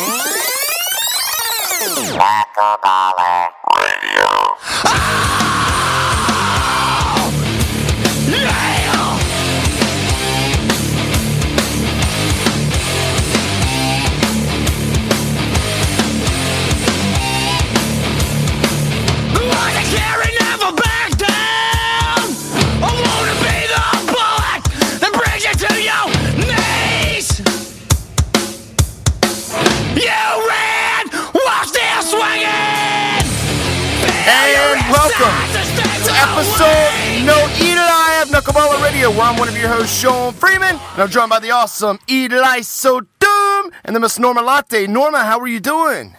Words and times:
episode 36.33 37.25
No 37.27 37.37
Eli 37.61 38.23
of 38.23 38.29
Knuckleballer 38.29 38.83
Radio, 38.83 39.11
where 39.11 39.23
I'm 39.23 39.37
one 39.37 39.49
of 39.49 39.57
your 39.57 39.69
hosts, 39.69 40.01
Sean 40.01 40.33
Freeman, 40.33 40.77
and 40.77 41.03
I'm 41.03 41.09
joined 41.09 41.31
by 41.31 41.41
the 41.41 41.51
awesome 41.51 41.99
Eli 42.09 42.61
Sodom 42.61 43.73
and 43.85 43.97
the 43.97 44.01
Miss 44.01 44.19
Norma 44.19 44.41
Latte. 44.41 44.87
Norma, 44.87 45.25
how 45.25 45.41
are 45.41 45.49
you 45.49 45.61
doing? 45.61 46.17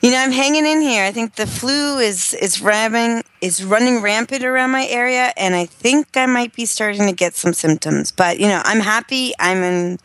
You 0.00 0.10
know, 0.10 0.18
I'm 0.18 0.32
hanging 0.32 0.66
in 0.66 0.80
here. 0.80 1.04
I 1.04 1.12
think 1.12 1.36
the 1.36 1.46
flu 1.46 1.98
is 1.98 2.34
is 2.34 2.60
ramming 2.60 3.22
is 3.40 3.64
running 3.64 4.02
rampant 4.02 4.44
around 4.44 4.72
my 4.72 4.86
area, 4.86 5.32
and 5.36 5.54
I 5.54 5.66
think 5.66 6.16
I 6.16 6.26
might 6.26 6.54
be 6.54 6.66
starting 6.66 7.06
to 7.06 7.12
get 7.12 7.34
some 7.34 7.52
symptoms. 7.52 8.10
But 8.10 8.40
you 8.40 8.48
know, 8.48 8.60
I'm 8.64 8.80
happy. 8.80 9.32
I'm 9.38 9.62
in 9.62 9.98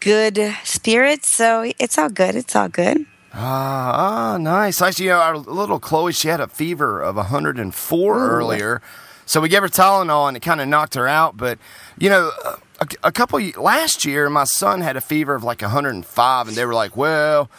good 0.00 0.38
spirits, 0.64 1.28
so 1.28 1.70
it's 1.78 1.98
all 1.98 2.08
good. 2.08 2.34
It's 2.34 2.56
all 2.56 2.68
good. 2.68 3.06
Ah, 3.38 4.32
ah, 4.34 4.38
nice. 4.38 4.80
You 4.98 5.10
know, 5.10 5.18
our 5.18 5.36
little 5.36 5.78
Chloe, 5.78 6.12
she 6.12 6.28
had 6.28 6.40
a 6.40 6.48
fever 6.48 7.02
of 7.02 7.16
104 7.16 8.30
earlier. 8.30 8.80
So 9.26 9.40
we 9.40 9.50
gave 9.50 9.60
her 9.60 9.68
Tylenol 9.68 10.28
and 10.28 10.36
it 10.36 10.40
kind 10.40 10.60
of 10.60 10.68
knocked 10.68 10.94
her 10.94 11.06
out. 11.06 11.36
But, 11.36 11.58
you 11.98 12.08
know, 12.08 12.30
a, 12.80 12.86
a 13.04 13.12
couple, 13.12 13.40
last 13.58 14.06
year, 14.06 14.30
my 14.30 14.44
son 14.44 14.80
had 14.80 14.96
a 14.96 15.02
fever 15.02 15.34
of 15.34 15.44
like 15.44 15.60
105, 15.60 16.48
and 16.48 16.56
they 16.56 16.64
were 16.64 16.74
like, 16.74 16.96
well, 16.96 17.50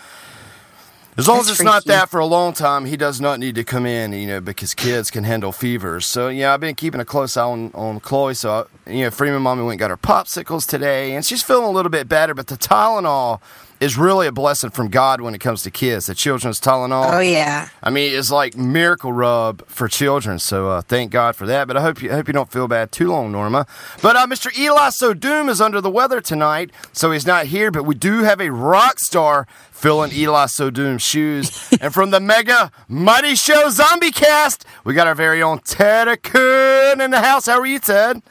as 1.17 1.27
long 1.27 1.39
as 1.39 1.47
That's 1.47 1.59
it's 1.59 1.65
not 1.65 1.85
that 1.85 2.09
for 2.09 2.19
a 2.19 2.25
long 2.25 2.53
time, 2.53 2.85
he 2.85 2.95
does 2.95 3.19
not 3.19 3.39
need 3.39 3.55
to 3.55 3.63
come 3.63 3.85
in, 3.85 4.13
you 4.13 4.27
know, 4.27 4.39
because 4.39 4.73
kids 4.73 5.11
can 5.11 5.23
handle 5.23 5.51
fevers. 5.51 6.05
So, 6.05 6.29
yeah, 6.29 6.53
I've 6.53 6.59
been 6.59 6.75
keeping 6.75 7.01
a 7.01 7.05
close 7.05 7.35
eye 7.37 7.43
on, 7.43 7.71
on 7.73 7.99
Chloe. 7.99 8.35
So, 8.35 8.67
you 8.87 9.01
know, 9.01 9.11
Freeman 9.11 9.41
Mommy 9.41 9.61
went 9.61 9.73
and 9.73 9.79
got 9.79 9.89
her 9.89 9.97
popsicles 9.97 10.67
today, 10.67 11.13
and 11.13 11.25
she's 11.25 11.43
feeling 11.43 11.65
a 11.65 11.71
little 11.71 11.89
bit 11.89 12.07
better. 12.07 12.33
But 12.33 12.47
the 12.47 12.55
Tylenol 12.55 13.41
is 13.79 13.97
really 13.97 14.27
a 14.27 14.31
blessing 14.31 14.69
from 14.69 14.89
God 14.89 15.21
when 15.21 15.35
it 15.35 15.39
comes 15.39 15.63
to 15.63 15.71
kids. 15.71 16.07
The 16.07 16.15
children's 16.15 16.59
Tylenol. 16.59 17.13
Oh 17.13 17.19
yeah. 17.19 17.69
I 17.83 17.89
mean, 17.89 18.17
it's 18.17 18.31
like 18.31 18.57
miracle 18.57 19.13
rub 19.13 19.65
for 19.67 19.87
children. 19.87 20.39
So 20.39 20.69
uh, 20.69 20.81
thank 20.81 21.11
God 21.11 21.35
for 21.35 21.45
that. 21.45 21.67
But 21.67 21.77
I 21.77 21.81
hope 21.81 22.01
you 22.01 22.11
I 22.11 22.15
hope 22.15 22.27
you 22.27 22.33
don't 22.33 22.51
feel 22.51 22.67
bad 22.67 22.91
too 22.91 23.07
long, 23.07 23.31
Norma. 23.31 23.67
But 24.01 24.15
uh, 24.15 24.27
Mr. 24.27 24.55
Eli 24.57 24.89
Sodom 24.89 25.49
is 25.49 25.61
under 25.61 25.81
the 25.81 25.89
weather 25.89 26.21
tonight, 26.21 26.71
so 26.93 27.11
he's 27.11 27.25
not 27.25 27.47
here. 27.47 27.71
But 27.71 27.83
we 27.83 27.95
do 27.95 28.23
have 28.23 28.41
a 28.41 28.51
rock 28.51 28.99
star 28.99 29.47
filling 29.71 30.11
Eli 30.11 30.47
Sodom's 30.47 31.01
shoes. 31.01 31.69
and 31.81 31.93
from 31.93 32.11
the 32.11 32.19
mega 32.19 32.71
mighty 32.87 33.35
show 33.35 33.69
Zombie 33.69 34.11
Cast, 34.11 34.65
we 34.83 34.93
got 34.93 35.07
our 35.07 35.15
very 35.15 35.41
own 35.41 35.59
Tedakin 35.59 37.03
in 37.03 37.11
the 37.11 37.21
house. 37.21 37.45
How 37.45 37.59
are 37.59 37.65
you, 37.65 37.79
Ted? 37.79 38.21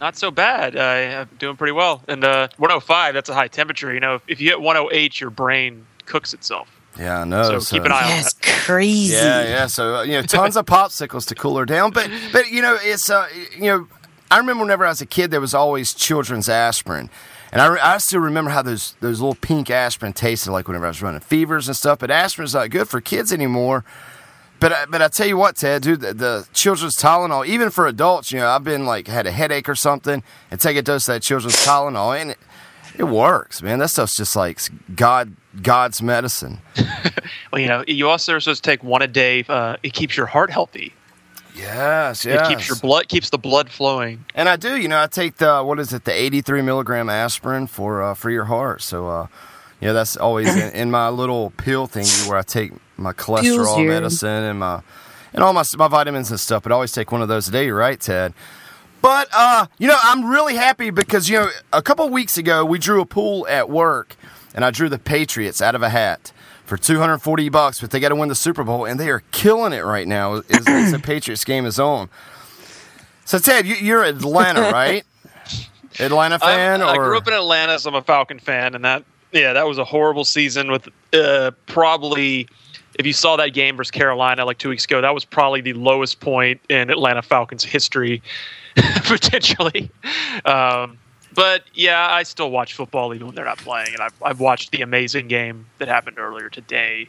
Not 0.00 0.16
so 0.16 0.30
bad. 0.30 0.76
Uh, 0.76 1.20
I'm 1.20 1.36
doing 1.38 1.56
pretty 1.56 1.72
well. 1.72 2.02
And 2.08 2.24
uh, 2.24 2.48
105, 2.56 3.14
that's 3.14 3.28
a 3.28 3.34
high 3.34 3.48
temperature. 3.48 3.92
You 3.92 4.00
know, 4.00 4.14
if, 4.14 4.22
if 4.26 4.40
you 4.40 4.48
hit 4.48 4.60
108, 4.60 5.20
your 5.20 5.30
brain 5.30 5.86
cooks 6.06 6.32
itself. 6.32 6.68
Yeah, 6.98 7.20
I 7.20 7.24
know. 7.24 7.58
So 7.60 7.76
keep 7.76 7.84
an 7.84 7.92
eye 7.92 8.02
on 8.02 8.08
That's 8.08 8.32
that. 8.34 8.42
crazy. 8.64 9.14
Yeah, 9.14 9.42
yeah. 9.44 9.66
So 9.66 9.96
uh, 9.96 10.02
you 10.02 10.12
know, 10.12 10.22
tons 10.22 10.56
of 10.56 10.66
popsicles 10.66 11.26
to 11.28 11.34
cool 11.34 11.56
her 11.56 11.64
down. 11.64 11.92
But 11.92 12.10
but 12.32 12.50
you 12.50 12.62
know, 12.62 12.76
it's 12.80 13.08
uh, 13.08 13.28
you 13.54 13.66
know, 13.66 13.88
I 14.30 14.38
remember 14.38 14.64
whenever 14.64 14.84
I 14.84 14.88
was 14.88 15.00
a 15.00 15.06
kid, 15.06 15.30
there 15.30 15.40
was 15.40 15.54
always 15.54 15.94
children's 15.94 16.48
aspirin. 16.48 17.08
And 17.52 17.60
I, 17.60 17.66
re- 17.66 17.80
I 17.80 17.98
still 17.98 18.20
remember 18.20 18.50
how 18.50 18.62
those 18.62 18.94
those 19.00 19.20
little 19.20 19.34
pink 19.36 19.70
aspirin 19.70 20.12
tasted 20.12 20.50
like 20.50 20.66
whenever 20.68 20.84
I 20.84 20.88
was 20.88 21.00
running 21.00 21.20
fevers 21.20 21.68
and 21.68 21.76
stuff. 21.76 22.00
But 22.00 22.10
aspirin's 22.10 22.54
not 22.54 22.70
good 22.70 22.88
for 22.88 23.00
kids 23.00 23.32
anymore. 23.32 23.84
But 24.60 24.72
I- 24.72 24.84
but 24.86 25.00
I 25.02 25.08
tell 25.08 25.26
you 25.26 25.36
what, 25.36 25.56
Ted, 25.56 25.82
dude, 25.82 26.00
the, 26.02 26.12
the 26.14 26.48
children's 26.52 26.96
Tylenol, 26.96 27.46
even 27.46 27.70
for 27.70 27.86
adults, 27.86 28.30
you 28.30 28.38
know, 28.38 28.48
I've 28.48 28.62
been 28.64 28.84
like 28.86 29.08
had 29.08 29.26
a 29.26 29.32
headache 29.32 29.68
or 29.68 29.74
something, 29.74 30.22
and 30.50 30.60
take 30.60 30.76
a 30.76 30.82
dose 30.82 31.08
of 31.08 31.14
that 31.14 31.22
children's 31.22 31.56
Tylenol, 31.56 32.20
and 32.20 32.30
it, 32.32 32.38
it 32.98 33.04
works, 33.04 33.62
man. 33.62 33.78
That 33.78 33.88
stuff's 33.88 34.16
just 34.16 34.36
like 34.36 34.60
God 34.94 35.34
God's 35.62 36.00
medicine. 36.02 36.60
Well, 37.52 37.60
you 37.60 37.66
know, 37.68 37.82
you 37.88 38.08
also 38.08 38.34
are 38.34 38.40
supposed 38.40 38.62
to 38.62 38.70
take 38.70 38.84
one 38.84 39.02
a 39.02 39.08
day. 39.08 39.44
Uh, 39.48 39.76
it 39.82 39.92
keeps 39.92 40.16
your 40.16 40.26
heart 40.26 40.50
healthy. 40.50 40.92
Yes, 41.54 42.24
yes. 42.24 42.46
It 42.46 42.48
keeps 42.48 42.68
your 42.68 42.76
blood 42.78 43.08
keeps 43.08 43.30
the 43.30 43.38
blood 43.38 43.70
flowing. 43.70 44.24
And 44.36 44.48
I 44.48 44.54
do, 44.56 44.76
you 44.76 44.86
know, 44.88 45.00
I 45.02 45.06
take 45.08 45.36
the 45.38 45.62
what 45.62 45.80
is 45.80 45.92
it, 45.92 46.04
the 46.04 46.12
83 46.12 46.62
milligram 46.62 47.08
aspirin 47.10 47.66
for 47.66 48.02
uh, 48.02 48.14
for 48.14 48.30
your 48.30 48.44
heart. 48.44 48.82
So, 48.82 49.08
uh, 49.08 49.26
you 49.80 49.88
know, 49.88 49.94
that's 49.94 50.16
always 50.16 50.48
in, 50.56 50.72
in 50.72 50.90
my 50.92 51.08
little 51.08 51.50
pill 51.56 51.88
thingy 51.88 52.28
where 52.28 52.38
I 52.38 52.42
take 52.42 52.72
my 53.00 53.12
cholesterol 53.12 53.76
here. 53.76 53.88
medicine 53.88 54.28
and 54.28 54.58
my 54.60 54.82
and 55.32 55.42
all 55.42 55.52
my 55.52 55.64
my 55.76 55.88
vitamins 55.88 56.30
and 56.30 56.38
stuff. 56.38 56.62
But 56.62 56.72
I 56.72 56.74
always 56.74 56.92
take 56.92 57.10
one 57.12 57.22
of 57.22 57.28
those 57.28 57.48
a 57.48 57.52
day. 57.52 57.70
Right, 57.70 58.00
Ted. 58.00 58.34
But 59.02 59.28
uh, 59.32 59.66
you 59.78 59.88
know, 59.88 59.96
I'm 60.02 60.26
really 60.28 60.54
happy 60.56 60.90
because 60.90 61.28
you 61.28 61.38
know, 61.38 61.48
a 61.72 61.82
couple 61.82 62.08
weeks 62.10 62.36
ago 62.36 62.64
we 62.64 62.78
drew 62.78 63.00
a 63.00 63.06
pool 63.06 63.46
at 63.48 63.70
work, 63.70 64.14
and 64.54 64.64
I 64.64 64.70
drew 64.70 64.88
the 64.88 64.98
Patriots 64.98 65.62
out 65.62 65.74
of 65.74 65.82
a 65.82 65.88
hat 65.88 66.32
for 66.66 66.76
240 66.76 67.48
bucks. 67.48 67.80
But 67.80 67.90
they 67.92 68.00
got 68.00 68.10
to 68.10 68.16
win 68.16 68.28
the 68.28 68.34
Super 68.34 68.62
Bowl, 68.62 68.84
and 68.84 69.00
they 69.00 69.08
are 69.08 69.22
killing 69.32 69.72
it 69.72 69.84
right 69.84 70.06
now. 70.06 70.34
As, 70.50 70.68
as 70.68 70.92
the 70.92 70.98
Patriots 71.02 71.44
game 71.44 71.64
is 71.64 71.80
on. 71.80 72.10
So 73.24 73.38
Ted, 73.38 73.66
you, 73.66 73.76
you're 73.76 74.04
Atlanta, 74.04 74.60
right? 74.72 75.04
Atlanta 75.98 76.38
fan, 76.38 76.82
I'm- 76.82 76.88
I 76.90 76.96
or 76.96 77.04
grew 77.08 77.16
up 77.16 77.26
in 77.26 77.32
Atlanta, 77.34 77.78
so 77.78 77.90
I'm 77.90 77.96
a 77.96 78.02
Falcon 78.02 78.38
fan, 78.38 78.74
and 78.74 78.84
that 78.84 79.04
yeah, 79.32 79.52
that 79.54 79.66
was 79.66 79.78
a 79.78 79.84
horrible 79.84 80.24
season 80.24 80.70
with 80.70 80.88
uh, 81.14 81.52
probably. 81.66 82.48
If 83.00 83.06
you 83.06 83.14
saw 83.14 83.36
that 83.36 83.54
game 83.54 83.78
versus 83.78 83.90
Carolina 83.90 84.44
like 84.44 84.58
two 84.58 84.68
weeks 84.68 84.84
ago, 84.84 85.00
that 85.00 85.14
was 85.14 85.24
probably 85.24 85.62
the 85.62 85.72
lowest 85.72 86.20
point 86.20 86.60
in 86.68 86.90
Atlanta 86.90 87.22
Falcons 87.22 87.64
history, 87.64 88.22
potentially. 89.04 89.90
Um, 90.44 90.98
but 91.32 91.64
yeah, 91.72 92.08
I 92.10 92.24
still 92.24 92.50
watch 92.50 92.74
football 92.74 93.14
even 93.14 93.28
when 93.28 93.34
they're 93.34 93.46
not 93.46 93.56
playing, 93.56 93.94
and 93.94 94.02
I've, 94.02 94.12
I've 94.22 94.38
watched 94.38 94.72
the 94.72 94.82
amazing 94.82 95.28
game 95.28 95.64
that 95.78 95.88
happened 95.88 96.18
earlier 96.18 96.50
today 96.50 97.08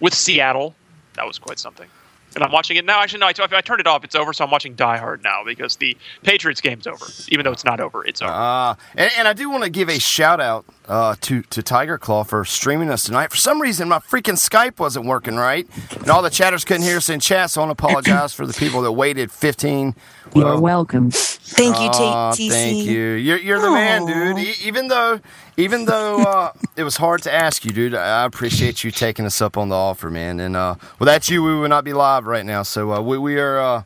with 0.00 0.12
Seattle. 0.12 0.74
That 1.14 1.24
was 1.24 1.38
quite 1.38 1.60
something. 1.60 1.88
And 2.34 2.44
I'm 2.44 2.52
watching 2.52 2.76
it 2.76 2.84
now. 2.84 3.02
Actually, 3.02 3.20
no, 3.20 3.26
I, 3.26 3.30
if 3.30 3.52
I 3.52 3.60
turned 3.60 3.80
it 3.80 3.86
off, 3.86 4.04
it's 4.04 4.14
over. 4.14 4.32
So 4.32 4.44
I'm 4.44 4.50
watching 4.50 4.74
Die 4.74 4.96
Hard 4.98 5.24
now 5.24 5.42
because 5.44 5.76
the 5.76 5.96
Patriots 6.22 6.60
game's 6.60 6.86
over. 6.86 7.06
Even 7.28 7.44
though 7.44 7.52
it's 7.52 7.64
not 7.64 7.80
over, 7.80 8.04
it's 8.06 8.20
over. 8.22 8.30
Ah, 8.32 8.76
and, 8.94 9.10
and 9.18 9.26
I 9.28 9.32
do 9.32 9.50
want 9.50 9.64
to 9.64 9.70
give 9.70 9.88
a 9.88 9.98
shout 9.98 10.40
out 10.40 10.64
uh, 10.86 11.14
to 11.22 11.42
to 11.42 11.62
Tiger 11.62 11.98
Claw 11.98 12.24
for 12.24 12.44
streaming 12.44 12.90
us 12.90 13.04
tonight. 13.04 13.30
For 13.30 13.36
some 13.36 13.60
reason, 13.60 13.88
my 13.88 13.98
freaking 13.98 14.36
Skype 14.38 14.78
wasn't 14.78 15.06
working 15.06 15.36
right, 15.36 15.66
and 15.98 16.08
all 16.10 16.22
the 16.22 16.30
chatters 16.30 16.64
couldn't 16.64 16.82
hear 16.82 16.98
us 16.98 17.08
in 17.08 17.20
chat. 17.20 17.50
So 17.50 17.62
I 17.62 17.66
want 17.66 17.78
to 17.78 17.84
apologize 17.84 18.34
for 18.34 18.46
the 18.46 18.54
people 18.54 18.82
that 18.82 18.92
waited 18.92 19.30
15. 19.32 19.94
You're 20.34 20.44
well, 20.44 20.60
welcome. 20.60 21.10
Thank 21.10 21.76
you, 21.80 21.88
T- 21.90 22.04
Aw, 22.04 22.32
TC. 22.32 22.50
thank 22.50 22.86
you. 22.86 23.12
You're, 23.12 23.38
you're 23.38 23.60
the 23.60 23.70
man, 23.70 24.04
dude. 24.04 24.38
E- 24.38 24.54
even 24.64 24.88
though, 24.88 25.20
even 25.58 25.84
though 25.84 26.22
uh, 26.22 26.52
it 26.76 26.84
was 26.84 26.96
hard 26.96 27.20
to 27.24 27.32
ask 27.34 27.64
you, 27.64 27.72
dude, 27.72 27.94
I 27.94 28.24
appreciate 28.24 28.82
you 28.84 28.90
taking 28.90 29.26
us 29.26 29.42
up 29.42 29.58
on 29.58 29.68
the 29.68 29.74
offer, 29.76 30.08
man. 30.08 30.40
And 30.40 30.56
uh, 30.56 30.76
without 30.98 31.28
you, 31.28 31.42
we 31.42 31.54
would 31.58 31.68
not 31.68 31.84
be 31.84 31.92
live 31.92 32.26
right 32.26 32.46
now. 32.46 32.62
So 32.62 32.92
uh, 32.92 33.00
we, 33.02 33.18
we 33.18 33.38
are. 33.38 33.60
Uh, 33.60 33.82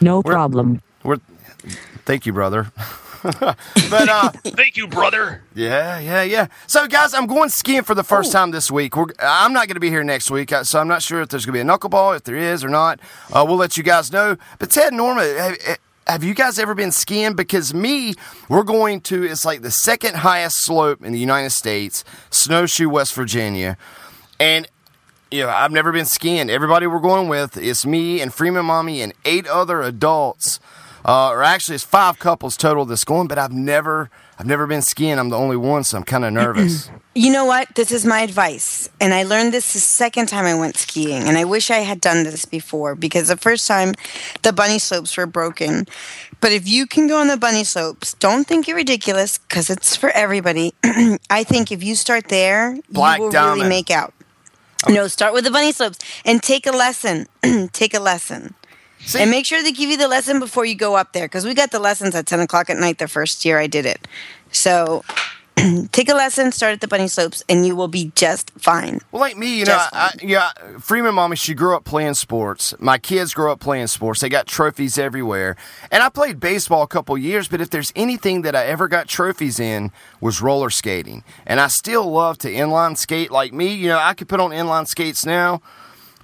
No 0.00 0.20
We're- 0.20 0.34
problem. 0.34 0.82
we're. 1.02 1.16
Thank 2.04 2.26
you, 2.26 2.32
brother. 2.32 2.72
but 3.22 3.56
uh, 4.08 4.30
Thank 4.42 4.76
you, 4.76 4.88
brother. 4.88 5.42
yeah, 5.54 6.00
yeah, 6.00 6.22
yeah. 6.24 6.48
So, 6.66 6.88
guys, 6.88 7.14
I'm 7.14 7.26
going 7.28 7.50
skiing 7.50 7.82
for 7.84 7.94
the 7.94 8.02
first 8.02 8.32
time 8.32 8.50
this 8.50 8.68
week. 8.68 8.96
We're, 8.96 9.06
I'm 9.20 9.52
not 9.52 9.68
going 9.68 9.76
to 9.76 9.80
be 9.80 9.90
here 9.90 10.02
next 10.02 10.28
week, 10.28 10.52
uh, 10.52 10.64
so 10.64 10.80
I'm 10.80 10.88
not 10.88 11.02
sure 11.02 11.20
if 11.22 11.28
there's 11.28 11.46
going 11.46 11.56
to 11.56 11.64
be 11.64 11.68
a 11.70 11.72
knuckleball. 11.72 12.16
If 12.16 12.24
there 12.24 12.34
is 12.34 12.64
or 12.64 12.68
not, 12.68 12.98
uh, 13.32 13.44
we'll 13.46 13.56
let 13.58 13.76
you 13.76 13.84
guys 13.84 14.10
know. 14.12 14.36
But 14.58 14.72
Ted 14.72 14.88
and 14.88 14.96
Norma, 14.96 15.22
have, 15.22 15.78
have 16.06 16.24
you 16.24 16.34
guys 16.34 16.58
ever 16.58 16.74
been 16.74 16.92
skiing? 16.92 17.34
Because 17.34 17.72
me, 17.72 18.14
we're 18.48 18.62
going 18.64 19.00
to. 19.02 19.24
It's 19.24 19.44
like 19.44 19.62
the 19.62 19.70
second 19.70 20.16
highest 20.16 20.64
slope 20.64 21.04
in 21.04 21.12
the 21.12 21.18
United 21.18 21.50
States, 21.50 22.04
Snowshoe, 22.30 22.88
West 22.88 23.14
Virginia, 23.14 23.76
and 24.40 24.68
you 25.30 25.40
know, 25.40 25.48
I've 25.48 25.72
never 25.72 25.92
been 25.92 26.04
skiing. 26.04 26.50
Everybody 26.50 26.86
we're 26.86 27.00
going 27.00 27.28
with 27.28 27.56
is 27.56 27.86
me 27.86 28.20
and 28.20 28.32
Freeman 28.32 28.66
Mommy 28.66 29.00
and 29.00 29.14
eight 29.24 29.46
other 29.46 29.80
adults. 29.80 30.60
Uh, 31.04 31.30
or 31.30 31.42
actually, 31.42 31.74
it's 31.74 31.84
five 31.84 32.18
couples 32.18 32.56
total 32.56 32.84
that's 32.84 33.04
going, 33.04 33.26
but 33.26 33.38
I've 33.38 33.52
never, 33.52 34.10
I've 34.42 34.48
never 34.48 34.66
been 34.66 34.82
skiing. 34.82 35.20
I'm 35.20 35.28
the 35.28 35.38
only 35.38 35.56
one, 35.56 35.84
so 35.84 35.96
I'm 35.98 36.02
kind 36.02 36.24
of 36.24 36.32
nervous. 36.32 36.90
You 37.14 37.30
know 37.30 37.44
what? 37.44 37.74
This 37.74 37.92
is 37.92 38.06
my 38.06 38.22
advice. 38.22 38.88
And 38.98 39.12
I 39.12 39.24
learned 39.24 39.52
this 39.52 39.74
the 39.74 39.80
second 39.80 40.28
time 40.30 40.46
I 40.46 40.54
went 40.58 40.78
skiing. 40.78 41.24
And 41.24 41.36
I 41.36 41.44
wish 41.44 41.70
I 41.70 41.80
had 41.80 42.00
done 42.00 42.24
this 42.24 42.46
before 42.46 42.94
because 42.94 43.28
the 43.28 43.36
first 43.36 43.68
time 43.68 43.92
the 44.40 44.50
bunny 44.50 44.78
slopes 44.78 45.14
were 45.18 45.26
broken. 45.26 45.86
But 46.40 46.52
if 46.52 46.66
you 46.66 46.86
can 46.86 47.08
go 47.08 47.20
on 47.20 47.26
the 47.26 47.36
bunny 47.36 47.64
slopes, 47.64 48.14
don't 48.14 48.46
think 48.46 48.66
you're 48.66 48.78
ridiculous 48.78 49.36
because 49.36 49.68
it's 49.68 49.94
for 49.94 50.08
everybody. 50.08 50.72
I 51.28 51.44
think 51.44 51.70
if 51.70 51.84
you 51.84 51.96
start 51.96 52.28
there, 52.28 52.78
Black 52.88 53.18
you 53.18 53.24
will 53.24 53.30
Diamond. 53.30 53.56
really 53.60 53.68
make 53.68 53.90
out. 53.90 54.14
No, 54.88 55.06
start 55.06 55.34
with 55.34 55.44
the 55.44 55.50
bunny 55.50 55.72
slopes 55.72 55.98
and 56.24 56.42
take 56.42 56.66
a 56.66 56.72
lesson. 56.72 57.26
take 57.74 57.92
a 57.92 58.00
lesson. 58.00 58.54
See, 59.04 59.20
And 59.20 59.30
make 59.30 59.46
sure 59.46 59.62
they 59.62 59.72
give 59.72 59.90
you 59.90 59.96
the 59.96 60.08
lesson 60.08 60.38
before 60.38 60.64
you 60.64 60.74
go 60.74 60.96
up 60.96 61.12
there 61.12 61.26
because 61.26 61.44
we 61.44 61.54
got 61.54 61.70
the 61.70 61.80
lessons 61.80 62.14
at 62.14 62.26
10 62.26 62.40
o'clock 62.40 62.70
at 62.70 62.76
night 62.76 62.98
the 62.98 63.08
first 63.08 63.44
year 63.44 63.58
I 63.58 63.66
did 63.66 63.84
it. 63.84 64.06
So 64.52 65.04
take 65.92 66.08
a 66.08 66.14
lesson, 66.14 66.52
start 66.52 66.72
at 66.72 66.80
the 66.80 66.88
bunny 66.88 67.08
slopes, 67.08 67.42
and 67.48 67.66
you 67.66 67.76
will 67.76 67.88
be 67.88 68.10
just 68.14 68.50
fine. 68.58 69.00
Well, 69.10 69.20
like 69.20 69.36
me, 69.36 69.58
you 69.58 69.64
know, 69.64 69.72
Just 69.72 69.94
I, 69.94 70.06
I, 70.06 70.10
yeah, 70.22 70.50
Freeman 70.78 71.14
mommy, 71.14 71.36
she 71.36 71.54
grew 71.54 71.76
up 71.76 71.84
playing 71.84 72.14
sports. 72.14 72.74
My 72.78 72.98
kids 72.98 73.34
grew 73.34 73.50
up 73.50 73.60
playing 73.60 73.88
sports. 73.88 74.20
They 74.20 74.28
got 74.28 74.46
trophies 74.46 74.98
everywhere. 74.98 75.56
And 75.90 76.02
I 76.02 76.08
played 76.08 76.40
baseball 76.40 76.82
a 76.82 76.86
couple 76.86 77.16
years, 77.18 77.48
but 77.48 77.60
if 77.60 77.70
there's 77.70 77.92
anything 77.94 78.42
that 78.42 78.56
I 78.56 78.64
ever 78.66 78.88
got 78.88 79.08
trophies 79.08 79.60
in 79.60 79.90
was 80.20 80.40
roller 80.40 80.70
skating. 80.70 81.22
And 81.46 81.60
I 81.60 81.68
still 81.68 82.10
love 82.10 82.38
to 82.38 82.48
inline 82.50 82.96
skate 82.96 83.30
like 83.30 83.52
me. 83.52 83.74
You 83.74 83.88
know, 83.88 83.98
I 83.98 84.14
could 84.14 84.28
put 84.28 84.40
on 84.40 84.50
inline 84.50 84.86
skates 84.86 85.26
now, 85.26 85.60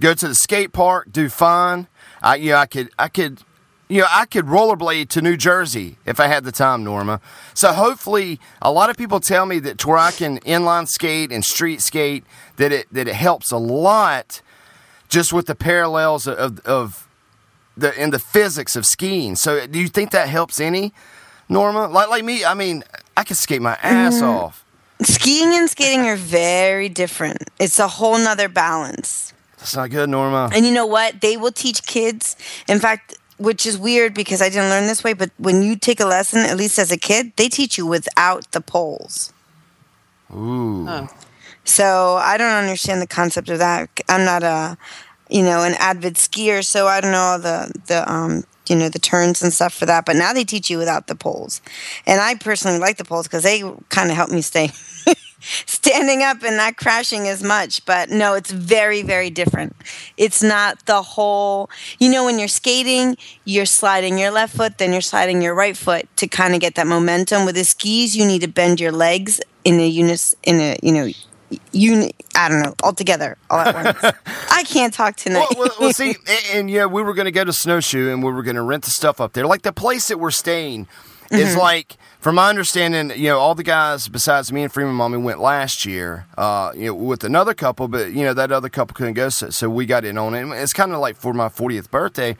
go 0.00 0.14
to 0.14 0.28
the 0.28 0.34
skate 0.34 0.72
park, 0.72 1.08
do 1.10 1.28
fine. 1.28 1.86
I, 2.22 2.36
you 2.36 2.50
know, 2.50 2.56
I 2.58 2.66
could, 2.66 2.90
I 2.98 3.08
could, 3.08 3.42
you 3.88 4.02
know, 4.02 4.06
I 4.10 4.26
could 4.26 4.46
rollerblade 4.46 5.08
to 5.10 5.22
New 5.22 5.36
Jersey 5.36 5.96
if 6.04 6.20
I 6.20 6.26
had 6.26 6.44
the 6.44 6.52
time, 6.52 6.84
Norma. 6.84 7.20
So 7.54 7.72
hopefully, 7.72 8.38
a 8.60 8.70
lot 8.70 8.90
of 8.90 8.96
people 8.96 9.20
tell 9.20 9.46
me 9.46 9.58
that 9.60 9.78
to 9.78 9.88
where 9.88 9.98
I 9.98 10.10
can 10.10 10.38
inline 10.40 10.86
skate 10.88 11.32
and 11.32 11.44
street 11.44 11.80
skate, 11.80 12.24
that 12.56 12.70
it 12.70 12.86
that 12.92 13.08
it 13.08 13.14
helps 13.14 13.50
a 13.50 13.56
lot, 13.56 14.42
just 15.08 15.32
with 15.32 15.46
the 15.46 15.54
parallels 15.54 16.26
of 16.26 16.60
of 16.60 17.08
the 17.76 17.98
in 18.00 18.10
the 18.10 18.18
physics 18.18 18.76
of 18.76 18.84
skiing. 18.84 19.36
So, 19.36 19.58
uh, 19.58 19.66
do 19.66 19.78
you 19.78 19.88
think 19.88 20.10
that 20.10 20.28
helps 20.28 20.60
any, 20.60 20.92
Norma? 21.48 21.86
Like 21.88 22.08
like 22.08 22.24
me, 22.24 22.44
I 22.44 22.54
mean, 22.54 22.84
I 23.16 23.24
can 23.24 23.36
skate 23.36 23.62
my 23.62 23.78
ass 23.82 24.16
mm-hmm. 24.16 24.26
off. 24.26 24.64
Skiing 25.00 25.54
and 25.54 25.70
skating 25.70 26.06
are 26.08 26.16
very 26.16 26.88
different. 26.88 27.44
It's 27.60 27.78
a 27.78 27.86
whole 27.86 28.18
nother 28.18 28.48
balance. 28.48 29.32
That's 29.58 29.76
not 29.76 29.90
good, 29.90 30.08
Norma. 30.08 30.50
And 30.54 30.64
you 30.64 30.72
know 30.72 30.86
what? 30.86 31.20
They 31.20 31.36
will 31.36 31.52
teach 31.52 31.84
kids. 31.84 32.36
In 32.68 32.78
fact, 32.78 33.16
which 33.38 33.66
is 33.66 33.78
weird 33.78 34.14
because 34.14 34.42
I 34.42 34.48
didn't 34.48 34.70
learn 34.70 34.86
this 34.86 35.02
way, 35.02 35.12
but 35.12 35.30
when 35.38 35.62
you 35.62 35.76
take 35.76 36.00
a 36.00 36.04
lesson, 36.04 36.40
at 36.40 36.56
least 36.56 36.78
as 36.78 36.90
a 36.90 36.96
kid, 36.96 37.32
they 37.36 37.48
teach 37.48 37.78
you 37.78 37.86
without 37.86 38.50
the 38.52 38.60
poles. 38.60 39.32
Ooh. 40.32 40.88
Oh. 40.88 41.08
So 41.64 42.16
I 42.16 42.36
don't 42.36 42.52
understand 42.52 43.02
the 43.02 43.06
concept 43.06 43.48
of 43.48 43.58
that. 43.58 43.90
I'm 44.08 44.24
not 44.24 44.42
a, 44.42 44.78
you 45.28 45.42
know, 45.42 45.62
an 45.62 45.74
avid 45.78 46.14
skier, 46.14 46.64
so 46.64 46.86
I 46.86 47.00
don't 47.00 47.12
know 47.12 47.38
the 47.38 47.72
the 47.86 48.10
um 48.10 48.44
you 48.68 48.76
know 48.76 48.88
the 48.88 48.98
turns 48.98 49.42
and 49.42 49.52
stuff 49.52 49.74
for 49.74 49.86
that. 49.86 50.06
But 50.06 50.16
now 50.16 50.32
they 50.32 50.44
teach 50.44 50.70
you 50.70 50.78
without 50.78 51.06
the 51.06 51.14
poles, 51.14 51.60
and 52.06 52.20
I 52.20 52.34
personally 52.36 52.78
like 52.78 52.96
the 52.96 53.04
poles 53.04 53.26
because 53.26 53.42
they 53.42 53.62
kind 53.90 54.10
of 54.10 54.16
help 54.16 54.30
me 54.30 54.40
stay 54.40 54.70
standing 55.40 56.22
up 56.22 56.42
and 56.42 56.56
not 56.56 56.76
crashing 56.76 57.28
as 57.28 57.42
much. 57.42 57.84
But 57.84 58.10
no, 58.10 58.34
it's 58.34 58.50
very 58.50 59.02
very 59.02 59.30
different. 59.30 59.76
It's 60.16 60.42
not 60.42 60.84
the 60.86 61.02
whole. 61.02 61.70
You 61.98 62.10
know, 62.10 62.24
when 62.24 62.38
you're 62.38 62.48
skating, 62.48 63.16
you're 63.44 63.66
sliding 63.66 64.18
your 64.18 64.30
left 64.30 64.56
foot, 64.56 64.78
then 64.78 64.92
you're 64.92 65.00
sliding 65.00 65.42
your 65.42 65.54
right 65.54 65.76
foot 65.76 66.08
to 66.16 66.26
kind 66.26 66.54
of 66.54 66.60
get 66.60 66.74
that 66.76 66.86
momentum. 66.86 67.44
With 67.44 67.54
the 67.54 67.64
skis, 67.64 68.16
you 68.16 68.26
need 68.26 68.40
to 68.40 68.48
bend 68.48 68.80
your 68.80 68.92
legs 68.92 69.40
in 69.64 69.80
a 69.80 69.86
unis 69.86 70.34
in 70.44 70.60
a 70.60 70.78
you 70.82 70.92
know 70.92 71.08
uni 71.72 72.12
I 72.34 72.48
don't 72.48 72.62
know 72.62 72.74
all 72.82 72.92
together 72.92 73.36
all 73.50 73.58
at 73.60 73.74
once. 73.74 74.16
I 74.50 74.64
can't 74.64 74.92
talk 74.92 75.16
tonight. 75.16 75.46
well, 75.56 75.68
well, 75.68 75.76
well, 75.80 75.92
see, 75.92 76.16
and, 76.28 76.40
and 76.54 76.70
yeah, 76.70 76.86
we 76.86 77.02
were 77.02 77.14
going 77.14 77.26
to 77.26 77.32
go 77.32 77.44
to 77.44 77.52
Snowshoe 77.52 78.10
and 78.10 78.22
we 78.22 78.32
were 78.32 78.42
going 78.42 78.56
to 78.56 78.62
rent 78.62 78.84
the 78.84 78.90
stuff 78.90 79.20
up 79.20 79.32
there. 79.32 79.46
Like 79.46 79.62
the 79.62 79.72
place 79.72 80.08
that 80.08 80.18
we're 80.18 80.30
staying 80.30 80.86
is 81.30 81.50
Mm-hmm. 81.50 81.58
like, 81.58 81.96
from 82.20 82.34
my 82.36 82.48
understanding, 82.48 83.16
you 83.18 83.28
know, 83.28 83.38
all 83.38 83.54
the 83.54 83.62
guys 83.62 84.08
besides 84.08 84.50
me 84.52 84.62
and 84.62 84.72
Freeman 84.72 84.94
Mommy 84.94 85.18
went 85.18 85.40
last 85.40 85.84
year, 85.84 86.26
uh, 86.36 86.72
you 86.74 86.86
know, 86.86 86.94
with 86.94 87.22
another 87.22 87.54
couple, 87.54 87.86
but 87.86 88.12
you 88.12 88.24
know 88.24 88.34
that 88.34 88.50
other 88.50 88.68
couple 88.68 88.94
couldn't 88.94 89.14
go, 89.14 89.28
so, 89.28 89.50
so 89.50 89.68
we 89.70 89.86
got 89.86 90.04
in 90.04 90.18
on 90.18 90.34
it. 90.34 90.46
It's 90.60 90.72
kind 90.72 90.92
of 90.92 90.98
like 90.98 91.16
for 91.16 91.32
my 91.32 91.48
40th 91.48 91.90
birthday, 91.90 92.36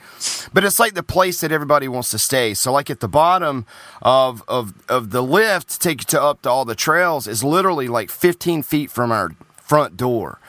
but 0.52 0.64
it's 0.64 0.79
like 0.79 0.94
the 0.94 1.02
place 1.02 1.40
that 1.43 1.52
everybody 1.52 1.87
wants 1.87 2.11
to 2.11 2.19
stay. 2.19 2.55
So 2.55 2.73
like 2.73 2.90
at 2.90 3.00
the 3.00 3.08
bottom 3.08 3.67
of 4.02 4.43
of 4.49 4.75
of 4.88 5.11
the 5.11 5.23
lift 5.23 5.69
to 5.70 5.79
take 5.79 6.00
you 6.00 6.06
to 6.06 6.23
up 6.23 6.43
to 6.43 6.50
all 6.50 6.64
the 6.64 6.75
trails 6.75 7.26
is 7.29 7.44
literally 7.44 7.88
like 7.88 8.11
15 8.11 8.62
feet 8.62 8.90
from 8.90 9.12
our 9.12 9.31
front 9.56 9.96
door. 9.96 10.40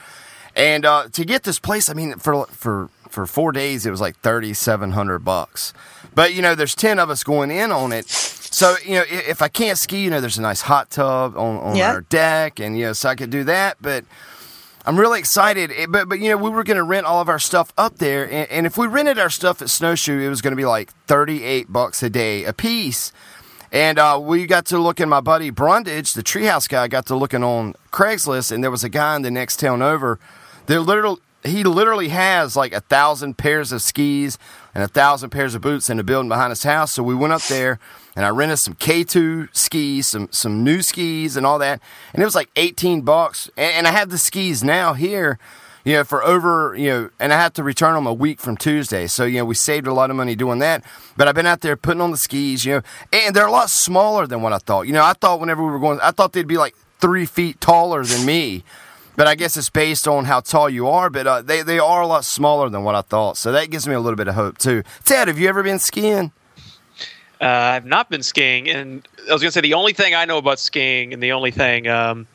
And 0.56 0.86
uh, 0.86 1.09
to 1.09 1.24
get 1.25 1.44
this 1.44 1.59
place, 1.59 1.89
I 1.89 1.94
mean, 1.94 2.15
for 2.18 2.45
for 2.47 2.89
for 3.09 3.25
four 3.25 3.51
days, 3.51 3.86
it 3.86 3.91
was 3.91 4.01
like 4.01 4.18
thirty 4.18 4.53
seven 4.53 4.91
hundred 4.91 5.19
bucks. 5.19 5.74
But 6.15 6.33
you 6.33 6.41
know, 6.41 6.56
there's 6.56 6.75
ten 6.75 7.00
of 7.00 7.09
us 7.09 7.23
going 7.23 7.51
in 7.51 7.71
on 7.71 7.91
it. 7.91 8.07
So 8.09 8.75
you 8.83 8.95
know, 8.95 9.03
if 9.07 9.41
I 9.41 9.47
can't 9.47 9.77
ski, 9.77 10.01
you 10.03 10.09
know, 10.09 10.21
there's 10.21 10.38
a 10.38 10.41
nice 10.41 10.61
hot 10.61 10.89
tub 10.89 11.38
on, 11.38 11.57
on 11.57 11.75
Yeah. 11.75 11.91
our 11.91 12.01
deck, 12.01 12.59
and 12.59 12.77
you 12.77 12.88
know, 12.88 12.94
so 12.94 13.09
I 13.09 13.15
could 13.15 13.29
do 13.29 13.44
that. 13.45 13.77
But 13.81 14.06
I'm 14.85 15.00
really 15.00 15.19
excited. 15.19 15.71
Eh, 15.75 15.85
But 15.88 16.09
but 16.09 16.19
you 16.19 16.29
know, 16.29 16.38
we 16.38 16.50
were 16.50 16.63
going 16.63 16.77
to 16.77 16.83
rent 16.83 17.06
all 17.06 17.21
of 17.21 17.29
our 17.29 17.39
stuff 17.39 17.71
up 17.77 17.97
there, 18.00 18.23
and, 18.25 18.50
and 18.50 18.65
if 18.65 18.77
we 18.77 18.88
rented 18.88 19.19
our 19.19 19.29
stuff 19.29 19.61
at 19.61 19.69
Snowshoe, 19.69 20.19
it 20.19 20.29
was 20.29 20.41
going 20.41 20.51
to 20.51 20.57
be 20.57 20.65
like 20.65 20.91
thirty 21.07 21.44
eight 21.44 21.71
bucks 21.71 22.01
a 22.03 22.09
day 22.09 22.44
a 22.44 22.53
piece. 22.53 23.12
And 23.71 24.00
uh, 24.00 24.19
we 24.19 24.47
got 24.47 24.65
to 24.67 24.79
look 24.79 25.00
in 25.00 25.07
my 25.09 25.21
buddy 25.21 25.51
Brundage, 25.51 26.13
the 26.13 26.23
treehouse 26.23 26.67
guy, 26.67 26.88
got 26.88 27.05
to 27.05 27.15
looking 27.15 27.44
on 27.44 27.75
Craigslist, 27.91 28.51
and 28.51 28.63
there 28.63 28.71
was 28.71 28.83
a 28.83 28.89
guy 28.89 29.15
in 29.15 29.21
the 29.21 29.29
next 29.29 29.59
town 29.59 29.83
over. 29.83 30.17
That 30.65 30.79
literal, 30.81 31.19
he 31.44 31.63
literally 31.63 32.09
has 32.09 32.55
like 32.55 32.73
a 32.73 32.81
thousand 32.81 33.38
pairs 33.38 33.71
of 33.71 33.83
skis 33.83 34.39
and 34.79 34.85
a 34.85 34.93
thousand 34.93 35.31
pairs 35.31 35.55
of 35.55 35.61
boots 35.61 35.89
in 35.89 35.97
the 35.97 36.05
building 36.05 36.29
behind 36.29 36.51
his 36.51 36.63
house. 36.63 36.93
So 36.93 37.03
we 37.03 37.13
went 37.13 37.33
up 37.33 37.41
there, 37.43 37.79
and 38.15 38.25
I 38.25 38.29
rented 38.29 38.59
some 38.59 38.75
K2 38.75 39.49
skis, 39.51 40.07
some 40.07 40.29
some 40.31 40.63
new 40.63 40.81
skis, 40.81 41.35
and 41.35 41.45
all 41.45 41.59
that, 41.59 41.81
and 42.13 42.21
it 42.21 42.25
was 42.25 42.35
like 42.35 42.49
eighteen 42.55 43.01
bucks. 43.01 43.49
And, 43.57 43.73
and 43.75 43.87
I 43.87 43.91
have 43.91 44.09
the 44.09 44.17
skis 44.17 44.63
now 44.63 44.93
here 44.93 45.37
you 45.83 45.93
know, 45.93 46.03
for 46.03 46.23
over, 46.23 46.75
you 46.77 46.89
know, 46.89 47.09
and 47.19 47.33
I 47.33 47.37
have 47.37 47.53
to 47.53 47.63
return 47.63 47.95
them 47.95 48.05
a 48.05 48.13
week 48.13 48.39
from 48.41 48.57
Tuesday. 48.57 49.07
So, 49.07 49.23
you 49.23 49.39
know, 49.39 49.45
we 49.45 49.55
saved 49.55 49.87
a 49.87 49.93
lot 49.93 50.09
of 50.09 50.15
money 50.17 50.35
doing 50.35 50.59
that. 50.59 50.83
But 51.15 51.27
I've 51.27 51.35
been 51.35 51.45
out 51.45 51.61
there 51.61 51.77
putting 51.77 52.01
on 52.01 52.11
the 52.11 52.17
skis, 52.17 52.65
you 52.65 52.75
know, 52.75 52.81
and 53.13 53.35
they're 53.35 53.47
a 53.47 53.51
lot 53.51 53.69
smaller 53.69 54.27
than 54.27 54.41
what 54.41 54.51
I 54.51 54.57
thought. 54.57 54.83
You 54.83 54.93
know, 54.93 55.03
I 55.03 55.13
thought 55.13 55.39
whenever 55.39 55.63
we 55.63 55.71
were 55.71 55.79
going, 55.79 55.99
I 56.01 56.11
thought 56.11 56.33
they'd 56.33 56.45
be 56.45 56.57
like 56.57 56.75
three 56.99 57.25
feet 57.25 57.61
taller 57.61 58.03
than 58.03 58.25
me. 58.25 58.63
But 59.19 59.27
I 59.27 59.36
guess 59.36 59.57
it's 59.57 59.69
based 59.69 60.07
on 60.07 60.24
how 60.24 60.39
tall 60.39 60.69
you 60.69 60.88
are. 60.88 61.10
But 61.10 61.27
uh, 61.27 61.42
they, 61.42 61.62
they 61.62 61.77
are 61.77 62.01
a 62.01 62.07
lot 62.07 62.24
smaller 62.24 62.69
than 62.69 62.86
what 62.86 62.95
I 62.95 63.01
thought. 63.01 63.36
So 63.36 63.51
that 63.51 63.69
gives 63.69 63.86
me 63.86 63.94
a 63.94 64.00
little 64.00 64.16
bit 64.16 64.30
of 64.30 64.36
hope, 64.36 64.57
too. 64.57 64.81
Ted, 65.04 65.27
have 65.27 65.38
you 65.38 65.50
ever 65.50 65.62
been 65.62 65.77
skiing? 65.77 66.31
Uh, 67.42 67.45
I've 67.45 67.86
not 67.86 68.10
been 68.10 68.24
skiing, 68.24 68.69
and 68.69 69.06
I 69.30 69.33
was 69.33 69.42
going 69.42 69.50
to 69.50 69.51
say 69.51 69.60
the 69.60 69.74
only 69.74 69.92
thing 69.92 70.16
I 70.16 70.24
know 70.24 70.38
about 70.38 70.57
skiing, 70.57 71.12
and 71.12 71.21
the 71.21 71.33
only 71.33 71.51
thing 71.51 71.86
um, 71.89 72.27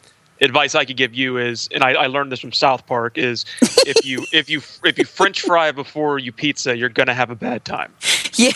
advice 0.43 0.75
I 0.75 0.85
could 0.85 0.99
give 0.99 1.15
you 1.15 1.39
is, 1.39 1.71
and 1.73 1.83
I, 1.83 1.93
I 1.93 2.07
learned 2.09 2.31
this 2.31 2.41
from 2.41 2.53
South 2.53 2.87
Park, 2.87 3.17
is 3.17 3.47
if 3.63 4.05
you 4.05 4.27
if 4.31 4.51
you 4.51 4.61
if 4.85 4.99
you 4.99 5.07
French 5.07 5.41
fry 5.41 5.73
before 5.73 6.19
you 6.19 6.33
pizza, 6.33 6.77
you're 6.77 6.91
going 6.91 7.07
to 7.07 7.15
have 7.15 7.31
a 7.31 7.35
bad 7.35 7.65
time. 7.65 7.95
yeah, 8.35 8.53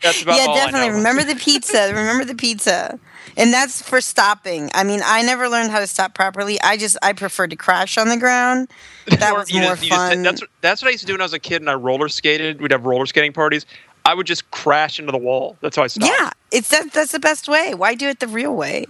That's 0.00 0.22
about 0.22 0.38
yeah, 0.38 0.46
all 0.46 0.56
I 0.58 0.66
definitely. 0.66 0.90
Remember 0.90 1.24
the 1.24 1.34
pizza. 1.34 1.88
Remember 1.88 2.24
the 2.24 2.36
pizza. 2.36 3.00
And 3.36 3.52
that's 3.52 3.82
for 3.82 4.00
stopping. 4.00 4.70
I 4.74 4.84
mean, 4.84 5.00
I 5.04 5.22
never 5.22 5.48
learned 5.48 5.70
how 5.70 5.80
to 5.80 5.86
stop 5.86 6.14
properly. 6.14 6.60
I 6.60 6.76
just 6.76 6.96
I 7.02 7.12
prefer 7.12 7.46
to 7.46 7.56
crash 7.56 7.98
on 7.98 8.08
the 8.08 8.16
ground. 8.16 8.68
That 9.06 9.32
Or 9.32 9.38
was 9.40 9.50
you 9.50 9.60
more 9.60 9.70
just- 9.72 9.82
you 9.84 9.88
just- 9.90 10.00
fun. 10.12 10.22
that's 10.22 10.42
that's 10.60 10.82
what 10.82 10.88
I 10.88 10.92
used 10.92 11.02
to 11.02 11.06
do 11.06 11.14
when 11.14 11.20
I 11.20 11.24
was 11.24 11.32
a 11.32 11.38
kid 11.38 11.60
and 11.62 11.70
I 11.70 11.74
roller 11.74 12.08
skated. 12.08 12.60
We'd 12.60 12.70
have 12.72 12.84
roller 12.86 13.06
skating 13.06 13.32
parties. 13.32 13.66
I 14.06 14.14
would 14.14 14.26
just 14.26 14.50
crash 14.50 14.98
into 14.98 15.12
the 15.12 15.18
wall. 15.18 15.56
That's 15.62 15.76
how 15.76 15.82
I 15.82 15.86
stopped. 15.86 16.12
yeah, 16.12 16.30
it's 16.52 16.68
that 16.68 16.92
that's 16.92 17.12
the 17.12 17.18
best 17.20 17.48
way. 17.48 17.74
Why 17.74 17.94
do 17.94 18.08
it 18.08 18.20
the 18.20 18.28
real 18.28 18.54
way? 18.54 18.86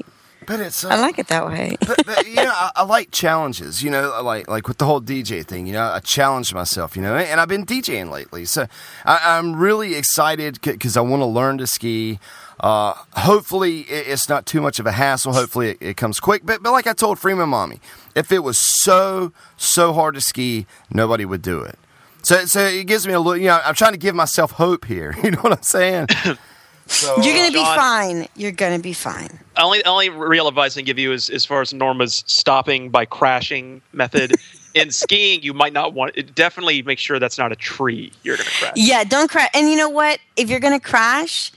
But 0.46 0.60
it's. 0.60 0.84
Uh, 0.84 0.88
I 0.88 1.00
like 1.00 1.18
it 1.18 1.28
that 1.28 1.46
way. 1.46 1.76
but, 1.86 2.04
but 2.04 2.26
you 2.26 2.34
know, 2.34 2.50
I, 2.52 2.70
I 2.76 2.82
like 2.84 3.10
challenges. 3.12 3.82
You 3.82 3.90
know, 3.90 4.20
like 4.22 4.46
like 4.46 4.68
with 4.68 4.76
the 4.78 4.84
whole 4.84 5.00
DJ 5.00 5.42
thing. 5.46 5.66
You 5.66 5.72
know, 5.72 5.84
I 5.84 6.00
challenge 6.00 6.52
myself. 6.52 6.96
You 6.96 7.02
know, 7.02 7.14
and 7.16 7.40
I've 7.40 7.48
been 7.48 7.64
DJing 7.64 8.10
lately, 8.10 8.44
so 8.44 8.66
I, 9.06 9.38
I'm 9.38 9.56
really 9.56 9.94
excited 9.94 10.60
because 10.60 10.96
I 10.98 11.00
want 11.00 11.20
to 11.22 11.26
learn 11.26 11.58
to 11.58 11.66
ski. 11.66 12.18
Uh, 12.60 12.94
hopefully, 13.12 13.80
it's 13.82 14.28
not 14.28 14.46
too 14.46 14.60
much 14.60 14.78
of 14.78 14.86
a 14.86 14.92
hassle. 14.92 15.32
Hopefully, 15.32 15.70
it, 15.70 15.78
it 15.80 15.96
comes 15.96 16.20
quick. 16.20 16.42
But 16.44 16.62
but 16.62 16.72
like 16.72 16.86
I 16.86 16.92
told 16.92 17.18
Freeman 17.18 17.48
Mommy, 17.48 17.80
if 18.14 18.30
it 18.32 18.40
was 18.44 18.58
so 18.58 19.32
so 19.56 19.92
hard 19.92 20.14
to 20.14 20.20
ski, 20.20 20.66
nobody 20.90 21.24
would 21.24 21.42
do 21.42 21.60
it. 21.60 21.78
So 22.22 22.44
so 22.46 22.60
it 22.60 22.86
gives 22.86 23.06
me 23.06 23.12
a 23.12 23.20
little. 23.20 23.36
You 23.36 23.48
know, 23.48 23.60
I'm 23.64 23.74
trying 23.74 23.92
to 23.92 23.98
give 23.98 24.14
myself 24.14 24.52
hope 24.52 24.84
here. 24.84 25.14
You 25.24 25.32
know 25.32 25.40
what 25.40 25.52
I'm 25.52 25.62
saying? 25.62 26.08
So, 26.86 27.16
You're 27.22 27.34
gonna 27.34 27.48
be 27.50 27.54
John- 27.54 27.76
fine. 27.78 28.28
You're 28.36 28.52
gonna 28.52 28.78
be 28.78 28.92
fine. 28.92 29.40
Only 29.56 29.82
only 29.86 30.10
real 30.10 30.48
advice 30.48 30.76
I 30.76 30.80
can 30.80 30.84
give 30.84 30.98
you 30.98 31.12
is 31.12 31.30
as 31.30 31.42
far 31.46 31.62
as 31.62 31.72
Norma's 31.72 32.22
stopping 32.26 32.90
by 32.90 33.06
crashing 33.06 33.80
method. 33.94 34.34
In 34.74 34.90
skiing, 34.90 35.40
you 35.42 35.54
might 35.54 35.72
not 35.72 35.94
want. 35.94 36.12
It 36.14 36.34
definitely 36.34 36.82
make 36.82 36.98
sure 36.98 37.18
that's 37.18 37.38
not 37.38 37.52
a 37.52 37.56
tree. 37.56 38.12
You're 38.22 38.36
going 38.36 38.44
to 38.48 38.52
crash. 38.56 38.72
Yeah, 38.76 39.04
don't 39.04 39.30
crash. 39.30 39.48
And 39.54 39.70
you 39.70 39.76
know 39.76 39.88
what? 39.88 40.18
If 40.36 40.50
you're 40.50 40.60
gonna 40.60 40.78
crash, 40.78 41.52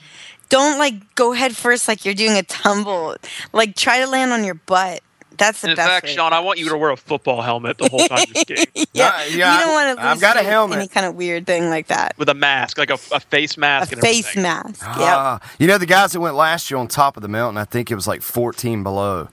don't 0.49 0.77
like 0.79 1.15
go 1.15 1.31
head 1.33 1.55
first 1.55 1.87
like 1.87 2.05
you're 2.05 2.13
doing 2.13 2.37
a 2.37 2.43
tumble. 2.43 3.15
Like 3.53 3.75
try 3.75 3.99
to 3.99 4.07
land 4.07 4.31
on 4.33 4.43
your 4.43 4.55
butt. 4.55 5.01
That's 5.37 5.61
the 5.61 5.69
In 5.69 5.75
best. 5.75 5.87
fact, 5.87 6.05
way 6.07 6.15
Sean, 6.15 6.33
I 6.33 6.39
want 6.39 6.57
you 6.57 6.67
to 6.69 6.77
wear 6.77 6.89
a 6.89 6.97
football 6.97 7.43
helmet 7.43 7.77
the 7.77 7.87
whole 7.89 8.07
time 8.07 8.25
you're 8.33 8.41
skating 8.41 8.65
Yeah, 8.93 9.09
Uh, 9.09 9.23
yeah, 9.29 9.59
you 9.59 9.65
don't 9.65 9.73
want 9.73 9.99
to. 9.99 10.03
I've 10.05 10.19
got 10.19 10.35
a 10.35 10.41
helmet. 10.41 10.79
Any 10.79 10.87
kind 10.87 11.05
of 11.05 11.13
weird 11.13 11.45
thing 11.45 11.69
like 11.69 11.87
that. 11.87 12.17
with 12.17 12.27
a 12.29 12.33
mask, 12.33 12.79
like 12.79 12.89
a, 12.89 12.95
a 13.11 13.19
face 13.19 13.55
A 13.55 13.59
mask. 13.59 13.91
and 13.91 14.01
face 14.01 14.25
everything. 14.29 14.41
mask. 14.43 14.81
Yep. 14.81 14.95
Ah, 14.97 15.39
you 15.59 15.67
know 15.67 15.77
the 15.77 15.85
guys 15.85 16.13
that 16.13 16.21
went 16.21 16.35
last 16.35 16.71
year 16.71 16.79
on 16.79 16.87
top 16.87 17.17
of 17.17 17.21
the 17.21 17.29
mountain. 17.29 17.59
I 17.59 17.65
think 17.65 17.91
it 17.91 17.95
was 17.95 18.07
like 18.07 18.23
14 18.23 18.81
below. 18.81 19.27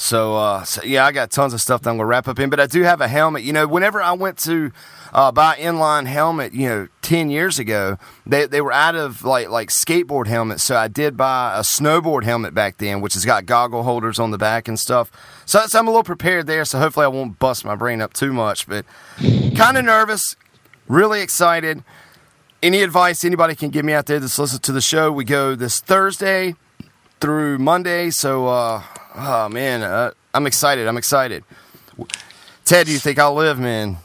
So, 0.00 0.34
uh, 0.34 0.64
so 0.64 0.82
yeah, 0.82 1.04
I 1.04 1.12
got 1.12 1.30
tons 1.30 1.52
of 1.52 1.60
stuff 1.60 1.82
that 1.82 1.90
I'm 1.90 1.98
gonna 1.98 2.06
wrap 2.06 2.26
up 2.26 2.38
in, 2.38 2.48
but 2.48 2.58
I 2.58 2.66
do 2.66 2.82
have 2.82 3.02
a 3.02 3.06
helmet. 3.06 3.42
You 3.42 3.52
know, 3.52 3.66
whenever 3.66 4.00
I 4.00 4.12
went 4.12 4.38
to 4.38 4.72
uh, 5.12 5.30
buy 5.30 5.56
inline 5.56 6.06
helmet, 6.06 6.54
you 6.54 6.66
know, 6.66 6.88
10 7.02 7.28
years 7.28 7.58
ago, 7.58 7.98
they, 8.24 8.46
they 8.46 8.62
were 8.62 8.72
out 8.72 8.94
of 8.94 9.24
like 9.24 9.50
like 9.50 9.68
skateboard 9.68 10.26
helmets. 10.26 10.62
So 10.64 10.74
I 10.74 10.88
did 10.88 11.18
buy 11.18 11.54
a 11.54 11.60
snowboard 11.60 12.24
helmet 12.24 12.54
back 12.54 12.78
then, 12.78 13.02
which 13.02 13.12
has 13.12 13.26
got 13.26 13.44
goggle 13.44 13.82
holders 13.82 14.18
on 14.18 14.30
the 14.30 14.38
back 14.38 14.68
and 14.68 14.80
stuff. 14.80 15.12
So, 15.44 15.66
so 15.66 15.78
I'm 15.78 15.86
a 15.86 15.90
little 15.90 16.02
prepared 16.02 16.46
there. 16.46 16.64
So 16.64 16.78
hopefully 16.78 17.04
I 17.04 17.08
won't 17.08 17.38
bust 17.38 17.66
my 17.66 17.74
brain 17.74 18.00
up 18.00 18.14
too 18.14 18.32
much, 18.32 18.66
but 18.66 18.86
kind 19.54 19.76
of 19.76 19.84
nervous, 19.84 20.34
really 20.88 21.20
excited. 21.20 21.84
Any 22.62 22.80
advice 22.82 23.22
anybody 23.22 23.54
can 23.54 23.68
give 23.68 23.84
me 23.84 23.92
out 23.92 24.06
there 24.06 24.18
that's 24.18 24.38
listening 24.38 24.60
to 24.60 24.72
the 24.72 24.80
show? 24.80 25.12
We 25.12 25.24
go 25.24 25.54
this 25.54 25.78
Thursday 25.78 26.54
through 27.20 27.58
Monday. 27.58 28.10
So, 28.10 28.48
uh, 28.48 28.82
oh 29.14 29.48
man, 29.48 29.82
uh, 29.82 30.12
I'm 30.34 30.46
excited. 30.46 30.86
I'm 30.86 30.96
excited. 30.96 31.44
Ted, 32.64 32.86
do 32.86 32.92
you 32.92 32.98
think 32.98 33.18
I'll 33.18 33.34
live, 33.34 33.58
man? 33.58 33.98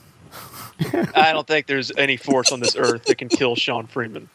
I 1.16 1.32
don't 1.32 1.48
think 1.48 1.68
there's 1.68 1.92
any 1.98 2.18
force 2.18 2.52
on 2.52 2.60
this 2.60 2.76
earth 2.76 3.06
that 3.06 3.18
can 3.18 3.30
kill 3.30 3.56
Sean 3.56 3.88
Freeman. 3.88 4.30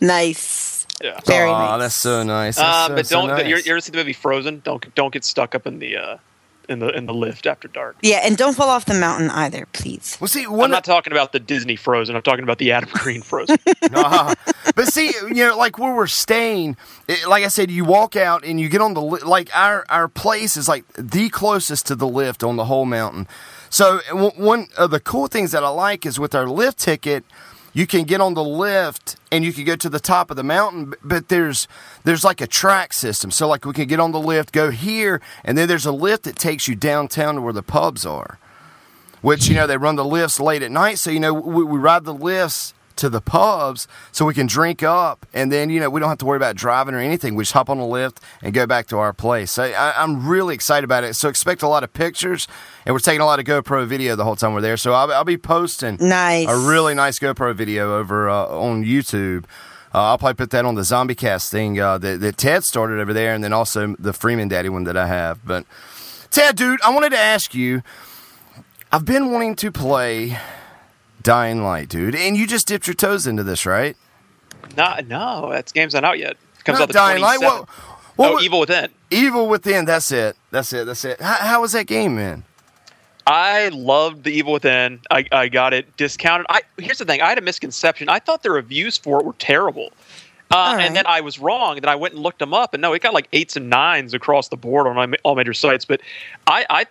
Nice. 0.00 0.86
Yeah. 1.02 1.18
Very 1.24 1.48
oh, 1.48 1.52
nice. 1.52 1.80
that's 1.80 1.96
so 1.96 2.22
nice. 2.22 2.56
That's 2.56 2.68
Uh, 2.68 2.88
so, 2.88 2.94
but 2.94 3.08
don't. 3.08 3.28
nice. 3.28 3.46
You're, 3.46 3.58
you 3.58 3.72
ever 3.72 3.80
see 3.80 3.90
the 3.90 3.98
movie 3.98 4.12
Frozen? 4.12 4.60
Don't 4.64 4.94
don't 4.94 5.12
get 5.12 5.24
stuck 5.24 5.54
up 5.54 5.66
in 5.66 5.78
the 5.78 5.96
uh, 5.96 6.16
in 6.70 6.78
the 6.78 6.88
in 6.96 7.06
the 7.06 7.12
lift 7.14 7.46
after 7.46 7.68
dark. 7.68 7.96
Yeah, 8.02 8.20
and 8.24 8.36
don't 8.36 8.54
fall 8.54 8.68
off 8.68 8.84
the 8.84 8.94
mountain 8.94 9.28
either, 9.30 9.66
please. 9.72 10.16
well, 10.20 10.28
see, 10.28 10.44
I'm 10.44 10.70
not 10.70 10.84
talking 10.84 11.12
about 11.12 11.32
the 11.32 11.40
Disney 11.40 11.76
Frozen. 11.76 12.16
I'm 12.16 12.22
talking 12.22 12.44
about 12.44 12.58
the 12.58 12.72
Adam 12.72 12.88
Green 12.92 13.22
Frozen. 13.22 13.58
uh, 13.92 14.34
but 14.74 14.86
see, 14.86 15.08
you 15.28 15.34
know, 15.46 15.56
like 15.58 15.78
where 15.78 15.94
we're 15.94 16.06
staying, 16.06 16.76
it, 17.08 17.28
like 17.28 17.44
I 17.44 17.48
said, 17.48 17.70
you 17.70 17.84
walk 17.84 18.16
out 18.16 18.44
and 18.44 18.60
you 18.60 18.68
get 18.68 18.80
on 18.80 18.94
the 18.94 19.02
li- 19.02 19.20
like 19.22 19.50
our 19.54 19.84
our 19.88 20.08
place 20.08 20.56
is 20.56 20.68
like 20.68 20.84
the 20.94 21.28
closest 21.28 21.86
to 21.88 21.94
the 21.94 22.08
lift 22.08 22.42
on 22.44 22.56
the 22.56 22.66
whole 22.66 22.86
mountain. 22.86 23.26
So 23.68 24.00
w- 24.08 24.30
one 24.36 24.68
of 24.78 24.90
the 24.90 25.00
cool 25.00 25.26
things 25.26 25.52
that 25.52 25.64
I 25.64 25.68
like 25.68 26.06
is 26.06 26.18
with 26.18 26.34
our 26.34 26.48
lift 26.48 26.78
ticket, 26.78 27.24
you 27.72 27.86
can 27.86 28.04
get 28.04 28.20
on 28.20 28.34
the 28.34 28.44
lift 28.44 29.16
and 29.30 29.44
you 29.44 29.52
can 29.52 29.64
go 29.64 29.76
to 29.76 29.88
the 29.88 30.00
top 30.00 30.30
of 30.30 30.36
the 30.36 30.42
mountain. 30.42 30.94
But 31.02 31.28
there's 31.28 31.68
there's 32.04 32.24
like 32.24 32.40
a 32.40 32.46
track 32.46 32.92
system. 32.92 33.30
So 33.30 33.48
like 33.48 33.64
we 33.64 33.72
can 33.72 33.86
get 33.86 34.00
on 34.00 34.12
the 34.12 34.20
lift, 34.20 34.52
go 34.52 34.70
here, 34.70 35.20
and 35.44 35.56
then 35.56 35.68
there's 35.68 35.86
a 35.86 35.92
lift 35.92 36.24
that 36.24 36.36
takes 36.36 36.68
you 36.68 36.74
downtown 36.74 37.36
to 37.36 37.40
where 37.40 37.52
the 37.52 37.62
pubs 37.62 38.04
are 38.04 38.38
which 39.22 39.48
you 39.48 39.54
know 39.54 39.66
they 39.66 39.76
run 39.76 39.96
the 39.96 40.04
lifts 40.04 40.40
late 40.40 40.62
at 40.62 40.70
night 40.70 40.98
so 40.98 41.10
you 41.10 41.20
know 41.20 41.32
we, 41.34 41.62
we 41.62 41.78
ride 41.78 42.04
the 42.04 42.14
lifts 42.14 42.72
to 43.00 43.08
the 43.10 43.20
pubs 43.20 43.86
so 44.12 44.24
we 44.24 44.32
can 44.34 44.46
drink 44.46 44.82
up 44.82 45.26
and 45.34 45.50
then 45.52 45.70
you 45.70 45.80
know 45.80 45.90
we 45.90 46.00
don't 46.00 46.08
have 46.08 46.18
to 46.18 46.24
worry 46.24 46.36
about 46.36 46.56
driving 46.56 46.94
or 46.94 46.98
anything 46.98 47.34
we 47.34 47.42
just 47.42 47.52
hop 47.52 47.68
on 47.68 47.78
the 47.78 47.84
lift 47.84 48.20
and 48.42 48.54
go 48.54 48.66
back 48.66 48.86
to 48.86 48.96
our 48.98 49.12
place 49.12 49.50
so 49.50 49.62
I, 49.64 50.02
i'm 50.02 50.26
really 50.26 50.54
excited 50.54 50.84
about 50.84 51.04
it 51.04 51.14
so 51.14 51.28
expect 51.28 51.62
a 51.62 51.68
lot 51.68 51.82
of 51.84 51.92
pictures 51.92 52.46
and 52.86 52.94
we're 52.94 53.00
taking 53.00 53.20
a 53.20 53.26
lot 53.26 53.38
of 53.38 53.44
gopro 53.44 53.86
video 53.86 54.16
the 54.16 54.24
whole 54.24 54.36
time 54.36 54.54
we're 54.54 54.60
there 54.60 54.76
so 54.76 54.92
i'll, 54.92 55.12
I'll 55.12 55.24
be 55.24 55.36
posting 55.36 55.96
Nice. 56.00 56.48
a 56.48 56.56
really 56.56 56.94
nice 56.94 57.18
GoPro 57.18 57.54
video 57.54 57.98
over 57.98 58.28
uh, 58.28 58.46
on 58.46 58.84
YouTube. 58.84 59.44
Uh, 59.94 60.04
I'll 60.04 60.18
probably 60.18 60.34
put 60.34 60.50
that 60.50 60.64
on 60.64 60.74
the 60.74 60.84
Zombie 60.84 61.14
Cast 61.14 61.50
thing 61.50 61.78
uh, 61.80 61.98
that, 61.98 62.20
that 62.20 62.36
Ted 62.36 62.64
started 62.64 63.00
over 63.00 63.12
there, 63.12 63.34
and 63.34 63.42
then 63.42 63.52
also 63.52 63.94
the 63.98 64.12
Freeman 64.12 64.48
Daddy 64.48 64.68
one 64.68 64.84
that 64.84 64.96
I 64.96 65.06
have. 65.06 65.44
But 65.44 65.66
Ted, 66.30 66.56
dude, 66.56 66.80
I 66.82 66.90
wanted 66.90 67.10
to 67.10 67.18
ask 67.18 67.54
you. 67.54 67.82
I've 68.92 69.04
been 69.04 69.30
wanting 69.30 69.54
to 69.56 69.70
play 69.70 70.36
Dying 71.22 71.62
Light, 71.62 71.88
dude, 71.88 72.14
and 72.14 72.36
you 72.36 72.46
just 72.46 72.66
dipped 72.66 72.86
your 72.86 72.94
toes 72.94 73.26
into 73.26 73.42
this, 73.42 73.66
right? 73.66 73.96
no, 74.76 74.96
no, 75.06 75.50
that 75.50 75.72
game's 75.72 75.94
not 75.94 76.04
out 76.04 76.18
yet. 76.18 76.32
It 76.58 76.64
comes 76.64 76.78
Not 76.78 76.84
out 76.84 76.88
the 76.88 76.94
Dying 76.94 77.22
Light. 77.22 77.40
27th. 77.40 77.42
What? 77.42 77.68
what 78.16 78.30
oh, 78.30 78.34
wa- 78.34 78.40
Evil 78.40 78.60
Within. 78.60 78.90
Evil 79.10 79.48
Within. 79.48 79.84
That's 79.84 80.12
it. 80.12 80.36
That's 80.50 80.72
it. 80.72 80.86
That's 80.86 81.04
it. 81.04 81.20
How, 81.20 81.34
how 81.36 81.60
was 81.62 81.72
that 81.72 81.86
game, 81.86 82.14
man? 82.16 82.44
I 83.26 83.68
loved 83.68 84.24
the 84.24 84.30
Evil 84.32 84.52
Within. 84.54 85.00
I, 85.10 85.24
I 85.32 85.48
got 85.48 85.72
it 85.72 85.96
discounted. 85.96 86.46
I 86.48 86.62
here's 86.78 86.98
the 86.98 87.04
thing. 87.04 87.20
I 87.22 87.28
had 87.28 87.38
a 87.38 87.42
misconception. 87.42 88.08
I 88.08 88.18
thought 88.18 88.42
the 88.42 88.50
reviews 88.50 88.98
for 88.98 89.20
it 89.20 89.26
were 89.26 89.34
terrible, 89.34 89.90
uh, 90.50 90.56
All 90.56 90.76
right. 90.76 90.84
and 90.86 90.96
then 90.96 91.06
I 91.06 91.20
was 91.20 91.38
wrong. 91.38 91.76
And 91.76 91.82
then 91.84 91.88
I 91.90 91.94
went 91.96 92.14
and 92.14 92.22
looked 92.22 92.38
them 92.40 92.52
up, 92.54 92.74
and 92.74 92.80
no, 92.80 92.92
it 92.92 93.02
got 93.02 93.14
like 93.14 93.28
eights 93.32 93.56
and 93.56 93.70
nines 93.70 94.14
across 94.14 94.48
the 94.48 94.56
board 94.56 94.86
on 94.86 94.96
my, 94.96 95.16
all 95.22 95.34
major 95.36 95.54
sites. 95.54 95.84
But 95.84 96.00
I, 96.46 96.66
I, 96.68 96.86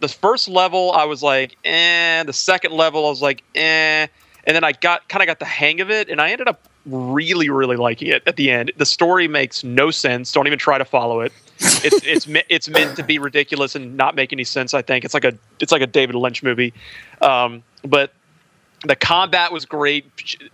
the 0.00 0.08
first 0.08 0.48
level, 0.48 0.92
I 0.92 1.04
was 1.04 1.22
like, 1.22 1.56
eh. 1.64 2.22
The 2.24 2.32
second 2.32 2.72
level, 2.72 3.06
I 3.06 3.10
was 3.10 3.22
like, 3.22 3.42
eh. 3.54 4.06
And 4.44 4.56
then 4.56 4.64
I 4.64 4.72
got 4.72 5.08
kind 5.08 5.22
of 5.22 5.26
got 5.26 5.38
the 5.38 5.44
hang 5.44 5.80
of 5.80 5.90
it, 5.90 6.08
and 6.08 6.20
I 6.20 6.30
ended 6.30 6.48
up 6.48 6.68
really, 6.86 7.48
really 7.48 7.76
liking 7.76 8.08
it 8.08 8.22
at 8.26 8.36
the 8.36 8.50
end. 8.50 8.72
The 8.76 8.86
story 8.86 9.28
makes 9.28 9.62
no 9.62 9.90
sense. 9.90 10.32
Don't 10.32 10.46
even 10.46 10.58
try 10.58 10.78
to 10.78 10.84
follow 10.84 11.20
it. 11.20 11.32
It's 11.58 11.84
it's 12.04 12.26
it's 12.48 12.68
meant 12.68 12.96
to 12.96 13.04
be 13.04 13.18
ridiculous 13.18 13.74
and 13.74 13.96
not 13.96 14.14
make 14.14 14.32
any 14.32 14.44
sense. 14.44 14.74
I 14.74 14.82
think 14.82 15.04
it's 15.04 15.14
like 15.14 15.24
a 15.24 15.32
it's 15.60 15.72
like 15.72 15.82
a 15.82 15.86
David 15.86 16.16
Lynch 16.16 16.42
movie, 16.42 16.72
um, 17.20 17.62
but 17.84 18.12
the 18.84 18.96
combat 18.96 19.52
was 19.52 19.64
great. 19.64 20.04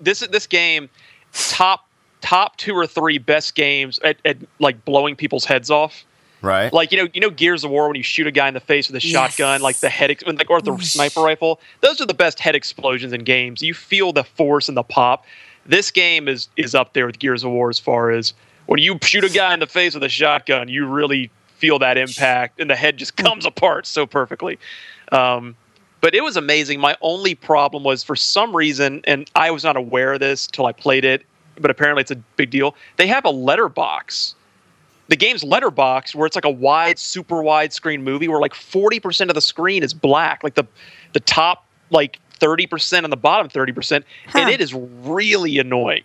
This 0.01 0.21
this 0.21 0.47
game 0.47 0.91
top 1.33 1.87
top 2.21 2.57
two 2.57 2.75
or 2.75 2.87
three 2.87 3.19
best 3.19 3.55
games 3.55 3.99
at, 4.01 4.19
at 4.25 4.37
like 4.59 4.85
blowing 4.85 5.17
people's 5.17 5.45
heads 5.45 5.71
off. 5.71 6.05
Right. 6.41 6.73
Like 6.73 6.93
you 6.93 7.03
know, 7.03 7.09
you 7.13 7.21
know 7.21 7.31
Gears 7.31 7.65
of 7.65 7.71
War 7.71 7.89
when 7.89 7.97
you 7.97 8.03
shoot 8.03 8.27
a 8.27 8.31
guy 8.31 8.47
in 8.49 8.55
the 8.55 8.61
face 8.61 8.89
with 8.89 9.03
a 9.03 9.07
Yes. 9.07 9.13
shotgun, 9.35 9.61
like 9.61 9.77
the 9.79 9.89
head 9.89 10.11
ex- 10.11 10.25
like 10.25 10.49
or 10.49 10.61
the 10.61 10.77
sniper 10.79 11.21
rifle. 11.21 11.61
Those 11.81 12.01
are 12.01 12.07
the 12.07 12.15
best 12.15 12.39
head 12.39 12.55
explosions 12.55 13.13
in 13.13 13.25
games. 13.25 13.63
You 13.63 13.75
feel 13.75 14.13
the 14.13 14.25
force 14.25 14.69
and 14.69 14.77
the 14.77 14.83
pop. 14.85 15.25
This 15.67 15.91
game 15.91 16.29
is 16.29 16.49
is 16.57 16.75
up 16.75 16.93
there 16.93 17.07
with 17.07 17.19
Gears 17.19 17.43
of 17.45 17.51
War 17.51 17.71
as 17.71 17.79
far 17.79 18.11
as 18.11 18.33
when 18.67 18.79
you 18.81 18.99
shoot 19.03 19.25
a 19.25 19.29
guy 19.31 19.53
in 19.55 19.61
the 19.61 19.67
face 19.67 19.95
with 19.95 20.03
a 20.05 20.09
shotgun, 20.09 20.69
you 20.69 20.87
really 20.87 21.31
feel 21.57 21.79
that 21.81 21.99
impact, 21.99 22.61
and 22.61 22.71
the 22.71 22.77
head 22.77 22.97
just 22.99 23.17
comes 23.17 23.45
apart 23.45 23.87
so 23.87 24.07
perfectly. 24.07 24.59
Um, 25.11 25.57
but 26.01 26.15
it 26.15 26.23
was 26.23 26.37
amazing. 26.37 26.79
My 26.79 26.97
only 27.01 27.35
problem 27.35 27.83
was 27.83 28.05
for 28.05 28.15
some 28.15 28.55
reason, 28.55 29.01
and 29.05 29.29
I 29.35 29.51
was 29.51 29.65
not 29.65 29.77
aware 29.77 30.13
of 30.13 30.21
this 30.21 30.47
till 30.47 30.67
I 30.67 30.73
played 30.73 31.05
it, 31.05 31.25
but 31.59 31.71
apparently 31.73 32.03
it's 32.03 32.13
a 32.13 32.17
big 32.37 32.51
deal. 32.51 32.77
They 32.97 33.09
have 33.09 33.25
a 33.25 33.31
letterbox 33.31 34.37
the 35.09 35.17
game's 35.17 35.43
letterbox 35.43 36.15
where 36.15 36.27
it's 36.27 36.37
like 36.37 36.45
a 36.45 36.51
wide 36.51 36.99
super 36.99 37.43
wide 37.43 37.73
screen 37.73 38.05
movie 38.05 38.29
where 38.29 38.41
like 38.41 38.55
40% 38.55 39.29
of 39.29 39.35
the 39.35 39.41
screen 39.41 39.83
is 39.83 39.93
black 39.95 40.45
like 40.45 40.55
the 40.55 40.67
the 41.13 41.21
top 41.21 41.65
like 41.91 42.21
30% 42.39 43.05
and 43.05 43.13
the 43.13 43.17
bottom 43.17 43.49
30% 43.49 44.05
and 44.35 44.51
it 44.51 44.61
is 44.61 44.73
really 44.75 45.59
annoying. 45.59 46.05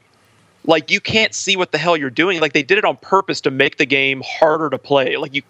Like 0.65 0.89
you 0.89 1.01
can't 1.01 1.35
see 1.35 1.55
what 1.57 1.71
the 1.71 1.77
hell 1.77 1.97
you're 1.97 2.09
doing. 2.09 2.39
Like 2.39 2.53
they 2.53 2.63
did 2.63 2.77
it 2.77 2.85
on 2.85 2.97
purpose 2.97 3.41
to 3.41 3.51
make 3.51 3.77
the 3.77 3.85
game 3.85 4.23
harder 4.25 4.69
to 4.69 4.77
play. 4.77 5.17
Like 5.17 5.33
you 5.33 5.43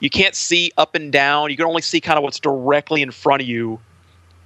you 0.00 0.10
can't 0.10 0.34
see 0.34 0.72
up 0.76 0.94
and 0.94 1.10
down. 1.10 1.50
You 1.50 1.56
can 1.56 1.66
only 1.66 1.80
see 1.80 2.00
kind 2.00 2.18
of 2.18 2.22
what's 2.22 2.40
directly 2.40 3.00
in 3.00 3.10
front 3.10 3.40
of 3.40 3.48
you. 3.48 3.78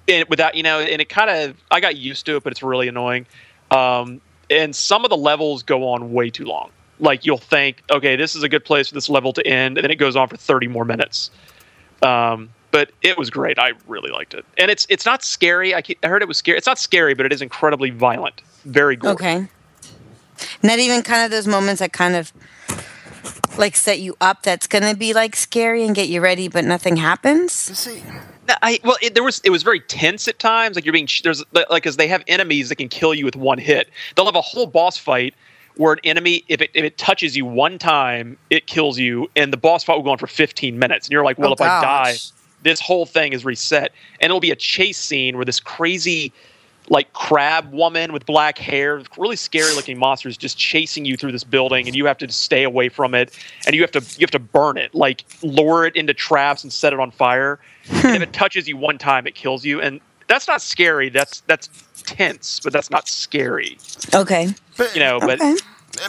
And 0.06 0.28
without 0.28 0.54
you 0.54 0.62
know 0.62 0.80
and 0.80 1.00
it 1.00 1.08
kind 1.08 1.30
of 1.30 1.56
i 1.70 1.80
got 1.80 1.96
used 1.96 2.26
to 2.26 2.36
it 2.36 2.44
but 2.44 2.52
it's 2.52 2.62
really 2.62 2.88
annoying. 2.88 3.26
Um, 3.70 4.20
and 4.50 4.74
some 4.74 5.04
of 5.04 5.10
the 5.10 5.16
levels 5.16 5.62
go 5.62 5.88
on 5.88 6.12
way 6.12 6.28
too 6.28 6.44
long 6.44 6.70
like 7.00 7.24
you'll 7.24 7.38
think 7.38 7.82
okay 7.90 8.16
this 8.16 8.34
is 8.34 8.42
a 8.42 8.48
good 8.48 8.64
place 8.64 8.88
for 8.88 8.94
this 8.94 9.08
level 9.08 9.32
to 9.32 9.46
end 9.46 9.78
and 9.78 9.84
then 9.84 9.90
it 9.90 9.96
goes 9.96 10.16
on 10.16 10.28
for 10.28 10.36
30 10.36 10.68
more 10.68 10.84
minutes 10.84 11.30
um, 12.02 12.50
but 12.70 12.90
it 13.02 13.18
was 13.18 13.30
great 13.30 13.58
i 13.58 13.72
really 13.86 14.10
liked 14.10 14.34
it 14.34 14.44
and 14.58 14.70
it's 14.70 14.86
it's 14.88 15.06
not 15.06 15.22
scary 15.22 15.74
i, 15.74 15.82
keep, 15.82 15.98
I 16.02 16.08
heard 16.08 16.22
it 16.22 16.28
was 16.28 16.36
scary 16.36 16.58
it's 16.58 16.66
not 16.66 16.78
scary 16.78 17.14
but 17.14 17.26
it 17.26 17.32
is 17.32 17.42
incredibly 17.42 17.90
violent 17.90 18.42
very 18.64 18.96
gory 18.96 19.14
Okay. 19.14 19.48
Not 20.62 20.78
even 20.78 21.02
kind 21.02 21.24
of 21.24 21.30
those 21.30 21.46
moments 21.46 21.80
that 21.80 21.92
kind 21.92 22.16
of 22.16 22.32
like 23.58 23.76
set 23.76 24.00
you 24.00 24.16
up 24.20 24.42
that's 24.42 24.66
going 24.66 24.84
to 24.84 24.96
be 24.96 25.12
like 25.12 25.36
scary 25.36 25.84
and 25.84 25.94
get 25.94 26.08
you 26.08 26.20
ready, 26.20 26.48
but 26.48 26.64
nothing 26.64 26.96
happens. 26.96 27.52
See, 27.52 28.02
I 28.62 28.80
well, 28.82 28.96
it, 29.02 29.14
there 29.14 29.22
was 29.22 29.40
it 29.44 29.50
was 29.50 29.62
very 29.62 29.80
tense 29.80 30.28
at 30.28 30.38
times. 30.38 30.76
Like 30.76 30.84
you're 30.84 30.92
being 30.92 31.08
there's 31.22 31.44
like 31.52 31.68
because 31.70 31.96
they 31.96 32.08
have 32.08 32.24
enemies 32.26 32.68
that 32.68 32.76
can 32.76 32.88
kill 32.88 33.14
you 33.14 33.24
with 33.24 33.36
one 33.36 33.58
hit. 33.58 33.90
They'll 34.16 34.26
have 34.26 34.36
a 34.36 34.40
whole 34.40 34.66
boss 34.66 34.96
fight 34.96 35.34
where 35.76 35.92
an 35.92 36.00
enemy, 36.04 36.44
if 36.48 36.60
it 36.60 36.70
if 36.74 36.84
it 36.84 36.98
touches 36.98 37.36
you 37.36 37.44
one 37.46 37.78
time, 37.78 38.36
it 38.50 38.66
kills 38.66 38.98
you, 38.98 39.30
and 39.36 39.52
the 39.52 39.56
boss 39.56 39.84
fight 39.84 39.96
will 39.96 40.02
go 40.02 40.10
on 40.10 40.18
for 40.18 40.26
15 40.26 40.78
minutes, 40.78 41.06
and 41.06 41.12
you're 41.12 41.24
like, 41.24 41.38
well, 41.38 41.50
Oh, 41.50 41.54
if 41.54 41.60
I 41.60 41.80
die, 41.80 42.16
this 42.62 42.80
whole 42.80 43.06
thing 43.06 43.32
is 43.32 43.44
reset, 43.44 43.92
and 44.20 44.30
it'll 44.30 44.40
be 44.40 44.50
a 44.50 44.56
chase 44.56 44.98
scene 44.98 45.36
where 45.36 45.44
this 45.44 45.60
crazy. 45.60 46.32
Like 46.88 47.12
crab 47.12 47.72
woman 47.72 48.12
with 48.12 48.26
black 48.26 48.58
hair, 48.58 49.02
really 49.16 49.36
scary 49.36 49.72
looking 49.76 49.96
monsters 49.96 50.36
just 50.36 50.58
chasing 50.58 51.04
you 51.04 51.16
through 51.16 51.30
this 51.30 51.44
building, 51.44 51.86
and 51.86 51.94
you 51.94 52.06
have 52.06 52.18
to 52.18 52.28
stay 52.32 52.64
away 52.64 52.88
from 52.88 53.14
it, 53.14 53.38
and 53.64 53.76
you 53.76 53.82
have 53.82 53.92
to 53.92 54.00
you 54.00 54.24
have 54.24 54.30
to 54.32 54.40
burn 54.40 54.76
it, 54.76 54.92
like 54.92 55.24
lure 55.42 55.86
it 55.86 55.94
into 55.94 56.12
traps 56.14 56.64
and 56.64 56.72
set 56.72 56.92
it 56.92 56.98
on 56.98 57.12
fire 57.12 57.60
and 57.90 58.16
if 58.16 58.22
it 58.28 58.32
touches 58.32 58.68
you 58.68 58.76
one 58.76 58.98
time, 58.98 59.26
it 59.26 59.34
kills 59.34 59.64
you. 59.64 59.80
And 59.80 60.00
that's 60.28 60.46
not 60.48 60.62
scary. 60.62 61.08
That's 61.08 61.40
that's 61.42 61.68
tense, 62.16 62.60
but 62.60 62.72
that's 62.72 62.90
not 62.90 63.08
scary. 63.08 63.78
Okay. 64.14 64.54
but, 64.76 64.94
You 64.94 65.00
know, 65.00 65.20
but 65.20 65.40
Okay. 65.40 65.56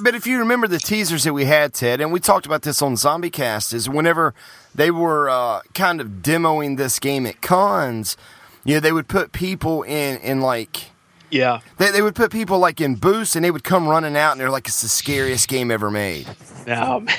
But 0.01 0.13
if 0.13 0.27
you 0.27 0.38
remember 0.38 0.67
the 0.67 0.77
teasers 0.77 1.24
that 1.24 1.34
we 1.34 1.46
had, 1.46 1.74
Ted, 1.74 2.01
and 2.01 2.12
we 2.12 2.20
talked 2.20 2.46
about 2.46 2.62
this 2.62 2.81
on 2.84 2.96
Zombie 2.96 3.31
Cast, 3.31 3.74
is 3.74 3.89
whenever 3.89 4.34
they 4.75 4.91
were 4.91 5.27
uh, 5.27 5.62
kind 5.74 6.00
of 6.00 6.08
demoing 6.22 6.77
this 6.77 7.00
game 7.00 7.25
at 7.25 7.41
cons, 7.41 8.15
you 8.63 8.75
know, 8.75 8.79
they 8.79 8.91
would 8.91 9.08
put 9.08 9.31
people 9.31 9.81
in 9.81 10.17
in 10.22 10.39
like 10.39 10.91
Yeah. 11.31 11.62
they, 11.79 11.89
they 11.89 12.03
would 12.03 12.13
put 12.13 12.31
people 12.31 12.60
like 12.60 12.79
in 12.79 12.93
booths, 12.96 13.36
and 13.36 13.43
they 13.43 13.50
would 13.50 13.63
come 13.63 13.88
running 13.88 14.15
out, 14.15 14.34
and 14.34 14.39
they're 14.39 14.51
like, 14.51 14.67
"It's 14.67 14.81
the 14.84 14.88
scariest 14.88 15.48
game 15.48 15.72
ever 15.72 15.89
made." 15.89 16.27
No, 16.67 17.00
man. 17.01 17.15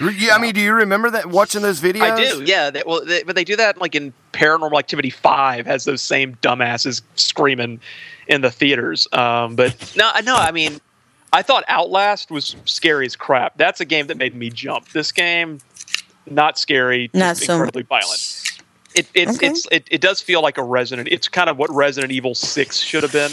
Yeah, 0.00 0.34
I 0.34 0.38
mean, 0.38 0.54
do 0.54 0.60
you 0.60 0.72
remember 0.74 1.10
that 1.10 1.26
watching 1.26 1.62
those 1.62 1.80
videos? 1.80 2.10
I 2.10 2.16
do. 2.16 2.42
Yeah. 2.44 2.70
They, 2.70 2.82
well, 2.86 3.04
they, 3.04 3.22
but 3.22 3.34
they 3.36 3.44
do 3.44 3.56
that 3.56 3.78
like 3.78 3.94
in 3.94 4.12
Paranormal 4.32 4.78
Activity 4.78 5.10
Five 5.10 5.66
has 5.66 5.84
those 5.84 6.02
same 6.02 6.34
dumbasses 6.36 7.02
screaming 7.14 7.80
in 8.28 8.40
the 8.40 8.50
theaters. 8.50 9.06
Um, 9.12 9.56
but 9.56 9.94
no, 9.96 10.10
no. 10.24 10.36
I 10.36 10.50
mean, 10.52 10.80
I 11.32 11.42
thought 11.42 11.64
Outlast 11.68 12.30
was 12.30 12.56
scary 12.64 13.06
as 13.06 13.16
crap. 13.16 13.56
That's 13.56 13.80
a 13.80 13.84
game 13.84 14.06
that 14.08 14.16
made 14.16 14.34
me 14.34 14.50
jump. 14.50 14.88
This 14.90 15.12
game, 15.12 15.58
not 16.28 16.58
scary, 16.58 17.10
Not 17.14 17.36
so 17.36 17.54
incredibly 17.54 17.82
much. 17.82 17.88
violent. 17.88 18.42
It, 18.94 19.06
it's 19.14 19.36
Okay. 19.36 19.46
it's 19.48 19.66
it, 19.70 19.88
it 19.90 20.00
does 20.00 20.20
feel 20.22 20.40
like 20.42 20.56
a 20.58 20.62
Resident. 20.64 21.08
It's 21.10 21.28
kind 21.28 21.50
of 21.50 21.58
what 21.58 21.70
Resident 21.70 22.12
Evil 22.12 22.34
Six 22.34 22.78
should 22.78 23.02
have 23.02 23.12
been. 23.12 23.32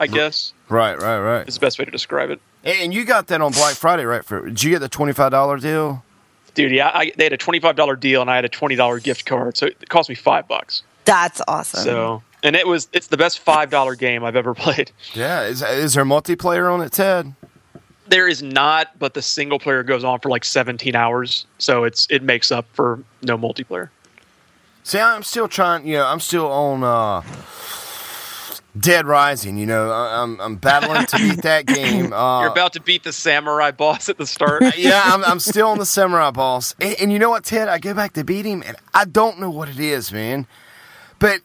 I 0.00 0.08
guess 0.08 0.52
Right, 0.68 1.00
right, 1.00 1.18
right. 1.20 1.46
is 1.48 1.54
the 1.54 1.60
best 1.60 1.78
way 1.78 1.84
to 1.84 1.90
describe 1.90 2.30
it. 2.30 2.40
And 2.64 2.78
and 2.80 2.94
you 2.94 3.04
got 3.04 3.28
that 3.28 3.40
on 3.40 3.52
Black 3.52 3.74
Friday, 3.74 4.04
right? 4.04 4.24
For 4.24 4.46
did 4.46 4.62
you 4.62 4.70
get 4.70 4.80
the 4.80 4.88
twenty 4.88 5.12
five 5.12 5.30
dollar 5.30 5.58
deal? 5.58 6.02
Dude, 6.54 6.72
yeah, 6.72 6.90
I, 6.94 7.12
they 7.16 7.24
had 7.24 7.32
a 7.32 7.36
twenty 7.36 7.60
five 7.60 7.76
dollar 7.76 7.96
deal 7.96 8.20
and 8.20 8.30
I 8.30 8.36
had 8.36 8.44
a 8.44 8.48
twenty 8.48 8.74
dollar 8.76 9.00
gift 9.00 9.26
card, 9.26 9.56
so 9.56 9.66
it 9.66 9.88
cost 9.88 10.08
me 10.08 10.14
five 10.14 10.48
bucks. 10.48 10.82
That's 11.04 11.42
awesome. 11.46 11.82
So, 11.82 12.22
and 12.42 12.56
it 12.56 12.66
was 12.66 12.88
it's 12.92 13.08
the 13.08 13.16
best 13.16 13.40
five 13.40 13.70
dollar 13.70 13.94
game 13.94 14.24
I've 14.24 14.36
ever 14.36 14.54
played. 14.54 14.90
Yeah. 15.12 15.42
Is 15.42 15.62
is 15.62 15.94
there 15.94 16.04
multiplayer 16.04 16.72
on 16.72 16.80
it, 16.80 16.92
Ted? 16.92 17.34
There 18.06 18.28
is 18.28 18.42
not, 18.42 18.98
but 18.98 19.14
the 19.14 19.22
single 19.22 19.58
player 19.58 19.82
goes 19.82 20.04
on 20.04 20.20
for 20.20 20.28
like 20.28 20.44
seventeen 20.44 20.94
hours, 20.94 21.46
so 21.58 21.84
it's 21.84 22.06
it 22.10 22.22
makes 22.22 22.52
up 22.52 22.66
for 22.74 23.02
no 23.22 23.38
multiplayer. 23.38 23.88
See, 24.82 24.98
I'm 25.00 25.22
still 25.22 25.48
trying. 25.48 25.86
You 25.86 25.94
know, 25.94 26.06
I'm 26.06 26.20
still 26.20 26.46
on 26.46 26.84
uh, 26.84 27.22
Dead 28.78 29.06
Rising. 29.06 29.56
You 29.56 29.66
know, 29.66 29.92
I'm 29.92 30.40
I'm 30.40 30.56
battling 30.56 31.06
to 31.06 31.16
beat 31.16 31.42
that 31.42 31.66
game. 31.66 32.12
Uh, 32.12 32.40
You're 32.40 32.50
about 32.50 32.72
to 32.74 32.80
beat 32.80 33.04
the 33.04 33.12
samurai 33.12 33.70
boss 33.70 34.08
at 34.08 34.18
the 34.18 34.26
start. 34.26 34.62
yeah, 34.76 35.02
I'm, 35.04 35.24
I'm 35.24 35.40
still 35.40 35.68
on 35.68 35.78
the 35.78 35.86
samurai 35.86 36.30
boss, 36.30 36.74
and, 36.80 36.96
and 37.00 37.12
you 37.12 37.18
know 37.18 37.30
what, 37.30 37.44
Ted? 37.44 37.68
I 37.68 37.78
go 37.78 37.94
back 37.94 38.14
to 38.14 38.24
beat 38.24 38.44
him, 38.46 38.62
and 38.66 38.76
I 38.92 39.04
don't 39.04 39.38
know 39.38 39.50
what 39.50 39.68
it 39.68 39.78
is, 39.78 40.12
man. 40.12 40.46
But 41.20 41.40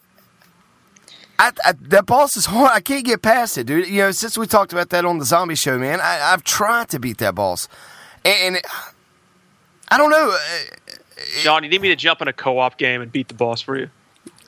I, 1.38 1.52
I, 1.64 1.72
that 1.80 2.06
boss 2.06 2.36
is 2.36 2.46
hard. 2.46 2.72
I 2.74 2.80
can't 2.80 3.04
get 3.04 3.22
past 3.22 3.56
it, 3.56 3.66
dude. 3.66 3.88
You 3.88 4.02
know, 4.02 4.10
since 4.10 4.36
we 4.36 4.46
talked 4.46 4.72
about 4.72 4.90
that 4.90 5.04
on 5.04 5.18
the 5.18 5.24
zombie 5.24 5.54
show, 5.54 5.78
man, 5.78 6.00
I, 6.00 6.32
I've 6.32 6.42
tried 6.44 6.88
to 6.90 6.98
beat 6.98 7.18
that 7.18 7.34
boss, 7.36 7.68
and, 8.24 8.36
and 8.42 8.56
it, 8.56 8.66
I 9.88 9.98
don't 9.98 10.10
know. 10.10 10.30
uh, 10.36 10.94
John, 11.42 11.62
you 11.62 11.70
need 11.70 11.80
me 11.80 11.88
to 11.88 11.96
jump 11.96 12.20
in 12.22 12.28
a 12.28 12.32
co-op 12.32 12.76
game 12.76 13.00
and 13.00 13.12
beat 13.12 13.28
the 13.28 13.34
boss 13.34 13.60
for 13.60 13.78
you? 13.78 13.88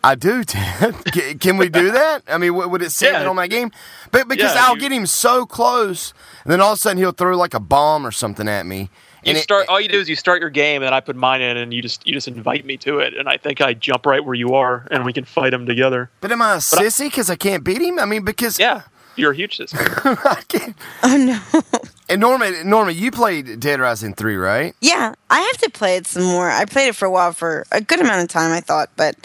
I 0.05 0.15
do, 0.17 0.43
Ted. 0.47 0.95
Can, 1.41 1.57
we 1.59 1.69
do 1.69 1.91
that? 1.93 2.23
I 2.29 2.39
mean, 2.39 2.55
would 2.55 2.83
it 2.83 2.91
save 2.91 3.13
Yeah. 3.13 3.21
it 3.23 3.27
on 3.27 3.37
my 3.37 3.47
game? 3.47 3.71
But 4.11 4.29
because 4.29 4.55
Yeah, 4.55 4.67
I'll 4.67 4.75
you- 4.75 4.81
get 4.81 4.93
him 4.93 5.07
so 5.07 5.47
close, 5.47 6.13
and 6.45 6.53
then 6.53 6.61
all 6.61 6.73
of 6.73 6.79
a 6.79 6.81
sudden 6.81 6.99
he'll 6.99 7.13
throw 7.13 7.37
like 7.37 7.55
a 7.55 7.61
bomb 7.61 8.05
or 8.07 8.11
something 8.11 8.49
at 8.49 8.67
me. 8.67 8.91
You 9.25 9.31
And 9.31 9.39
it- 9.39 9.43
start. 9.43 9.67
all 9.69 9.81
you 9.81 9.89
do 9.89 10.01
is 10.01 10.09
you 10.09 10.17
start 10.17 10.41
your 10.41 10.51
game, 10.51 10.83
and 10.83 10.93
I 10.93 10.99
put 11.01 11.15
mine 11.15 11.41
in, 11.41 11.57
and 11.57 11.73
you 11.73 11.81
just 11.81 12.05
you 12.05 12.13
just 12.13 12.27
invite 12.27 12.65
me 12.65 12.77
to 12.79 12.99
it, 12.99 13.15
and 13.17 13.29
I 13.29 13.37
think 13.37 13.61
I 13.61 13.73
jump 13.75 14.05
right 14.05 14.25
where 14.25 14.35
you 14.35 14.55
are, 14.55 14.89
and 14.91 15.05
we 15.05 15.13
can 15.13 15.25
fight 15.25 15.51
them 15.51 15.65
together. 15.67 16.11
but 16.21 16.33
am 16.33 16.43
I 16.43 16.55
a 16.55 16.59
sissy 16.59 17.05
because 17.07 17.31
I 17.31 17.37
can't 17.37 17.63
beat 17.63 17.81
him? 17.81 18.01
I 18.01 18.05
mean, 18.05 18.25
because 18.25 18.59
Yeah, 18.59 18.81
you're 19.17 19.33
a 19.33 19.37
huge 19.37 19.57
system. 19.57 19.81
I 20.05 20.43
can't. 20.49 20.77
oh 21.03 21.17
no. 21.17 21.61
And 22.09 22.21
Norma, 22.21 22.63
Norma, 22.63 22.93
you 22.93 23.11
played 23.11 23.59
Dead 23.59 23.81
Rising 23.81 24.13
three, 24.13 24.37
right? 24.37 24.75
Yeah, 24.83 25.15
I 25.31 25.41
have 25.41 25.57
to 25.63 25.71
play 25.71 25.97
it 25.97 26.07
some 26.07 26.25
more. 26.25 26.51
I 26.51 26.67
played 26.67 26.89
it 26.89 26.95
for 26.97 27.07
a 27.07 27.11
while 27.11 27.33
for 27.33 27.65
a 27.73 27.81
good 27.81 28.01
amount 28.01 28.23
of 28.23 28.29
time, 28.29 28.53
I 28.53 28.61
thought, 28.61 28.91
but 28.97 29.17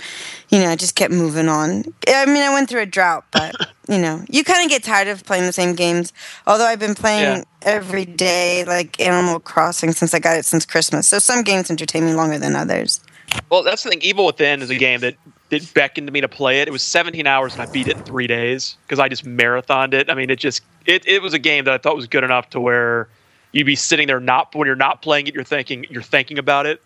you 0.48 0.60
know, 0.60 0.70
I 0.70 0.78
just 0.78 0.96
kept 0.96 1.12
moving 1.14 1.50
on. 1.50 1.84
I 2.08 2.26
mean, 2.28 2.44
I 2.44 2.54
went 2.54 2.70
through 2.70 2.82
a 2.84 2.86
drought, 2.86 3.26
but 3.32 3.56
you 3.90 3.98
know, 3.98 4.24
you 4.30 4.46
kind 4.46 4.64
of 4.64 4.70
get 4.70 4.84
tired 4.84 5.10
of 5.10 5.26
playing 5.26 5.44
the 5.44 5.52
same 5.52 5.76
games. 5.76 6.14
Although 6.46 6.64
I've 6.66 6.80
been 6.80 6.96
playing 6.96 7.40
Yeah. 7.40 7.44
every 7.64 8.06
day, 8.06 8.64
like 8.64 9.02
Animal 9.02 9.42
Crossing, 9.42 9.92
since 9.92 10.14
I 10.14 10.20
got 10.20 10.38
it 10.38 10.46
since 10.46 10.66
Christmas. 10.66 11.10
So 11.10 11.20
some 11.20 11.42
games 11.44 11.70
entertain 11.70 12.06
me 12.06 12.14
longer 12.14 12.38
than 12.40 12.56
others. 12.56 13.02
Well, 13.50 13.64
that's 13.64 13.84
the 13.84 13.90
thing. 13.90 14.02
Evil 14.02 14.26
Within 14.28 14.62
is 14.62 14.70
a 14.70 14.76
game 14.78 15.02
that 15.02 15.16
that 15.50 15.74
beckoned 15.74 16.08
to 16.08 16.14
me 16.14 16.22
to 16.22 16.28
play 16.28 16.62
it. 16.62 16.68
It 16.68 16.72
was 16.72 16.84
17 16.84 17.26
hours, 17.28 17.54
and 17.54 17.62
I 17.62 17.66
beat 17.66 17.88
it 17.88 17.98
in 17.98 18.04
three 18.04 18.28
days 18.28 18.78
because 18.86 19.00
I 19.00 19.08
just 19.10 19.26
marathoned 19.26 19.94
it. 19.94 20.10
I 20.10 20.14
mean, 20.14 20.30
it 20.30 20.40
just 20.40 20.62
it, 20.86 21.08
it 21.08 21.22
was 21.22 21.34
a 21.34 21.40
game 21.40 21.66
that 21.66 21.74
I 21.74 21.78
thought 21.78 21.96
was 21.96 22.08
good 22.08 22.24
enough 22.24 22.50
to 22.52 22.60
where 22.60 23.08
you'd 23.54 23.66
be 23.66 23.76
sitting 23.76 24.08
there 24.08 24.20
not 24.20 24.54
when 24.54 24.66
you're 24.68 24.76
not 24.76 25.02
playing 25.02 25.28
it, 25.28 25.34
you're 25.34 25.44
thinking 25.44 25.86
you're 25.90 26.02
thinking 26.02 26.38
about 26.38 26.66
it, 26.66 26.82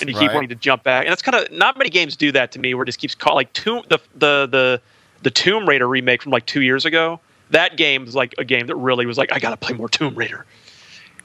and 0.00 0.08
you 0.10 0.14
keep 0.16 0.32
wanting 0.34 0.48
to 0.50 0.54
jump 0.56 0.82
back. 0.82 1.04
And 1.04 1.12
that's 1.12 1.22
kind 1.22 1.36
of 1.36 1.52
not 1.52 1.78
many 1.78 1.90
games 1.90 2.16
do 2.16 2.32
that 2.32 2.52
to 2.52 2.58
me, 2.58 2.74
where 2.74 2.82
it 2.82 2.86
just 2.86 2.98
keeps 2.98 3.14
call 3.14 3.34
like 3.34 3.52
Tomb 3.52 3.82
the 3.88 3.98
the 4.14 4.46
the 4.50 4.80
the 5.22 5.30
Tomb 5.30 5.68
Raider 5.68 5.88
remake 5.88 6.22
from 6.22 6.32
like 6.32 6.46
two 6.46 6.62
years 6.62 6.84
ago. 6.84 7.20
That 7.50 7.76
game 7.76 8.04
was 8.04 8.14
like 8.16 8.34
a 8.38 8.44
game 8.44 8.66
that 8.66 8.76
really 8.76 9.06
was 9.06 9.16
like 9.18 9.32
I 9.32 9.38
got 9.38 9.50
to 9.50 9.56
play 9.56 9.76
more 9.76 9.88
Tomb 9.88 10.14
Raider. 10.14 10.44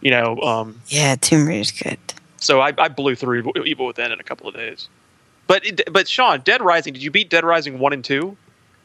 You 0.02 0.12
know, 0.12 0.40
um, 0.42 0.82
Yeah, 0.88 1.16
Tomb 1.16 1.46
Raider's 1.48 1.72
good. 1.72 1.98
so 2.38 2.62
I, 2.62 2.74
I 2.78 2.88
blew 2.88 3.16
through 3.16 3.40
Evil- 3.40 3.68
Evil 3.68 3.86
Within 3.88 4.12
in 4.12 4.20
a 4.20 4.24
couple 4.24 4.48
of 4.48 4.54
days. 4.56 4.88
But 5.50 5.66
it, 5.66 5.92
but 5.92 6.08
Sean, 6.08 6.42
Dead 6.42 6.62
Rising, 6.62 6.94
did 6.94 7.02
you 7.02 7.10
beat 7.10 7.32
Dead 7.32 7.44
Rising 7.44 7.80
one 7.80 7.92
and 7.92 8.06
two? 8.06 8.38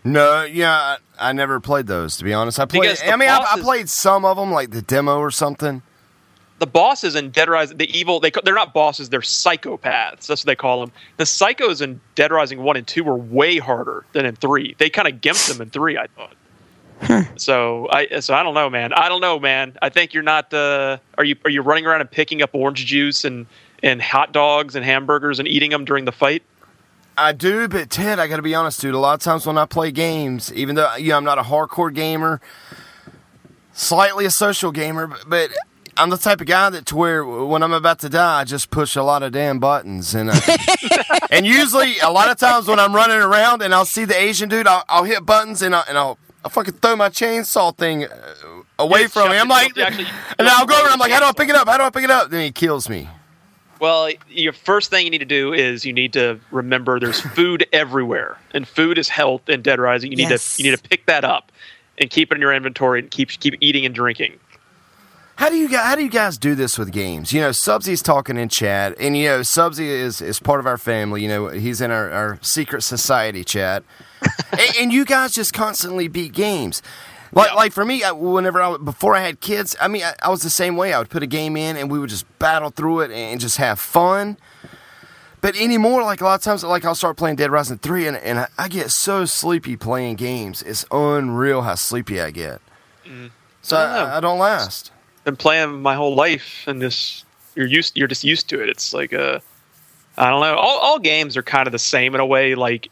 No, 0.02 0.44
yeah, 0.44 0.72
I, 0.72 0.96
I 1.18 1.32
never 1.32 1.60
played 1.60 1.86
those 1.86 2.16
to 2.16 2.24
be 2.24 2.32
honest. 2.32 2.58
I 2.58 2.64
played. 2.64 2.98
I 3.04 3.16
mean, 3.16 3.28
I, 3.28 3.36
I 3.38 3.60
played 3.60 3.90
some 3.90 4.24
of 4.24 4.38
them, 4.38 4.50
like 4.50 4.70
the 4.70 4.80
demo 4.80 5.18
or 5.18 5.30
something. 5.30 5.82
The 6.60 6.66
bosses 6.66 7.16
in 7.16 7.30
Dead 7.30 7.50
Rising, 7.50 7.76
the 7.76 7.94
evil, 7.94 8.18
they 8.18 8.30
they're 8.44 8.54
not 8.54 8.72
bosses, 8.72 9.10
they're 9.10 9.20
psychopaths. 9.20 10.26
That's 10.26 10.42
what 10.42 10.46
they 10.46 10.56
call 10.56 10.80
them. 10.80 10.92
The 11.18 11.24
psychos 11.24 11.82
in 11.82 12.00
Dead 12.14 12.32
Rising 12.32 12.62
one 12.62 12.78
and 12.78 12.86
two 12.86 13.04
were 13.04 13.16
way 13.16 13.58
harder 13.58 14.06
than 14.12 14.24
in 14.24 14.34
three. 14.34 14.74
They 14.78 14.88
kind 14.88 15.06
of 15.06 15.20
gimped 15.20 15.52
them 15.52 15.60
in 15.60 15.68
three, 15.68 15.98
I 15.98 16.06
thought. 16.06 16.34
So 17.36 17.88
I 17.90 18.20
so 18.20 18.32
I 18.32 18.42
don't 18.42 18.54
know, 18.54 18.70
man. 18.70 18.94
I 18.94 19.10
don't 19.10 19.20
know, 19.20 19.38
man. 19.38 19.76
I 19.82 19.90
think 19.90 20.14
you're 20.14 20.22
not. 20.22 20.54
Uh, 20.54 20.96
are 21.18 21.24
you 21.24 21.36
are 21.44 21.50
you 21.50 21.60
running 21.60 21.84
around 21.84 22.00
and 22.00 22.10
picking 22.10 22.40
up 22.40 22.54
orange 22.54 22.86
juice 22.86 23.26
and 23.26 23.44
and 23.82 24.00
hot 24.00 24.32
dogs 24.32 24.74
and 24.74 24.82
hamburgers 24.82 25.38
and 25.38 25.46
eating 25.46 25.70
them 25.70 25.84
during 25.84 26.06
the 26.06 26.12
fight? 26.12 26.42
I 27.16 27.32
do, 27.32 27.68
but 27.68 27.90
Ted, 27.90 28.18
I 28.18 28.26
got 28.26 28.36
to 28.36 28.42
be 28.42 28.54
honest, 28.54 28.80
dude. 28.80 28.94
A 28.94 28.98
lot 28.98 29.14
of 29.14 29.20
times 29.20 29.46
when 29.46 29.56
I 29.58 29.66
play 29.66 29.90
games, 29.92 30.52
even 30.52 30.74
though 30.74 30.94
you 30.96 31.10
know, 31.10 31.16
I'm 31.16 31.24
not 31.24 31.38
a 31.38 31.42
hardcore 31.42 31.94
gamer, 31.94 32.40
slightly 33.72 34.24
a 34.24 34.30
social 34.30 34.72
gamer, 34.72 35.06
but, 35.06 35.20
but 35.28 35.50
I'm 35.96 36.10
the 36.10 36.16
type 36.18 36.40
of 36.40 36.46
guy 36.48 36.70
that 36.70 36.86
to 36.86 36.96
where 36.96 37.24
when 37.24 37.62
I'm 37.62 37.72
about 37.72 38.00
to 38.00 38.08
die, 38.08 38.40
I 38.40 38.44
just 38.44 38.70
push 38.70 38.96
a 38.96 39.02
lot 39.02 39.22
of 39.22 39.32
damn 39.32 39.58
buttons, 39.60 40.14
and 40.14 40.30
uh, 40.30 40.40
and 41.30 41.46
usually 41.46 41.98
a 42.00 42.10
lot 42.10 42.28
of 42.30 42.36
times 42.36 42.66
when 42.66 42.80
I'm 42.80 42.94
running 42.94 43.18
around 43.18 43.62
and 43.62 43.72
I'll 43.72 43.84
see 43.84 44.04
the 44.04 44.18
Asian 44.20 44.48
dude, 44.48 44.66
I'll, 44.66 44.84
I'll 44.88 45.04
hit 45.04 45.24
buttons 45.24 45.62
and 45.62 45.74
I'll, 45.74 45.84
and 45.88 45.96
I'll 45.96 46.18
I'll 46.44 46.50
fucking 46.50 46.74
throw 46.74 46.96
my 46.96 47.08
chainsaw 47.10 47.74
thing 47.76 48.04
uh, 48.04 48.34
away 48.78 49.02
You 49.02 49.08
from 49.08 49.30
me. 49.30 49.38
I'm 49.38 49.48
like, 49.48 49.78
actually- 49.78 50.06
and 50.38 50.48
I'll 50.48 50.66
go 50.66 50.74
over. 50.74 50.84
and 50.84 50.92
I'm 50.92 50.98
like, 50.98 51.12
how 51.12 51.20
do 51.20 51.26
I 51.26 51.32
pick 51.32 51.48
it 51.48 51.54
up? 51.54 51.68
How 51.68 51.78
do 51.78 51.84
I 51.84 51.90
pick 51.90 52.04
it 52.04 52.10
up? 52.10 52.28
Then 52.30 52.42
he 52.42 52.50
kills 52.52 52.88
me. 52.88 53.08
Well, 53.84 54.08
your 54.30 54.54
first 54.54 54.88
thing 54.88 55.04
you 55.04 55.10
need 55.10 55.18
to 55.18 55.26
do 55.26 55.52
is 55.52 55.84
you 55.84 55.92
need 55.92 56.14
to 56.14 56.40
remember 56.50 56.98
there's 56.98 57.20
food 57.36 57.66
everywhere, 57.70 58.38
and 58.54 58.66
food 58.66 58.96
is 58.96 59.10
health 59.10 59.46
in 59.46 59.60
Dead 59.60 59.78
Rising. 59.78 60.10
You 60.10 60.16
need 60.16 60.30
Yes. 60.30 60.56
to 60.56 60.62
you 60.62 60.70
need 60.70 60.76
to 60.78 60.88
pick 60.88 61.04
that 61.04 61.22
up 61.22 61.52
and 61.98 62.08
keep 62.08 62.32
it 62.32 62.36
in 62.36 62.40
your 62.40 62.54
inventory 62.54 63.00
and 63.00 63.10
keep 63.10 63.28
keep 63.28 63.56
eating 63.60 63.84
and 63.84 63.94
drinking. 63.94 64.38
How 65.36 65.50
do 65.50 65.56
you 65.56 65.68
guys, 65.68 65.84
how 65.84 65.96
do 65.96 66.02
you 66.02 66.08
guys 66.08 66.38
do 66.38 66.54
this 66.54 66.78
with 66.78 66.92
games? 66.92 67.32
You 67.34 67.42
know, 67.42 67.50
Subsy's 67.50 68.00
talking 68.00 68.38
in 68.38 68.48
chat, 68.48 68.94
and 68.98 69.18
you 69.18 69.26
know, 69.28 69.40
Subsy 69.40 69.80
is 69.88 70.22
is 70.22 70.40
part 70.40 70.60
of 70.60 70.66
our 70.66 70.78
family. 70.78 71.20
You 71.22 71.28
know, 71.28 71.48
he's 71.48 71.82
in 71.82 71.90
our, 71.90 72.10
our 72.10 72.38
secret 72.40 72.84
society 72.84 73.44
chat, 73.44 73.82
and, 74.52 74.76
and 74.80 74.92
you 74.94 75.04
guys 75.04 75.32
just 75.34 75.52
constantly 75.52 76.08
beat 76.08 76.32
games. 76.32 76.80
Like, 77.34 77.48
Yeah. 77.48 77.54
like 77.54 77.72
for 77.72 77.84
me, 77.84 78.02
I, 78.04 78.12
whenever 78.12 78.60
I 78.62 78.76
before 78.76 79.14
I 79.14 79.20
had 79.20 79.40
kids, 79.40 79.74
I 79.80 79.88
mean, 79.88 80.02
I, 80.02 80.14
I 80.22 80.28
was 80.30 80.42
the 80.42 80.50
same 80.50 80.76
way. 80.76 80.92
I 80.92 80.98
would 80.98 81.10
put 81.10 81.22
a 81.22 81.26
game 81.26 81.56
in, 81.56 81.76
and 81.76 81.90
we 81.90 81.98
would 81.98 82.10
just 82.10 82.26
battle 82.38 82.70
through 82.70 83.00
it 83.00 83.10
and 83.10 83.40
just 83.40 83.56
have 83.56 83.80
fun. 83.80 84.36
But 85.40 85.56
anymore, 85.56 86.02
like 86.04 86.20
a 86.20 86.24
lot 86.24 86.36
of 86.36 86.42
times, 86.42 86.64
like 86.64 86.84
I'll 86.84 86.94
start 86.94 87.16
playing 87.16 87.36
Dead 87.36 87.50
Rising 87.50 87.78
three, 87.78 88.06
and, 88.06 88.16
and 88.16 88.38
I, 88.38 88.46
I 88.56 88.68
get 88.68 88.90
so 88.90 89.24
sleepy 89.26 89.76
playing 89.76 90.16
games. 90.16 90.62
It's 90.62 90.86
unreal 90.90 91.62
how 91.62 91.74
sleepy 91.74 92.20
I 92.20 92.30
get. 92.30 92.60
Mm. 93.04 93.30
So 93.62 93.76
I 93.76 93.98
don't. 93.98 94.08
I, 94.08 94.16
I 94.16 94.20
don't 94.20 94.38
last. 94.38 94.90
Been 95.24 95.36
playing 95.36 95.82
my 95.82 95.94
whole 95.94 96.14
life, 96.14 96.64
and 96.66 96.80
just 96.80 97.24
you're 97.56 97.66
used 97.66 97.96
you're 97.96 98.08
just 98.08 98.24
used 98.24 98.48
to 98.50 98.62
it. 98.62 98.68
It's 98.68 98.94
like 98.94 99.12
a 99.12 99.42
I 100.16 100.30
don't 100.30 100.40
know. 100.40 100.54
All 100.56 100.78
all 100.78 100.98
games 100.98 101.36
are 101.36 101.42
kind 101.42 101.66
of 101.66 101.72
the 101.72 101.78
same 101.78 102.14
in 102.14 102.20
a 102.20 102.26
way. 102.26 102.54
Like 102.54 102.88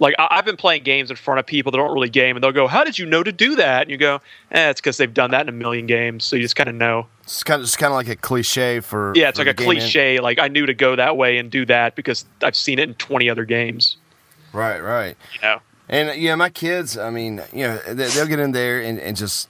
like 0.00 0.14
I, 0.18 0.26
I've 0.32 0.44
been 0.44 0.56
playing 0.56 0.82
games 0.82 1.10
in 1.10 1.16
front 1.16 1.38
of 1.38 1.46
people 1.46 1.70
that 1.70 1.78
don't 1.78 1.92
really 1.92 2.08
game, 2.10 2.34
and 2.36 2.42
they'll 2.42 2.50
go, 2.52 2.66
"How 2.66 2.82
did 2.82 2.98
you 2.98 3.06
know 3.06 3.22
to 3.22 3.30
do 3.30 3.54
that?" 3.56 3.82
And 3.82 3.90
you 3.90 3.96
go, 3.96 4.20
"Eh, 4.50 4.70
it's 4.70 4.80
because 4.80 4.96
they've 4.96 5.12
done 5.14 5.30
that 5.30 5.42
in 5.42 5.48
a 5.48 5.52
million 5.52 5.86
games, 5.86 6.24
so 6.24 6.34
you 6.36 6.42
just 6.42 6.56
kind 6.56 6.68
of 6.68 6.74
know." 6.74 7.06
It's 7.22 7.44
kind 7.44 7.60
of 7.60 7.66
just 7.66 7.78
kind 7.78 7.92
of 7.92 7.96
like 7.96 8.08
a 8.08 8.16
cliche 8.16 8.80
for 8.80 9.12
Yeah, 9.14 9.28
it's 9.28 9.38
for 9.38 9.44
like 9.44 9.54
a 9.54 9.56
game 9.62 9.70
in- 9.70 9.76
cliche. 9.78 10.18
Like 10.18 10.40
I 10.40 10.48
knew 10.48 10.66
to 10.66 10.74
go 10.74 10.96
that 10.96 11.16
way 11.16 11.38
and 11.38 11.50
do 11.50 11.64
that 11.66 11.94
because 11.94 12.24
I've 12.42 12.56
seen 12.56 12.78
it 12.80 12.88
in 12.88 12.94
twenty 12.96 13.30
other 13.30 13.44
games. 13.44 13.96
Right, 14.52 14.80
right. 14.80 15.16
You 15.34 15.40
know, 15.42 15.58
And 15.88 16.20
yeah, 16.20 16.34
my 16.34 16.48
kids, 16.50 16.98
I 16.98 17.10
mean, 17.10 17.40
you 17.52 17.62
know, 17.68 17.76
they, 17.86 18.08
they'll 18.08 18.26
get 18.26 18.40
in 18.40 18.50
there 18.50 18.80
and, 18.80 18.98
and 18.98 19.16
just 19.16 19.48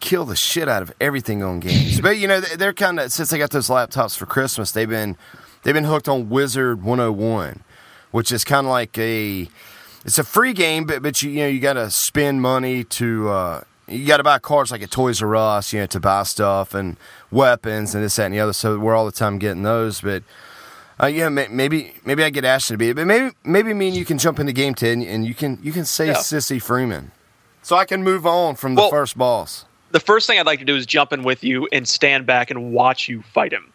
kill 0.00 0.24
the 0.24 0.34
shit 0.34 0.68
out 0.68 0.82
of 0.82 0.92
everything 1.00 1.44
on 1.44 1.60
games. 1.60 2.00
but 2.00 2.18
you 2.18 2.26
know, 2.26 2.40
they- 2.40 2.56
they're 2.56 2.72
kind 2.72 2.98
of 2.98 3.12
since 3.12 3.30
they 3.30 3.38
got 3.38 3.50
those 3.50 3.68
laptops 3.68 4.16
for 4.16 4.26
Christmas, 4.26 4.72
they've 4.72 4.88
been 4.88 5.16
they've 5.62 5.74
been 5.74 5.84
hooked 5.84 6.08
on 6.08 6.28
Wizard 6.28 6.82
101, 6.82 7.62
which 8.10 8.32
is 8.32 8.42
kind 8.42 8.66
of 8.66 8.70
like 8.72 8.98
a 8.98 9.48
it's 10.04 10.18
a 10.18 10.24
free 10.24 10.52
game, 10.52 10.84
but 10.84 11.02
but 11.02 11.22
you 11.22 11.30
you 11.30 11.40
know 11.40 11.48
you 11.48 11.60
got 11.60 11.74
to 11.74 11.90
spend 11.90 12.42
money 12.42 12.84
to. 12.84 13.28
Uh, 13.28 13.60
you 13.88 14.06
got 14.06 14.18
to 14.18 14.22
buy 14.22 14.38
cards 14.38 14.70
like 14.70 14.80
at 14.82 14.90
Toys 14.90 15.20
R 15.20 15.34
Us, 15.36 15.72
you 15.72 15.80
know, 15.80 15.86
to 15.86 16.00
buy 16.00 16.22
stuff 16.22 16.72
and 16.72 16.96
weapons 17.30 17.94
and 17.94 18.02
this, 18.02 18.16
that, 18.16 18.26
and 18.26 18.34
the 18.34 18.40
other. 18.40 18.52
So 18.52 18.78
we're 18.78 18.94
all 18.94 19.04
the 19.04 19.12
time 19.12 19.38
getting 19.38 19.64
those. 19.64 20.00
But 20.00 20.22
uh, 21.02 21.06
yeah, 21.06 21.28
maybe 21.28 21.94
maybe 22.04 22.22
I 22.24 22.30
get 22.30 22.44
Ashton 22.44 22.74
to 22.74 22.78
be 22.78 22.90
it, 22.90 22.96
but 22.96 23.06
maybe 23.06 23.34
maybe 23.44 23.74
me 23.74 23.88
and 23.88 23.96
you 23.96 24.04
can 24.04 24.18
jump 24.18 24.38
in 24.38 24.46
the 24.46 24.52
game, 24.52 24.74
Ted, 24.74 24.98
and, 24.98 25.06
and 25.06 25.26
you 25.26 25.34
can 25.34 25.58
you 25.62 25.72
can 25.72 25.84
say 25.84 26.06
Yeah. 26.06 26.14
Sissy 26.14 26.62
Freeman, 26.62 27.10
so 27.62 27.76
I 27.76 27.84
can 27.84 28.02
move 28.02 28.24
on 28.26 28.54
from 28.54 28.76
the 28.76 28.82
Well- 28.82 28.90
first 28.90 29.18
boss. 29.18 29.66
the 29.90 30.00
first 30.00 30.26
thing 30.26 30.38
I'd 30.38 30.46
like 30.46 30.60
to 30.60 30.64
do 30.64 30.76
is 30.76 30.86
jump 30.86 31.12
in 31.12 31.22
with 31.22 31.44
you 31.44 31.68
and 31.72 31.86
stand 31.86 32.24
back 32.24 32.50
and 32.50 32.72
watch 32.72 33.08
you 33.08 33.22
fight 33.34 33.52
him, 33.52 33.71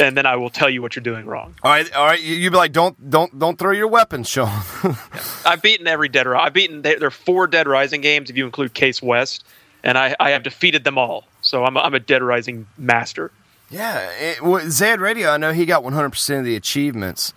and 0.00 0.16
then 0.16 0.26
I 0.26 0.36
will 0.36 0.50
tell 0.50 0.70
you 0.70 0.82
what 0.82 0.96
you're 0.96 1.02
doing 1.02 1.26
wrong. 1.26 1.54
All 1.62 1.70
right, 1.70 1.92
all 1.94 2.06
right. 2.06 2.20
You, 2.20 2.34
you 2.34 2.50
be 2.50 2.56
like, 2.56 2.72
don't 2.72 3.10
don't 3.10 3.38
don't 3.38 3.58
throw 3.58 3.72
your 3.72 3.88
weapons, 3.88 4.28
Sean. 4.28 4.48
I've 5.44 5.62
beaten 5.62 5.86
every 5.86 6.08
Dead 6.08 6.26
Rising. 6.26 6.46
I've 6.46 6.52
beaten 6.52 6.82
there 6.82 6.98
there 6.98 7.08
are 7.08 7.12
four 7.12 7.46
Dead 7.46 7.68
Rising 7.68 8.00
games 8.00 8.30
if 8.30 8.36
you 8.36 8.46
include 8.46 8.74
Case 8.74 9.02
West, 9.02 9.44
and 9.84 9.98
I, 9.98 10.16
I 10.18 10.30
have 10.30 10.42
defeated 10.42 10.84
them 10.84 10.98
all. 10.98 11.24
So 11.42 11.64
I'm 11.64 11.76
a, 11.76 11.80
I'm 11.80 11.94
a 11.94 12.00
Dead 12.00 12.22
Rising 12.22 12.66
master. 12.78 13.30
Yeah, 13.68 14.10
it, 14.18 14.42
well, 14.42 14.68
Zed 14.68 15.00
Radio. 15.00 15.30
I 15.30 15.36
know 15.36 15.52
he 15.52 15.66
got 15.66 15.84
100 15.84 16.10
percent 16.10 16.40
of 16.40 16.44
the 16.46 16.56
achievements, 16.56 17.34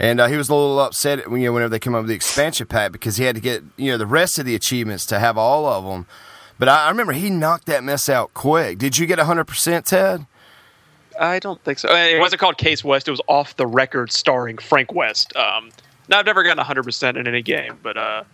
and 0.00 0.18
uh, 0.18 0.26
he 0.26 0.36
was 0.36 0.48
a 0.48 0.54
little 0.54 0.80
upset 0.80 1.30
when 1.30 1.40
you 1.42 1.48
know 1.48 1.52
whenever 1.52 1.70
they 1.70 1.78
came 1.78 1.94
up 1.94 2.02
with 2.02 2.08
the 2.08 2.14
expansion 2.14 2.66
pack 2.66 2.92
because 2.92 3.18
he 3.18 3.24
had 3.24 3.34
to 3.34 3.40
get 3.42 3.62
you 3.76 3.92
know 3.92 3.98
the 3.98 4.06
rest 4.06 4.38
of 4.38 4.46
the 4.46 4.54
achievements 4.54 5.04
to 5.06 5.18
have 5.18 5.36
all 5.36 5.66
of 5.66 5.84
them. 5.84 6.06
But 6.58 6.70
I, 6.70 6.86
I 6.86 6.88
remember 6.88 7.12
he 7.12 7.28
knocked 7.28 7.66
that 7.66 7.84
mess 7.84 8.08
out 8.08 8.32
quick. 8.32 8.78
Did 8.78 8.96
you 8.96 9.06
get 9.06 9.18
100 9.18 9.44
percent, 9.44 9.84
Ted? 9.84 10.26
I 11.18 11.38
don't 11.38 11.62
think 11.64 11.78
so. 11.78 11.94
It 11.94 12.20
wasn't 12.20 12.40
called 12.40 12.58
Case 12.58 12.84
West. 12.84 13.08
It 13.08 13.10
was 13.10 13.20
off 13.26 13.56
the 13.56 13.66
record 13.66 14.12
starring 14.12 14.58
Frank 14.58 14.92
West. 14.92 15.34
Um, 15.36 15.70
now 16.08 16.18
I've 16.18 16.26
never 16.26 16.42
gotten 16.42 16.58
100 16.58 16.82
percent 16.84 17.16
in 17.16 17.26
any 17.26 17.42
game, 17.42 17.78
but 17.82 17.96
uh, 17.96 18.24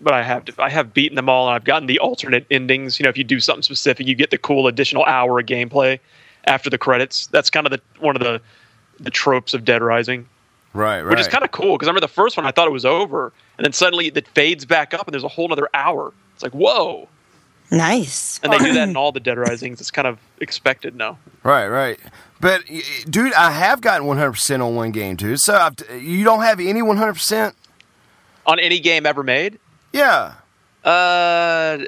but 0.00 0.14
I 0.14 0.22
have 0.22 0.48
I 0.58 0.70
have 0.70 0.94
beaten 0.94 1.16
them 1.16 1.28
all, 1.28 1.46
and 1.46 1.54
I've 1.54 1.64
gotten 1.64 1.86
the 1.86 1.98
alternate 1.98 2.46
endings. 2.50 2.98
You 2.98 3.04
know, 3.04 3.10
if 3.10 3.18
you 3.18 3.24
do 3.24 3.40
something 3.40 3.62
specific, 3.62 4.06
you 4.06 4.14
get 4.14 4.30
the 4.30 4.38
cool 4.38 4.66
additional 4.66 5.04
hour 5.04 5.38
of 5.40 5.46
gameplay 5.46 5.98
after 6.44 6.70
the 6.70 6.78
credits. 6.78 7.26
That's 7.28 7.50
kind 7.50 7.66
of 7.66 7.72
the 7.72 7.80
one 8.00 8.16
of 8.16 8.22
the 8.22 8.40
the 9.00 9.10
tropes 9.10 9.54
of 9.54 9.64
Dead 9.64 9.82
Rising. 9.82 10.28
Right, 10.74 11.00
right. 11.00 11.10
which 11.10 11.20
is 11.20 11.28
kind 11.28 11.44
of 11.44 11.50
cool 11.50 11.76
because 11.76 11.88
I 11.88 11.90
remember 11.90 12.06
the 12.06 12.12
first 12.12 12.36
one 12.36 12.46
I 12.46 12.50
thought 12.50 12.68
it 12.68 12.72
was 12.72 12.84
over, 12.84 13.32
and 13.56 13.64
then 13.64 13.72
suddenly 13.72 14.08
it 14.08 14.28
fades 14.28 14.64
back 14.64 14.92
up, 14.94 15.06
and 15.06 15.14
there's 15.14 15.24
a 15.24 15.28
whole 15.28 15.50
other 15.52 15.68
hour. 15.74 16.12
It's 16.34 16.42
like 16.42 16.54
whoa, 16.54 17.08
Nice. 17.70 18.40
and 18.42 18.52
they 18.52 18.58
do 18.58 18.72
that 18.74 18.88
in 18.88 18.96
all 18.96 19.12
the 19.12 19.20
Dead 19.20 19.36
Risings. 19.38 19.80
It's 19.80 19.90
kind 19.90 20.08
of 20.08 20.18
expected 20.40 20.94
now. 20.96 21.18
right, 21.42 21.68
right. 21.68 21.98
But 22.40 22.62
dude, 23.10 23.32
I 23.34 23.50
have 23.50 23.80
gotten 23.80 24.06
100 24.06 24.32
percent 24.32 24.62
on 24.62 24.74
one 24.74 24.90
game, 24.92 25.16
dude. 25.16 25.40
So 25.40 25.54
I've, 25.54 25.74
you 26.02 26.24
don't 26.24 26.42
have 26.42 26.60
any 26.60 26.82
100 26.82 27.12
percent? 27.14 27.54
On 28.46 28.58
any 28.58 28.80
game 28.80 29.04
ever 29.04 29.22
made, 29.22 29.58
Yeah. 29.92 30.34
uh, 30.84 31.78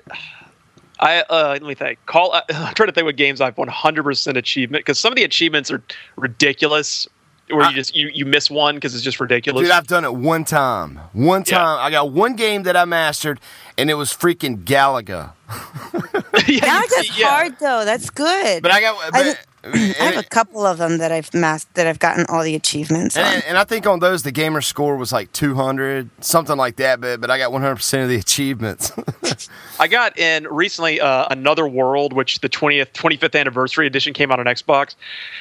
I 0.98 1.20
uh, 1.30 1.48
let 1.52 1.62
me 1.62 1.74
think. 1.74 1.98
Call. 2.06 2.32
Uh, 2.34 2.42
I'm 2.50 2.74
trying 2.74 2.88
to 2.88 2.92
think 2.92 3.06
what 3.06 3.16
games 3.16 3.40
I've 3.40 3.54
100% 3.56 4.36
achievement 4.36 4.84
because 4.84 4.98
some 4.98 5.12
of 5.12 5.16
the 5.16 5.24
achievements 5.24 5.70
are 5.70 5.82
ridiculous. 6.16 7.08
Where 7.48 7.62
I- 7.62 7.70
you 7.70 7.74
just 7.76 7.96
you, 7.96 8.10
you 8.12 8.26
miss 8.26 8.50
one 8.50 8.74
because 8.74 8.94
it's 8.94 9.02
just 9.02 9.18
ridiculous. 9.20 9.62
Dude, 9.62 9.70
I've 9.72 9.86
done 9.86 10.04
it 10.04 10.14
one 10.14 10.44
time. 10.44 11.00
One 11.12 11.44
Yeah. 11.46 11.58
time. 11.58 11.78
I 11.80 11.90
got 11.90 12.10
one 12.12 12.36
game 12.36 12.64
that 12.64 12.76
I 12.76 12.84
mastered, 12.84 13.40
and 13.78 13.88
it 13.88 13.94
was 13.94 14.10
freaking 14.12 14.64
Galaga. 14.64 15.32
yeah, 16.46 16.82
that's 16.88 17.18
yeah. 17.18 17.28
hard 17.28 17.58
though. 17.58 17.84
That's 17.84 18.10
good. 18.10 18.62
But 18.62 18.72
I 18.72 18.80
got. 18.80 18.96
I 19.02 19.10
But, 19.10 19.46
I 19.62 19.94
have 19.98 20.16
a 20.16 20.22
couple 20.22 20.64
of 20.64 20.78
them 20.78 20.98
that 20.98 21.12
I've 21.12 21.34
masked 21.34 21.74
that 21.74 21.86
I've 21.86 21.98
gotten 21.98 22.24
all 22.30 22.42
the 22.42 22.54
achievements 22.54 23.14
on. 23.18 23.24
and, 23.24 23.44
and 23.44 23.58
I 23.58 23.64
think 23.64 23.86
on 23.86 23.98
those 23.98 24.22
the 24.22 24.32
gamer 24.32 24.62
score 24.62 24.96
was 24.96 25.12
like 25.12 25.30
200, 25.32 26.08
something 26.20 26.56
like 26.56 26.76
that. 26.76 27.00
But 27.00 27.20
but 27.20 27.30
I 27.30 27.36
got 27.36 27.52
100 27.52 27.76
percent 27.76 28.02
of 28.04 28.08
the 28.08 28.16
achievements. 28.16 28.92
I 29.80 29.86
got 29.86 30.18
in 30.18 30.46
recently 30.48 31.00
uh, 31.00 31.26
Another 31.30 31.68
World, 31.68 32.14
which 32.14 32.40
the 32.40 32.48
20th 32.48 32.92
25th 32.92 33.38
anniversary 33.38 33.86
edition 33.86 34.14
came 34.14 34.32
out 34.32 34.40
on 34.40 34.46
Xbox. 34.46 34.94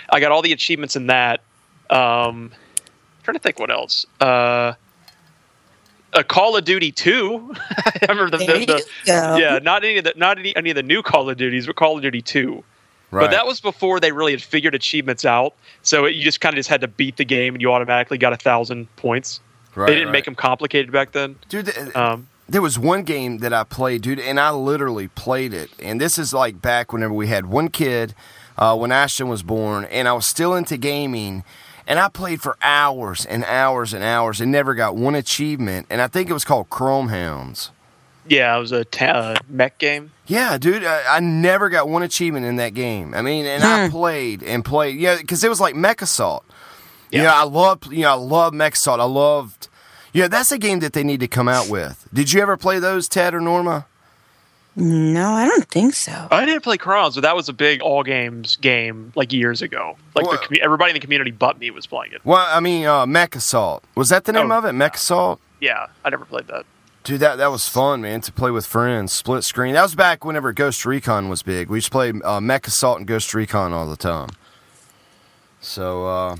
I 0.10 0.20
got 0.20 0.32
all 0.32 0.42
the 0.42 0.52
achievements 0.52 0.96
in 0.98 1.08
that. 1.08 1.42
Um, 1.90 2.52
trying 3.24 3.36
to 3.36 3.42
think 3.42 3.58
what 3.58 3.72
else. 3.72 4.06
Uh, 4.20 4.74
a 6.14 6.24
Call 6.24 6.56
of 6.58 6.66
Duty 6.66 6.92
2. 6.92 7.54
I 7.60 7.92
remember 8.10 8.38
the, 8.38 8.46
there 8.46 8.56
the, 8.56 8.60
you 8.60 8.66
the 8.66 8.84
go. 9.06 9.38
yeah, 9.38 9.60
not 9.62 9.84
any 9.84 9.98
of 9.98 10.04
the 10.04 10.14
not 10.16 10.40
any, 10.40 10.56
any 10.56 10.70
of 10.72 10.76
the 10.76 10.84
new 10.84 11.02
Call 11.02 11.30
of 11.30 11.38
Duties, 11.38 11.68
but 11.68 11.76
Call 11.76 11.98
of 11.98 12.02
Duty 12.02 12.22
2. 12.22 12.64
Right. 13.12 13.24
But 13.24 13.32
that 13.32 13.48
was 13.48 13.60
before 13.60 14.00
they 14.00 14.12
really 14.12 14.34
had 14.34 14.42
figured 14.42 14.76
achievements 14.76 15.26
out. 15.26 15.56
So 15.82 16.06
it, 16.06 16.16
you 16.16 16.24
just 16.24 16.42
kind 16.42 16.54
of 16.54 16.58
just 16.58 16.70
had 16.70 16.82
to 16.82 16.88
beat 16.88 17.18
the 17.18 17.26
game, 17.26 17.56
and 17.56 17.62
you 17.62 17.72
automatically 17.74 18.18
got 18.20 18.34
a 18.34 18.38
thousand 18.38 18.94
points. 18.98 19.40
right, 19.76 19.88
they 19.88 19.94
didn't 19.94 20.10
right. 20.10 20.14
make 20.14 20.26
them 20.26 20.36
complicated 20.36 20.92
back 20.92 21.12
then. 21.14 21.36
Dude, 21.50 21.68
th- 21.68 21.96
Um, 21.96 22.28
there 22.48 22.62
was 22.62 22.78
one 22.78 23.04
game 23.04 23.40
that 23.40 23.54
I 23.54 23.64
played, 23.64 24.02
dude, 24.04 24.20
and 24.20 24.40
I 24.40 24.52
literally 24.52 25.08
played 25.08 25.54
it. 25.54 25.70
And 25.82 26.00
this 26.00 26.18
is 26.18 26.34
like 26.34 26.62
back 26.62 26.94
whenever 26.94 27.14
we 27.14 27.28
had 27.28 27.48
one 27.48 27.70
kid, 27.70 28.14
uh, 28.58 28.76
when 28.76 28.92
Ashton 28.92 29.28
was 29.28 29.42
born, 29.42 29.86
and 29.86 30.08
I 30.08 30.14
was 30.14 30.26
still 30.26 30.54
into 30.56 30.78
gaming. 30.78 31.44
And 31.90 32.00
I 32.00 32.08
played 32.08 32.40
for 32.42 32.56
hours 32.62 33.26
and 33.26 33.44
hours 33.44 33.94
and 33.94 34.04
hours 34.04 34.40
and 34.40 34.52
never 34.52 34.76
got 34.76 34.96
one 34.96 35.16
achievement. 35.16 35.88
And 35.90 36.02
I 36.02 36.08
think 36.08 36.30
it 36.30 36.34
was 36.34 36.46
called 36.46 36.70
Chrome 36.70 37.10
Hounds. 37.10 37.72
yeah, 38.28 38.56
it 38.56 38.60
was 38.60 38.72
a 38.72 38.86
ta- 38.86 39.06
uh, 39.06 39.36
mech 39.50 39.80
game. 39.80 40.12
Yeah, 40.28 40.60
dude, 40.60 40.84
I, 40.86 41.18
I 41.18 41.20
never 41.20 41.68
got 41.70 41.90
one 41.90 42.04
achievement 42.04 42.46
in 42.46 42.58
that 42.58 42.76
game. 42.76 43.16
I 43.16 43.24
mean, 43.24 43.48
and 43.48 43.64
I 43.64 43.90
played 43.90 44.44
and 44.44 44.64
played, 44.64 45.00
yeah, 45.00 45.18
because 45.18 45.44
it 45.44 45.50
was 45.50 45.60
like 45.60 45.76
Mech 45.76 46.04
Assault. 46.04 46.46
You 47.12 47.22
Yeah. 47.24 47.30
know, 47.30 47.34
I 47.34 47.44
loved, 47.46 47.92
you 47.92 48.04
know, 48.04 48.12
I 48.12 48.14
love 48.14 48.54
Mech 48.54 48.76
Assault. 48.76 49.00
I 49.00 49.06
loved, 49.06 49.68
yeah, 50.14 50.28
that's 50.28 50.52
a 50.52 50.60
game 50.60 50.82
that 50.82 50.94
they 50.94 51.04
need 51.04 51.22
to 51.22 51.28
come 51.28 51.48
out 51.48 51.70
with. 51.70 52.08
Did 52.14 52.32
you 52.32 52.40
ever 52.44 52.56
play 52.56 52.78
those, 52.78 53.08
Ted 53.10 53.34
or 53.34 53.42
Norma? 53.42 53.88
No, 54.80 55.32
I 55.34 55.46
don't 55.48 55.68
think 55.70 55.94
so. 55.94 56.28
I 56.32 56.46
didn't 56.46 56.64
play 56.64 56.78
Crowns, 56.78 57.16
but 57.16 57.22
that 57.22 57.36
was 57.36 57.50
a 57.50 57.54
big 57.54 57.82
all 57.82 58.02
games 58.04 58.56
game 58.58 59.12
like 59.16 59.34
years 59.34 59.62
ago. 59.62 59.98
Like 60.16 60.24
the 60.26 60.30
Well- 60.30 60.40
commu- 60.40 60.60
everybody 60.60 60.92
in 60.92 60.94
the 60.94 61.00
community 61.00 61.32
but 61.32 61.60
me 61.60 61.70
was 61.72 61.86
playing 61.86 62.14
it. 62.14 62.22
Well, 62.24 62.48
I 62.50 62.60
mean, 62.60 62.86
uh, 62.86 63.06
Mech 63.06 63.36
Assault. 63.36 63.84
Was 63.96 64.10
that 64.10 64.24
the 64.26 64.32
name 64.32 64.52
Oh, 64.52 64.58
of 64.58 64.66
it? 64.66 64.74
Mech 64.74 64.96
Assault? 64.96 65.40
Yeah, 65.60 65.88
I 66.06 66.10
never 66.10 66.24
played 66.26 66.48
that. 66.48 66.66
Dude, 67.04 67.20
that, 67.22 67.38
that 67.38 67.52
was 67.52 67.68
fun, 67.68 68.02
man, 68.02 68.22
to 68.22 68.32
play 68.32 68.52
with 68.52 68.66
friends. 68.66 69.12
Split 69.14 69.44
screen. 69.44 69.74
That 69.74 69.84
was 69.84 69.96
back 69.96 70.24
whenever 70.24 70.52
Ghost 70.54 70.86
Recon 70.86 71.28
was 71.30 71.44
big. 71.44 71.70
We 71.70 71.78
used 71.78 71.88
to 71.88 71.92
play 71.92 72.14
uh, 72.24 72.40
Mech 72.40 72.68
Assault 72.68 73.00
and 73.00 73.08
Ghost 73.08 73.34
Recon 73.34 73.74
all 73.74 73.88
the 73.90 73.98
time. 73.98 74.30
So, 75.62 76.06
uh, 76.08 76.36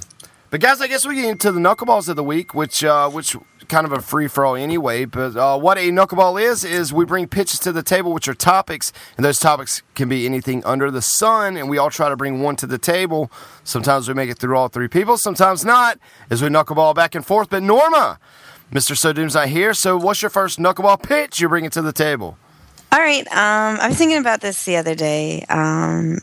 but 0.50 0.62
guys, 0.62 0.80
I 0.82 0.88
guess 0.88 1.06
we 1.06 1.16
get 1.16 1.26
into 1.26 1.52
the 1.52 1.60
knuckleballs 1.60 2.08
of 2.10 2.16
the 2.16 2.24
week, 2.24 2.54
which, 2.54 2.84
uh, 2.84 3.10
which 3.10 3.36
kind 3.70 3.86
of 3.86 3.94
a 3.94 4.02
free 4.02 4.28
for 4.28 4.46
all 4.46 4.56
anyway. 4.56 5.06
But 5.06 5.38
uh, 5.38 5.58
what 5.58 5.78
a 5.78 5.90
knuckleball 5.90 6.42
is 6.42 6.64
is 6.64 6.92
we 6.92 7.06
bring 7.06 7.28
pitches 7.28 7.60
to 7.60 7.72
the 7.72 7.84
table, 7.84 8.12
which 8.12 8.28
are 8.28 8.34
topics, 8.34 8.92
and 9.16 9.26
those 9.26 9.40
topics 9.40 9.82
can 9.96 10.10
be 10.10 10.26
anything 10.26 10.64
under 10.66 10.92
the 10.92 11.02
sun, 11.02 11.56
and 11.56 11.70
we 11.70 11.78
all 11.78 11.90
try 11.90 12.10
to 12.10 12.18
bring 12.18 12.42
one 12.42 12.56
to 12.58 12.68
the 12.68 12.78
table. 12.78 13.32
Sometimes 13.64 14.08
we 14.08 14.14
make 14.14 14.30
it 14.30 14.38
through 14.40 14.58
all 14.58 14.68
three 14.68 14.88
people, 14.88 15.18
sometimes 15.18 15.64
not, 15.64 15.98
as 16.30 16.42
we 16.42 16.50
knuckleball 16.50 16.96
back 16.96 17.16
and 17.16 17.26
forth. 17.26 17.50
But 17.50 17.64
Norma, 17.64 18.20
Mr. 18.72 18.98
So 18.98 19.14
Doom's 19.14 19.36
not 19.36 19.48
here, 19.48 19.74
so 19.74 19.96
what's 19.98 20.22
your 20.22 20.30
first 20.30 20.60
knuckleball 20.60 21.02
pitch 21.02 21.40
you're 21.40 21.50
bringing 21.50 21.70
to 21.72 21.82
the 21.82 21.94
table? 21.94 22.38
All 22.92 23.00
right. 23.00 23.26
Um, 23.28 23.80
I 23.80 23.88
was 23.88 23.98
thinking 23.98 24.18
about 24.18 24.42
this 24.42 24.66
the 24.66 24.78
other 24.78 24.96
day, 24.96 25.46
um, 25.48 26.18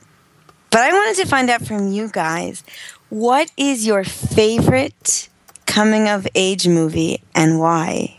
but 0.70 0.80
I 0.80 0.92
wanted 0.92 1.22
to 1.22 1.28
find 1.28 1.48
out 1.48 1.64
from 1.64 1.92
you 1.92 2.09
guys 2.09 2.64
what 3.09 3.52
is 3.56 3.87
your 3.87 4.02
favorite 4.02 5.28
coming 5.66 6.09
of 6.09 6.26
age 6.35 6.66
movie 6.68 7.22
and 7.35 7.59
why? 7.61 8.18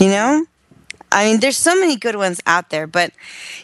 You 0.00 0.08
know? 0.08 0.46
I 1.12 1.24
mean, 1.26 1.40
there's 1.40 1.56
so 1.56 1.74
many 1.74 1.96
good 1.96 2.16
ones 2.16 2.40
out 2.46 2.70
there, 2.70 2.86
but, 2.86 3.12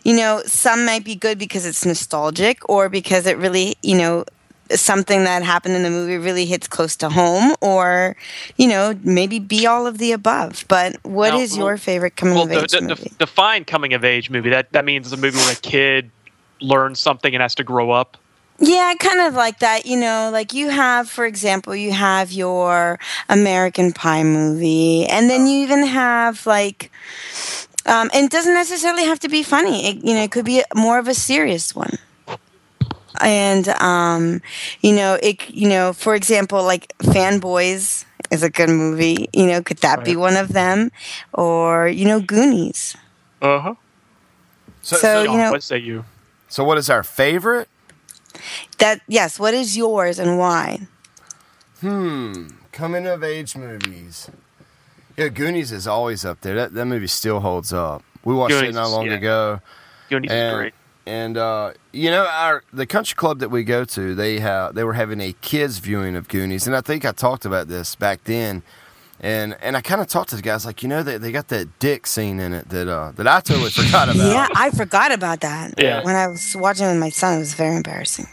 you 0.05 0.17
know, 0.17 0.43
some 0.47 0.87
might 0.87 1.05
be 1.05 1.15
good 1.17 1.39
because 1.39 1.67
it's 1.67 1.85
nostalgic 1.85 2.67
or 2.69 2.89
because 2.89 3.27
it 3.27 3.37
really, 3.37 3.77
you 3.83 3.99
know, 3.99 4.25
something 4.71 5.25
that 5.25 5.43
happened 5.43 5.75
in 5.75 5.83
the 5.83 5.91
movie 5.91 6.17
really 6.17 6.47
hits 6.47 6.67
close 6.69 6.97
to 6.97 7.11
home 7.11 7.55
or, 7.61 8.17
you 8.57 8.69
know, 8.69 8.99
maybe 9.03 9.39
be 9.39 9.67
all 9.67 9.87
of 9.87 9.99
the 9.99 10.13
above. 10.13 10.65
But 10.69 10.97
what 11.03 11.35
is 11.35 11.53
Now, 11.55 11.59
well- 11.65 11.67
your 11.73 11.77
favorite 11.79 12.17
coming 12.17 12.35
Well, 12.37 12.45
of 12.45 12.53
age 12.53 12.71
de- 12.71 12.81
movie? 12.81 13.03
de- 13.11 13.15
define 13.17 13.65
coming 13.65 13.93
of 13.93 14.05
age 14.05 14.31
movie. 14.31 14.49
That 14.51 14.73
that 14.73 14.85
means 14.87 15.13
a 15.13 15.17
movie 15.17 15.37
where 15.37 15.53
a 15.53 15.57
kid 15.57 16.11
learns 16.61 17.01
something 17.01 17.35
and 17.35 17.43
has 17.43 17.57
to 17.57 17.65
grow 17.65 17.91
up. 17.91 18.17
Yeah, 18.59 18.95
kind 18.99 19.21
of 19.21 19.35
like 19.35 19.59
that. 19.59 19.87
You 19.87 19.99
know, 19.99 20.31
like 20.33 20.53
you 20.53 20.69
have, 20.71 21.09
for 21.09 21.25
example, 21.27 21.75
you 21.75 21.93
have 21.93 22.31
your 22.33 22.99
American 23.29 23.93
Pie 23.93 24.23
movie, 24.23 25.07
and 25.07 25.29
then 25.29 25.47
you 25.47 25.63
even 25.63 25.85
have 25.85 26.47
like, 26.47 26.91
um, 27.87 28.11
and 28.15 28.27
it 28.27 28.31
doesn't 28.31 28.55
necessarily 28.55 29.05
have 29.05 29.19
to 29.21 29.29
be 29.29 29.43
funny. 29.43 29.89
It, 29.89 30.05
you 30.05 30.15
know, 30.15 30.23
it 30.23 30.31
could 30.31 30.45
be 30.45 30.63
more 30.75 30.99
of 30.99 31.09
a 31.09 31.15
serious 31.15 31.75
one. 31.75 31.99
And 33.21 33.69
um, 33.69 34.41
you 34.81 34.95
know, 34.95 35.19
it. 35.23 35.49
You 35.51 35.69
know, 35.69 35.93
for 35.93 36.15
example, 36.15 36.63
like 36.63 36.97
Fanboys 36.99 38.05
is 38.31 38.43
a 38.43 38.51
good 38.51 38.69
movie. 38.71 39.29
You 39.33 39.47
know, 39.47 39.63
could 39.63 39.79
that 39.79 40.05
be 40.05 40.17
one 40.17 40.37
of 40.37 40.49
them? 40.53 40.91
Or 41.33 41.89
you 41.89 42.07
know, 42.07 42.21
Goonies. 42.21 42.97
Uh 43.41 43.59
huh. 43.61 43.75
So, 44.83 44.97
So, 44.97 45.03
so, 45.03 45.23
you 45.33 45.39
know- 45.39 45.51
what 45.51 45.63
say 45.63 45.79
you? 45.79 46.05
so 46.49 46.65
what 46.65 46.79
is 46.79 46.89
our 46.91 47.03
favorite? 47.03 47.69
That 48.79 49.01
yes. 49.09 49.39
What 49.39 49.55
is 49.55 49.77
yours 49.77 50.19
and 50.19 50.39
why? 50.39 50.87
Hmm, 51.81 52.49
coming 52.73 53.07
of 53.07 53.25
age 53.25 53.57
movies. 53.57 54.31
Yeah, 55.17 55.29
Goonies 55.29 55.73
is 55.73 55.87
always 55.87 56.25
up 56.25 56.41
there. 56.41 56.55
That 56.55 56.75
that 56.75 56.87
movie 56.87 57.07
still 57.07 57.41
holds 57.41 57.73
up. 57.73 58.03
We 58.25 58.35
watched 58.35 58.55
it 58.55 58.75
not 58.75 58.91
long 58.91 59.07
yeah. 59.07 59.15
ago. 59.15 59.61
Goonies 60.09 60.31
is 60.31 60.37
and 60.37 60.57
great. 60.57 60.75
and 61.07 61.37
uh, 61.37 61.73
you 61.93 62.11
know 62.11 62.27
our 62.27 62.63
the 62.73 62.87
country 62.87 63.15
club 63.17 63.41
that 63.41 63.51
we 63.51 63.65
go 63.65 63.85
to 63.85 64.15
they 64.15 64.41
have 64.41 64.75
they 64.75 64.85
were 64.85 64.93
having 64.93 65.21
a 65.21 65.33
kids 65.41 65.79
viewing 65.79 66.17
of 66.17 66.29
Goonies 66.29 66.67
and 66.67 66.77
I 66.77 66.81
think 66.81 67.05
I 67.05 67.13
talked 67.13 67.45
about 67.45 67.69
this 67.69 67.95
back 67.95 68.25
then 68.25 68.63
and 69.23 69.57
and 69.63 69.77
I 69.77 69.81
kind 69.81 70.01
of 70.01 70.09
talked 70.09 70.31
to 70.31 70.37
the 70.37 70.43
guys 70.43 70.67
like 70.67 70.83
you 70.83 70.89
know 70.89 71.03
they, 71.03 71.17
they 71.19 71.31
got 71.33 71.49
that 71.49 71.79
dick 71.79 72.07
scene 72.07 72.41
in 72.41 72.53
it 72.53 72.69
that 72.71 72.89
uh, 72.89 73.13
that 73.13 73.27
I 73.29 73.41
totally 73.41 73.71
forgot 73.71 74.09
about 74.09 74.17
Yeah, 74.33 74.49
I 74.55 74.71
forgot 74.71 75.13
about 75.13 75.41
that. 75.41 75.75
Yeah. 75.79 76.03
When 76.05 76.17
I 76.17 76.27
was 76.29 76.55
watching 76.57 76.87
with 76.87 76.99
my 76.99 77.11
son, 77.11 77.37
it 77.37 77.39
was 77.39 77.55
very 77.55 77.77
embarrassing. 77.77 78.27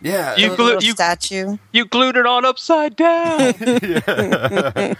yeah 0.00 0.34
You 0.36 0.50
The 0.50 0.56
glue- 0.56 0.78
you- 0.80 0.92
statue. 0.92 1.56
You 1.72 1.84
glued 1.86 2.16
it 2.16 2.26
on 2.26 2.44
upside 2.44 2.96
down. 2.96 3.54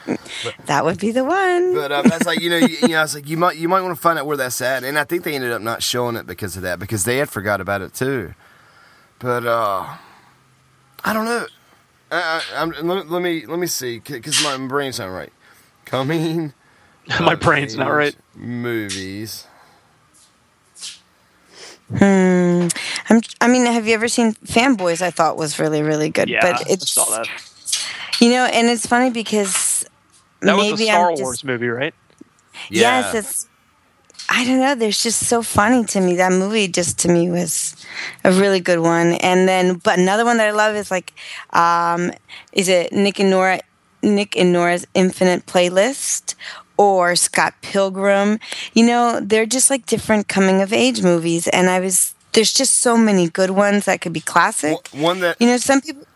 That 0.66 0.84
would 0.84 0.98
be 0.98 1.10
the 1.10 1.24
one. 1.24 1.74
But 1.74 1.92
um, 1.92 2.06
that's 2.08 2.24
like 2.26 2.40
you 2.40 2.48
know, 2.50 2.56
you, 2.56 2.76
you 2.82 2.88
know, 2.88 2.98
I 2.98 3.02
was 3.02 3.14
like 3.14 3.28
you 3.28 3.36
might 3.36 3.56
you 3.56 3.68
might 3.68 3.82
want 3.82 3.94
to 3.94 4.00
find 4.00 4.18
out 4.18 4.26
where 4.26 4.36
that's 4.36 4.60
at, 4.60 4.84
and 4.84 4.98
I 4.98 5.04
think 5.04 5.24
they 5.24 5.34
ended 5.34 5.52
up 5.52 5.60
not 5.62 5.82
showing 5.82 6.16
it 6.16 6.26
because 6.26 6.56
of 6.56 6.62
that 6.62 6.78
because 6.78 7.04
they 7.04 7.18
had 7.18 7.28
forgot 7.28 7.60
about 7.60 7.82
it 7.82 7.92
too. 7.94 8.34
But 9.18 9.44
uh, 9.46 9.86
I 11.04 11.12
don't 11.12 11.24
know. 11.24 11.46
I, 12.12 12.42
I, 12.54 12.62
I'm, 12.62 12.70
let, 12.86 13.08
let 13.10 13.22
me 13.22 13.46
let 13.46 13.58
me 13.58 13.66
see 13.66 13.98
because 13.98 14.42
my 14.44 14.56
brain's 14.68 14.98
not 14.98 15.06
right. 15.06 15.32
Coming, 15.86 16.52
My 17.20 17.34
brain's 17.34 17.76
not 17.76 17.88
right. 17.88 18.16
Movies. 18.34 19.46
Hmm. 21.90 22.68
I'm, 23.10 23.20
I 23.40 23.48
mean, 23.48 23.66
have 23.66 23.86
you 23.86 23.94
ever 23.94 24.08
seen 24.08 24.32
Fanboys? 24.34 25.02
I 25.02 25.10
thought 25.10 25.36
was 25.36 25.58
really, 25.58 25.82
really 25.82 26.08
good. 26.08 26.28
Yeah, 26.28 26.40
but 26.40 26.54
I 26.54 26.72
it's 26.72 26.90
saw 26.90 27.04
that. 27.10 27.28
you 28.20 28.30
know, 28.30 28.44
and 28.44 28.68
it's 28.68 28.86
funny 28.86 29.10
because 29.10 29.84
That 30.40 30.56
was 30.56 30.70
maybe 30.70 30.84
a 30.84 30.86
Star 30.86 31.10
I'm 31.10 31.16
just, 31.16 31.22
Wars 31.22 31.44
movie, 31.44 31.68
right? 31.68 31.94
Yes, 32.70 33.14
it's. 33.14 33.48
I 34.34 34.46
don't 34.46 34.60
know. 34.60 34.74
There's 34.74 35.02
just 35.02 35.26
so 35.26 35.42
funny 35.42 35.84
to 35.84 36.00
me. 36.00 36.16
That 36.16 36.32
movie 36.32 36.66
just 36.66 36.98
to 37.00 37.08
me 37.08 37.30
was 37.30 37.76
a 38.24 38.32
really 38.32 38.60
good 38.60 38.78
one. 38.78 39.12
And 39.20 39.46
then, 39.46 39.74
but 39.76 39.98
another 39.98 40.24
one 40.24 40.38
that 40.38 40.48
I 40.48 40.52
love 40.52 40.74
is 40.74 40.90
like, 40.90 41.12
um, 41.50 42.10
is 42.52 42.66
it 42.68 42.94
Nick 42.94 43.20
and 43.20 43.28
Nora, 43.28 43.60
Nick 44.02 44.34
and 44.34 44.50
Nora's 44.50 44.86
Infinite 44.94 45.44
Playlist, 45.44 46.34
or 46.78 47.14
Scott 47.14 47.52
Pilgrim? 47.60 48.40
You 48.72 48.86
know, 48.86 49.20
they're 49.22 49.44
just 49.44 49.68
like 49.68 49.84
different 49.84 50.28
coming 50.28 50.62
of 50.62 50.72
age 50.72 51.02
movies. 51.02 51.46
And 51.48 51.68
I 51.68 51.80
was 51.80 52.14
there's 52.32 52.54
just 52.54 52.78
so 52.78 52.96
many 52.96 53.28
good 53.28 53.50
ones 53.50 53.84
that 53.84 54.00
could 54.00 54.14
be 54.14 54.20
classic. 54.20 54.88
One- 54.92 55.02
one 55.02 55.20
that. 55.20 55.36
You 55.40 55.48
know, 55.48 55.58
some 55.58 55.82
people. 55.82 56.06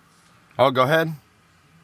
Oh, 0.58 0.70
go 0.70 0.84
ahead. 0.84 1.12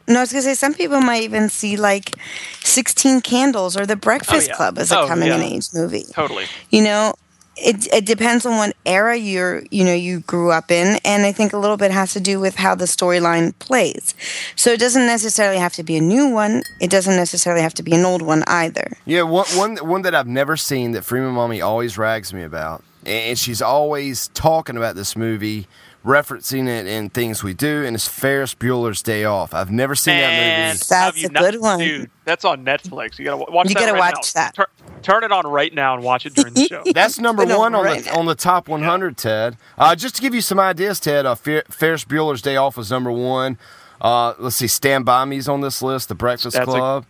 No, 0.08 0.18
I 0.18 0.20
was 0.22 0.32
gonna 0.32 0.42
say 0.42 0.54
some 0.54 0.74
people 0.74 1.00
might 1.00 1.22
even 1.22 1.48
see 1.48 1.76
like 1.76 2.16
Sixteen 2.60 3.20
Candles 3.20 3.76
or 3.76 3.86
The 3.86 3.96
Breakfast 3.96 4.48
yeah. 4.48 4.56
Club 4.56 4.78
as 4.78 4.90
a 4.92 5.00
Oh, 5.00 5.06
coming 5.06 5.28
yeah. 5.28 5.36
of 5.36 5.42
age 5.42 5.68
movie. 5.74 6.04
Totally. 6.12 6.46
You 6.70 6.82
know, 6.82 7.14
it 7.56 7.86
it 7.92 8.06
depends 8.06 8.46
on 8.46 8.56
what 8.56 8.74
era 8.86 9.16
you're 9.16 9.62
you 9.70 9.84
know 9.84 9.92
you 9.94 10.20
grew 10.20 10.50
up 10.50 10.70
in, 10.70 10.98
and 11.04 11.24
I 11.24 11.32
think 11.32 11.52
a 11.52 11.58
little 11.58 11.76
bit 11.76 11.90
has 11.90 12.12
to 12.14 12.20
do 12.20 12.40
with 12.40 12.56
how 12.56 12.74
the 12.74 12.86
storyline 12.86 13.56
plays. 13.58 14.14
So 14.56 14.70
it 14.72 14.80
doesn't 14.80 15.06
necessarily 15.06 15.58
have 15.58 15.74
to 15.74 15.82
be 15.82 15.96
a 15.96 16.00
new 16.00 16.28
one. 16.28 16.62
It 16.80 16.90
doesn't 16.90 17.14
necessarily 17.16 17.62
have 17.62 17.74
to 17.74 17.82
be 17.82 17.92
an 17.94 18.04
old 18.04 18.22
one 18.22 18.42
either. 18.46 18.96
Yeah, 19.04 19.22
one 19.22 19.46
one 19.54 19.76
one 19.76 20.02
that 20.02 20.14
I've 20.14 20.26
never 20.26 20.56
seen 20.56 20.92
that 20.92 21.04
Freeman 21.04 21.32
Mommy 21.32 21.60
always 21.60 21.98
rags 21.98 22.32
me 22.32 22.42
about, 22.42 22.82
and 23.04 23.38
she's 23.38 23.60
always 23.62 24.28
talking 24.28 24.76
about 24.78 24.96
this 24.96 25.14
movie, 25.14 25.66
referencing 26.04 26.66
it 26.68 26.86
in 26.86 27.10
things 27.10 27.42
we 27.42 27.54
do, 27.54 27.84
and 27.84 27.94
it's 27.94 28.08
Ferris 28.08 28.54
Bueller's 28.54 29.02
Day 29.02 29.24
Off. 29.24 29.54
I've 29.54 29.70
never 29.70 29.94
seen 29.94 30.16
that 30.16 30.28
Man, 30.30 30.68
movie. 30.68 30.78
That's 30.78 30.90
have 30.90 31.16
you 31.16 31.26
a 31.28 31.30
good 31.30 31.60
one. 31.60 31.78
dude. 31.78 32.10
That's 32.24 32.44
on 32.44 32.64
Netflix. 32.64 33.18
You 33.18 33.24
gotta 33.26 33.44
watch. 33.52 33.68
You 33.68 33.74
that 33.74 33.80
gotta 33.80 33.92
right 33.92 34.14
watch 34.16 34.34
now. 34.34 34.42
that. 34.42 34.54
Tur- 34.54 34.66
turn 35.02 35.24
it 35.24 35.32
on 35.32 35.46
right 35.46 35.72
now 35.74 35.94
and 35.94 36.02
watch 36.02 36.26
it 36.26 36.34
during 36.34 36.54
the 36.54 36.66
show. 36.66 36.82
That's 36.94 37.18
number 37.18 37.44
one 37.44 37.74
on 37.74 37.84
right 37.84 38.04
the 38.04 38.10
now. 38.10 38.18
on 38.18 38.26
the 38.26 38.34
top 38.34 38.68
100, 38.68 39.16
Ted. 39.16 39.56
Uh, 39.78 39.94
just 39.96 40.16
to 40.16 40.22
give 40.22 40.34
you 40.34 40.40
some 40.40 40.58
ideas, 40.60 41.00
Ted, 41.00 41.26
uh, 41.26 41.34
Fer- 41.34 41.64
Ferris 41.68 42.04
Bueller's 42.04 42.42
Day 42.42 42.56
Off 42.56 42.76
was 42.76 42.90
number 42.90 43.10
one. 43.10 43.58
Uh, 44.00 44.34
let's 44.38 44.56
see, 44.56 44.66
Stand 44.66 45.04
By 45.04 45.24
Me's 45.24 45.48
on 45.48 45.60
this 45.60 45.82
list. 45.82 46.08
The 46.08 46.14
Breakfast 46.14 46.56
That's 46.56 46.68
a- 46.68 46.72
Club. 46.72 47.06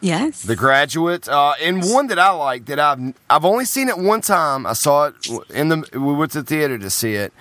Yes. 0.00 0.42
The 0.42 0.56
Graduate, 0.56 1.26
uh, 1.30 1.54
and 1.62 1.82
one 1.82 2.08
that 2.08 2.18
I 2.18 2.28
like 2.30 2.66
that 2.66 2.78
I've 2.78 3.14
I've 3.30 3.44
only 3.46 3.64
seen 3.64 3.88
it 3.88 3.96
one 3.96 4.20
time. 4.20 4.66
I 4.66 4.74
saw 4.74 5.06
it 5.06 5.14
in 5.48 5.70
the 5.70 5.88
we 5.94 6.12
went 6.12 6.32
to 6.32 6.42
the 6.42 6.46
theater 6.46 6.76
to 6.76 6.90
see 6.90 7.14
it, 7.14 7.32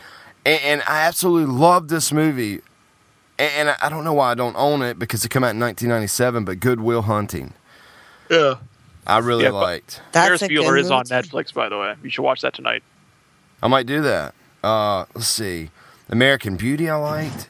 and, 0.46 0.62
and 0.64 0.82
I 0.88 1.02
absolutely 1.06 1.54
love 1.54 1.88
this 1.88 2.12
movie. 2.12 2.62
And, 3.40 3.52
and 3.54 3.70
I, 3.72 3.76
I 3.84 3.90
don't 3.90 4.04
know 4.04 4.14
why 4.14 4.32
I 4.32 4.36
don't 4.36 4.56
own 4.56 4.82
it 4.82 5.00
because 5.00 5.26
it 5.26 5.30
came 5.30 5.44
out 5.44 5.52
in 5.52 5.60
1997. 5.60 6.46
But 6.46 6.60
Good 6.60 6.80
Will 6.82 7.04
Hunting, 7.04 7.54
Yeah. 8.30 8.56
I 9.06 9.18
really 9.20 9.44
Yeah, 9.44 9.50
liked. 9.52 10.02
That's 10.14 10.28
Ferris 10.28 10.44
Bueller 10.44 10.80
is 10.80 10.90
on. 10.90 11.04
Netflix, 11.06 11.54
by 11.54 11.68
the 11.68 11.78
way. 11.78 11.96
You 12.04 12.10
should 12.10 12.22
watch 12.24 12.42
that 12.42 12.54
tonight. 12.54 12.84
I 13.62 13.68
might 13.68 13.86
do 13.86 14.02
that. 14.02 14.34
Uh, 14.64 15.06
let's 15.14 15.28
see, 15.28 15.72
American 16.10 16.56
Beauty, 16.56 16.90
I 16.90 16.96
liked. 16.96 17.50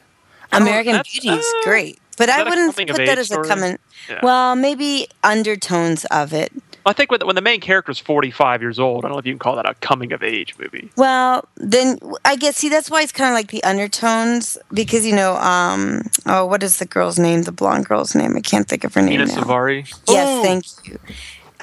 American 0.50 1.00
Beauty 1.12 1.28
is 1.28 1.54
uh, 1.58 1.62
great, 1.64 1.98
but 2.18 2.28
I 2.28 2.42
wouldn't 2.42 2.74
put 2.76 2.86
that 2.88 3.00
age 3.00 3.08
as 3.10 3.18
a 3.30 3.34
story? 3.34 3.46
coming. 3.48 3.78
Yeah. 4.08 4.18
Well, 4.22 4.56
maybe 4.56 5.06
undertones 5.22 6.04
of 6.06 6.32
it. 6.32 6.52
I 6.86 6.92
think 6.92 7.10
when, 7.10 7.20
when 7.26 7.34
the 7.34 7.42
main 7.42 7.60
character 7.60 7.92
is 7.92 7.98
45 7.98 8.60
years 8.60 8.78
old, 8.78 9.04
I 9.04 9.08
don't 9.08 9.14
know 9.14 9.18
if 9.18 9.26
you 9.26 9.32
can 9.32 9.38
call 9.38 9.56
that 9.56 9.68
a 9.68 9.74
coming 9.74 10.12
of 10.12 10.22
age 10.22 10.54
movie. 10.58 10.90
Well, 10.96 11.48
then 11.56 11.98
I 12.24 12.36
guess 12.36 12.56
see 12.56 12.68
that's 12.68 12.90
why 12.90 13.02
it's 13.02 13.12
kind 13.12 13.30
of 13.30 13.34
like 13.34 13.48
the 13.48 13.62
undertones 13.64 14.58
because 14.72 15.06
you 15.06 15.14
know, 15.14 15.36
um, 15.36 16.02
oh, 16.26 16.44
what 16.46 16.62
is 16.62 16.78
the 16.78 16.86
girl's 16.86 17.18
name? 17.18 17.42
The 17.42 17.52
blonde 17.52 17.86
girl's 17.86 18.14
name? 18.14 18.36
I 18.36 18.40
can't 18.40 18.68
think 18.68 18.84
of 18.84 18.94
her 18.94 19.02
name 19.02 19.20
Mena 19.20 19.26
now. 19.26 19.42
Suvari. 19.42 19.92
Yes, 20.08 20.28
Ooh. 20.28 20.42
thank 20.42 20.64
you. 20.86 20.98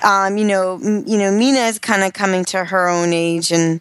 Um, 0.03 0.38
you 0.38 0.45
know, 0.45 0.79
m- 0.84 1.03
you 1.05 1.17
know, 1.17 1.31
Mena 1.31 1.60
is 1.60 1.77
kind 1.77 2.03
of 2.03 2.13
coming 2.13 2.43
to 2.45 2.65
her 2.65 2.89
own 2.89 3.13
age 3.13 3.51
and 3.51 3.79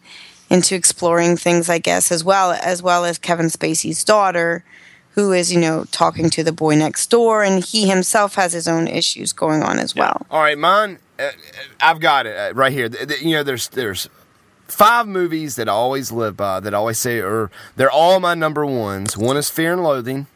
into 0.51 0.75
exploring 0.75 1.37
things, 1.37 1.69
I 1.69 1.79
guess, 1.79 2.11
as 2.11 2.23
well 2.23 2.51
as 2.51 2.83
well 2.83 3.05
as 3.05 3.17
Kevin 3.17 3.47
Spacey's 3.47 4.03
daughter, 4.03 4.63
who 5.15 5.31
is 5.31 5.51
you 5.51 5.59
know 5.59 5.85
talking 5.91 6.29
to 6.29 6.43
the 6.43 6.51
boy 6.51 6.75
next 6.75 7.09
door, 7.09 7.41
and 7.43 7.63
he 7.63 7.87
himself 7.87 8.35
has 8.35 8.53
his 8.53 8.67
own 8.67 8.87
issues 8.87 9.33
going 9.33 9.63
on 9.63 9.79
as 9.79 9.95
well. 9.95 10.25
All 10.29 10.41
right, 10.41 10.57
mine. 10.57 10.99
Uh, 11.21 11.31
I've 11.79 11.99
got 11.99 12.25
it 12.25 12.37
uh, 12.37 12.53
right 12.53 12.71
here. 12.71 12.89
You 13.21 13.37
know, 13.37 13.43
there's 13.43 13.69
there's 13.69 14.09
five 14.67 15.07
movies 15.07 15.55
that 15.57 15.67
I 15.69 15.73
always 15.73 16.11
live 16.11 16.37
by 16.37 16.59
that 16.59 16.73
I 16.73 16.77
always 16.77 16.97
say 16.97 17.19
are 17.19 17.51
they're 17.75 17.91
all 17.91 18.19
my 18.19 18.33
number 18.33 18.65
ones. 18.65 19.17
One 19.17 19.37
is 19.37 19.49
Fear 19.49 19.73
and 19.73 19.83
Loathing. 19.83 20.27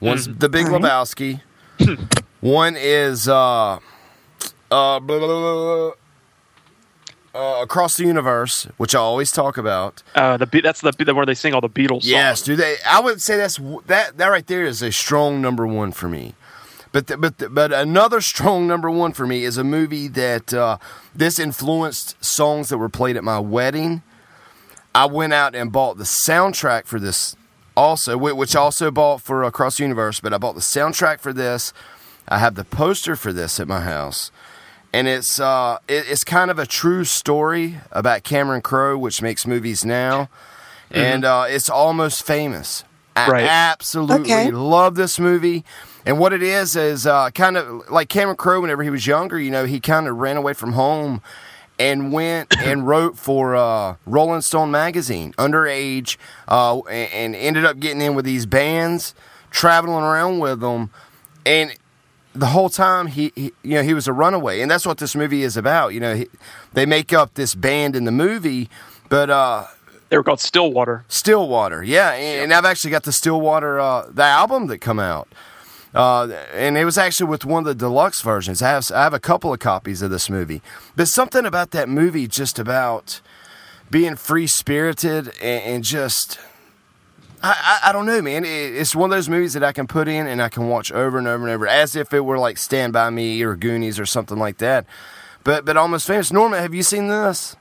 One's 0.00 0.26
The 0.26 0.48
Big 0.48 0.68
right. 0.68 0.80
Lebowski. 0.80 1.40
One 2.40 2.76
is 2.76 3.28
uh 3.28 3.74
uh 3.74 3.78
blah, 4.70 5.00
blah, 5.00 5.18
blah, 5.18 5.54
blah, 5.54 5.92
uh, 7.34 7.62
Across 7.62 7.96
the 7.96 8.04
Universe, 8.04 8.66
which 8.76 8.94
I 8.94 8.98
always 8.98 9.32
talk 9.32 9.56
about. 9.58 10.02
Uh, 10.14 10.36
the 10.36 10.46
Be- 10.46 10.60
that's 10.60 10.80
the, 10.80 10.92
the 10.92 11.14
where 11.14 11.26
they 11.26 11.34
sing 11.34 11.54
all 11.54 11.60
the 11.60 11.68
Beatles 11.68 12.02
songs. 12.02 12.06
Yes, 12.08 12.42
do 12.42 12.56
they? 12.56 12.76
I 12.86 13.00
would 13.00 13.20
say 13.20 13.36
that's 13.36 13.58
that 13.86 14.16
that 14.18 14.26
right 14.28 14.46
there 14.46 14.64
is 14.64 14.82
a 14.82 14.92
strong 14.92 15.40
number 15.40 15.66
one 15.66 15.92
for 15.92 16.08
me. 16.08 16.34
But 16.92 17.06
the, 17.08 17.16
but 17.18 17.38
the, 17.38 17.48
but 17.50 17.72
another 17.72 18.20
strong 18.20 18.66
number 18.66 18.90
one 18.90 19.12
for 19.12 19.26
me 19.26 19.44
is 19.44 19.56
a 19.58 19.64
movie 19.64 20.08
that 20.08 20.54
uh, 20.54 20.78
this 21.14 21.38
influenced 21.38 22.22
songs 22.24 22.68
that 22.70 22.78
were 22.78 22.88
played 22.88 23.16
at 23.16 23.24
my 23.24 23.38
wedding. 23.38 24.02
I 24.94 25.06
went 25.06 25.32
out 25.32 25.54
and 25.54 25.70
bought 25.70 25.98
the 25.98 26.04
soundtrack 26.04 26.86
for 26.86 26.98
this 26.98 27.36
also, 27.76 28.16
which 28.16 28.56
I 28.56 28.60
also 28.60 28.90
bought 28.90 29.20
for 29.20 29.42
Across 29.44 29.76
the 29.76 29.84
Universe. 29.84 30.18
But 30.20 30.32
I 30.32 30.38
bought 30.38 30.54
the 30.54 30.60
soundtrack 30.60 31.20
for 31.20 31.32
this. 31.32 31.72
I 32.28 32.38
have 32.38 32.54
the 32.56 32.64
poster 32.64 33.16
for 33.16 33.32
this 33.32 33.60
at 33.60 33.68
my 33.68 33.80
house, 33.80 34.30
and 34.92 35.06
it's 35.08 35.38
uh, 35.38 35.78
it, 35.88 36.04
it's 36.08 36.24
kind 36.24 36.50
of 36.50 36.58
a 36.58 36.66
true 36.66 37.04
story 37.04 37.78
about 37.92 38.22
Cameron 38.24 38.60
Crowe, 38.62 38.98
which 38.98 39.22
makes 39.22 39.46
movies 39.46 39.84
now, 39.84 40.28
and 40.90 41.24
uh, 41.24 41.44
it's 41.48 41.70
almost 41.70 42.26
famous. 42.26 42.84
I 43.16 43.28
Right. 43.30 43.44
absolutely 43.48 44.32
Okay. 44.32 44.50
love 44.50 44.94
this 44.94 45.18
movie. 45.18 45.64
And 46.08 46.18
what 46.18 46.32
it 46.32 46.42
is 46.42 46.74
is 46.74 47.06
uh, 47.06 47.28
kind 47.32 47.58
of 47.58 47.90
like 47.90 48.08
Cameron 48.08 48.38
Crowe. 48.38 48.62
Whenever 48.62 48.82
he 48.82 48.88
was 48.88 49.06
younger, 49.06 49.38
you 49.38 49.50
know, 49.50 49.66
he 49.66 49.78
kind 49.78 50.08
of 50.08 50.16
ran 50.16 50.38
away 50.38 50.54
from 50.54 50.72
home 50.72 51.20
and 51.78 52.14
went 52.14 52.56
and 52.64 52.88
wrote 52.88 53.18
for 53.18 53.54
uh, 53.54 53.96
Rolling 54.06 54.40
Stone 54.40 54.70
magazine, 54.70 55.34
underage, 55.34 56.16
uh, 56.48 56.80
and, 56.84 57.12
and 57.12 57.36
ended 57.36 57.66
up 57.66 57.78
getting 57.78 58.00
in 58.00 58.14
with 58.14 58.24
these 58.24 58.46
bands, 58.46 59.14
traveling 59.50 60.02
around 60.02 60.38
with 60.38 60.60
them, 60.60 60.88
and 61.44 61.76
the 62.34 62.46
whole 62.46 62.70
time 62.70 63.08
he, 63.08 63.30
he 63.34 63.52
you 63.62 63.74
know 63.74 63.82
he 63.82 63.92
was 63.92 64.08
a 64.08 64.12
runaway, 64.14 64.62
and 64.62 64.70
that's 64.70 64.86
what 64.86 64.96
this 64.96 65.14
movie 65.14 65.42
is 65.42 65.58
about. 65.58 65.92
You 65.92 66.00
know, 66.00 66.14
he, 66.14 66.26
they 66.72 66.86
make 66.86 67.12
up 67.12 67.34
this 67.34 67.54
band 67.54 67.94
in 67.94 68.04
the 68.04 68.12
movie, 68.12 68.70
but 69.10 69.28
uh, 69.28 69.66
They 70.08 70.16
were 70.16 70.24
called 70.24 70.40
Stillwater. 70.40 71.04
Stillwater, 71.08 71.82
yeah, 71.84 72.12
and, 72.12 72.44
and 72.44 72.54
I've 72.54 72.64
actually 72.64 72.92
got 72.92 73.02
the 73.02 73.12
Stillwater 73.12 73.78
uh, 73.78 74.06
the 74.10 74.24
album 74.24 74.68
that 74.68 74.78
come 74.78 74.98
out, 74.98 75.28
uh, 75.94 76.28
and 76.52 76.76
it 76.76 76.84
was 76.84 76.98
actually 76.98 77.28
with 77.28 77.44
one 77.44 77.60
of 77.60 77.66
the 77.66 77.74
deluxe 77.74 78.20
versions. 78.20 78.62
I 78.62 78.68
have 78.70 78.90
I 78.92 79.02
have 79.02 79.14
a 79.14 79.20
couple 79.20 79.52
of 79.52 79.60
copies 79.60 80.02
of 80.02 80.10
this 80.10 80.28
movie. 80.28 80.62
But 80.96 81.08
something 81.08 81.46
about 81.46 81.70
that 81.72 81.88
movie, 81.88 82.26
just 82.26 82.58
about 82.58 83.20
being 83.90 84.16
free 84.16 84.46
spirited 84.46 85.28
and, 85.40 85.62
and 85.64 85.84
just. 85.84 86.38
I, 87.40 87.78
I, 87.84 87.90
I 87.90 87.92
don't 87.92 88.06
know, 88.06 88.20
man. 88.20 88.44
It, 88.44 88.48
it's 88.48 88.96
one 88.96 89.12
of 89.12 89.16
those 89.16 89.28
movies 89.28 89.52
that 89.52 89.62
I 89.62 89.70
can 89.70 89.86
put 89.86 90.08
in 90.08 90.26
and 90.26 90.42
I 90.42 90.48
can 90.48 90.68
watch 90.68 90.90
over 90.90 91.18
and 91.18 91.28
over 91.28 91.44
and 91.44 91.54
over, 91.54 91.68
as 91.68 91.94
if 91.94 92.12
it 92.12 92.24
were 92.24 92.36
like 92.36 92.58
Stand 92.58 92.92
by 92.92 93.10
Me 93.10 93.40
or 93.42 93.54
Goonies 93.54 94.00
or 94.00 94.06
something 94.06 94.38
like 94.38 94.58
that. 94.58 94.86
But 95.44 95.64
but 95.64 95.76
almost 95.76 96.06
famous. 96.06 96.32
Norma, 96.32 96.60
have 96.60 96.74
you 96.74 96.82
seen 96.82 97.06
this? 97.08 97.54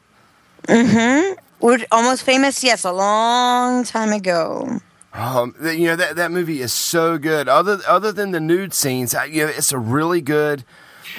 We're 0.68 1.86
almost 1.92 2.24
famous. 2.24 2.64
Yes, 2.64 2.84
a 2.86 2.92
long 2.92 3.84
time 3.84 4.12
ago. 4.12 4.80
Um, 5.18 5.56
you 5.64 5.88
know 5.88 5.96
that 5.96 6.16
that 6.16 6.32
movie 6.32 6.62
is 6.62 6.72
so 6.72 7.18
good. 7.18 7.50
Other 7.50 7.80
other 7.88 8.12
than 8.12 8.32
the 8.32 8.40
nude 8.40 8.74
scenes, 8.74 9.16
I, 9.16 9.26
you 9.26 9.46
know, 9.46 9.52
it's 9.52 9.72
a 9.72 9.78
really 9.80 10.22
good. 10.22 10.64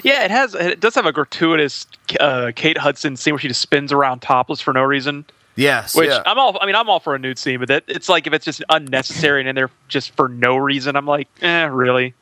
Yeah, 0.04 0.24
it 0.24 0.30
has. 0.30 0.54
It 0.54 0.78
does 0.80 0.94
have 0.94 1.06
a 1.06 1.12
gratuitous 1.12 1.86
uh, 2.20 2.52
Kate 2.54 2.78
Hudson 2.78 3.16
scene 3.16 3.34
where 3.34 3.40
she 3.40 3.48
just 3.48 3.60
spins 3.60 3.92
around 3.92 4.20
topless 4.20 4.60
for 4.60 4.72
no 4.72 4.82
reason. 4.82 5.24
Yes, 5.56 5.96
Which 5.96 6.10
yeah. 6.10 6.22
I'm 6.24 6.38
all. 6.38 6.56
I 6.60 6.66
mean, 6.66 6.76
I'm 6.76 6.88
all 6.88 7.00
for 7.00 7.16
a 7.16 7.18
nude 7.18 7.38
scene, 7.38 7.58
but 7.58 7.66
that, 7.68 7.84
it's 7.88 8.08
like 8.08 8.28
if 8.28 8.32
it's 8.32 8.44
just 8.44 8.62
unnecessary 8.68 9.40
and 9.40 9.48
in 9.48 9.56
there 9.56 9.70
just 9.88 10.12
for 10.14 10.28
no 10.28 10.56
reason, 10.56 10.94
I'm 10.94 11.06
like, 11.06 11.26
eh, 11.42 11.64
really. 11.64 12.14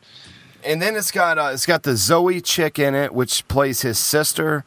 and 0.65 0.81
then 0.81 0.97
it's 0.97 1.11
got 1.11 1.37
uh, 1.37 1.51
it's 1.53 1.67
got 1.67 1.83
the 1.83 1.97
Zoe 1.97 2.41
chick 2.41 2.79
in 2.79 2.95
it, 2.95 3.12
which 3.12 3.47
plays 3.49 3.83
his 3.83 3.99
sister. 3.99 4.65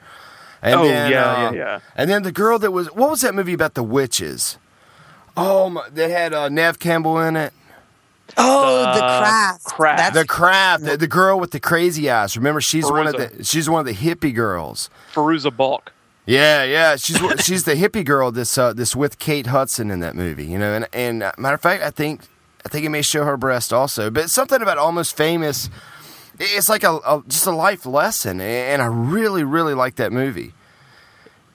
And 0.62 0.76
Oh, 0.76 0.84
then, 0.84 1.10
yeah, 1.12 1.24
uh, 1.26 1.52
yeah, 1.52 1.58
yeah. 1.58 1.80
And 1.96 2.10
then 2.12 2.22
the 2.22 2.32
girl 2.34 2.60
that 2.60 2.70
was 2.72 2.88
what 2.94 3.10
was 3.10 3.22
that 3.22 3.34
movie 3.34 3.54
about 3.54 3.74
the 3.74 3.82
witches? 3.84 4.60
Oh, 5.40 5.70
my, 5.70 5.90
that 5.90 6.10
had 6.10 6.34
uh, 6.34 6.50
Neve 6.50 6.80
Campbell 6.80 7.20
in 7.20 7.36
it. 7.36 7.54
Oh, 8.38 8.82
the 8.82 9.04
Uh, 9.04 9.20
craft. 9.22 9.64
Craft. 9.66 9.98
That's 9.98 10.16
The 10.16 10.26
craft, 10.26 10.84
the, 10.84 10.98
the 10.98 11.08
girl 11.08 11.40
with 11.40 11.52
the 11.52 11.60
crazy 11.60 12.10
eyes. 12.10 12.38
Remember, 12.38 12.62
she's 12.62 12.86
one 12.86 13.08
of 13.08 13.14
the 13.14 13.44
she's 13.44 13.70
one 13.70 13.80
of 13.80 13.86
the 13.86 13.94
hippie 13.94 14.34
girls. 14.34 14.90
Fairuza 15.14 15.56
Balk. 15.56 15.92
Yeah, 16.26 16.64
yeah, 16.64 16.96
she's 16.96 17.18
she's 17.44 17.64
the 17.64 17.74
hippie 17.74 18.06
girl 18.06 18.32
This 18.32 18.56
uh, 18.58 18.74
that's 18.74 18.96
with 18.96 19.18
Kate 19.18 19.48
Hudson 19.48 19.90
in 19.90 20.00
that 20.02 20.16
movie. 20.16 20.46
You 20.46 20.60
know, 20.60 20.74
and 20.76 20.88
and 20.94 21.24
uh, 21.24 21.32
matter 21.40 21.56
of 21.56 21.62
fact, 21.62 21.82
I 21.84 21.90
think 21.90 22.22
I 22.66 22.70
think 22.70 22.86
it 22.86 22.90
may 22.90 23.02
show 23.02 23.24
her 23.26 23.36
breast 23.36 23.74
also. 23.74 24.12
But 24.12 24.30
something 24.30 24.62
about 24.62 24.78
almost 24.78 25.18
famous. 25.18 25.70
It's 26.40 26.70
like 26.70 26.84
a, 26.84 26.98
a 26.98 27.24
just 27.28 27.48
a 27.48 27.52
life 27.52 27.86
lesson, 27.86 28.40
and 28.42 28.82
I 28.82 28.86
really 28.86 29.44
really 29.44 29.74
like 29.74 29.96
that 29.96 30.12
movie. 30.14 30.54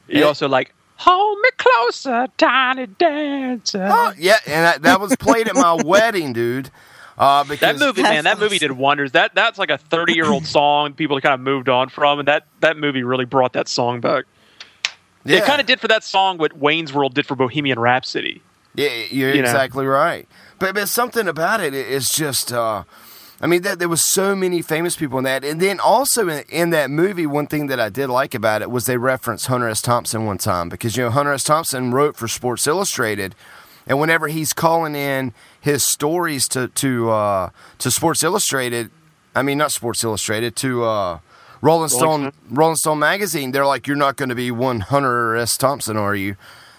You 0.09 0.20
Yeah. 0.20 0.25
also 0.27 0.49
like 0.49 0.75
hold 1.05 1.38
me 1.40 1.51
closer, 1.57 2.27
tiny 2.37 2.87
dancer. 2.87 3.87
Oh, 3.90 4.12
yeah, 4.19 4.37
and 4.47 4.64
that, 4.64 4.83
that 4.83 5.01
was 5.01 5.14
played 5.17 5.49
at 5.49 5.55
my 5.55 5.75
wedding, 5.85 6.33
dude. 6.33 6.71
Uh, 7.17 7.45
because 7.45 7.61
That 7.61 7.79
movie, 7.79 8.03
man, 8.03 8.25
that 8.25 8.40
movie 8.40 8.59
did 8.59 8.73
wonders. 8.73 9.12
That 9.12 9.35
that's 9.37 9.57
like 9.59 9.71
a 9.71 9.79
thirty 9.79 10.14
year 10.14 10.27
old 10.27 10.47
song 10.59 10.95
people 10.95 11.21
kind 11.21 11.35
of 11.35 11.40
moved 11.40 11.69
on 11.69 11.88
from, 11.88 12.19
and 12.19 12.27
that 12.29 12.47
that 12.61 12.77
movie 12.77 13.05
really 13.05 13.25
brought 13.25 13.53
that 13.53 13.69
song 13.69 14.01
back. 14.01 14.25
yeah, 15.25 15.38
It 15.38 15.45
kind 15.45 15.61
of 15.61 15.67
did 15.67 15.79
for 15.79 15.87
that 15.88 16.03
song 16.03 16.38
what 16.38 16.57
Wayne's 16.57 16.93
World 16.93 17.14
did 17.14 17.25
for 17.27 17.37
Bohemian 17.37 17.79
Rhapsody. 17.79 18.43
Yeah, 18.75 18.88
you're 19.11 19.33
you 19.33 19.43
know. 19.43 19.49
exactly 19.49 19.87
right. 19.87 20.27
But 20.59 20.75
but 20.75 20.88
something 20.88 21.29
about 21.29 21.61
it 21.61 21.73
is 21.73 22.11
just. 22.11 22.53
Uh, 22.53 22.83
I 23.44 23.46
mean, 23.46 23.61
that 23.61 23.78
there 23.78 23.90
was 23.90 24.00
so 24.00 24.35
many 24.35 24.62
famous 24.62 24.96
people 24.96 25.18
in 25.18 25.24
that, 25.24 25.44
and 25.44 25.61
then 25.61 25.78
also 25.78 26.30
in, 26.30 26.44
in 26.48 26.70
that 26.70 26.90
movie, 26.90 27.26
one 27.26 27.46
thing 27.46 27.66
that 27.66 27.78
I 27.78 27.90
did 27.90 28.09
like 28.09 28.35
about 28.35 28.62
it 28.62 28.70
was 28.70 28.87
they 28.87 28.96
referenced 28.96 29.48
Hunter 29.48 29.68
S. 29.68 29.83
Thompson 29.83 30.24
one 30.24 30.38
time 30.38 30.70
because 30.70 30.96
you 30.96 31.04
know 31.04 31.11
Hunter 31.11 31.35
S. 31.35 31.44
Thompson 31.44 31.92
wrote 31.92 32.16
for 32.16 32.26
Sports 32.26 32.66
Illustrated, 32.66 33.35
and 33.87 34.00
whenever 34.00 34.28
he's 34.28 34.54
calling 34.54 34.96
in 34.96 35.35
his 35.61 35.87
stories 35.87 36.48
to 36.48 36.68
to 36.68 37.11
uh, 37.11 37.50
to 37.80 37.90
Sports 37.90 38.22
Illustrated, 38.22 38.90
I 39.35 39.42
mean 39.42 39.59
not 39.59 39.72
Sports 39.72 40.02
Illustrated 40.02 40.57
to 40.57 40.85
uh, 40.85 41.18
Rolling 41.61 41.90
Stone 41.90 42.33
Rolling 42.48 42.76
Stone 42.76 42.98
magazine, 42.98 43.52
they're 43.52 43.66
like, 43.66 43.87
"You're 43.87 43.94
not 43.98 44.16
going 44.16 44.30
to 44.30 44.35
be 44.35 44.50
one 44.52 44.80
Hunter 44.80 45.37
S. 45.37 45.59
Thompson, 45.59 45.98
are 45.98 46.14
you?" 46.14 46.37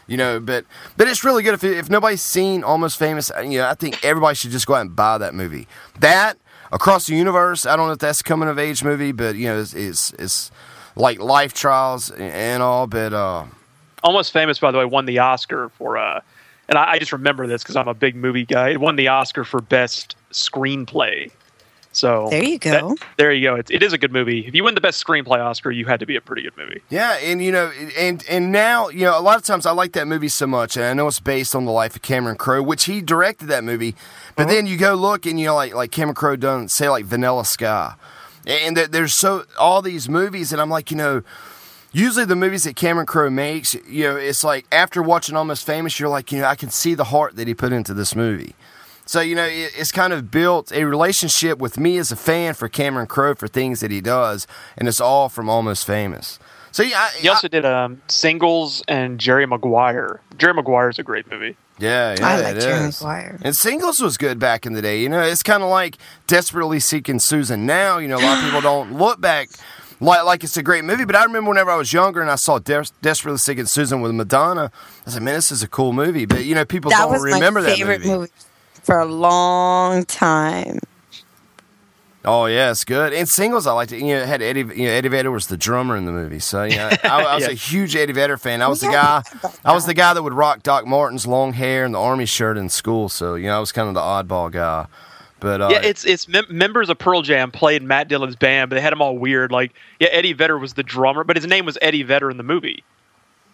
You 0.07 0.17
know, 0.17 0.39
but 0.39 0.65
but 0.97 1.07
it's 1.07 1.23
really 1.23 1.43
good 1.43 1.53
if 1.53 1.63
if 1.63 1.91
nobody's 1.91 2.23
seen 2.23 2.63
Almost 2.63 2.97
Famous. 2.97 3.31
You 3.37 3.59
know, 3.59 3.67
I 3.67 3.75
think 3.75 4.03
everybody 4.03 4.33
should 4.33 4.49
just 4.49 4.65
go 4.65 4.73
out 4.73 4.81
and 4.81 4.95
buy 4.95 5.19
that 5.19 5.35
movie. 5.35 5.67
That 5.99 6.39
Across 6.75 7.07
the 7.07 7.15
Universe. 7.15 7.65
I 7.65 7.77
don't 7.77 7.87
know 7.87 7.93
if 7.93 7.99
that's 7.99 8.19
a 8.19 8.23
coming 8.23 8.49
of 8.49 8.59
age 8.59 8.83
movie, 8.83 9.13
but 9.13 9.37
you 9.37 9.47
know, 9.47 9.61
it's 9.61 9.73
it's, 9.73 10.11
it's 10.19 10.51
like 10.97 11.19
life 11.19 11.53
trials 11.53 12.11
and 12.11 12.61
all. 12.61 12.85
But 12.85 13.13
uh, 13.13 13.45
Almost 14.03 14.33
Famous, 14.33 14.59
by 14.59 14.71
the 14.71 14.79
way, 14.79 14.83
won 14.83 15.05
the 15.05 15.19
Oscar 15.19 15.69
for, 15.69 15.97
uh, 15.97 16.19
and 16.67 16.77
I, 16.77 16.91
I 16.91 16.99
just 16.99 17.13
remember 17.13 17.47
this 17.47 17.63
because 17.63 17.77
I'm 17.77 17.87
a 17.87 17.93
big 17.93 18.17
movie 18.17 18.43
guy. 18.43 18.71
It 18.71 18.81
won 18.81 18.97
the 18.97 19.07
Oscar 19.07 19.45
for 19.45 19.61
best 19.61 20.17
screenplay. 20.33 21.31
So 21.95 22.27
There 22.29 22.43
you 22.43 22.59
go. 22.59 22.71
that- 22.71 22.97
there 23.15 23.31
you 23.31 23.47
go. 23.47 23.55
It, 23.55 23.71
it 23.71 23.81
is 23.81 23.93
a 23.93 23.97
good 23.97 24.11
movie. 24.11 24.45
If 24.45 24.53
you 24.53 24.65
win 24.65 24.75
the 24.75 24.81
best 24.81 25.01
screenplay 25.01 25.39
Oscar, 25.39 25.71
you 25.71 25.85
had 25.85 26.01
to 26.01 26.05
be 26.05 26.17
a 26.17 26.21
pretty 26.21 26.41
good 26.41 26.57
movie. 26.57 26.81
Yeah, 26.89 27.13
and 27.23 27.41
you 27.41 27.53
know, 27.53 27.71
and 27.97 28.21
and 28.29 28.51
now 28.51 28.89
you 28.89 29.05
know, 29.05 29.17
a 29.17 29.21
lot 29.21 29.37
of 29.37 29.43
times 29.43 29.65
I 29.65 29.71
like 29.71 29.93
that 29.93 30.05
movie 30.05 30.27
so 30.27 30.45
much, 30.45 30.75
and 30.75 30.85
I 30.85 30.93
know 30.93 31.07
it's 31.07 31.21
based 31.21 31.55
on 31.55 31.63
the 31.63 31.71
life 31.71 31.95
of 31.95 32.01
Cameron 32.01 32.35
Crowe, 32.35 32.61
which 32.61 32.83
he 32.83 33.01
directed 33.01 33.47
that 33.47 33.63
movie. 33.63 33.95
But 34.35 34.43
uh-huh. 34.43 34.53
then 34.53 34.67
you 34.67 34.75
go 34.77 34.93
look, 34.95 35.25
and 35.25 35.39
you 35.39 35.45
know, 35.47 35.55
like 35.55 35.73
like 35.73 35.91
Cameron 35.91 36.15
Crowe 36.15 36.35
done 36.35 36.67
say 36.67 36.89
like 36.89 37.05
Vanilla 37.05 37.45
Sky, 37.45 37.95
and 38.45 38.75
there- 38.75 38.87
there's 38.87 39.13
so 39.15 39.45
all 39.57 39.81
these 39.81 40.09
movies, 40.09 40.51
and 40.51 40.61
I'm 40.61 40.69
like, 40.69 40.91
you 40.91 40.97
know. 40.97 41.23
Usually, 41.93 42.25
the 42.25 42.35
movies 42.35 42.65
that 42.65 42.75
Cameron 42.75 43.05
Crowe 43.05 43.29
makes, 43.29 43.73
you 43.87 44.03
know, 44.03 44.17
it's 44.17 44.43
like 44.43 44.65
after 44.69 45.01
watching 45.01 45.37
Almost 45.37 45.65
Famous, 45.65 45.97
you're 45.97 46.09
like, 46.09 46.29
you 46.29 46.41
know, 46.41 46.45
I 46.45 46.55
can 46.57 46.69
see 46.69 46.93
the 46.93 47.05
heart 47.05 47.37
that 47.37 47.47
he 47.47 47.53
put 47.53 47.71
into 47.71 47.93
this 47.93 48.17
movie. 48.17 48.53
So 49.05 49.21
you 49.21 49.35
know, 49.35 49.47
it's 49.49 49.91
kind 49.91 50.13
of 50.13 50.31
built 50.31 50.71
a 50.71 50.85
relationship 50.85 51.59
with 51.59 51.77
me 51.79 51.97
as 51.97 52.11
a 52.11 52.15
fan 52.15 52.53
for 52.55 52.67
Cameron 52.67 53.07
Crowe 53.07 53.35
for 53.35 53.47
things 53.47 53.79
that 53.81 53.91
he 53.91 54.01
does, 54.01 54.47
and 54.77 54.87
it's 54.87 54.99
all 55.01 55.29
from 55.29 55.47
Almost 55.49 55.85
Famous. 55.85 56.39
So 56.71 56.83
yeah, 56.83 56.99
I, 57.01 57.09
He 57.19 57.29
also 57.29 57.47
did 57.47 57.63
um, 57.65 58.01
Singles 58.09 58.83
and 58.87 59.19
Jerry 59.19 59.45
Maguire. 59.45 60.19
Jerry 60.37 60.53
Maguire 60.55 60.89
is 60.89 60.99
a 60.99 61.03
great 61.03 61.29
movie. 61.31 61.55
Yeah, 61.77 62.15
yeah, 62.17 62.27
I 62.27 62.41
like 62.41 62.55
it 62.57 62.61
Jerry 62.61 62.87
is. 62.87 63.01
Maguire. 63.01 63.39
And 63.43 63.55
singles 63.55 64.01
was 64.01 64.17
good 64.17 64.39
back 64.39 64.65
in 64.65 64.73
the 64.73 64.81
day. 64.81 65.01
You 65.01 65.07
know, 65.09 65.21
it's 65.21 65.43
kind 65.43 65.61
of 65.63 65.69
like 65.69 65.97
desperately 66.27 66.79
seeking 66.79 67.19
Susan. 67.19 67.65
Now, 67.65 67.97
you 67.99 68.07
know, 68.07 68.17
a 68.17 68.23
lot 68.25 68.39
of 68.39 68.43
people 68.43 68.61
don't 68.73 68.93
look 68.97 69.21
back 69.21 69.49
like 70.01 70.23
like 70.25 70.43
it's 70.43 70.57
a 70.57 70.63
great 70.63 70.83
movie. 70.83 71.05
But 71.05 71.15
I 71.15 71.23
remember 71.23 71.49
whenever 71.49 71.71
I 71.71 71.75
was 71.77 71.93
younger 71.93 72.21
and 72.21 72.29
I 72.31 72.35
saw 72.35 72.59
Des- 72.59 72.91
desperately 73.01 73.37
seeking 73.37 73.65
Susan 73.67 74.01
with 74.01 74.13
Madonna, 74.13 74.71
I 75.05 75.09
said, 75.11 75.21
"Man, 75.21 75.35
this 75.35 75.51
is 75.51 75.63
a 75.63 75.67
cool 75.69 75.93
movie." 75.93 76.25
But 76.25 76.43
you 76.45 76.55
know, 76.55 76.65
people 76.65 76.91
That 76.91 77.01
don't 77.01 77.11
was 77.13 77.23
remember 77.23 77.61
my 77.61 77.67
that 77.69 77.79
movie. 77.79 78.07
movie 78.09 78.31
for 78.85 78.99
a 78.99 79.05
long 79.05 80.05
time. 80.05 80.79
Oh 82.27 82.47
yeah, 82.47 82.71
it's 82.71 82.83
good. 82.83 83.13
And 83.13 83.29
singles, 83.29 83.67
I 83.67 83.73
liked 83.73 83.91
it. 83.91 83.99
You 83.99 84.15
know, 84.15 84.21
it 84.21 84.27
had 84.27 84.41
Eddie. 84.41 84.61
You 84.61 84.87
know, 84.87 84.91
Eddie 84.91 85.09
Vedder 85.09 85.29
was 85.29 85.45
the 85.47 85.57
drummer 85.57 85.95
in 85.95 86.05
the 86.05 86.11
movie, 86.11 86.39
so 86.39 86.63
you 86.63 86.75
know, 86.75 86.89
I, 87.03 87.07
I 87.23 87.35
was 87.35 87.43
Yeah. 87.43 87.51
a 87.51 87.53
huge 87.53 87.95
Eddie 87.95 88.13
Vedder 88.13 88.37
fan. 88.37 88.63
I 88.63 88.67
was 88.67 88.79
the 88.81 88.87
guy. 88.87 89.21
I 89.63 89.73
was 89.73 89.85
the 89.85 89.93
guy 89.93 90.13
that 90.15 90.23
would 90.23 90.33
rock 90.33 90.63
Doc 90.63 90.87
Martens' 90.87 91.27
long 91.27 91.53
hair 91.53 91.85
and 91.85 91.93
the 91.93 91.99
army 91.99 92.25
shirt 92.25 92.57
in 92.57 92.69
school. 92.69 93.09
So 93.09 93.35
you 93.35 93.45
know, 93.47 93.57
I 93.57 93.59
was 93.59 93.71
kind 93.71 93.87
of 93.87 93.93
the 93.93 93.99
oddball 94.01 94.51
guy. 94.51 94.87
But 95.39 95.61
uh, 95.61 95.67
yeah, 95.71 95.81
it's 95.83 96.03
it's 96.03 96.27
mem- 96.27 96.45
members 96.49 96.89
of 96.89 96.97
Pearl 96.97 97.21
Jam 97.21 97.51
played 97.51 97.83
Matt 97.83 98.07
Dillon's 98.07 98.35
band, 98.35 98.71
but 98.71 98.75
they 98.77 98.81
had 98.81 98.91
them 98.91 99.01
all 99.03 99.15
weird. 99.17 99.51
Like, 99.51 99.73
yeah, 99.99 100.07
Eddie 100.11 100.33
Vedder 100.33 100.57
was 100.57 100.73
the 100.73 100.81
drummer, 100.83 101.23
but 101.23 101.35
his 101.35 101.45
name 101.45 101.65
was 101.65 101.77
Eddie 101.79 102.01
Vedder 102.03 102.31
in 102.31 102.37
the 102.37 102.43
movie. 102.43 102.83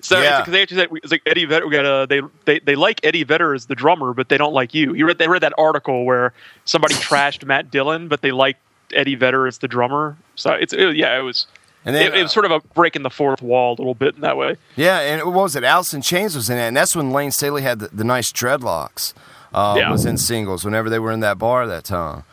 So 0.03 0.21
Yeah. 0.21 0.39
because 0.39 0.51
they 0.51 0.61
actually 0.61 0.77
said 0.77 0.89
it's 1.03 1.11
like 1.11 1.21
Eddie 1.25 1.45
Vedder. 1.45 1.65
We 1.67 1.71
got 1.73 1.85
uh, 1.85 2.05
they, 2.05 2.21
they 2.45 2.59
they 2.59 2.75
like 2.75 2.99
Eddie 3.03 3.23
Vedder 3.23 3.53
as 3.53 3.65
the 3.67 3.75
drummer, 3.75 4.13
but 4.13 4.29
they 4.29 4.37
don't 4.37 4.53
like 4.53 4.73
you. 4.73 4.93
You 4.93 5.05
read 5.07 5.17
they 5.17 5.27
read 5.27 5.41
that 5.43 5.53
article 5.57 6.05
where 6.05 6.33
somebody 6.65 6.93
trashed 7.09 7.45
Matt 7.45 7.71
Dillon, 7.71 8.07
but 8.07 8.21
they 8.21 8.31
like 8.31 8.57
Eddie 8.93 9.15
Vedder 9.15 9.47
as 9.47 9.59
the 9.59 9.67
drummer. 9.67 10.17
So 10.35 10.51
it's 10.51 10.73
it, 10.73 10.95
yeah, 10.95 11.17
it 11.17 11.21
was. 11.21 11.47
And 11.83 11.95
then, 11.95 12.13
it, 12.13 12.19
it 12.19 12.21
was 12.23 12.31
sort 12.31 12.45
of 12.45 12.51
a 12.51 12.59
breaking 12.75 13.01
the 13.01 13.09
fourth 13.09 13.41
wall 13.41 13.71
a 13.73 13.77
little 13.77 13.95
bit 13.95 14.13
in 14.13 14.21
that 14.21 14.37
way. 14.37 14.55
Yeah, 14.75 14.99
and 14.99 15.23
what 15.25 15.33
was 15.33 15.55
it? 15.55 15.63
Alice 15.63 15.95
in 15.95 16.03
Chains 16.03 16.35
was 16.35 16.47
in 16.47 16.57
it, 16.59 16.61
and 16.67 16.77
that's 16.77 16.95
when 16.95 17.09
Lane 17.09 17.31
Staley 17.31 17.63
had 17.63 17.79
the, 17.79 17.87
the 17.87 18.03
nice 18.03 18.31
dreadlocks. 18.31 19.15
Uh, 19.51 19.73
Yeah. 19.77 19.91
Was 19.91 20.05
in 20.05 20.17
singles 20.19 20.63
whenever 20.63 20.89
they 20.91 20.99
were 20.99 21.11
in 21.11 21.21
that 21.21 21.39
bar 21.39 21.65
that 21.65 21.83
time. 21.83 22.23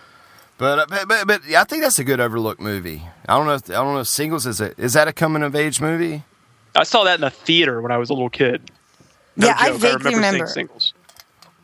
But, 0.59 0.79
uh, 0.81 0.87
but 0.89 1.09
but 1.09 1.27
but 1.27 1.41
yeah, 1.49 1.63
I 1.63 1.65
think 1.65 1.83
that's 1.83 1.99
a 1.99 2.05
good 2.05 2.21
overlooked 2.21 2.61
movie. 2.61 3.05
I 3.27 3.37
don't 3.39 3.47
know. 3.47 3.55
If, 3.55 3.71
I 3.71 3.75
don't 3.75 3.95
know 3.95 4.01
if 4.01 4.07
singles 4.09 4.45
is 4.45 4.61
it. 4.61 4.75
Is 4.79 4.93
that 4.93 5.09
a 5.09 5.13
coming 5.15 5.43
of 5.43 5.57
age 5.57 5.81
movie? 5.81 6.25
I 6.79 6.85
saw 6.85 7.05
that 7.05 7.17
in 7.17 7.21
the 7.21 7.31
theater 7.31 7.81
when 7.83 7.93
I 7.93 7.99
was 7.99 8.11
a 8.11 8.15
little 8.15 8.31
kid. 8.31 8.71
No 9.37 9.47
Yeah, 9.49 9.57
I 9.59 9.71
joke. 9.71 9.81
vaguely 9.81 10.15
remember, 10.15 10.17
remember. 10.17 10.47
seeing 10.47 10.67
singles. 10.69 10.95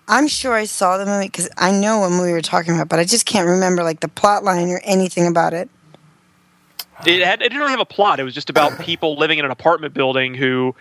I'm 0.06 0.28
sure 0.28 0.52
I 0.52 0.64
saw 0.66 0.98
the 0.98 1.06
movie 1.06 1.26
because 1.26 1.48
I 1.56 1.70
know 1.72 2.00
what 2.00 2.10
movie 2.10 2.24
we 2.26 2.32
were 2.32 2.42
talking 2.42 2.74
about, 2.74 2.88
but 2.88 2.98
I 2.98 3.04
just 3.04 3.24
can't 3.24 3.48
remember 3.48 3.82
like 3.82 4.00
the 4.00 4.08
plot 4.08 4.44
line 4.44 4.68
or 4.70 4.80
anything 4.84 5.26
about 5.26 5.54
it. 5.54 5.70
It 7.06 7.24
had 7.24 7.40
it 7.40 7.44
didn't 7.44 7.58
really 7.58 7.70
have 7.70 7.80
a 7.80 7.84
plot. 7.86 8.20
It 8.20 8.24
was 8.24 8.34
just 8.34 8.50
about 8.50 8.78
people 8.80 9.16
living 9.16 9.38
in 9.38 9.44
an 9.44 9.50
apartment 9.50 9.94
building 9.94 10.34
who 10.34 10.74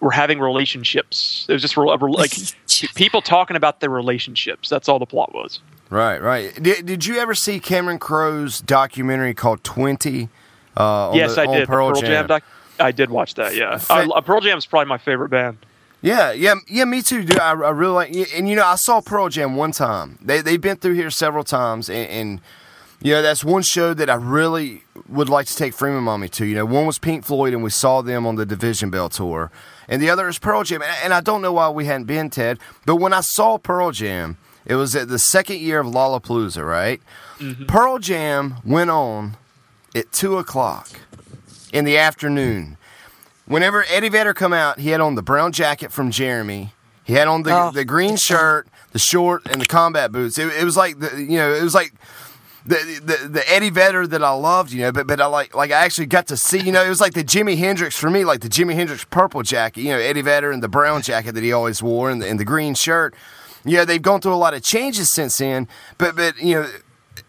were 0.00 0.10
having 0.12 0.38
relationships. 0.38 1.44
It 1.48 1.52
was 1.52 1.62
just 1.62 1.76
re- 1.76 1.86
like 1.98 2.32
people 2.94 3.20
talking 3.20 3.56
about 3.56 3.80
their 3.80 3.90
relationships. 3.90 4.68
That's 4.68 4.88
all 4.88 4.98
the 4.98 5.06
plot 5.06 5.34
was. 5.34 5.60
Right, 5.90 6.20
right. 6.20 6.54
Did, 6.62 6.86
did 6.86 7.06
you 7.06 7.18
ever 7.18 7.34
see 7.34 7.58
Cameron 7.60 7.98
Crowe's 7.98 8.60
documentary 8.60 9.34
called 9.34 9.64
Twenty? 9.64 10.28
Uh, 10.76 11.12
yes, 11.14 11.34
the- 11.34 11.42
I 11.42 11.46
on 11.46 11.52
did. 11.54 11.62
The 11.62 11.66
Pearl, 11.66 11.90
Pearl, 11.92 12.00
Jam. 12.00 12.26
doc- 12.28 12.44
I 12.80 12.92
did 12.92 13.10
watch 13.10 13.34
that. 13.34 13.54
Yeah, 13.56 13.78
Fa- 13.78 13.94
uh, 13.94 14.16
I, 14.16 14.20
Pearl 14.20 14.40
Jam 14.40 14.58
is 14.58 14.66
probably 14.66 14.88
my 14.88 14.98
favorite 14.98 15.28
band. 15.30 15.58
Yeah, 16.00 16.30
yeah, 16.32 16.54
yeah. 16.68 16.84
Me 16.84 17.02
too, 17.02 17.24
dude. 17.24 17.40
I, 17.40 17.50
I 17.50 17.70
really 17.70 17.92
like, 17.92 18.32
and 18.34 18.48
you 18.48 18.54
know, 18.56 18.64
I 18.64 18.76
saw 18.76 19.00
Pearl 19.00 19.28
Jam 19.28 19.56
one 19.56 19.72
time. 19.72 20.18
They 20.22 20.40
they've 20.40 20.60
been 20.60 20.76
through 20.76 20.94
here 20.94 21.10
several 21.10 21.42
times, 21.44 21.88
and, 21.90 22.08
and 22.08 22.40
Yeah, 23.00 23.20
that's 23.20 23.44
one 23.44 23.62
show 23.62 23.94
that 23.94 24.10
I 24.10 24.14
really 24.14 24.82
would 25.08 25.28
like 25.28 25.46
to 25.46 25.56
take 25.56 25.72
Freeman 25.74 26.02
Mommy 26.04 26.28
to. 26.30 26.44
You 26.44 26.54
know, 26.56 26.64
one 26.66 26.86
was 26.86 26.98
Pink 26.98 27.24
Floyd, 27.24 27.52
and 27.52 27.62
we 27.62 27.70
saw 27.70 28.02
them 28.02 28.26
on 28.26 28.36
the 28.36 28.44
Division 28.46 28.90
Bell 28.90 29.08
tour, 29.08 29.50
and 29.88 30.02
the 30.02 30.10
other 30.10 30.28
is 30.28 30.38
Pearl 30.38 30.64
Jam. 30.64 30.82
And, 30.82 30.90
and 31.04 31.14
I 31.14 31.20
don't 31.20 31.42
know 31.42 31.52
why 31.52 31.68
we 31.68 31.84
hadn't 31.84 32.06
been 32.06 32.30
Ted, 32.30 32.58
but 32.86 32.96
when 32.96 33.12
I 33.12 33.20
saw 33.20 33.58
Pearl 33.58 33.90
Jam, 33.92 34.36
it 34.66 34.74
was 34.74 34.94
at 34.96 35.08
the 35.08 35.18
second 35.18 35.58
year 35.60 35.80
of 35.80 35.86
Lollapalooza, 35.86 36.64
right? 36.64 37.00
Mm-hmm. 37.38 37.66
Pearl 37.66 37.98
Jam 37.98 38.56
went 38.64 38.90
on 38.90 39.36
at 39.94 40.10
two 40.12 40.36
o'clock 40.38 40.88
in 41.72 41.84
the 41.84 41.96
afternoon. 41.98 42.76
Whenever 43.46 43.84
Eddie 43.88 44.08
Vedder 44.10 44.34
come 44.34 44.52
out, 44.52 44.78
he 44.78 44.90
had 44.90 45.00
on 45.00 45.14
the 45.14 45.22
brown 45.22 45.52
jacket 45.52 45.90
from 45.92 46.10
Jeremy. 46.10 46.72
He 47.04 47.14
had 47.14 47.28
on 47.28 47.42
the 47.44 47.50
Oh. 47.58 47.70
the 47.70 47.84
green 47.84 48.16
shirt, 48.16 48.68
the 48.92 48.98
short, 48.98 49.46
and 49.50 49.60
the 49.60 49.66
combat 49.66 50.12
boots. 50.12 50.36
It, 50.38 50.48
it 50.48 50.64
was 50.64 50.76
like 50.76 50.98
the 50.98 51.16
you 51.22 51.38
know 51.38 51.52
it 51.54 51.62
was 51.62 51.74
like 51.74 51.94
the, 52.66 53.00
the 53.02 53.28
the 53.28 53.50
Eddie 53.50 53.70
Vedder 53.70 54.06
that 54.06 54.22
I 54.22 54.30
loved, 54.32 54.72
you 54.72 54.82
know, 54.82 54.92
but 54.92 55.06
but 55.06 55.18
I 55.18 55.24
like 55.26 55.54
like 55.54 55.70
I 55.70 55.76
actually 55.84 56.04
got 56.06 56.26
to 56.26 56.36
see, 56.36 56.58
you 56.58 56.70
know, 56.72 56.84
it 56.84 56.88
was 56.90 57.00
like 57.00 57.14
the 57.14 57.24
Jimi 57.24 57.56
Hendrix 57.56 57.96
for 57.96 58.10
me, 58.10 58.24
like 58.26 58.40
the 58.40 58.48
Jimi 58.50 58.74
Hendrix 58.74 59.04
purple 59.04 59.42
jacket, 59.42 59.80
you 59.80 59.88
know, 59.88 59.98
Eddie 59.98 60.20
Vedder 60.20 60.50
and 60.50 60.62
the 60.62 60.68
brown 60.68 61.00
jacket 61.00 61.32
that 61.32 61.42
he 61.42 61.50
always 61.50 61.82
wore 61.82 62.10
and 62.10 62.20
the, 62.20 62.28
and 62.28 62.38
the 62.38 62.44
green 62.44 62.74
shirt. 62.74 63.14
Yeah, 63.64 63.86
they've 63.86 64.02
gone 64.02 64.20
through 64.20 64.34
a 64.34 64.36
lot 64.36 64.52
of 64.52 64.62
changes 64.62 65.10
since 65.10 65.38
then, 65.38 65.66
but 65.96 66.14
but 66.14 66.36
you 66.42 66.56
know, 66.56 66.68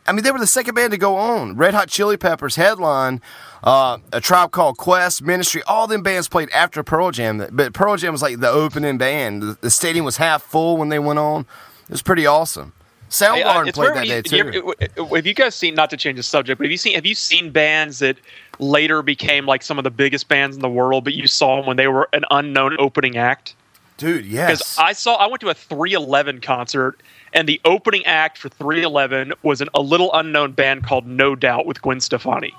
I 0.09 0.11
mean, 0.11 0.23
they 0.23 0.31
were 0.31 0.39
the 0.39 0.47
second 0.47 0.73
band 0.73 0.89
to 0.91 0.97
go 0.97 1.17
on. 1.17 1.55
Red 1.55 1.75
Hot 1.75 1.87
Chili 1.87 2.17
Peppers 2.17 2.55
headline, 2.55 3.21
uh, 3.63 3.99
a 4.11 4.19
tribe 4.19 4.49
called 4.49 4.77
Quest, 4.77 5.21
Ministry. 5.21 5.61
All 5.67 5.85
them 5.85 6.01
bands 6.01 6.27
played 6.27 6.49
after 6.49 6.81
Pearl 6.81 7.11
Jam, 7.11 7.45
but 7.51 7.73
Pearl 7.73 7.95
Jam 7.95 8.11
was 8.11 8.23
like 8.23 8.39
the 8.39 8.49
opening 8.49 8.97
band. 8.97 9.57
The, 9.61 9.69
stadium 9.69 10.05
was 10.05 10.17
half 10.17 10.41
full 10.41 10.77
when 10.77 10.89
they 10.89 10.97
went 10.97 11.19
on. 11.19 11.41
It 11.83 11.91
was 11.91 12.01
pretty 12.01 12.25
awesome. 12.25 12.73
I- 12.73 12.79
I- 13.05 13.09
Soundgarden 13.11 13.73
played 13.75 13.89
that 13.89 13.95
when 13.95 14.07
day 14.07 14.21
too. 14.23 14.73
you- 14.97 15.15
Have 15.15 15.27
you 15.27 15.33
guys 15.35 15.53
seen? 15.53 15.75
Not 15.75 15.91
to 15.91 15.97
change 15.97 16.17
the 16.17 16.23
subject, 16.23 16.57
but 16.57 16.65
have 16.65 16.71
you 16.71 16.77
seen? 16.77 16.95
Have 16.95 17.05
you 17.05 17.13
seen 17.15 17.51
bands 17.51 17.99
that 17.99 18.17
later 18.57 19.03
became 19.03 19.45
like 19.45 19.61
some 19.61 19.77
of 19.77 19.83
the 19.83 19.91
biggest 19.91 20.27
bands 20.27 20.55
in 20.55 20.63
the 20.63 20.69
world, 20.69 21.03
but 21.03 21.13
you 21.13 21.27
saw 21.27 21.57
them 21.57 21.67
when 21.67 21.77
they 21.77 21.87
were 21.87 22.09
an 22.13 22.23
unknown 22.31 22.77
opening 22.79 23.15
act? 23.15 23.53
Dude, 23.97 24.25
yes. 24.25 24.51
Because. 24.59 24.75
I 24.79 24.93
saw, 24.93 25.15
I 25.15 25.27
went 25.27 25.41
to 25.41 25.49
a 25.49 25.53
311 25.53 26.39
concert, 26.41 26.99
and 27.33 27.47
the 27.47 27.59
opening 27.65 28.05
act 28.05 28.37
for 28.37 28.49
311 28.49 29.33
was 29.43 29.61
an, 29.61 29.69
a 29.73 29.81
little 29.81 30.11
unknown 30.13 30.51
band 30.53 30.83
called 30.85 31.05
No 31.07 31.35
Doubt 31.35 31.65
with 31.65 31.81
Gwen 31.81 31.99
Stefani. 31.99 32.53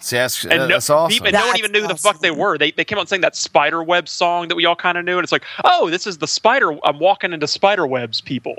See, 0.00 0.16
that's, 0.16 0.42
And 0.44 0.50
no, 0.58 0.66
that's 0.68 0.90
awesome. 0.90 1.12
people- 1.12 1.28
and 1.28 1.34
no 1.34 1.46
one 1.46 1.58
even 1.58 1.70
knew 1.70 1.86
the 1.86 1.96
fuck 1.96 2.18
they 2.20 2.32
were. 2.32 2.58
They, 2.58 2.72
they 2.72 2.84
came 2.84 2.98
out 2.98 3.08
saying 3.08 3.22
that 3.22 3.36
spider 3.36 3.82
web 3.84 4.08
song 4.08 4.48
that 4.48 4.56
we 4.56 4.64
all 4.66 4.74
kind 4.74 4.98
of 4.98 5.04
knew, 5.04 5.16
and 5.16 5.22
it's 5.22 5.30
like, 5.32 5.44
oh, 5.64 5.90
this 5.90 6.06
is 6.08 6.18
the 6.18 6.26
spider. 6.26 6.76
I'm 6.84 6.98
walking 6.98 7.32
into 7.32 7.46
spider 7.46 7.86
webs, 7.86 8.20
people. 8.20 8.56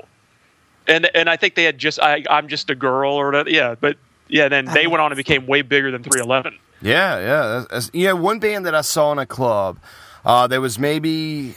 And 0.86 1.08
and 1.14 1.28
I 1.30 1.36
think 1.36 1.54
they 1.54 1.64
had 1.64 1.78
just 1.78 1.98
I, 2.00 2.24
I'm 2.30 2.46
just 2.48 2.68
a 2.70 2.74
girl 2.74 3.14
or 3.14 3.26
whatever. 3.26 3.48
yeah, 3.50 3.74
but 3.78 3.96
yeah, 4.28 4.48
then 4.48 4.66
they 4.66 4.86
went 4.86 5.00
on 5.02 5.12
and 5.12 5.16
became 5.16 5.46
way 5.46 5.62
bigger 5.62 5.90
than 5.90 6.02
311. 6.02 6.58
Yeah, 6.82 7.18
yeah. 7.18 7.46
That's, 7.46 7.66
that's, 7.70 7.90
yeah, 7.94 8.12
one 8.12 8.38
band 8.38 8.66
that 8.66 8.74
I 8.74 8.80
saw 8.82 9.12
in 9.12 9.18
a 9.18 9.24
club, 9.26 9.78
uh, 10.24 10.46
there 10.46 10.60
was 10.60 10.78
maybe 10.78 11.50
a 11.50 11.54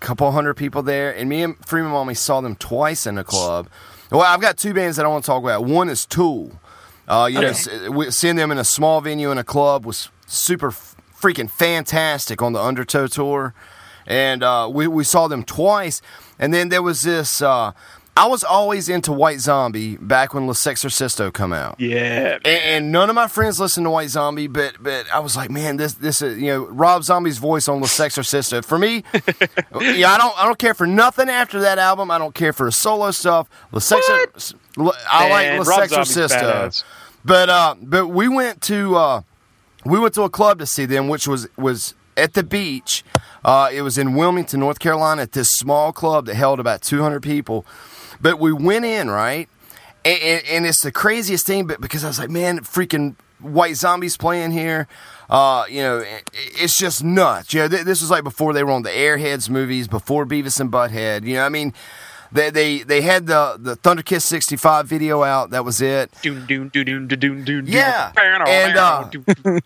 couple 0.00 0.30
hundred 0.32 0.54
people 0.54 0.82
there, 0.82 1.14
and 1.14 1.28
me 1.28 1.42
and 1.42 1.56
Freeman 1.66 1.92
Mommy 1.92 2.14
saw 2.14 2.40
them 2.40 2.56
twice 2.56 3.06
in 3.06 3.16
the 3.16 3.24
club. 3.24 3.68
Well, 4.10 4.22
I've 4.22 4.40
got 4.40 4.56
two 4.56 4.72
bands 4.74 4.96
that 4.96 5.04
I 5.04 5.08
want 5.08 5.24
to 5.24 5.26
talk 5.26 5.42
about. 5.42 5.64
One 5.64 5.88
is 5.88 6.06
Tool. 6.06 6.52
Uh, 7.06 7.28
you 7.30 7.40
know, 7.40 7.48
Okay. 7.48 7.88
we- 7.88 8.10
seeing 8.10 8.36
them 8.36 8.50
in 8.50 8.58
a 8.58 8.64
small 8.64 9.00
venue 9.00 9.30
in 9.30 9.38
a 9.38 9.44
club 9.44 9.84
was 9.86 10.08
super 10.26 10.70
freaking 10.70 11.50
fantastic 11.50 12.40
on 12.42 12.52
the 12.52 12.60
Undertow 12.62 13.06
tour, 13.06 13.54
and 14.06 14.42
uh, 14.42 14.68
we 14.72 14.86
we 14.86 15.04
saw 15.04 15.26
them 15.28 15.42
twice. 15.42 16.00
And 16.38 16.54
then 16.54 16.68
there 16.68 16.82
was 16.82 17.02
this. 17.02 17.42
Uh, 17.42 17.72
I 18.18 18.26
was 18.26 18.42
always 18.42 18.88
into 18.88 19.12
White 19.12 19.38
Zombie 19.38 19.96
back 19.96 20.34
when 20.34 20.48
La 20.48 20.52
Sexorcisto 20.52 21.32
come 21.32 21.52
out. 21.52 21.76
Yeah, 21.78 22.38
And, 22.44 22.46
and 22.46 22.92
none 22.92 23.08
of 23.08 23.14
my 23.14 23.28
friends 23.28 23.60
listened 23.60 23.86
to 23.86 23.90
White 23.90 24.10
Zombie, 24.10 24.48
but 24.48 24.74
but 24.82 25.06
I 25.12 25.20
was 25.20 25.36
like, 25.36 25.50
man, 25.50 25.76
this 25.76 25.94
this 25.94 26.20
is 26.20 26.36
you 26.36 26.48
know 26.48 26.66
Rob 26.66 27.04
Zombie's 27.04 27.38
voice 27.38 27.68
on 27.68 27.80
the 27.80 27.86
Sexorcisto. 27.86 28.64
For 28.64 28.76
me, 28.76 29.04
yeah, 29.80 30.12
I 30.12 30.18
don't 30.18 30.36
I 30.36 30.44
don't 30.46 30.58
care 30.58 30.74
for 30.74 30.84
nothing 30.84 31.28
after 31.28 31.60
that 31.60 31.78
album. 31.78 32.10
I 32.10 32.18
don't 32.18 32.34
care 32.34 32.52
for 32.52 32.66
his 32.66 32.76
solo 32.76 33.12
stuff. 33.12 33.48
La 33.70 33.78
Sexor, 33.78 34.54
I 35.08 35.28
Man, 35.28 35.58
like 35.58 35.68
La 35.68 35.76
Rob 35.76 35.88
Zombie's 35.88 36.84
But 37.24 37.48
uh, 37.48 37.76
but 37.80 38.08
we 38.08 38.26
went 38.26 38.62
to 38.62 38.96
uh, 38.96 39.22
we 39.84 40.00
went 40.00 40.14
to 40.14 40.22
a 40.22 40.30
club 40.30 40.58
to 40.58 40.66
see 40.66 40.86
them, 40.86 41.06
which 41.06 41.28
was 41.28 41.48
was 41.56 41.94
at 42.16 42.34
the 42.34 42.42
beach. 42.42 43.04
Uh, 43.44 43.70
it 43.72 43.82
was 43.82 43.96
in 43.96 44.14
Wilmington, 44.14 44.58
North 44.58 44.80
Carolina, 44.80 45.22
at 45.22 45.32
this 45.32 45.50
small 45.50 45.92
club 45.92 46.26
that 46.26 46.34
held 46.34 46.58
about 46.58 46.82
200 46.82 47.22
people. 47.22 47.64
But 48.20 48.38
we 48.38 48.52
went 48.52 48.84
in 48.84 49.10
right, 49.10 49.48
and, 50.04 50.20
and, 50.22 50.42
and 50.46 50.66
it's 50.66 50.82
the 50.82 50.92
craziest 50.92 51.46
thing. 51.46 51.66
But 51.66 51.80
because 51.80 52.04
I 52.04 52.08
was 52.08 52.18
like, 52.18 52.30
man, 52.30 52.60
freaking 52.60 53.14
White 53.40 53.76
Zombies 53.76 54.16
playing 54.16 54.50
here. 54.52 54.88
Uh, 55.30 55.64
you 55.68 55.82
know, 55.82 55.98
it- 55.98 56.28
it's 56.32 56.76
just 56.78 57.04
nuts. 57.04 57.52
You 57.52 57.60
know, 57.60 57.68
th- 57.68 57.84
this 57.84 58.00
was 58.00 58.10
like 58.10 58.24
before 58.24 58.52
they 58.52 58.64
were 58.64 58.72
on 58.72 58.82
the 58.82 58.90
Airheads 58.90 59.48
movies, 59.50 59.86
before 59.86 60.24
Beavis 60.26 60.58
and 60.60 60.72
Butthead. 60.72 61.24
You 61.24 61.34
know, 61.34 61.44
I 61.44 61.48
mean, 61.50 61.74
they 62.32 62.48
they 62.50 62.78
they 62.82 63.02
had 63.02 63.26
the 63.26 63.56
the 63.58 63.76
Thunderkiss 63.76 64.22
'65 64.22 64.86
video 64.86 65.22
out. 65.22 65.50
That 65.50 65.64
was 65.66 65.80
it. 65.82 66.10
Yeah, 67.74 68.12
and 68.48 68.76
uh, 68.78 69.00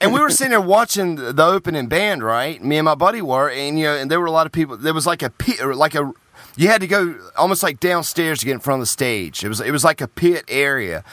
and 0.01 0.13
we 0.13 0.21
were 0.21 0.31
sitting 0.31 0.51
there 0.51 0.61
watching 0.61 1.15
the 1.17 1.33
the 1.33 1.45
opening 1.45 1.87
band, 1.87 2.23
right? 2.25 2.63
Me 2.63 2.77
and 2.79 2.85
my 2.85 2.95
buddy 2.97 3.23
were, 3.23 3.49
and 3.49 3.79
you 3.79 3.85
know, 3.87 3.95
and 3.97 4.11
there 4.11 4.21
were 4.21 4.27
a 4.27 4.31
lot 4.33 4.47
of 4.47 4.53
people. 4.53 4.77
There 4.77 4.95
was 4.95 5.07
like 5.07 5.23
a 5.23 5.33
like 5.75 5.95
a, 5.95 6.13
you 6.57 6.69
had 6.69 6.81
to 6.81 6.87
go 6.87 7.15
almost 7.37 7.63
like 7.63 7.81
downstairs 7.81 8.41
to 8.41 8.47
get 8.47 8.53
in 8.53 8.61
front 8.61 8.81
of 8.81 8.83
the 8.83 8.91
stage. 8.91 9.45
It 9.45 9.49
was 9.49 9.61
it 9.61 9.71
was 9.71 9.85
like 9.85 10.01
a 10.01 10.09
pit 10.09 10.45
area. 10.49 11.05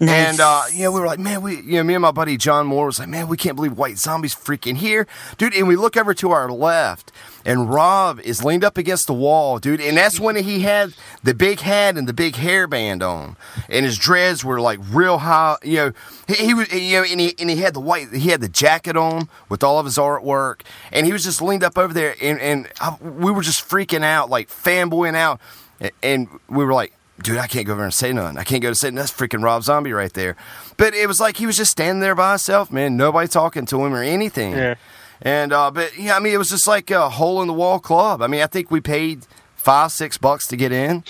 Nice. 0.00 0.30
And 0.30 0.40
uh, 0.40 0.62
you 0.72 0.84
know, 0.84 0.92
we 0.92 1.00
were 1.00 1.06
like, 1.06 1.18
man, 1.18 1.42
we, 1.42 1.56
you 1.56 1.76
know, 1.76 1.84
me 1.84 1.94
and 1.94 2.02
my 2.02 2.10
buddy 2.10 2.36
John 2.36 2.66
Moore 2.66 2.86
was 2.86 2.98
like, 2.98 3.08
man, 3.08 3.28
we 3.28 3.36
can't 3.36 3.56
believe 3.56 3.72
White 3.78 3.98
Zombie's 3.98 4.34
freaking 4.34 4.76
here, 4.76 5.06
dude. 5.38 5.54
And 5.54 5.66
we 5.66 5.76
look 5.76 5.96
over 5.96 6.12
to 6.14 6.30
our 6.30 6.50
left, 6.50 7.12
and 7.44 7.70
Rob 7.70 8.20
is 8.20 8.44
leaned 8.44 8.64
up 8.64 8.76
against 8.76 9.06
the 9.06 9.14
wall, 9.14 9.58
dude. 9.58 9.80
And 9.80 9.96
that's 9.96 10.20
when 10.20 10.36
he 10.36 10.60
had 10.60 10.94
the 11.22 11.34
big 11.34 11.60
hat 11.60 11.96
and 11.96 12.06
the 12.06 12.12
big 12.12 12.34
hairband 12.34 13.02
on, 13.02 13.36
and 13.68 13.86
his 13.86 13.96
dreads 13.96 14.44
were 14.44 14.60
like 14.60 14.78
real 14.90 15.18
high. 15.18 15.56
You 15.62 15.76
know, 15.76 15.92
he, 16.28 16.34
he 16.46 16.54
was, 16.54 16.70
you 16.72 16.98
know, 16.98 17.04
and 17.04 17.20
he 17.20 17.34
and 17.38 17.48
he 17.48 17.56
had 17.56 17.72
the 17.74 17.80
white, 17.80 18.12
he 18.12 18.28
had 18.30 18.40
the 18.40 18.48
jacket 18.48 18.96
on 18.96 19.28
with 19.48 19.64
all 19.64 19.78
of 19.78 19.86
his 19.86 19.96
artwork, 19.96 20.60
and 20.92 21.06
he 21.06 21.12
was 21.12 21.24
just 21.24 21.40
leaned 21.40 21.64
up 21.64 21.78
over 21.78 21.94
there, 21.94 22.14
and 22.20 22.38
and 22.40 22.68
I, 22.80 22.96
we 23.00 23.32
were 23.32 23.42
just 23.42 23.66
freaking 23.66 24.04
out, 24.04 24.28
like 24.28 24.48
fanboying 24.48 25.16
out, 25.16 25.40
and, 25.80 25.92
and 26.02 26.28
we 26.48 26.64
were 26.64 26.74
like 26.74 26.92
dude, 27.22 27.38
I 27.38 27.46
can't 27.46 27.66
go 27.66 27.72
over 27.72 27.84
and 27.84 27.94
say 27.94 28.12
nothing. 28.12 28.38
I 28.38 28.44
can't 28.44 28.62
go 28.62 28.68
to 28.70 28.74
say 28.74 28.90
that's 28.90 29.12
freaking 29.12 29.42
Rob 29.42 29.62
Zombie 29.62 29.92
right 29.92 30.12
there. 30.12 30.36
But 30.76 30.94
it 30.94 31.06
was 31.06 31.20
like 31.20 31.36
he 31.36 31.46
was 31.46 31.56
just 31.56 31.70
standing 31.70 32.00
there 32.00 32.14
by 32.14 32.30
himself, 32.30 32.70
man. 32.70 32.96
Nobody 32.96 33.28
talking 33.28 33.66
to 33.66 33.84
him 33.84 33.94
or 33.94 34.02
anything. 34.02 34.52
Yeah. 34.52 34.74
And 35.22 35.52
uh, 35.52 35.70
but 35.70 35.96
yeah, 35.98 36.16
I 36.16 36.20
mean, 36.20 36.34
it 36.34 36.38
was 36.38 36.50
just 36.50 36.66
like 36.66 36.90
a 36.90 37.08
hole 37.08 37.40
in 37.40 37.48
the 37.48 37.54
wall 37.54 37.78
club. 37.78 38.20
I 38.22 38.26
mean, 38.26 38.42
I 38.42 38.46
think 38.46 38.70
we 38.70 38.80
paid 38.80 39.26
five, 39.54 39.92
six 39.92 40.18
bucks 40.18 40.46
to 40.48 40.56
get 40.56 40.72
in. 40.72 41.04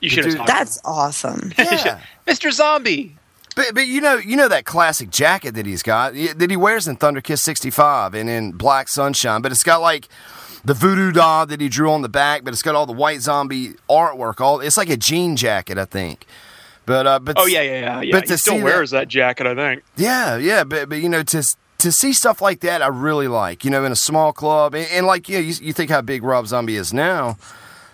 you 0.00 0.08
should 0.08 0.24
dude. 0.24 0.40
That's 0.46 0.80
awesome. 0.84 1.52
Yeah. 1.58 2.00
Mr. 2.26 2.52
Zombie. 2.52 3.16
But, 3.56 3.74
but 3.74 3.86
you 3.88 4.00
know 4.00 4.14
you 4.16 4.36
know 4.36 4.48
that 4.48 4.64
classic 4.64 5.10
jacket 5.10 5.54
that 5.56 5.66
he's 5.66 5.82
got 5.82 6.14
that 6.14 6.50
he 6.50 6.56
wears 6.56 6.86
in 6.86 6.96
Thunder 6.96 7.20
Kiss 7.20 7.42
'65 7.42 8.14
and 8.14 8.30
in 8.30 8.52
Black 8.52 8.88
Sunshine, 8.88 9.42
but 9.42 9.50
it's 9.52 9.64
got 9.64 9.80
like 9.80 10.08
the 10.64 10.74
voodoo 10.74 11.12
doll 11.12 11.46
that 11.46 11.60
he 11.60 11.68
drew 11.68 11.90
on 11.90 12.02
the 12.02 12.08
back, 12.08 12.44
but 12.44 12.52
it's 12.52 12.62
got 12.62 12.74
all 12.74 12.86
the 12.86 12.92
white 12.92 13.20
zombie 13.20 13.74
artwork. 13.88 14.40
All 14.40 14.60
it's 14.60 14.76
like 14.76 14.90
a 14.90 14.96
jean 14.96 15.36
jacket, 15.36 15.78
I 15.78 15.84
think. 15.84 16.26
But 16.86 17.06
uh, 17.06 17.18
but 17.18 17.36
Oh 17.38 17.46
yeah, 17.46 17.62
yeah, 17.62 17.80
yeah. 17.80 18.00
yeah. 18.00 18.12
But 18.12 18.28
he 18.28 18.36
still 18.36 18.62
wears 18.62 18.90
that, 18.90 19.08
jacket, 19.08 19.46
I 19.46 19.54
think. 19.54 19.82
Yeah, 19.96 20.36
yeah, 20.36 20.64
but 20.64 20.88
but 20.88 20.96
you 21.00 21.08
know 21.08 21.22
to 21.22 21.42
to 21.78 21.92
see 21.92 22.12
stuff 22.12 22.42
like 22.42 22.60
that, 22.60 22.82
I 22.82 22.88
really 22.88 23.28
like. 23.28 23.64
You 23.64 23.70
know, 23.70 23.84
in 23.84 23.92
a 23.92 23.96
small 23.96 24.32
club, 24.32 24.74
and, 24.74 24.86
and 24.90 25.06
like 25.06 25.28
you, 25.28 25.36
know, 25.36 25.40
you 25.40 25.54
you 25.62 25.72
think 25.72 25.90
how 25.90 26.00
big 26.02 26.22
Rob 26.22 26.46
Zombie 26.46 26.76
is 26.76 26.92
now, 26.92 27.36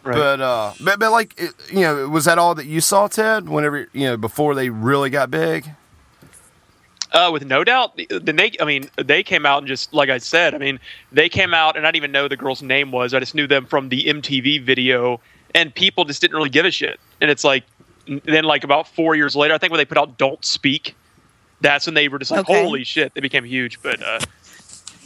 Right. 0.03 0.15
but 0.15 0.41
uh, 0.41 0.73
but 0.83 0.99
but 0.99 1.11
like 1.13 1.39
you 1.71 1.81
know, 1.81 2.09
was 2.09 2.25
that 2.25 2.39
all 2.39 2.55
that 2.55 2.67
you 2.67 2.81
saw, 2.81 3.07
Ted? 3.09 3.49
Whenever 3.49 3.89
you 3.93 4.07
know 4.07 4.17
before 4.17 4.55
they 4.55 4.71
really 4.71 5.11
got 5.11 5.31
big. 5.31 5.69
Uh, 7.13 7.31
with 7.33 7.47
no 7.47 7.63
doubt, 7.65 7.99
then 8.11 8.37
they. 8.37 8.53
I 8.61 8.65
mean, 8.65 8.91
they 8.97 9.23
came 9.23 9.47
out 9.47 9.59
and 9.59 9.67
just 9.69 9.95
like 9.95 10.11
I 10.11 10.19
said. 10.19 10.55
I 10.55 10.59
mean, 10.59 10.81
they 11.13 11.29
came 11.29 11.55
out 11.55 11.77
and 11.77 11.87
I 11.87 11.89
didn't 11.89 11.97
even 11.97 12.13
know 12.13 12.29
the 12.29 12.37
girl's 12.37 12.63
name 12.63 12.91
was. 12.91 13.15
I 13.15 13.21
just 13.21 13.35
knew 13.35 13.47
them 13.47 13.65
from 13.65 13.89
the 13.89 14.05
MTV 14.05 14.63
video, 14.65 15.21
and 15.55 15.75
people 15.75 16.05
just 16.05 16.21
didn't 16.21 16.37
really 16.37 16.51
give 16.51 16.67
a 16.67 16.71
shit. 16.71 16.99
And 17.21 17.31
it's 17.31 17.45
like, 17.45 17.65
then 18.25 18.45
like 18.45 18.65
about 18.65 18.89
four 18.89 19.15
years 19.15 19.37
later, 19.37 19.55
I 19.55 19.59
think 19.59 19.71
when 19.71 19.79
they 19.79 19.85
put 19.85 19.99
out 19.99 20.19
"Don't 20.19 20.45
Speak," 20.45 20.97
that's 21.61 21.87
when 21.87 21.95
they 21.95 22.09
were 22.09 22.19
just 22.19 22.33
like, 22.33 22.41
Okay. 22.41 22.63
"Holy 22.63 22.83
shit!" 22.83 23.15
They 23.15 23.21
became 23.21 23.45
huge. 23.45 23.81
But 23.83 24.03
uh, 24.03 24.19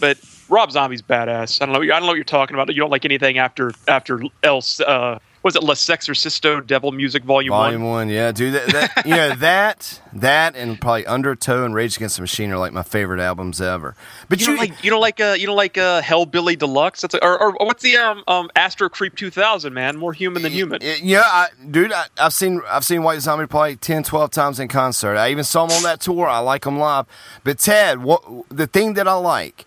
but 0.01 0.19
Rob 0.49 0.73
Zombie's 0.73 1.03
badass. 1.03 1.61
I 1.61 1.67
don't 1.67 1.75
know. 1.75 1.83
I 1.83 1.87
don't 1.87 2.03
know 2.03 2.09
what 2.09 2.17
you're 2.17 2.25
talking 2.25 2.55
about. 2.55 2.69
You 2.75 2.81
don't 2.81 2.91
like 2.91 3.05
anything 3.05 3.39
after 3.39 3.73
after 3.87 4.23
else 4.43 4.81
uh, 4.81 5.19
was 5.43 5.57
it 5.57 5.63
La 5.63 5.75
Sexorcisto 5.75 6.67
Devil 6.67 6.93
Music 6.93 7.25
Volume 7.25 7.51
Volume 7.51 7.83
One? 7.83 7.91
one, 7.91 8.09
yeah, 8.09 8.31
dude. 8.33 8.55
That, 8.55 8.67
that 8.95 9.07
you 9.07 9.15
know 9.15 9.35
that 9.37 10.01
that 10.13 10.55
and 10.57 10.81
probably 10.81 11.07
Undertow 11.07 11.65
and 11.65 11.75
Rage 11.75 11.97
Against 11.97 12.17
the 12.17 12.23
Machine 12.23 12.51
are 12.51 12.59
like 12.59 12.73
my 12.73 12.83
favorite 12.83 13.21
albums 13.21 13.61
ever. 13.61 13.95
But 14.29 14.41
You 14.41 14.47
you, 14.47 14.57
don't 14.57 14.59
like 14.69 14.85
you 14.85 14.91
don't 14.91 15.01
like 15.01 15.21
uh 15.21 15.37
you 15.39 15.47
don't 15.47 15.57
like 15.57 15.79
uh 15.79 16.03
Hellbilly 16.03 16.59
Deluxe? 16.59 17.01
That's 17.01 17.15
a, 17.15 17.25
or, 17.25 17.39
or 17.41 17.53
what's 17.67 17.83
the 17.83 17.97
um 17.97 18.23
um 18.29 18.51
Astro 18.55 18.89
Creep 18.89 19.17
2000 19.17 19.73
man? 19.73 19.97
More 19.97 20.13
human 20.13 20.43
than 20.43 20.53
human. 20.53 20.81
Yeah, 20.83 21.23
I, 21.25 21.49
dude, 21.71 21.93
I, 21.93 22.07
I've 22.19 22.35
seen 22.35 22.61
I've 22.69 22.85
seen 22.85 23.03
White 23.03 23.21
Zombie 23.21 23.47
play 23.47 23.77
10, 23.77 24.03
12 24.03 24.31
times 24.31 24.61
in 24.61 24.69
concert. 24.69 25.17
I 25.17 25.31
even 25.31 25.45
saw 25.45 25.67
them 25.67 25.77
on 25.77 25.83
that 25.85 26.01
tour. 26.01 26.27
I 26.29 26.39
like 26.39 26.65
them 26.65 26.79
live. 26.79 27.07
But 27.45 27.59
Ted, 27.59 28.03
what 28.03 28.23
the 28.51 28.67
thing 28.67 28.95
that 28.95 29.09
I 29.09 29.15
like, 29.15 29.65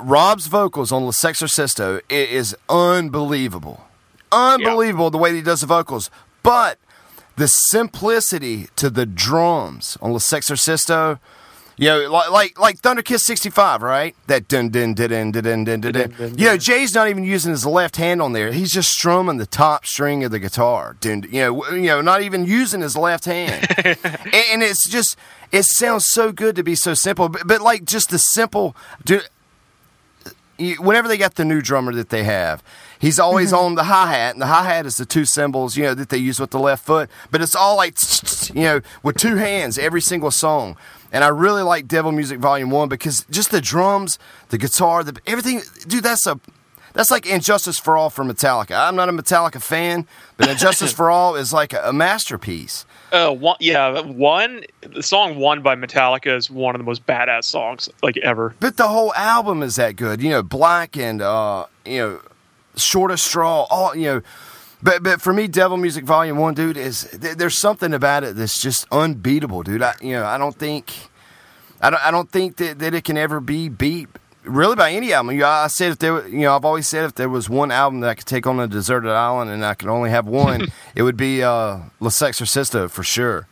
Rob's 0.00 0.46
vocals 0.48 0.90
on 0.90 1.04
La 1.04 1.10
Sexorcisto 1.12 2.00
is 2.08 2.56
unbelievable, 2.68 3.84
unbelievable 4.32 5.10
the 5.10 5.18
way 5.18 5.30
that 5.30 5.36
he 5.36 5.42
does 5.42 5.60
the 5.60 5.66
vocals. 5.66 6.10
But 6.42 6.78
the 7.36 7.48
simplicity 7.48 8.68
to 8.76 8.90
the 8.90 9.06
drums 9.06 9.96
on 10.00 10.12
La 10.12 10.18
Sexorcisto. 10.18 11.18
You 11.78 11.88
know, 11.88 12.12
like 12.12 12.30
like 12.30 12.60
like 12.60 12.78
Thunder 12.78 13.02
Kiss 13.02 13.24
65, 13.24 13.80
right? 13.80 14.14
That 14.26 14.46
dun 14.46 14.68
dun 14.68 14.92
dun 14.92 15.08
dun 15.08 15.32
dun 15.32 15.42
dun 15.42 15.64
dun 15.64 15.80
dun. 15.80 15.92
Dun, 15.92 16.10
dun, 16.10 16.38
You 16.38 16.46
know. 16.46 16.56
Jay's 16.58 16.94
not 16.94 17.08
even 17.08 17.24
using 17.24 17.50
his 17.50 17.64
left 17.64 17.96
hand 17.96 18.20
on 18.20 18.34
there. 18.34 18.52
He's 18.52 18.70
just 18.70 18.90
strumming 18.90 19.38
the 19.38 19.46
top 19.46 19.86
string 19.86 20.22
of 20.22 20.30
the 20.30 20.38
guitar. 20.38 20.96
Dun, 21.00 21.24
you 21.30 21.40
know, 21.40 21.70
you 21.70 21.86
know, 21.86 22.02
not 22.02 22.20
even 22.22 22.44
using 22.44 22.82
his 22.82 22.94
left 22.94 23.24
hand. 23.24 23.66
and, 23.84 23.96
and 24.04 24.62
it's 24.62 24.88
just 24.88 25.16
it 25.50 25.64
sounds 25.64 26.06
so 26.08 26.30
good 26.30 26.56
to 26.56 26.62
be 26.62 26.74
so 26.74 26.92
simple. 26.92 27.30
But, 27.30 27.46
but 27.46 27.62
like 27.62 27.84
just 27.84 28.10
the 28.10 28.18
simple 28.18 28.76
dude, 29.02 29.26
you, 30.58 30.76
whenever 30.76 31.08
they 31.08 31.16
got 31.16 31.36
the 31.36 31.44
new 31.44 31.62
drummer 31.62 31.92
that 31.94 32.10
they 32.10 32.24
have, 32.24 32.62
he's 33.02 33.18
always 33.18 33.52
on 33.52 33.74
the 33.74 33.84
hi 33.84 34.06
hat, 34.06 34.34
and 34.34 34.40
the 34.40 34.46
hi 34.46 34.64
hat 34.64 34.86
is 34.86 34.96
the 34.96 35.04
two 35.04 35.26
cymbals, 35.26 35.76
you 35.76 35.82
know, 35.82 35.92
that 35.92 36.08
they 36.08 36.16
use 36.16 36.40
with 36.40 36.52
the 36.52 36.58
left 36.58 36.86
foot. 36.86 37.10
But 37.30 37.42
it's 37.42 37.54
all 37.54 37.76
like, 37.76 37.98
you 38.54 38.62
know, 38.62 38.80
with 39.02 39.18
two 39.18 39.36
hands 39.36 39.76
every 39.76 40.00
single 40.00 40.30
song. 40.30 40.78
And 41.12 41.22
I 41.22 41.28
really 41.28 41.62
like 41.62 41.86
Devil 41.86 42.12
Music 42.12 42.38
Volume 42.38 42.70
One 42.70 42.88
because 42.88 43.26
just 43.30 43.50
the 43.50 43.60
drums, 43.60 44.18
the 44.48 44.56
guitar, 44.56 45.04
the 45.04 45.20
everything, 45.26 45.60
dude. 45.86 46.02
That's 46.02 46.26
a 46.26 46.40
that's 46.94 47.10
like 47.10 47.26
And 47.26 47.42
Justice 47.42 47.78
for 47.78 47.98
All 47.98 48.08
for 48.08 48.24
Metallica. 48.24 48.78
I'm 48.78 48.96
not 48.96 49.10
a 49.10 49.12
Metallica 49.12 49.60
fan, 49.60 50.06
but 50.38 50.48
And 50.48 50.58
Justice 50.58 50.92
for 50.94 51.10
All 51.10 51.36
is 51.36 51.52
like 51.52 51.74
a, 51.74 51.82
a 51.84 51.92
masterpiece. 51.92 52.86
Uh, 53.12 53.30
one, 53.30 53.56
yeah, 53.60 54.00
one 54.00 54.62
the 54.80 55.02
song 55.02 55.36
"One" 55.36 55.60
by 55.60 55.76
Metallica 55.76 56.34
is 56.34 56.50
one 56.50 56.74
of 56.74 56.78
the 56.78 56.84
most 56.84 57.06
badass 57.06 57.44
songs 57.44 57.90
like 58.02 58.16
ever. 58.18 58.54
But 58.58 58.78
the 58.78 58.88
whole 58.88 59.12
album 59.12 59.62
is 59.62 59.76
that 59.76 59.96
good. 59.96 60.22
You 60.22 60.30
know, 60.30 60.42
Black 60.42 60.96
and 60.96 61.20
uh, 61.20 61.66
you 61.84 61.98
know, 61.98 62.20
Shortest 62.76 63.24
Straw. 63.24 63.66
All 63.70 63.94
you 63.94 64.04
know, 64.04 64.22
but 64.82 65.02
but 65.02 65.20
for 65.20 65.32
me, 65.32 65.46
Devil 65.46 65.76
Music 65.76 66.04
Volume 66.04 66.38
One, 66.38 66.54
dude, 66.54 66.76
is 66.76 67.08
th- 67.20 67.36
there's 67.36 67.56
something 67.56 67.94
about 67.94 68.24
it 68.24 68.36
that's 68.36 68.60
just 68.60 68.86
unbeatable, 68.90 69.62
dude. 69.62 69.82
I 69.82 69.94
you 70.00 70.12
know, 70.12 70.24
I 70.24 70.38
don't 70.38 70.56
think, 70.56 70.92
I 71.80 71.90
don't 71.90 72.04
I 72.04 72.10
don't 72.10 72.30
think 72.30 72.56
that, 72.56 72.78
that 72.80 72.94
it 72.94 73.04
can 73.04 73.16
ever 73.16 73.40
be 73.40 73.68
beat. 73.68 74.08
Really, 74.44 74.74
by 74.74 74.90
any 74.90 75.12
album, 75.12 75.36
you 75.36 75.44
I 75.44 75.68
said 75.68 75.92
if 75.92 75.98
there, 75.98 76.26
you 76.26 76.40
know, 76.40 76.56
I've 76.56 76.64
always 76.64 76.88
said 76.88 77.04
if 77.04 77.14
there 77.14 77.28
was 77.28 77.48
one 77.48 77.70
album 77.70 78.00
that 78.00 78.10
I 78.10 78.14
could 78.14 78.26
take 78.26 78.44
on 78.44 78.58
a 78.58 78.66
deserted 78.66 79.12
island 79.12 79.52
and 79.52 79.64
I 79.64 79.74
could 79.74 79.88
only 79.88 80.10
have 80.10 80.26
one, 80.26 80.66
it 80.96 81.04
would 81.04 81.16
be 81.16 81.44
uh, 81.44 81.78
La 82.00 82.08
Sexorcisto 82.08 82.90
for 82.90 83.04
sure. 83.04 83.46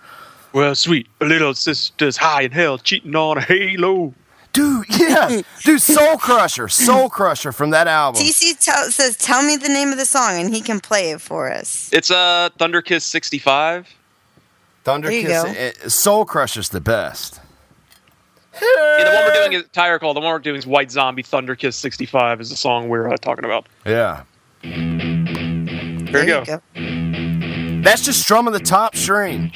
Well, 0.53 0.75
sweet 0.75 1.07
little 1.21 1.55
sisters 1.55 2.17
high 2.17 2.43
in 2.43 2.51
hell 2.51 2.77
cheating 2.77 3.15
on 3.15 3.39
a 3.39 3.41
halo. 3.41 4.15
Dude, 4.53 4.87
yeah, 4.99 5.43
dude, 5.65 5.81
Soul 5.81 6.17
Crusher, 6.17 6.69
Soul 6.69 7.09
Crusher 7.09 7.53
from 7.53 7.71
that 7.71 7.87
album. 7.87 8.21
TC 8.21 8.59
tell, 8.59 8.91
says, 8.91 9.17
"Tell 9.17 9.43
me 9.45 9.57
the 9.57 9.69
name 9.69 9.91
of 9.93 9.97
the 9.99 10.05
song," 10.05 10.41
and 10.41 10.53
he 10.53 10.61
can 10.61 10.81
play 10.81 11.13
it 11.13 11.21
for 11.21 11.53
us. 11.53 11.89
It's 11.93 12.11
uh 12.11 12.49
Thunder 12.59 12.83
Kiss 12.83 13.05
65. 13.05 13.89
Thunder 14.83 15.09
There 15.09 15.17
you 15.19 15.27
Kiss, 15.29 15.43
go. 15.45 15.49
eh, 15.51 15.73
Soul 15.89 16.25
Crusher's 16.25 16.71
the 16.71 16.81
best. 16.81 17.41
Yeah, 18.55 19.05
the 19.05 19.11
one 19.15 19.25
we're 19.27 19.35
doing 19.35 19.53
is 19.53 19.65
Tire 19.73 19.99
Call. 20.01 20.15
The 20.15 20.21
one 20.21 20.33
we're 20.33 20.39
doing 20.41 20.57
is 20.57 20.67
White 20.67 20.91
Zombie 20.91 21.23
Thunder 21.23 21.55
Kiss 21.55 21.77
65 21.77 22.41
is 22.41 22.51
the 22.51 22.57
song 22.57 22.89
we're 22.89 23.09
uh, 23.09 23.17
talking 23.19 23.45
about. 23.45 23.67
Yeah, 23.87 24.25
There, 24.63 26.27
you 26.27 26.45
go. 26.45 26.61
that's 27.83 28.03
just 28.05 28.21
strumming 28.21 28.53
the 28.53 28.59
top 28.59 28.97
string. 28.97 29.53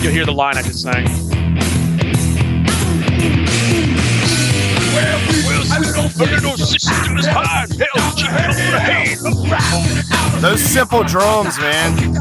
You'll 0.00 0.12
hear 0.12 0.24
the 0.24 0.32
line 0.32 0.56
I 0.56 0.62
just 0.62 0.82
sang. 0.82 1.06
Those 10.40 10.60
simple 10.62 11.02
drums, 11.02 11.58
man. 11.58 12.18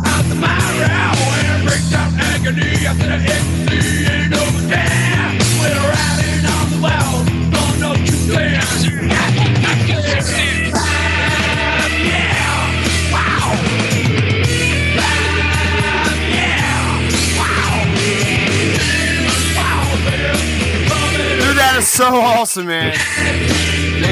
Dude, 21.77 21.83
that 21.83 21.87
is 21.87 21.87
so 21.87 22.15
awesome, 22.15 22.67
man. 22.67 22.95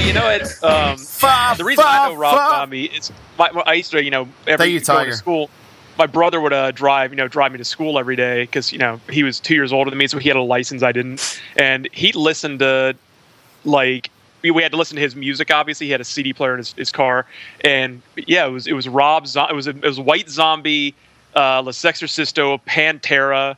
You 0.05 0.13
know 0.13 0.29
it. 0.29 0.63
Um, 0.63 0.97
Five, 0.97 1.57
the 1.57 1.63
reason 1.63 1.83
I 1.85 2.09
know 2.09 2.15
Rob 2.15 2.35
five. 2.35 2.51
Zombie 2.51 2.85
is 2.85 3.11
my, 3.37 3.51
my- 3.51 3.63
I 3.65 3.73
used 3.73 3.91
to, 3.91 4.03
you 4.03 4.09
know, 4.11 4.27
every 4.47 4.67
you, 4.67 4.79
going 4.79 5.07
to 5.07 5.15
school. 5.15 5.49
My 5.97 6.05
brother 6.07 6.39
would 6.41 6.53
uh, 6.53 6.71
drive, 6.71 7.11
you 7.11 7.17
know, 7.17 7.27
drive 7.27 7.51
me 7.51 7.57
to 7.59 7.65
school 7.65 7.97
every 7.99 8.15
day 8.15 8.43
because 8.43 8.71
you 8.71 8.77
know 8.79 8.99
he 9.09 9.23
was 9.23 9.39
two 9.39 9.53
years 9.55 9.71
older 9.73 9.89
than 9.89 9.97
me, 9.97 10.07
so 10.07 10.17
he 10.17 10.27
had 10.29 10.37
a 10.37 10.41
license 10.41 10.83
I 10.83 10.91
didn't, 10.91 11.41
and 11.55 11.87
he 11.91 12.11
listened 12.13 12.59
to 12.59 12.95
like 13.63 14.09
we, 14.41 14.61
had 14.61 14.71
to 14.71 14.77
listen 14.77 14.95
to 14.95 15.01
his 15.01 15.15
music. 15.15 15.51
Obviously, 15.51 15.87
he 15.87 15.91
had 15.91 16.01
a 16.01 16.05
CD 16.05 16.33
player 16.33 16.53
in 16.53 16.59
his, 16.59 16.73
his 16.73 16.91
car, 16.91 17.25
and 17.61 18.01
yeah, 18.15 18.45
it 18.45 18.51
was 18.51 18.67
it 18.67 18.73
was 18.73 18.87
Rob. 18.87 19.27
Zo- 19.27 19.47
it 19.47 19.55
was 19.55 19.67
it 19.67 19.81
was 19.81 19.99
White 19.99 20.29
Zombie, 20.29 20.93
uh, 21.35 21.61
La 21.63 21.71
Sexorcisto, 21.71 22.59
Pantera. 22.67 23.55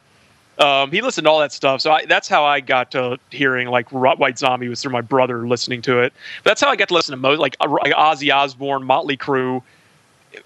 Um, 0.60 0.92
he 0.92 1.02
listened 1.02 1.26
to 1.26 1.32
all 1.32 1.40
that 1.40 1.52
stuff, 1.52 1.82
so 1.82 1.92
I, 1.92 2.06
that's 2.06 2.28
how 2.28 2.44
I 2.44 2.62
got 2.62 2.90
to 2.92 3.20
hearing 3.30 3.68
like 3.68 3.92
Ro- 3.92 4.16
White 4.16 4.40
Zombie 4.40 4.68
was 4.70 4.82
through 4.82 4.92
my 4.92 5.02
brother 5.02 5.48
listening 5.48 5.84
to 5.84 6.00
it. 6.02 6.14
But 6.44 6.50
that's 6.52 6.62
how 6.62 6.70
I 6.70 6.76
got 6.76 6.88
to 6.88 6.96
listen 6.96 7.12
to 7.12 7.18
most 7.18 7.40
like, 7.40 7.56
uh, 7.60 7.70
like 7.70 7.94
Ozzy 7.94 8.34
Osbourne, 8.36 8.84
Motley 8.84 9.18
Crue. 9.18 9.62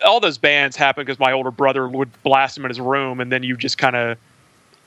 All 0.06 0.20
those 0.20 0.38
bands 0.38 0.76
happened 0.76 1.08
because 1.08 1.20
my 1.20 1.32
older 1.32 1.52
brother 1.52 1.88
would 1.88 2.10
blast 2.24 2.56
them 2.56 2.66
in 2.66 2.70
his 2.70 2.80
room, 2.82 3.20
and 3.22 3.32
then 3.32 3.42
you 3.44 3.56
just 3.56 3.78
kind 3.78 3.96
of 3.96 4.18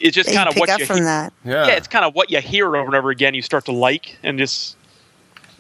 it's 0.00 0.14
just 0.14 0.32
kind 0.32 0.48
of 0.48 0.56
what 0.56 0.68
up 0.68 0.80
you 0.80 0.86
from 0.86 0.96
hear- 0.96 1.04
that. 1.06 1.32
Yeah, 1.44 1.66
yeah, 1.68 1.72
it's 1.74 1.88
kind 1.88 2.04
of 2.04 2.14
what 2.14 2.30
you 2.30 2.40
hear 2.40 2.66
over 2.76 2.86
and 2.86 2.94
over 2.94 3.10
again. 3.10 3.32
You 3.34 3.42
start 3.42 3.64
to 3.66 3.72
like 3.72 4.18
and 4.22 4.38
just 4.38 4.76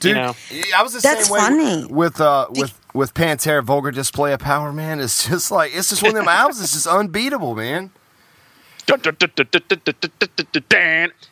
Dude, 0.00 0.10
you 0.10 0.14
know. 0.22 0.34
I 0.76 0.82
was 0.82 0.92
the 0.92 1.00
That's 1.00 1.26
same 1.28 1.32
way 1.32 1.38
funny. 1.40 1.86
with 1.86 2.20
uh 2.20 2.48
with 2.50 2.78
with 2.92 3.14
Pantera 3.14 3.62
Vulgar 3.62 3.90
Display 3.92 4.32
of 4.34 4.40
Power, 4.40 4.72
man. 4.72 5.00
It's 5.00 5.26
just 5.26 5.50
like 5.50 5.74
it's 5.74 5.88
just 5.88 6.02
one 6.02 6.10
of 6.10 6.16
them 6.16 6.28
albums. 6.28 6.60
It's 6.60 6.72
just 6.72 6.86
unbeatable, 6.86 7.54
man. 7.54 7.90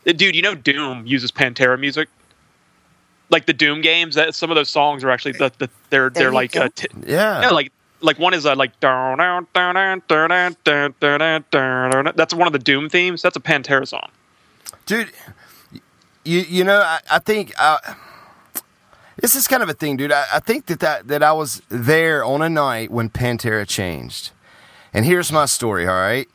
Dude, 0.04 0.34
you 0.34 0.42
know 0.42 0.54
Doom 0.54 1.06
uses 1.06 1.30
Pantera 1.30 1.78
music. 1.78 2.08
Like 3.30 3.46
the 3.46 3.52
Doom 3.52 3.80
games, 3.80 4.14
that 4.16 4.34
some 4.34 4.50
of 4.50 4.56
those 4.56 4.68
songs 4.68 5.04
are 5.04 5.10
actually 5.10 5.32
the, 5.32 5.50
the 5.58 5.70
they're 5.90 6.10
they're 6.10 6.32
like 6.32 6.54
uh, 6.54 6.68
t- 6.74 6.88
yeah, 7.06 7.48
like 7.48 7.72
like 8.02 8.18
one 8.18 8.34
is 8.34 8.44
uh, 8.44 8.54
like 8.54 8.78
that's 8.80 8.92
one 12.34 12.46
of 12.46 12.52
the 12.52 12.60
Doom 12.62 12.88
themes. 12.90 13.22
That's 13.22 13.36
a 13.36 13.40
Pantera 13.40 13.88
song. 13.88 14.10
Dude, 14.84 15.10
you 16.24 16.40
you 16.40 16.64
know 16.64 16.80
I, 16.80 17.00
I 17.10 17.18
think 17.20 17.54
uh, 17.58 17.78
this 19.16 19.34
is 19.34 19.46
kind 19.48 19.62
of 19.62 19.68
a 19.68 19.74
thing, 19.74 19.96
dude. 19.96 20.12
I, 20.12 20.24
I 20.34 20.40
think 20.40 20.66
that, 20.66 20.80
that 20.80 21.08
that 21.08 21.22
I 21.22 21.32
was 21.32 21.62
there 21.68 22.24
on 22.24 22.42
a 22.42 22.50
night 22.50 22.90
when 22.90 23.08
Pantera 23.08 23.66
changed, 23.66 24.30
and 24.92 25.06
here's 25.06 25.32
my 25.32 25.46
story. 25.46 25.86
All 25.86 25.94
right. 25.94 26.28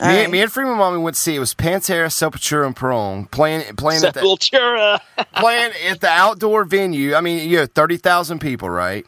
Me, 0.00 0.06
right. 0.06 0.30
me 0.30 0.42
and 0.42 0.52
Freeman 0.52 0.78
Mommy 0.78 0.98
went 0.98 1.16
to 1.16 1.20
see 1.20 1.34
it 1.34 1.40
was 1.40 1.54
Pantera, 1.54 2.06
Sepultura, 2.06 2.66
and 2.66 2.76
Perone 2.76 3.28
playing 3.30 3.74
playing 3.74 4.04
at 4.04 4.14
the, 4.14 4.20
Sepultura. 4.20 5.00
playing 5.36 5.72
at 5.88 6.00
the 6.00 6.08
outdoor 6.08 6.64
venue. 6.64 7.14
I 7.14 7.20
mean, 7.20 7.48
you 7.48 7.58
know, 7.58 7.66
thirty 7.66 7.96
thousand 7.96 8.38
people, 8.38 8.70
right? 8.70 9.04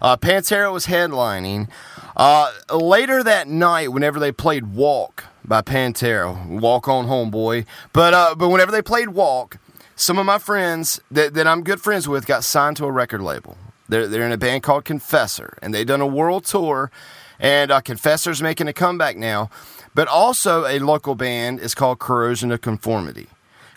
Uh, 0.00 0.16
Pantera 0.16 0.72
was 0.72 0.86
headlining. 0.86 1.68
Uh, 2.16 2.52
later 2.72 3.22
that 3.22 3.46
night, 3.46 3.92
whenever 3.92 4.18
they 4.18 4.32
played 4.32 4.74
"Walk" 4.74 5.24
by 5.44 5.60
Pantera, 5.60 6.46
"Walk 6.46 6.88
on 6.88 7.06
Home, 7.06 7.30
Boy," 7.30 7.66
but 7.92 8.14
uh, 8.14 8.34
but 8.34 8.48
whenever 8.48 8.72
they 8.72 8.82
played 8.82 9.10
"Walk," 9.10 9.58
some 9.96 10.18
of 10.18 10.26
my 10.26 10.38
friends 10.38 11.00
that, 11.10 11.34
that 11.34 11.46
I'm 11.46 11.62
good 11.62 11.80
friends 11.80 12.08
with 12.08 12.26
got 12.26 12.42
signed 12.42 12.76
to 12.78 12.86
a 12.86 12.90
record 12.90 13.20
label. 13.20 13.56
They're 13.88 14.08
they're 14.08 14.24
in 14.26 14.32
a 14.32 14.38
band 14.38 14.62
called 14.62 14.84
Confessor, 14.84 15.58
and 15.60 15.74
they've 15.74 15.86
done 15.86 16.00
a 16.00 16.06
world 16.06 16.44
tour. 16.44 16.90
And 17.38 17.72
uh, 17.72 17.80
Confessor's 17.80 18.40
making 18.40 18.68
a 18.68 18.72
comeback 18.72 19.16
now, 19.16 19.50
but 19.94 20.08
also 20.08 20.66
a 20.66 20.78
local 20.78 21.14
band 21.14 21.60
is 21.60 21.74
called 21.74 21.98
Corrosion 21.98 22.50
of 22.52 22.60
Conformity. 22.60 23.28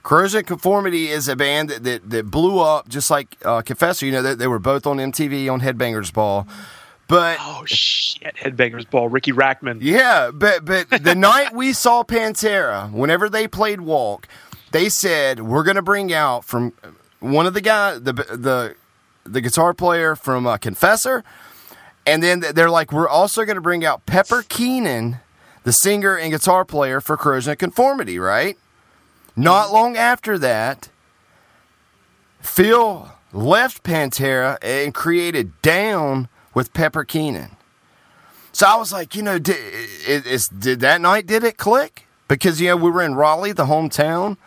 Corrosion 0.04 0.42
of 0.42 0.46
Conformity 0.46 1.08
is 1.08 1.28
a 1.28 1.36
band 1.36 1.70
that, 1.70 1.84
that, 1.84 2.10
that 2.10 2.32
blew 2.32 2.60
up 2.60 2.88
just 2.88 3.10
like 3.10 3.38
uh, 3.44 3.62
Confessor. 3.62 4.06
You 4.06 4.12
know, 4.12 4.22
they, 4.22 4.36
they 4.36 4.48
were 4.48 4.60
both 4.60 4.86
on 4.86 4.98
MTV 4.98 5.52
on 5.52 5.62
Headbangers 5.62 6.14
Ball. 6.14 6.48
But 7.08 7.38
Oh 7.40 7.64
shit! 7.66 8.36
Headbangers 8.36 8.90
Ball. 8.90 9.10
Riki 9.10 9.32
Rachtman. 9.32 9.78
yeah, 9.82 10.32
but 10.34 10.66
but 10.66 10.90
the 10.90 11.14
night 11.14 11.54
we 11.54 11.72
saw 11.72 12.04
Pantera, 12.04 12.92
whenever 12.92 13.30
they 13.30 13.48
played 13.48 13.82
Walk, 13.82 14.28
they 14.72 14.90
said 14.90 15.42
we're 15.42 15.64
going 15.64 15.76
to 15.76 15.84
bring 15.84 16.12
out 16.12 16.46
from 16.46 16.74
one 17.20 17.46
of 17.46 17.54
the 17.54 17.62
guy 17.62 18.00
the 18.00 18.14
the 18.14 18.76
the 19.24 19.42
guitar 19.42 19.76
player 19.76 20.16
from 20.16 20.48
uh, 20.48 20.58
Confessor, 20.58 21.24
and 22.08 22.24
then 22.24 22.40
they're 22.40 22.72
like 22.72 22.92
we're 22.92 23.08
also 23.08 23.46
going 23.46 23.56
to 23.56 23.62
bring 23.62 23.86
out 23.86 24.08
Pepper 24.08 24.44
Keenan, 24.50 25.18
the 25.66 25.74
singer 25.74 26.16
and 26.16 26.32
guitar 26.32 26.64
player 26.64 27.02
for 27.02 27.18
Corrosion 27.18 27.52
of 27.52 27.58
Conformity, 27.58 28.18
right? 28.20 28.58
Not 29.36 29.74
long 29.74 29.98
after 29.98 30.38
that, 30.38 30.90
Phil 32.40 33.12
left 33.34 33.84
Pantera 33.84 34.58
and 34.62 34.94
created 34.94 35.60
Down 35.62 36.30
with 36.54 36.72
Pepper 36.74 37.04
Keenan. 37.04 37.58
So 38.54 38.68
I 38.68 38.76
was 38.78 38.94
like, 38.94 39.16
you 39.16 39.24
know, 39.24 39.40
did, 39.40 39.58
did 40.58 40.80
that 40.80 41.02
night 41.02 41.26
did 41.26 41.44
it 41.44 41.58
click? 41.58 42.08
Because 42.28 42.62
you 42.62 42.70
know 42.70 42.78
we 42.78 42.90
were 42.90 43.02
in 43.02 43.16
Raleigh, 43.16 43.52
the 43.52 43.66
hometown 43.66 44.38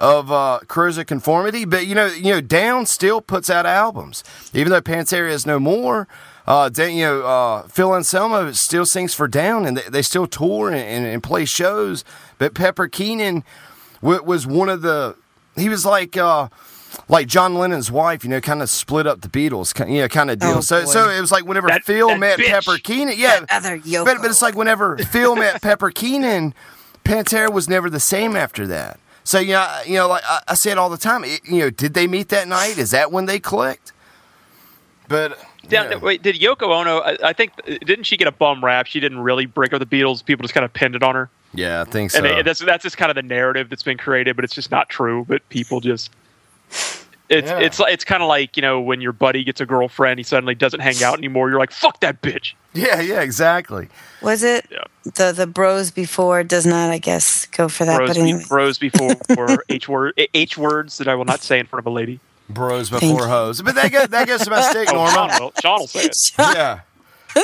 of 0.00 0.32
uh, 0.32 0.58
Conformity, 0.66 1.64
but 1.64 1.86
you 1.86 1.94
know, 1.94 2.06
you 2.06 2.32
know, 2.32 2.40
Down 2.40 2.86
still 2.86 3.20
puts 3.20 3.48
out 3.48 3.66
albums, 3.66 4.24
even 4.52 4.72
though 4.72 4.80
Pantera 4.80 5.30
is 5.30 5.46
no 5.46 5.60
more. 5.60 6.08
Uh, 6.46 6.68
Dan- 6.68 6.94
you 6.96 7.04
know, 7.04 7.22
uh, 7.22 7.62
Phil 7.68 7.94
Anselmo 7.94 8.50
still 8.52 8.84
sings 8.84 9.14
for 9.14 9.28
Down, 9.28 9.64
and 9.64 9.76
they, 9.76 9.88
they 9.88 10.02
still 10.02 10.26
tour 10.26 10.68
and, 10.68 10.76
and, 10.76 11.06
and 11.06 11.22
play 11.22 11.44
shows. 11.44 12.04
But 12.38 12.54
Pepper 12.54 12.88
Keenan 12.88 13.44
w- 14.02 14.22
was 14.22 14.46
one 14.46 14.68
of 14.68 14.82
the. 14.82 15.16
He 15.56 15.68
was 15.68 15.84
like. 15.86 16.16
Uh, 16.16 16.48
like 17.08 17.26
John 17.26 17.54
Lennon's 17.54 17.90
wife, 17.90 18.22
you 18.22 18.28
know, 18.28 18.42
kind 18.42 18.60
of 18.60 18.68
split 18.68 19.06
up 19.06 19.22
the 19.22 19.28
Beatles, 19.28 19.72
you 19.88 20.02
know, 20.02 20.08
kind 20.08 20.30
of 20.30 20.38
deal. 20.38 20.56
Oh, 20.56 20.60
so, 20.60 20.80
boy. 20.84 20.90
so 20.90 21.08
it 21.08 21.22
was 21.22 21.32
like 21.32 21.46
whenever 21.46 21.68
That- 21.68 21.84
Phil 21.84 22.08
that 22.08 22.18
met 22.18 22.38
bitch. 22.38 22.48
Pepper 22.48 22.76
Keenan, 22.76 23.14
yeah, 23.16 23.40
That 23.40 23.48
other 23.64 23.78
Yoko. 23.78 24.04
but, 24.04 24.18
but 24.20 24.26
it's 24.30 24.42
like 24.42 24.54
whenever 24.54 24.98
Phil 24.98 25.34
met 25.34 25.62
Pepper 25.62 25.90
Keenan, 25.90 26.52
Pantera 27.02 27.50
was 27.50 27.66
never 27.66 27.88
the 27.88 27.98
same 27.98 28.36
after 28.36 28.66
that. 28.66 29.00
So 29.24 29.38
you 29.38 29.52
know, 29.54 29.80
you 29.86 29.94
know, 29.94 30.06
like 30.08 30.22
I, 30.28 30.40
I 30.48 30.54
say 30.54 30.70
it 30.70 30.76
all 30.76 30.90
the 30.90 30.98
time. 30.98 31.24
It, 31.24 31.40
you 31.46 31.60
know, 31.60 31.70
did 31.70 31.94
they 31.94 32.06
meet 32.06 32.28
that 32.28 32.46
night? 32.46 32.76
Is 32.76 32.90
that 32.90 33.10
when 33.10 33.24
they 33.24 33.40
clicked? 33.40 33.92
But 35.08 35.38
Down, 35.68 35.90
yeah. 35.92 35.96
Wait, 35.98 36.22
did 36.22 36.36
Yoko 36.36 36.68
Ono? 36.68 36.98
I, 37.00 37.16
I 37.28 37.32
think 37.32 37.52
didn't 37.64 38.04
she 38.04 38.16
get 38.16 38.26
a 38.28 38.32
bum 38.32 38.64
rap? 38.64 38.86
She 38.86 38.98
didn't 39.00 39.20
really 39.20 39.46
break 39.46 39.72
up 39.72 39.78
the 39.78 39.86
Beatles. 39.86 40.24
People 40.24 40.42
just 40.42 40.54
kind 40.54 40.64
of 40.64 40.72
pinned 40.72 40.94
it 40.96 41.02
on 41.02 41.14
her, 41.14 41.30
yeah, 41.54 41.80
I 41.82 41.84
think 41.84 42.10
so. 42.10 42.18
and 42.18 42.26
it, 42.26 42.44
that's 42.44 42.60
that's 42.60 42.82
just 42.82 42.96
kind 42.96 43.10
of 43.10 43.14
the 43.14 43.22
narrative 43.22 43.68
that's 43.70 43.82
been 43.84 43.98
created. 43.98 44.34
But 44.36 44.44
it's 44.44 44.54
just 44.54 44.70
not 44.70 44.88
true. 44.88 45.24
But 45.28 45.48
people 45.50 45.80
just. 45.80 46.10
It's 47.28 47.48
Yeah. 47.48 47.60
it's 47.60 47.80
it's 47.80 48.04
kind 48.04 48.22
of 48.22 48.28
like 48.28 48.56
you 48.56 48.62
know 48.62 48.80
when 48.80 49.00
your 49.00 49.12
buddy 49.12 49.42
gets 49.44 49.60
a 49.60 49.64
girlfriend, 49.66 50.18
he 50.18 50.24
suddenly 50.24 50.54
doesn't 50.54 50.80
hang 50.80 51.02
out 51.02 51.16
anymore. 51.16 51.48
You're 51.48 51.58
like, 51.60 51.70
fuck 51.70 52.00
that 52.00 52.20
bitch. 52.20 52.52
yeah, 52.74 53.00
yeah, 53.00 53.22
exactly. 53.22 53.88
Was 54.20 54.42
it 54.42 54.66
Yeah. 54.70 54.84
the 55.14 55.32
the 55.32 55.46
bros 55.46 55.90
before 55.90 56.42
does 56.44 56.66
not, 56.66 56.90
I 56.90 56.98
guess, 56.98 57.46
go 57.46 57.68
for 57.68 57.86
that. 57.86 57.96
Bros, 57.98 58.08
but 58.10 58.16
anyway, 58.18 58.44
bros 58.48 58.76
before 58.78 59.16
or 59.38 59.64
H 59.70 59.88
word 59.88 60.12
H 60.34 60.58
words 60.58 60.98
that 60.98 61.08
I 61.08 61.14
will 61.14 61.24
not 61.24 61.40
say 61.40 61.58
in 61.58 61.64
front 61.66 61.80
of 61.80 61.86
a 61.86 61.90
lady. 61.94 62.20
Bros 62.54 62.90
before 62.90 63.08
you. 63.08 63.24
hoes. 63.24 63.62
But 63.62 63.74
that 63.76 63.90
goes, 63.92 64.08
that 64.08 64.26
goes 64.26 64.40
to 64.42 64.50
my 64.50 64.60
stick, 64.62 64.88
Oh, 64.90 65.06
Sean 65.10 65.14
Norma. 65.28 65.36
will, 65.40 65.52
Sean 65.60 65.80
will 65.80 65.86
say 65.86 66.04
it. 66.04 66.16
yeah. 66.38 66.80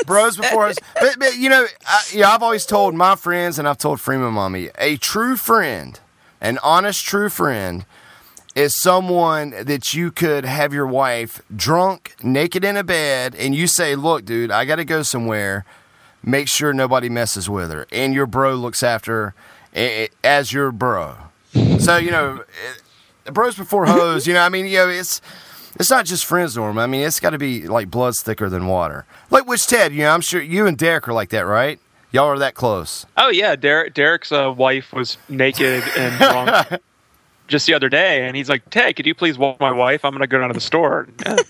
Bros 0.06 0.36
before 0.36 0.66
us. 0.66 0.76
But, 1.00 1.18
but 1.18 1.36
you 1.36 1.48
know, 1.48 1.66
I, 1.86 2.02
yeah, 2.12 2.30
I've 2.30 2.42
always 2.42 2.66
told 2.66 2.94
my 2.94 3.16
friends, 3.16 3.58
and 3.58 3.66
I've 3.68 3.78
told 3.78 4.00
Freeman 4.00 4.34
Mommy, 4.34 4.70
a 4.78 4.96
true 4.96 5.36
friend, 5.36 5.98
an 6.40 6.58
honest 6.62 7.04
true 7.04 7.28
friend, 7.30 7.86
is 8.54 8.78
someone 8.80 9.50
that 9.62 9.94
you 9.94 10.10
could 10.10 10.44
have 10.44 10.74
your 10.74 10.86
wife 10.86 11.40
drunk, 11.54 12.14
naked 12.22 12.64
in 12.64 12.76
a 12.76 12.82
bed, 12.84 13.34
and 13.36 13.54
you 13.54 13.66
say, 13.66 13.94
Look, 13.94 14.24
dude, 14.24 14.50
I 14.50 14.64
got 14.64 14.76
to 14.76 14.84
go 14.84 15.02
somewhere. 15.02 15.64
Make 16.22 16.48
sure 16.48 16.72
nobody 16.72 17.08
messes 17.08 17.48
with 17.48 17.70
her. 17.70 17.86
And 17.92 18.12
your 18.12 18.26
bro 18.26 18.54
looks 18.56 18.82
after 18.82 19.34
her 19.74 20.08
as 20.24 20.52
your 20.52 20.72
bro. 20.72 21.16
So, 21.78 21.96
you 21.96 22.10
know, 22.10 22.42
bros 23.32 23.56
before 23.56 23.86
hoes, 23.86 24.26
you 24.26 24.34
know, 24.34 24.40
I 24.42 24.48
mean, 24.48 24.66
you 24.66 24.78
know, 24.78 24.88
it's. 24.88 25.20
It's 25.78 25.90
not 25.90 26.06
just 26.06 26.24
friends, 26.24 26.56
Norm. 26.56 26.76
I 26.76 26.88
mean, 26.88 27.02
it's 27.02 27.20
got 27.20 27.30
to 27.30 27.38
be 27.38 27.68
like 27.68 27.88
blood's 27.88 28.20
thicker 28.20 28.48
than 28.48 28.66
water. 28.66 29.04
Like 29.30 29.46
which 29.46 29.64
Ted, 29.66 29.92
you 29.92 30.00
know, 30.00 30.10
I'm 30.10 30.22
sure 30.22 30.40
you 30.40 30.66
and 30.66 30.76
Derek 30.76 31.06
are 31.06 31.12
like 31.12 31.28
that, 31.28 31.42
right? 31.46 31.78
Y'all 32.10 32.24
are 32.26 32.38
that 32.38 32.54
close. 32.54 33.06
Oh 33.16 33.28
yeah, 33.28 33.54
Derek 33.54 33.94
Derek's 33.94 34.32
uh, 34.32 34.52
wife 34.56 34.92
was 34.92 35.18
naked 35.28 35.84
and 35.96 36.18
drunk 36.18 36.82
just 37.48 37.66
the 37.66 37.74
other 37.74 37.88
day, 37.88 38.26
and 38.26 38.34
he's 38.34 38.48
like, 38.48 38.68
"Ted, 38.70 38.96
could 38.96 39.06
you 39.06 39.14
please 39.14 39.38
walk 39.38 39.60
my 39.60 39.70
wife? 39.70 40.04
I'm 40.04 40.12
going 40.12 40.22
to 40.22 40.26
go 40.26 40.40
down 40.40 40.48
to 40.48 40.54
the 40.54 40.60
store." 40.60 41.06
A 41.26 41.44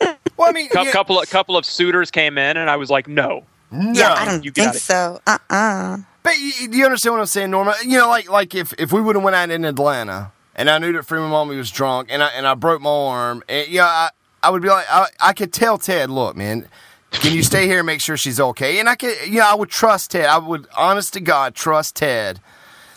Well, 0.36 0.48
I 0.48 0.52
mean, 0.52 0.68
yeah, 0.74 0.90
couple 0.90 1.20
of 1.20 1.30
couple 1.30 1.56
of 1.56 1.64
suitors 1.64 2.10
came 2.10 2.36
in, 2.38 2.56
and 2.56 2.68
I 2.68 2.76
was 2.76 2.90
like, 2.90 3.06
"No." 3.08 3.44
no. 3.70 3.92
yeah, 3.92 4.12
I 4.14 4.24
don't 4.26 4.44
you 4.44 4.50
think 4.50 4.68
got 4.68 4.76
it. 4.76 4.80
so. 4.80 5.20
Uh 5.26 5.38
uh 5.48 5.98
But 6.24 6.38
you, 6.38 6.52
you 6.70 6.84
understand 6.84 7.14
what 7.14 7.20
I'm 7.20 7.26
saying, 7.26 7.50
Norma? 7.50 7.74
You 7.84 7.98
know, 7.98 8.08
like 8.08 8.28
like 8.28 8.54
if, 8.54 8.74
if 8.78 8.92
we 8.92 9.00
would 9.00 9.14
have 9.16 9.22
went 9.22 9.36
out 9.36 9.50
in 9.50 9.64
Atlanta 9.64 10.32
and 10.60 10.68
I 10.68 10.76
knew 10.76 10.92
that 10.92 11.04
Freeman 11.04 11.30
Mommy 11.30 11.56
was 11.56 11.70
drunk 11.70 12.08
and 12.10 12.22
I 12.22 12.28
and 12.28 12.46
I 12.46 12.52
broke 12.54 12.82
my 12.82 12.90
arm, 12.90 13.42
and 13.48 13.66
yeah, 13.68 13.86
I, 13.86 14.10
I 14.42 14.50
would 14.50 14.60
be 14.60 14.68
like, 14.68 14.84
I, 14.90 15.06
I 15.18 15.32
could 15.32 15.54
tell 15.54 15.78
Ted, 15.78 16.10
look, 16.10 16.36
man, 16.36 16.68
can 17.12 17.34
you 17.34 17.42
stay 17.42 17.66
here 17.66 17.78
and 17.78 17.86
make 17.86 18.02
sure 18.02 18.18
she's 18.18 18.38
okay? 18.38 18.78
And 18.78 18.86
I 18.86 18.94
could, 18.94 19.16
you 19.26 19.38
know, 19.38 19.48
I 19.50 19.54
would 19.54 19.70
trust 19.70 20.10
Ted. 20.10 20.26
I 20.26 20.36
would, 20.36 20.66
honest 20.76 21.14
to 21.14 21.20
God, 21.20 21.54
trust 21.54 21.96
Ted 21.96 22.40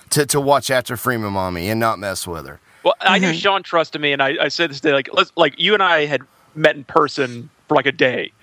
to, 0.10 0.26
to 0.26 0.42
watch 0.42 0.70
after 0.70 0.98
Freeman 0.98 1.32
Mommy 1.32 1.70
and 1.70 1.80
not 1.80 2.00
mess 2.00 2.28
with 2.28 2.46
her. 2.46 2.60
Well, 2.84 2.96
I 3.00 3.18
knew 3.18 3.28
mm-hmm. 3.30 3.38
Sean 3.38 3.64
trusted 3.64 4.02
me, 4.02 4.12
and 4.12 4.22
I, 4.22 4.36
I 4.42 4.48
said 4.50 4.70
this 4.70 4.82
day, 4.82 4.92
like, 4.92 5.08
let's, 5.14 5.32
like 5.38 5.58
you 5.58 5.74
and 5.74 5.82
I 5.82 6.06
had 6.06 6.22
met 6.56 6.76
in 6.76 6.84
person 6.84 7.50
for 7.70 7.76
like 7.76 7.86
a 7.86 7.94
day, 7.94 8.34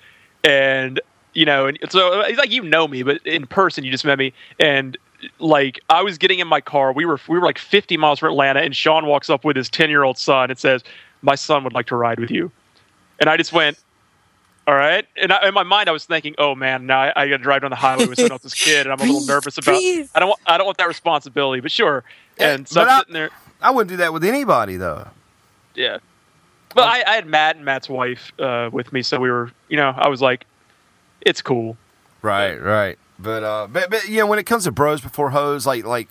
and 0.43 0.99
you 1.35 1.45
know, 1.45 1.67
and 1.67 1.77
so 1.89 2.21
it's 2.21 2.39
like 2.39 2.51
you 2.51 2.63
know 2.63 2.87
me, 2.87 3.03
but 3.03 3.25
in 3.25 3.45
person 3.45 3.83
you 3.83 3.91
just 3.91 4.03
met 4.03 4.17
me, 4.17 4.33
and 4.59 4.97
like 5.39 5.79
I 5.89 6.01
was 6.03 6.17
getting 6.17 6.39
in 6.39 6.47
my 6.47 6.61
car, 6.61 6.93
we 6.93 7.05
were 7.05 7.19
we 7.27 7.37
were 7.39 7.45
like 7.45 7.57
50 7.57 7.97
miles 7.97 8.19
from 8.19 8.29
Atlanta, 8.31 8.61
and 8.61 8.75
Sean 8.75 9.05
walks 9.05 9.29
up 9.29 9.43
with 9.43 9.55
his 9.55 9.69
10 9.69 9.89
year 9.89 10.03
old 10.03 10.17
son 10.17 10.49
and 10.49 10.57
says, 10.59 10.83
"My 11.21 11.35
son 11.35 11.63
would 11.63 11.73
like 11.73 11.87
to 11.87 11.95
ride 11.95 12.19
with 12.19 12.31
you," 12.31 12.51
and 13.19 13.29
I 13.29 13.37
just 13.37 13.53
went. 13.53 13.77
All 14.67 14.75
right, 14.75 15.05
and 15.19 15.33
I, 15.33 15.47
in 15.47 15.55
my 15.55 15.63
mind, 15.63 15.89
I 15.89 15.91
was 15.91 16.05
thinking, 16.05 16.35
"Oh 16.37 16.53
man, 16.53 16.85
now 16.85 17.01
I, 17.01 17.23
I 17.23 17.27
got 17.29 17.37
to 17.37 17.43
drive 17.43 17.61
down 17.61 17.71
the 17.71 17.75
highway 17.75 18.05
with 18.05 18.17
someone 18.19 18.33
else's 18.33 18.53
kid, 18.53 18.85
and 18.85 18.93
I'm 18.93 18.99
a 18.99 19.11
little 19.11 19.25
nervous 19.33 19.57
about. 19.57 19.71
breathe. 19.71 20.07
I 20.13 20.19
don't 20.19 20.29
want, 20.29 20.39
I 20.45 20.57
don't 20.57 20.65
want 20.67 20.77
that 20.77 20.87
responsibility, 20.87 21.61
but 21.61 21.71
sure." 21.71 22.03
And 22.37 22.67
so 22.67 22.81
but 22.81 22.87
I'm 22.87 22.93
I- 22.93 22.99
sitting 22.99 23.13
there, 23.15 23.29
I 23.59 23.71
wouldn't 23.71 23.89
do 23.89 23.97
that 23.97 24.13
with 24.13 24.23
anybody, 24.23 24.77
though. 24.77 25.07
yeah. 25.75 25.97
But 26.75 26.83
I, 26.85 27.03
I 27.05 27.15
had 27.15 27.25
Matt 27.25 27.55
and 27.57 27.65
Matt's 27.65 27.89
wife 27.89 28.31
uh, 28.39 28.69
with 28.71 28.93
me, 28.93 29.01
so 29.01 29.19
we 29.19 29.29
were, 29.31 29.51
you 29.67 29.75
know, 29.77 29.93
I 29.97 30.07
was 30.07 30.21
like, 30.21 30.45
it's 31.21 31.41
cool. 31.41 31.75
Right, 32.21 32.55
right. 32.61 32.97
But 33.21 33.43
uh, 33.43 33.67
but 33.71 33.89
but 33.89 34.07
you 34.07 34.17
know, 34.17 34.27
when 34.27 34.39
it 34.39 34.45
comes 34.45 34.63
to 34.65 34.71
bros 34.71 35.01
before 35.01 35.29
hoes, 35.29 35.65
like 35.65 35.85
like 35.85 36.07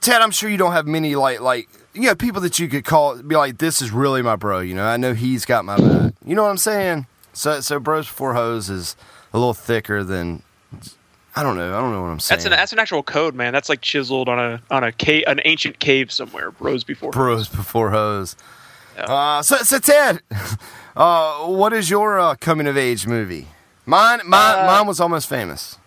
Ted, 0.00 0.20
I'm 0.20 0.30
sure 0.30 0.50
you 0.50 0.56
don't 0.56 0.72
have 0.72 0.86
many 0.86 1.16
like 1.16 1.40
like 1.40 1.68
you 1.94 2.02
know 2.02 2.14
people 2.14 2.40
that 2.42 2.58
you 2.58 2.68
could 2.68 2.84
call 2.84 3.20
be 3.22 3.36
like, 3.36 3.58
this 3.58 3.80
is 3.80 3.90
really 3.90 4.22
my 4.22 4.36
bro. 4.36 4.60
You 4.60 4.74
know, 4.74 4.84
I 4.84 4.96
know 4.96 5.14
he's 5.14 5.44
got 5.44 5.64
my 5.64 5.76
back. 5.76 6.12
You 6.24 6.34
know 6.34 6.42
what 6.42 6.50
I'm 6.50 6.58
saying? 6.58 7.06
So 7.32 7.60
so 7.60 7.80
bros 7.80 8.06
before 8.06 8.34
hoes 8.34 8.68
is 8.70 8.96
a 9.32 9.38
little 9.38 9.54
thicker 9.54 10.04
than 10.04 10.42
I 11.36 11.42
don't 11.42 11.56
know. 11.56 11.76
I 11.76 11.80
don't 11.80 11.90
know 11.90 12.02
what 12.02 12.08
I'm 12.08 12.20
saying. 12.20 12.36
That's 12.36 12.44
an 12.44 12.50
that's 12.52 12.72
an 12.72 12.78
actual 12.78 13.02
code, 13.02 13.34
man. 13.34 13.52
That's 13.52 13.68
like 13.68 13.80
chiseled 13.80 14.28
on 14.28 14.38
a 14.38 14.62
on 14.70 14.84
a 14.84 14.92
cave, 14.92 15.24
an 15.26 15.40
ancient 15.44 15.80
cave 15.80 16.12
somewhere. 16.12 16.50
Bros 16.52 16.84
before. 16.84 17.10
bros 17.10 17.48
before 17.48 17.90
hoes. 17.90 18.36
Yeah. 18.96 19.04
Uh, 19.04 19.42
so 19.42 19.56
so 19.56 19.78
Ted, 19.78 20.20
uh, 20.96 21.38
what 21.46 21.72
is 21.72 21.90
your 21.90 22.20
uh, 22.20 22.36
coming 22.36 22.66
of 22.68 22.76
age 22.76 23.06
movie? 23.06 23.48
Mine 23.86 24.20
mine 24.24 24.58
Uh, 24.60 24.66
mine 24.66 24.86
was 24.86 25.00
almost 25.00 25.28
famous. 25.28 25.78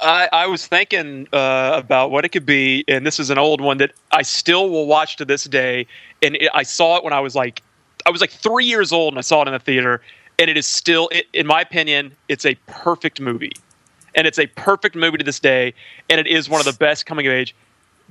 I, 0.00 0.28
I 0.32 0.46
was 0.48 0.66
thinking 0.66 1.28
uh, 1.32 1.72
about 1.76 2.10
what 2.10 2.24
it 2.24 2.30
could 2.30 2.44
be, 2.44 2.84
and 2.88 3.06
this 3.06 3.20
is 3.20 3.30
an 3.30 3.38
old 3.38 3.60
one 3.60 3.78
that 3.78 3.92
I 4.10 4.22
still 4.22 4.68
will 4.68 4.86
watch 4.86 5.14
to 5.16 5.24
this 5.24 5.44
day. 5.44 5.86
And 6.22 6.34
it, 6.36 6.50
I 6.52 6.64
saw 6.64 6.96
it 6.96 7.04
when 7.04 7.12
I 7.12 7.20
was 7.20 7.36
like, 7.36 7.62
I 8.04 8.10
was 8.10 8.20
like 8.20 8.30
three 8.32 8.64
years 8.64 8.90
old, 8.92 9.12
and 9.12 9.18
I 9.18 9.22
saw 9.22 9.42
it 9.42 9.46
in 9.48 9.52
the 9.52 9.60
theater. 9.60 10.02
And 10.40 10.50
it 10.50 10.56
is 10.56 10.66
still, 10.66 11.08
it, 11.12 11.26
in 11.32 11.46
my 11.46 11.60
opinion, 11.60 12.16
it's 12.28 12.44
a 12.44 12.56
perfect 12.66 13.20
movie, 13.20 13.52
and 14.16 14.26
it's 14.26 14.40
a 14.40 14.48
perfect 14.48 14.96
movie 14.96 15.18
to 15.18 15.24
this 15.24 15.38
day. 15.38 15.72
And 16.10 16.18
it 16.18 16.26
is 16.26 16.48
one 16.48 16.58
of 16.58 16.66
the 16.66 16.72
best 16.72 17.06
coming 17.06 17.26
of 17.28 17.32
age. 17.32 17.54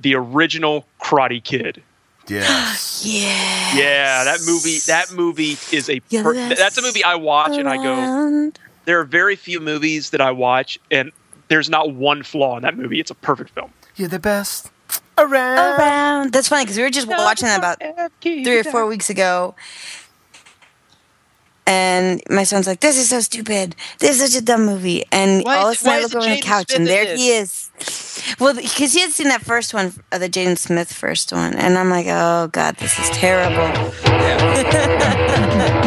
The 0.00 0.14
original 0.14 0.86
Karate 1.00 1.44
Kid. 1.44 1.82
Yes. 2.28 2.88
Yeah. 3.04 3.74
Yeah, 3.74 4.24
that 4.24 4.38
movie. 4.46 4.78
That 4.86 5.12
movie 5.12 5.56
is 5.72 5.90
a. 5.90 6.00
Yeah, 6.08 6.22
Per- 6.22 6.34
that's 6.34 6.60
that's 6.60 6.78
a 6.78 6.82
movie 6.82 7.02
I 7.02 7.16
watch, 7.16 7.56
and 7.58 7.68
I 7.68 7.76
go. 7.76 8.52
Around. 8.82 8.86
There 8.86 9.00
are 9.00 9.04
very 9.04 9.36
few 9.36 9.60
movies 9.60 10.10
that 10.10 10.20
I 10.20 10.30
watch, 10.32 10.78
and 10.90 11.12
there's 11.48 11.70
not 11.70 11.94
one 11.94 12.22
flaw 12.22 12.56
in 12.56 12.62
that 12.62 12.76
movie. 12.76 13.00
It's 13.00 13.10
a 13.10 13.14
perfect 13.14 13.50
film. 13.50 13.72
You're 13.96 14.08
the 14.08 14.18
best 14.18 14.70
around. 15.18 15.78
Around. 15.80 16.32
That's 16.32 16.48
funny 16.48 16.64
because 16.64 16.76
we 16.76 16.82
were 16.82 16.90
just 16.90 17.06
watching 17.06 17.48
that 17.48 17.58
about 17.58 17.78
three 18.20 18.58
or 18.58 18.64
four 18.64 18.86
weeks 18.86 19.10
ago. 19.10 19.54
And 21.64 22.20
my 22.28 22.42
son's 22.42 22.66
like, 22.66 22.80
"This 22.80 22.98
is 22.98 23.08
so 23.08 23.20
stupid. 23.20 23.76
This 24.00 24.20
is 24.20 24.32
such 24.32 24.42
a 24.42 24.44
dumb 24.44 24.66
movie." 24.66 25.04
And 25.12 25.44
Why 25.44 25.58
all 25.58 25.68
of 25.68 25.74
a 25.74 25.78
sudden, 25.78 25.92
why 25.92 25.96
I 25.96 25.98
is 26.00 26.12
look 26.12 26.22
over 26.22 26.30
on 26.30 26.36
the 26.36 26.42
couch, 26.42 26.70
Smith 26.70 26.80
and 26.80 26.88
in 26.88 26.94
there 26.94 27.16
he 27.16 27.30
is. 27.30 27.70
Well, 28.40 28.54
because 28.54 28.92
he 28.92 29.00
had 29.00 29.12
seen 29.12 29.28
that 29.28 29.42
first 29.42 29.72
one, 29.72 29.92
uh, 30.10 30.18
the 30.18 30.28
Jaden 30.28 30.58
Smith 30.58 30.92
first 30.92 31.32
one, 31.32 31.54
and 31.54 31.78
I'm 31.78 31.88
like, 31.88 32.06
oh 32.08 32.48
god, 32.50 32.76
this 32.78 32.98
is 32.98 33.08
terrible. 33.10 33.92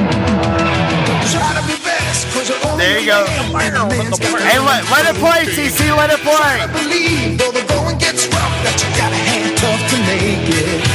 There 2.85 2.99
you 2.99 3.07
go. 3.07 3.25
Hey, 3.25 4.59
let, 4.61 4.85
let 4.93 5.09
it 5.09 5.17
play, 5.17 5.41
TC. 5.49 5.89
Let 5.97 6.13
it 6.13 6.21
play. 6.21 6.69
believe 6.69 7.33
though 7.39 7.49
the 7.49 7.65
going 7.65 7.97
gets 7.97 8.29
rough 8.29 8.55
that 8.61 8.77
you 8.77 8.89
gotta 8.93 9.17
hang 9.25 9.57
tough 9.57 9.81
to 9.89 9.97
make 10.05 10.45
it. 10.53 10.85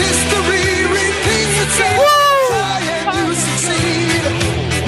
History 0.00 0.88
repeats 0.88 1.60
itself. 1.60 2.08
Try 2.48 2.80
and 2.88 3.12
you 3.20 3.36
succeed. 3.36 4.24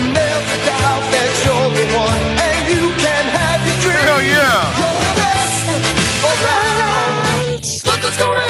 Never 0.08 0.56
doubt 0.64 1.04
that 1.12 1.28
you're 1.44 1.68
the 1.68 1.84
one 1.92 2.24
and 2.40 2.64
you 2.72 2.96
can 2.96 3.24
have 3.28 3.60
your 3.68 3.76
dream. 3.84 4.08
Hell 4.08 4.24
yeah. 4.24 4.72
You're 4.80 5.04
the 5.04 5.12
best 5.20 5.68
around. 6.32 7.60
Nothing's 7.60 8.16
gonna 8.16 8.40
ever 8.40 8.46
keep 8.46 8.47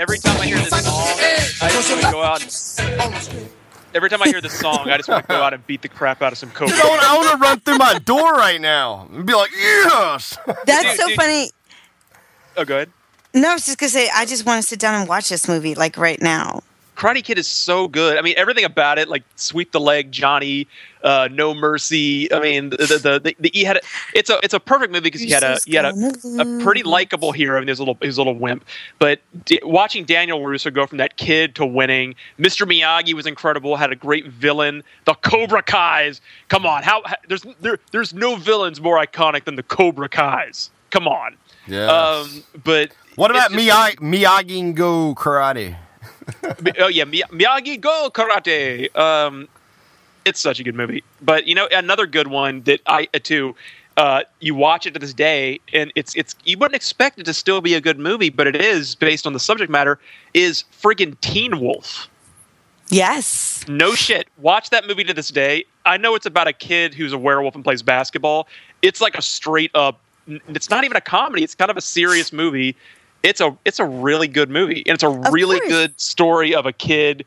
Oh. 0.00 0.02
every 0.02 0.18
time 0.18 0.40
I 0.40 0.46
hear 0.46 0.56
this 0.56 0.70
song, 0.70 0.82
I 1.62 1.70
just 1.70 1.90
want 1.90 2.02
to 2.02 2.10
go 2.10 2.22
out. 2.22 2.42
And, 3.32 3.50
every 3.94 4.08
time 4.08 4.22
I 4.22 4.28
hear 4.28 4.40
this 4.40 4.58
song, 4.58 4.88
I 4.88 4.96
just 4.96 5.08
want 5.10 5.28
to 5.28 5.28
go 5.28 5.42
out 5.42 5.52
and 5.52 5.66
beat 5.66 5.82
the 5.82 5.88
crap 5.88 6.22
out 6.22 6.32
of 6.32 6.38
some 6.38 6.50
cobra. 6.50 6.74
I 6.74 6.88
want, 6.88 7.02
I 7.02 7.16
want 7.16 7.30
to 7.30 7.36
run 7.36 7.60
through 7.60 7.78
my 7.78 7.98
door 7.98 8.32
right 8.32 8.60
now 8.60 9.06
and 9.12 9.26
be 9.26 9.34
like, 9.34 9.50
yes. 9.52 10.38
That's 10.64 10.82
Dude, 10.84 11.00
so 11.00 11.06
dude. 11.08 11.16
funny. 11.16 11.50
Oh, 12.56 12.64
go 12.64 12.76
ahead. 12.76 12.90
No, 13.34 13.50
I 13.50 13.52
was 13.54 13.66
just 13.66 13.78
gonna 13.78 13.90
say, 13.90 14.08
I 14.12 14.24
just 14.24 14.44
want 14.46 14.62
to 14.62 14.66
sit 14.66 14.78
down 14.78 14.94
and 14.98 15.08
watch 15.08 15.28
this 15.28 15.46
movie 15.46 15.74
like 15.74 15.96
right 15.96 16.20
now. 16.20 16.62
Karate 16.96 17.24
Kid 17.24 17.38
is 17.38 17.46
so 17.48 17.88
good. 17.88 18.18
I 18.18 18.22
mean, 18.22 18.34
everything 18.36 18.64
about 18.64 18.98
it, 18.98 19.08
like 19.08 19.22
sweep 19.36 19.72
the 19.72 19.80
leg, 19.80 20.12
Johnny, 20.12 20.66
uh, 21.02 21.28
No 21.32 21.54
Mercy. 21.54 22.30
I 22.32 22.40
mean, 22.40 22.70
the 22.70 22.76
the, 22.76 23.20
the, 23.22 23.34
the, 23.40 23.50
he 23.54 23.64
had 23.64 23.78
a, 23.78 23.80
it's 24.14 24.28
a 24.28 24.38
it's 24.42 24.52
a 24.52 24.60
perfect 24.60 24.92
movie 24.92 25.04
because 25.04 25.22
he 25.22 25.30
had 25.30 25.42
a 25.42 25.58
he 25.64 25.74
had 25.76 25.86
a, 25.86 25.94
a 26.40 26.62
pretty 26.62 26.82
likable 26.82 27.32
hero 27.32 27.58
and 27.58 27.68
his 27.68 27.78
little 27.78 27.96
his 28.02 28.18
little 28.18 28.34
wimp. 28.34 28.64
But 28.98 29.20
d- 29.46 29.60
watching 29.62 30.04
Daniel 30.04 30.44
Russo 30.44 30.70
go 30.70 30.86
from 30.86 30.98
that 30.98 31.16
kid 31.16 31.54
to 31.54 31.64
winning, 31.64 32.14
Mr. 32.38 32.66
Miyagi 32.70 33.14
was 33.14 33.26
incredible. 33.26 33.76
Had 33.76 33.92
a 33.92 33.96
great 33.96 34.26
villain. 34.26 34.82
The 35.06 35.14
Cobra 35.14 35.62
Kai's. 35.62 36.20
Come 36.48 36.66
on, 36.66 36.82
how, 36.82 37.02
how 37.06 37.16
there's 37.28 37.46
there, 37.60 37.78
there's 37.92 38.12
no 38.12 38.36
villains 38.36 38.80
more 38.80 39.02
iconic 39.02 39.44
than 39.44 39.56
the 39.56 39.62
Cobra 39.62 40.08
Kai's. 40.08 40.70
Come 40.90 41.08
on. 41.08 41.36
Yes. 41.66 41.88
Um, 41.88 42.42
but 42.64 42.90
what 43.16 43.30
about 43.30 43.52
just- 43.52 43.64
Miyagi, 43.64 43.96
Miyagi-Do 44.00 45.14
Karate? 45.14 45.76
Oh 46.78 46.88
yeah, 46.88 47.04
Mi- 47.04 47.22
Miyagi-Do 47.30 48.10
Karate. 48.10 48.94
Um, 48.96 49.48
it's 50.24 50.40
such 50.40 50.60
a 50.60 50.64
good 50.64 50.74
movie. 50.74 51.02
But 51.22 51.46
you 51.46 51.54
know, 51.54 51.68
another 51.72 52.06
good 52.06 52.28
one 52.28 52.62
that 52.62 52.80
I 52.86 53.08
uh, 53.14 53.18
too. 53.22 53.54
Uh, 53.96 54.22
you 54.38 54.54
watch 54.54 54.86
it 54.86 54.94
to 54.94 55.00
this 55.00 55.12
day, 55.12 55.60
and 55.72 55.92
it's 55.94 56.14
it's 56.14 56.34
you 56.44 56.56
wouldn't 56.56 56.76
expect 56.76 57.18
it 57.18 57.24
to 57.24 57.34
still 57.34 57.60
be 57.60 57.74
a 57.74 57.80
good 57.80 57.98
movie, 57.98 58.30
but 58.30 58.46
it 58.46 58.56
is 58.56 58.94
based 58.94 59.26
on 59.26 59.32
the 59.32 59.40
subject 59.40 59.70
matter. 59.70 59.98
Is 60.32 60.64
friggin' 60.80 61.20
Teen 61.20 61.60
Wolf? 61.60 62.08
Yes. 62.88 63.64
No 63.68 63.94
shit. 63.94 64.28
Watch 64.38 64.70
that 64.70 64.86
movie 64.86 65.04
to 65.04 65.14
this 65.14 65.28
day. 65.28 65.64
I 65.84 65.96
know 65.96 66.14
it's 66.14 66.26
about 66.26 66.48
a 66.48 66.52
kid 66.52 66.92
who's 66.94 67.12
a 67.12 67.18
werewolf 67.18 67.54
and 67.54 67.62
plays 67.62 67.82
basketball. 67.82 68.48
It's 68.82 69.00
like 69.00 69.16
a 69.16 69.22
straight 69.22 69.70
up. 69.74 70.00
It's 70.48 70.70
not 70.70 70.84
even 70.84 70.96
a 70.96 71.00
comedy. 71.00 71.44
It's 71.44 71.54
kind 71.54 71.70
of 71.70 71.76
a 71.76 71.80
serious 71.80 72.32
movie. 72.32 72.76
It's 73.22 73.40
a 73.40 73.56
it's 73.64 73.78
a 73.78 73.84
really 73.84 74.28
good 74.28 74.48
movie, 74.50 74.82
and 74.86 74.94
it's 74.94 75.02
a 75.02 75.10
really 75.10 75.58
course. 75.60 75.70
good 75.72 76.00
story 76.00 76.54
of 76.54 76.66
a 76.66 76.72
kid 76.72 77.24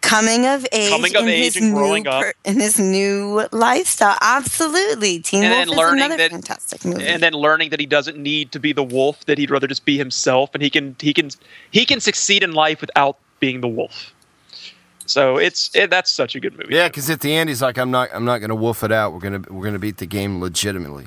Coming 0.00 0.46
of 0.46 0.66
age, 0.72 0.90
Coming 0.90 1.14
of 1.16 1.22
in 1.22 1.28
age 1.28 1.56
and 1.56 1.72
growing 1.74 2.02
new 2.02 2.10
up. 2.10 2.34
in 2.44 2.58
his 2.58 2.76
new 2.80 3.46
lifestyle. 3.52 4.18
Absolutely, 4.20 5.20
Teen 5.20 5.44
And 5.44 5.52
Wolf 5.52 5.60
then 5.66 5.68
is 5.68 5.76
learning 5.78 6.04
another 6.06 6.16
that- 6.16 6.30
fantastic 6.32 6.84
movie. 6.84 7.06
and 7.06 7.22
then 7.22 7.32
learning 7.34 7.70
that 7.70 7.78
he 7.78 7.86
doesn't 7.86 8.18
need 8.18 8.50
to 8.50 8.58
be 8.58 8.72
the 8.72 8.82
wolf 8.82 9.24
that 9.26 9.38
he'd 9.38 9.50
rather 9.52 9.68
just 9.68 9.84
be 9.84 9.96
himself 9.96 10.50
and 10.54 10.62
he 10.62 10.70
can 10.70 10.96
he 10.98 11.14
can 11.14 11.30
he 11.70 11.86
can 11.86 12.00
succeed 12.00 12.42
in 12.42 12.52
life 12.52 12.80
without 12.80 13.16
being 13.38 13.60
the 13.60 13.68
wolf 13.68 14.12
so 15.06 15.36
it's 15.36 15.70
it, 15.74 15.88
that's 15.88 16.10
such 16.10 16.34
a 16.34 16.40
good 16.40 16.58
movie 16.58 16.74
Yeah, 16.74 16.88
because 16.88 17.08
at 17.08 17.20
the 17.20 17.32
end 17.32 17.48
he's 17.48 17.62
like, 17.62 17.78
I'm 17.78 17.90
not, 17.92 18.08
I'm 18.12 18.24
not 18.24 18.38
going 18.38 18.48
to 18.50 18.54
wolf 18.56 18.82
it 18.82 18.90
out. 18.92 19.12
We're 19.12 19.18
gonna, 19.20 19.42
we're 19.50 19.64
gonna 19.64 19.78
beat 19.78 19.98
the 19.98 20.06
game 20.06 20.40
legitimately. 20.40 21.06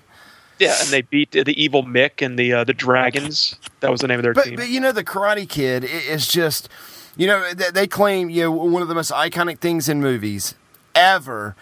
Yeah 0.60 0.76
and 0.82 0.90
they 0.90 1.02
beat 1.02 1.32
the, 1.32 1.54
evil 1.62 1.84
mick 1.84 2.26
and 2.26 2.38
the 2.40 2.54
uh, 2.54 2.64
the 2.64 2.74
dragons 2.74 3.56
that 3.82 3.92
was 3.92 4.02
the 4.02 4.08
name 4.08 4.20
of 4.20 4.24
their 4.24 4.34
But, 4.34 4.46
team 4.46 4.56
but 4.56 4.70
you 4.70 4.80
know, 4.80 4.92
the 4.92 5.04
Karate 5.04 5.48
Kid 5.48 5.84
is 5.84 6.28
just, 6.28 6.70
you 7.18 7.28
know, 7.28 7.54
they, 7.54 7.72
they 7.72 7.88
claim 7.88 8.30
you 8.30 8.44
know 8.44 8.52
one 8.52 8.82
of 8.82 8.88
the 8.88 8.96
most 8.96 9.12
iconic 9.12 9.60
things 9.60 9.90
in 9.90 10.02
movies 10.02 10.56
ever 10.94 11.56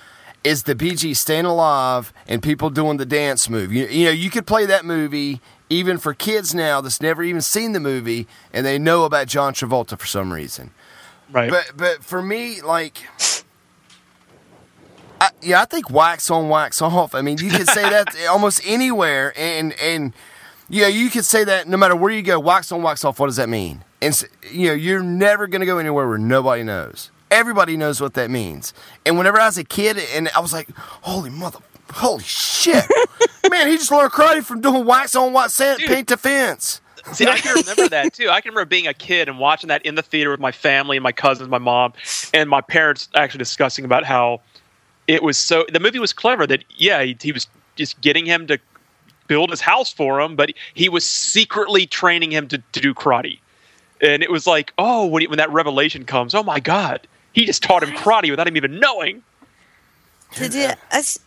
is 0.43 0.63
the 0.63 0.75
Bee 0.75 0.95
Gees 0.95 1.21
staying 1.21 1.45
alive 1.45 2.11
and 2.27 2.43
people 2.43 2.69
doing 2.69 2.97
the 2.97 3.05
dance 3.05 3.49
move. 3.49 3.71
You, 3.71 3.85
you 3.87 4.05
know, 4.05 4.11
you 4.11 4.29
could 4.29 4.45
play 4.45 4.65
that 4.65 4.83
movie 4.85 5.39
even 5.69 5.97
for 5.97 6.13
kids 6.13 6.53
now 6.53 6.81
that's 6.81 7.01
never 7.01 7.23
even 7.23 7.41
seen 7.41 7.71
the 7.71 7.79
movie 7.79 8.27
and 8.51 8.65
they 8.65 8.77
know 8.77 9.05
about 9.05 9.27
John 9.27 9.53
Travolta 9.53 9.97
for 9.97 10.05
some 10.05 10.31
reason. 10.33 10.71
right 11.31 11.49
But 11.49 11.71
but 11.75 12.03
for 12.03 12.21
me, 12.21 12.61
like, 12.61 12.97
I, 15.23 15.29
yeah, 15.41 15.61
I 15.61 15.65
think 15.65 15.89
wax 15.89 16.29
on, 16.29 16.49
wax 16.49 16.81
off. 16.81 17.15
I 17.15 17.21
mean, 17.21 17.37
you 17.37 17.49
could 17.49 17.67
say 17.67 17.89
that 17.89 18.13
almost 18.29 18.61
anywhere, 18.65 19.33
and 19.37 19.73
and 19.81 20.13
yeah, 20.67 20.87
you 20.87 21.09
could 21.09 21.23
say 21.23 21.45
that 21.45 21.65
no 21.67 21.77
matter 21.77 21.95
where 21.95 22.11
you 22.11 22.21
go, 22.21 22.39
wax 22.39 22.71
on, 22.73 22.83
wax 22.83 23.05
off. 23.05 23.19
What 23.19 23.27
does 23.27 23.37
that 23.37 23.47
mean? 23.47 23.85
And 24.01 24.19
you 24.51 24.67
know, 24.67 24.73
you're 24.73 25.01
never 25.01 25.47
going 25.47 25.61
to 25.61 25.65
go 25.65 25.77
anywhere 25.77 26.09
where 26.09 26.17
nobody 26.17 26.63
knows. 26.63 27.09
Everybody 27.31 27.77
knows 27.77 28.01
what 28.01 28.15
that 28.15 28.29
means. 28.29 28.73
And 29.05 29.17
whenever 29.17 29.39
I 29.39 29.45
was 29.45 29.57
a 29.57 29.63
kid, 29.63 29.97
and 30.13 30.29
I 30.35 30.41
was 30.41 30.51
like, 30.51 30.69
holy 30.75 31.29
mother, 31.29 31.59
holy 31.93 32.23
shit, 32.23 32.85
man, 33.49 33.69
he 33.69 33.77
just 33.77 33.91
learned 33.91 34.11
karate 34.11 34.43
from 34.43 34.59
doing 34.59 34.85
wax 34.85 35.15
on, 35.15 35.31
wax 35.31 35.55
sand, 35.55 35.79
paint 35.79 36.09
to 36.09 36.17
fence. 36.17 36.81
See, 37.13 37.27
I 37.27 37.37
can 37.37 37.55
remember 37.55 37.89
that 37.89 38.13
too. 38.13 38.29
I 38.29 38.41
can 38.41 38.51
remember 38.51 38.69
being 38.69 38.87
a 38.87 38.93
kid 38.93 39.29
and 39.29 39.39
watching 39.39 39.69
that 39.69 39.85
in 39.85 39.95
the 39.95 40.01
theater 40.01 40.31
with 40.31 40.39
my 40.39 40.51
family 40.51 40.97
and 40.97 41.03
my 41.03 41.11
cousins, 41.11 41.49
my 41.49 41.57
mom, 41.57 41.93
and 42.33 42.49
my 42.49 42.61
parents 42.61 43.09
actually 43.15 43.39
discussing 43.39 43.85
about 43.85 44.05
how 44.05 44.41
it 45.07 45.23
was 45.23 45.37
so. 45.37 45.65
The 45.71 45.79
movie 45.79 45.99
was 45.99 46.13
clever 46.13 46.47
that 46.47 46.63
yeah, 46.77 47.03
he, 47.03 47.17
he 47.21 47.31
was 47.31 47.47
just 47.75 47.99
getting 48.01 48.25
him 48.25 48.47
to 48.47 48.59
build 49.27 49.49
his 49.49 49.61
house 49.61 49.91
for 49.91 50.19
him, 50.21 50.35
but 50.35 50.51
he 50.73 50.89
was 50.89 51.05
secretly 51.05 51.85
training 51.85 52.31
him 52.31 52.47
to, 52.49 52.57
to 52.73 52.79
do 52.79 52.93
karate. 52.93 53.39
And 54.01 54.21
it 54.21 54.29
was 54.29 54.45
like, 54.45 54.73
oh, 54.77 55.05
when, 55.05 55.21
he, 55.21 55.27
when 55.27 55.37
that 55.37 55.49
revelation 55.51 56.03
comes, 56.03 56.35
oh 56.35 56.43
my 56.43 56.59
god, 56.59 57.07
he 57.31 57.45
just 57.45 57.63
taught 57.63 57.83
him 57.83 57.89
karate 57.91 58.29
without 58.29 58.47
him 58.47 58.57
even 58.57 58.79
knowing. 58.79 59.23
To 60.33 60.49
do- 60.49 60.71
us- 60.91 61.19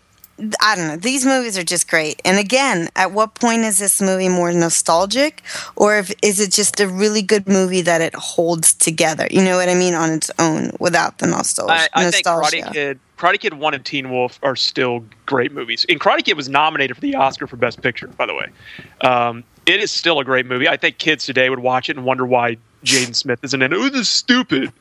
I 0.60 0.76
don't 0.76 0.88
know. 0.88 0.96
These 0.96 1.24
movies 1.24 1.56
are 1.56 1.64
just 1.64 1.88
great. 1.88 2.20
And 2.24 2.38
again, 2.38 2.90
at 2.94 3.12
what 3.12 3.34
point 3.34 3.62
is 3.62 3.78
this 3.78 4.02
movie 4.02 4.28
more 4.28 4.52
nostalgic, 4.52 5.42
or 5.76 5.98
if, 5.98 6.12
is 6.22 6.40
it 6.40 6.52
just 6.52 6.78
a 6.78 6.86
really 6.86 7.22
good 7.22 7.48
movie 7.48 7.80
that 7.82 8.02
it 8.02 8.14
holds 8.14 8.74
together? 8.74 9.26
You 9.30 9.42
know 9.42 9.56
what 9.56 9.68
I 9.68 9.74
mean, 9.74 9.94
on 9.94 10.10
its 10.10 10.30
own, 10.38 10.72
without 10.78 11.18
the 11.18 11.26
nostalgia. 11.26 11.72
I, 11.72 11.88
I 11.94 12.10
think 12.10 12.26
nostalgia. 12.26 12.56
Karate 12.56 12.72
Kid, 12.72 13.00
Karate 13.16 13.40
Kid 13.40 13.54
One 13.54 13.72
and 13.72 13.84
Teen 13.84 14.10
Wolf 14.10 14.38
are 14.42 14.56
still 14.56 15.04
great 15.24 15.52
movies. 15.52 15.86
And 15.88 15.98
Karate 15.98 16.22
Kid 16.22 16.36
was 16.36 16.50
nominated 16.50 16.96
for 16.96 17.00
the 17.00 17.14
Oscar 17.14 17.46
for 17.46 17.56
Best 17.56 17.80
Picture, 17.80 18.08
by 18.08 18.26
the 18.26 18.34
way. 18.34 18.48
Um, 19.00 19.42
it 19.64 19.80
is 19.80 19.90
still 19.90 20.20
a 20.20 20.24
great 20.24 20.44
movie. 20.44 20.68
I 20.68 20.76
think 20.76 20.98
kids 20.98 21.24
today 21.24 21.48
would 21.48 21.60
watch 21.60 21.88
it 21.88 21.96
and 21.96 22.04
wonder 22.04 22.26
why 22.26 22.58
Jaden 22.84 23.14
Smith 23.16 23.40
isn't 23.42 23.62
in 23.62 23.72
it. 23.72 23.76
Oh, 23.76 23.88
this 23.88 24.02
is 24.02 24.08
stupid. 24.08 24.72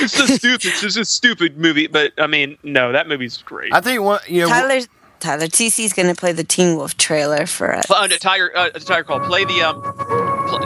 It's 0.00 0.12
so 0.12 0.26
stupid. 0.26 0.66
It's 0.66 0.80
just 0.80 0.96
a 0.96 1.04
stupid 1.04 1.58
movie. 1.58 1.86
But 1.86 2.12
I 2.18 2.26
mean, 2.26 2.58
no, 2.62 2.92
that 2.92 3.08
movie's 3.08 3.38
great. 3.38 3.72
I 3.72 3.80
think 3.80 4.02
one, 4.02 4.20
you 4.26 4.40
know, 4.42 4.48
Tyler 4.48 4.80
Tyler 5.20 5.46
TC's 5.46 5.92
going 5.92 6.08
to 6.08 6.18
play 6.18 6.32
the 6.32 6.44
Teen 6.44 6.76
Wolf 6.76 6.96
trailer 6.96 7.46
for 7.46 7.72
us. 7.74 7.88
Uh, 7.90 8.08
Tiger, 8.08 8.50
uh, 8.56 8.70
Tiger 8.70 9.04
Cole, 9.04 9.20
play 9.20 9.44
the 9.44 9.62
um. 9.62 9.80
Play, 10.48 10.58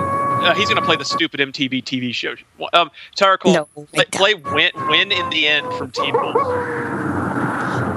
uh, 0.47 0.55
he's 0.55 0.69
gonna 0.69 0.83
play 0.83 0.97
the 0.97 1.05
stupid 1.05 1.41
MTV 1.41 1.83
TV 1.83 2.15
show. 2.15 2.35
Um, 2.73 2.91
Tiger 3.15 3.37
Cole, 3.37 3.53
No, 3.53 3.65
play, 3.93 4.05
play 4.13 4.35
win, 4.35 4.71
win 4.89 5.11
in 5.13 5.29
the 5.31 5.47
end 5.47 5.73
from 5.75 5.91
Teen 5.91 6.15
Wolf. 6.15 6.37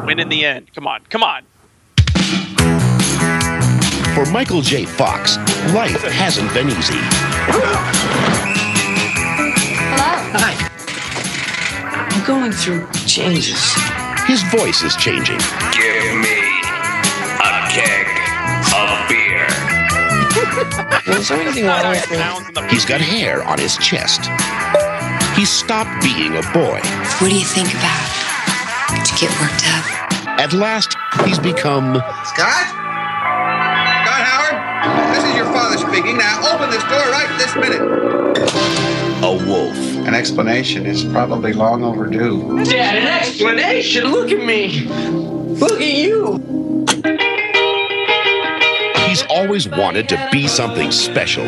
Win 0.06 0.20
in 0.20 0.30
the 0.30 0.46
end. 0.46 0.74
Come 0.74 0.88
on, 0.88 1.02
come 1.10 1.24
on. 1.24 1.44
For 4.16 4.26
Michael 4.32 4.62
J. 4.62 4.86
Fox, 4.86 5.38
life 5.74 6.02
hasn't 6.02 6.52
been 6.54 6.70
easy. 6.70 7.00
I'm 12.20 12.26
going 12.26 12.52
through 12.52 12.86
changes. 13.08 13.74
His 14.28 14.44
voice 14.52 14.84
is 14.84 14.94
changing. 14.98 15.38
Give 15.72 16.16
me 16.20 16.36
a 17.40 17.64
keg 17.72 18.08
of 18.76 19.08
beer. 19.08 19.48
Is 21.18 21.30
there 21.30 21.40
anything 21.40 21.66
wrong 21.66 21.90
with 21.92 22.12
me? 22.12 22.18
Sounds 22.18 22.48
in 22.50 22.54
the 22.56 22.68
He's 22.68 22.84
got 22.84 23.00
hair 23.00 23.42
on 23.44 23.58
his 23.58 23.78
chest. 23.78 24.26
He's 25.38 25.50
stopped 25.50 26.04
being 26.04 26.36
a 26.36 26.42
boy. 26.52 26.82
What 27.20 27.30
do 27.30 27.40
you 27.40 27.46
think 27.46 27.72
about? 27.72 28.10
Did 28.90 29.22
you 29.22 29.30
get 29.30 29.40
worked 29.40 29.64
up? 29.70 29.86
At 30.42 30.52
last, 30.52 30.98
he's 31.26 31.40
become 31.40 32.04
Scott? 32.26 32.79
Speaking. 36.00 36.18
Now 36.18 36.54
open 36.54 36.70
this 36.70 36.84
door 36.84 37.00
right 37.12 37.28
this 37.38 37.56
minute. 37.56 37.82
A 39.24 39.46
wolf. 39.46 39.76
An 40.08 40.14
explanation 40.14 40.86
is 40.86 41.04
probably 41.04 41.54
long 41.54 41.84
overdue. 41.84 42.64
Dad, 42.64 42.96
an 42.96 43.08
explanation? 43.08 44.06
Look 44.06 44.32
at 44.32 44.46
me. 44.46 44.86
Look 44.86 45.82
at 45.82 45.94
you. 45.94 46.38
He's 49.08 49.24
always 49.24 49.68
wanted 49.68 50.08
to 50.10 50.30
be 50.32 50.48
something 50.48 50.92
special, 50.92 51.46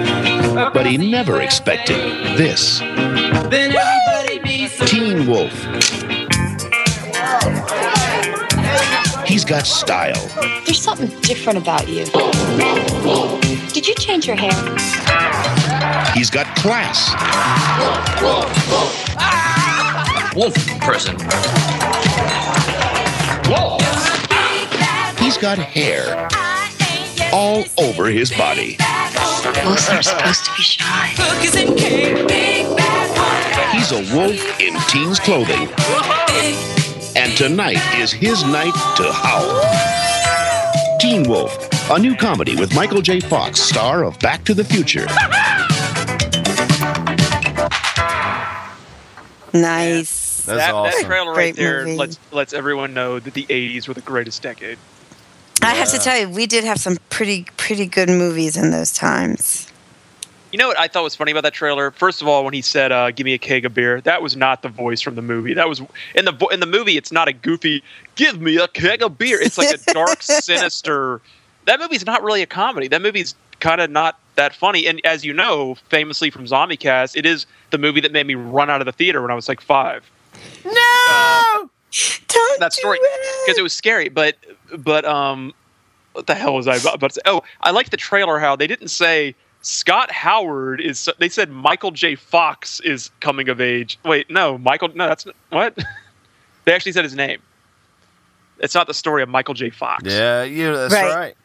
but 0.74 0.86
he 0.86 0.97
never 0.97 1.41
expected 1.41 1.97
this. 2.38 2.80
Then 2.80 3.76
everybody 3.76 4.39
be 4.39 4.68
so 4.68 4.86
Teen 4.86 5.28
Wolf. 5.28 5.54
He's 9.26 9.45
got 9.45 9.66
style. 9.66 10.28
There's 10.66 10.82
something 10.82 11.08
different 11.22 11.60
about 11.60 11.88
you. 11.88 12.06
Did 13.82 13.88
you 13.88 13.96
change 13.96 14.28
your 14.28 14.36
hair? 14.36 14.52
He's 16.14 16.30
got 16.30 16.46
class. 16.56 17.10
wolf 20.36 20.54
person. 20.82 21.16
He's 25.18 25.36
got 25.40 25.58
hair 25.58 26.30
all 27.34 27.64
over 27.80 28.12
his 28.12 28.30
body. 28.30 28.78
Wolves 29.66 29.90
are 29.90 30.04
supposed 30.04 30.46
to 30.46 30.52
be 30.56 30.62
shy. 30.62 31.08
He's 33.72 33.92
a 33.92 34.16
wolf 34.16 34.62
in 34.62 34.80
teen's 34.90 35.20
clothing. 35.20 35.68
And 37.16 37.36
tonight 37.36 37.82
is 37.98 38.12
his 38.12 38.44
night 38.44 38.76
to 38.98 39.12
howl. 39.12 39.60
Teen 41.00 41.28
Wolf, 41.28 41.70
a 41.92 42.00
new 42.00 42.16
comedy 42.16 42.56
with 42.56 42.74
Michael 42.74 43.02
J. 43.02 43.20
Fox, 43.20 43.60
star 43.60 44.06
of 44.06 44.18
Back 44.20 44.46
to 44.46 44.54
the 44.54 44.64
Future. 44.64 45.06
Nice. 49.54 50.44
That's 50.46 50.60
that, 50.60 50.74
awesome. 50.74 51.02
that 51.02 51.08
trailer 51.08 51.32
right 51.32 51.36
Great 51.36 51.56
there 51.58 51.86
movie. 51.86 51.98
lets 51.98 52.20
lets 52.32 52.54
everyone 52.54 52.94
know 52.94 53.20
that 53.20 53.34
the 53.34 53.46
'80s 53.46 53.88
were 53.88 53.94
the 53.94 54.02
greatest 54.02 54.42
decade. 54.42 54.78
I 55.62 55.74
have 55.76 55.92
to 55.92 56.00
tell 56.00 56.18
you, 56.18 56.30
we 56.30 56.48
did 56.48 56.64
have 56.64 56.80
some 56.80 56.98
pretty 57.10 57.46
pretty 57.58 57.86
good 57.86 58.10
movies 58.10 58.56
in 58.58 58.72
those 58.72 58.94
times. 58.94 59.68
You 60.52 60.58
know 60.58 60.68
what 60.68 60.80
I 60.80 60.88
thought 60.88 61.04
was 61.04 61.16
funny 61.16 61.32
about 61.32 61.44
that 61.44 61.54
trailer? 61.54 61.92
First 61.92 62.22
of 62.22 62.28
all, 62.28 62.44
when 62.44 62.54
he 62.54 62.62
said 62.62 62.92
uh, 62.92 63.12
"Give 63.12 63.26
me 63.26 63.34
a 63.34 63.38
keg 63.38 63.66
of 63.66 63.74
beer," 63.74 64.02
that 64.02 64.22
was 64.22 64.36
not 64.38 64.62
the 64.62 64.70
voice 64.70 65.02
from 65.02 65.16
the 65.16 65.22
movie. 65.22 65.54
That 65.54 65.68
was 65.70 65.82
in 66.16 66.26
the 66.26 66.32
vo- 66.32 66.48
in 66.48 66.62
the 66.62 66.66
movie. 66.66 66.98
It's 66.98 67.12
not 67.12 67.28
a 67.28 67.34
goofy 67.34 67.84
"Give 68.16 68.39
me 68.42 68.58
a 68.58 68.68
keg 68.70 69.04
of 69.04 69.18
beer." 69.18 69.39
It's 69.39 69.58
like 69.58 69.70
a 69.70 69.94
dark, 69.94 70.22
sinister. 70.24 71.22
That 71.66 71.80
movie's 71.80 72.05
not 72.05 72.24
really 72.24 72.41
a 72.41 72.45
comedy. 72.47 72.88
That 72.88 73.01
movie's 73.01 73.36
kind 73.59 73.82
of 73.82 73.89
not 73.91 74.20
that 74.36 74.55
funny. 74.55 74.88
And 74.88 74.99
as 75.05 75.24
you 75.24 75.34
know, 75.34 75.76
famously 75.89 76.30
from 76.32 76.47
Zombie 76.47 76.78
Cast, 76.78 77.16
it 77.16 77.26
is 77.26 77.45
the 77.70 77.78
movie 77.78 78.01
that 78.01 78.12
made 78.12 78.26
me 78.26 78.36
run 78.36 78.70
out 78.70 78.82
of 78.82 78.86
the 78.86 78.91
theater 78.91 79.22
when 79.22 79.30
I 79.32 79.36
was 79.36 79.47
like 79.47 79.62
five. 79.62 80.09
No, 80.66 81.70
don't 82.28 82.59
that 82.59 82.74
story 82.74 82.99
because 83.45 83.57
it 83.57 83.62
was 83.64 83.74
scary. 83.74 84.09
But 84.09 84.36
but 84.78 85.05
um, 85.05 85.53
what 86.14 86.28
the 86.28 86.36
hell 86.36 86.55
was 86.55 86.68
I 86.68 86.76
about 86.78 86.99
to 87.09 87.14
say? 87.16 87.22
Oh, 87.26 87.41
I 87.62 87.72
like 87.72 87.89
the 87.89 87.97
trailer. 87.97 88.39
How 88.39 88.55
they 88.55 88.68
didn't 88.68 88.88
say 88.89 89.36
Scott 89.62 90.09
Howard 90.12 90.82
is. 90.82 91.09
They 91.20 91.30
said 91.30 91.49
Michael 91.51 91.91
J. 91.91 92.16
Fox 92.16 92.80
is 92.80 93.12
coming 93.20 93.49
of 93.49 93.62
age. 93.62 93.99
Wait, 94.05 94.30
no, 94.30 94.57
Michael. 94.57 94.89
No, 94.95 95.07
that's 95.07 95.26
not- 95.26 95.36
what. 95.49 95.78
they 96.66 96.74
actually 96.74 96.93
said 96.93 97.03
his 97.03 97.16
name. 97.16 97.41
It's 98.59 98.76
not 98.76 98.88
the 98.88 98.93
story 98.93 99.24
of 99.24 99.30
Michael 99.30 99.53
J. 99.55 99.70
Fox. 99.72 100.03
Yeah, 100.05 100.43
yeah, 100.43 100.72
that's 100.72 100.93
Right. 100.93 101.14
right. 101.16 101.36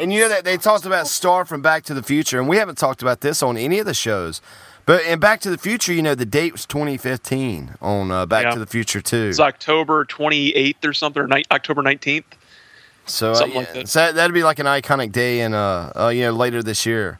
And 0.00 0.12
you 0.12 0.20
know 0.20 0.28
that 0.30 0.44
they 0.44 0.56
talked 0.56 0.86
about 0.86 1.06
Star 1.08 1.44
from 1.44 1.60
Back 1.60 1.82
to 1.84 1.94
the 1.94 2.02
Future, 2.02 2.38
and 2.38 2.48
we 2.48 2.56
haven't 2.56 2.78
talked 2.78 3.02
about 3.02 3.20
this 3.20 3.42
on 3.42 3.56
any 3.58 3.78
of 3.80 3.86
the 3.86 3.92
shows. 3.94 4.40
But 4.86 5.04
in 5.04 5.20
Back 5.20 5.40
to 5.42 5.50
the 5.50 5.58
Future, 5.58 5.92
you 5.92 6.02
know, 6.02 6.14
the 6.14 6.24
date 6.24 6.52
was 6.52 6.64
2015 6.66 7.74
on 7.82 8.10
uh, 8.10 8.24
Back 8.26 8.44
Yeah. 8.44 8.50
to 8.54 8.58
the 8.58 8.66
Future 8.66 9.00
2. 9.02 9.16
It's 9.28 9.38
October 9.38 10.06
28th 10.06 10.84
or 10.84 10.92
something, 10.94 11.22
or 11.22 11.26
ni- 11.28 11.44
October 11.50 11.82
19th. 11.82 12.24
So, 13.04 13.32
uh, 13.32 13.44
yeah, 13.46 13.54
like 13.54 13.72
that. 13.74 13.88
so 13.88 13.98
that- 14.00 14.14
that'd 14.14 14.32
be 14.34 14.42
like 14.42 14.58
an 14.58 14.66
iconic 14.66 15.12
day 15.12 15.40
in, 15.40 15.52
uh, 15.52 15.92
uh, 15.94 16.08
you 16.08 16.22
know, 16.22 16.32
later 16.32 16.62
this 16.62 16.86
year. 16.86 17.18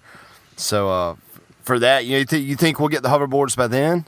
So 0.56 0.88
uh, 0.90 1.14
for 1.62 1.78
that, 1.78 2.06
you 2.06 2.12
know, 2.12 2.18
you, 2.20 2.24
th- 2.24 2.42
you 2.42 2.56
think 2.56 2.80
we'll 2.80 2.88
get 2.88 3.02
the 3.02 3.08
hoverboards 3.10 3.56
by 3.56 3.66
then? 3.66 4.06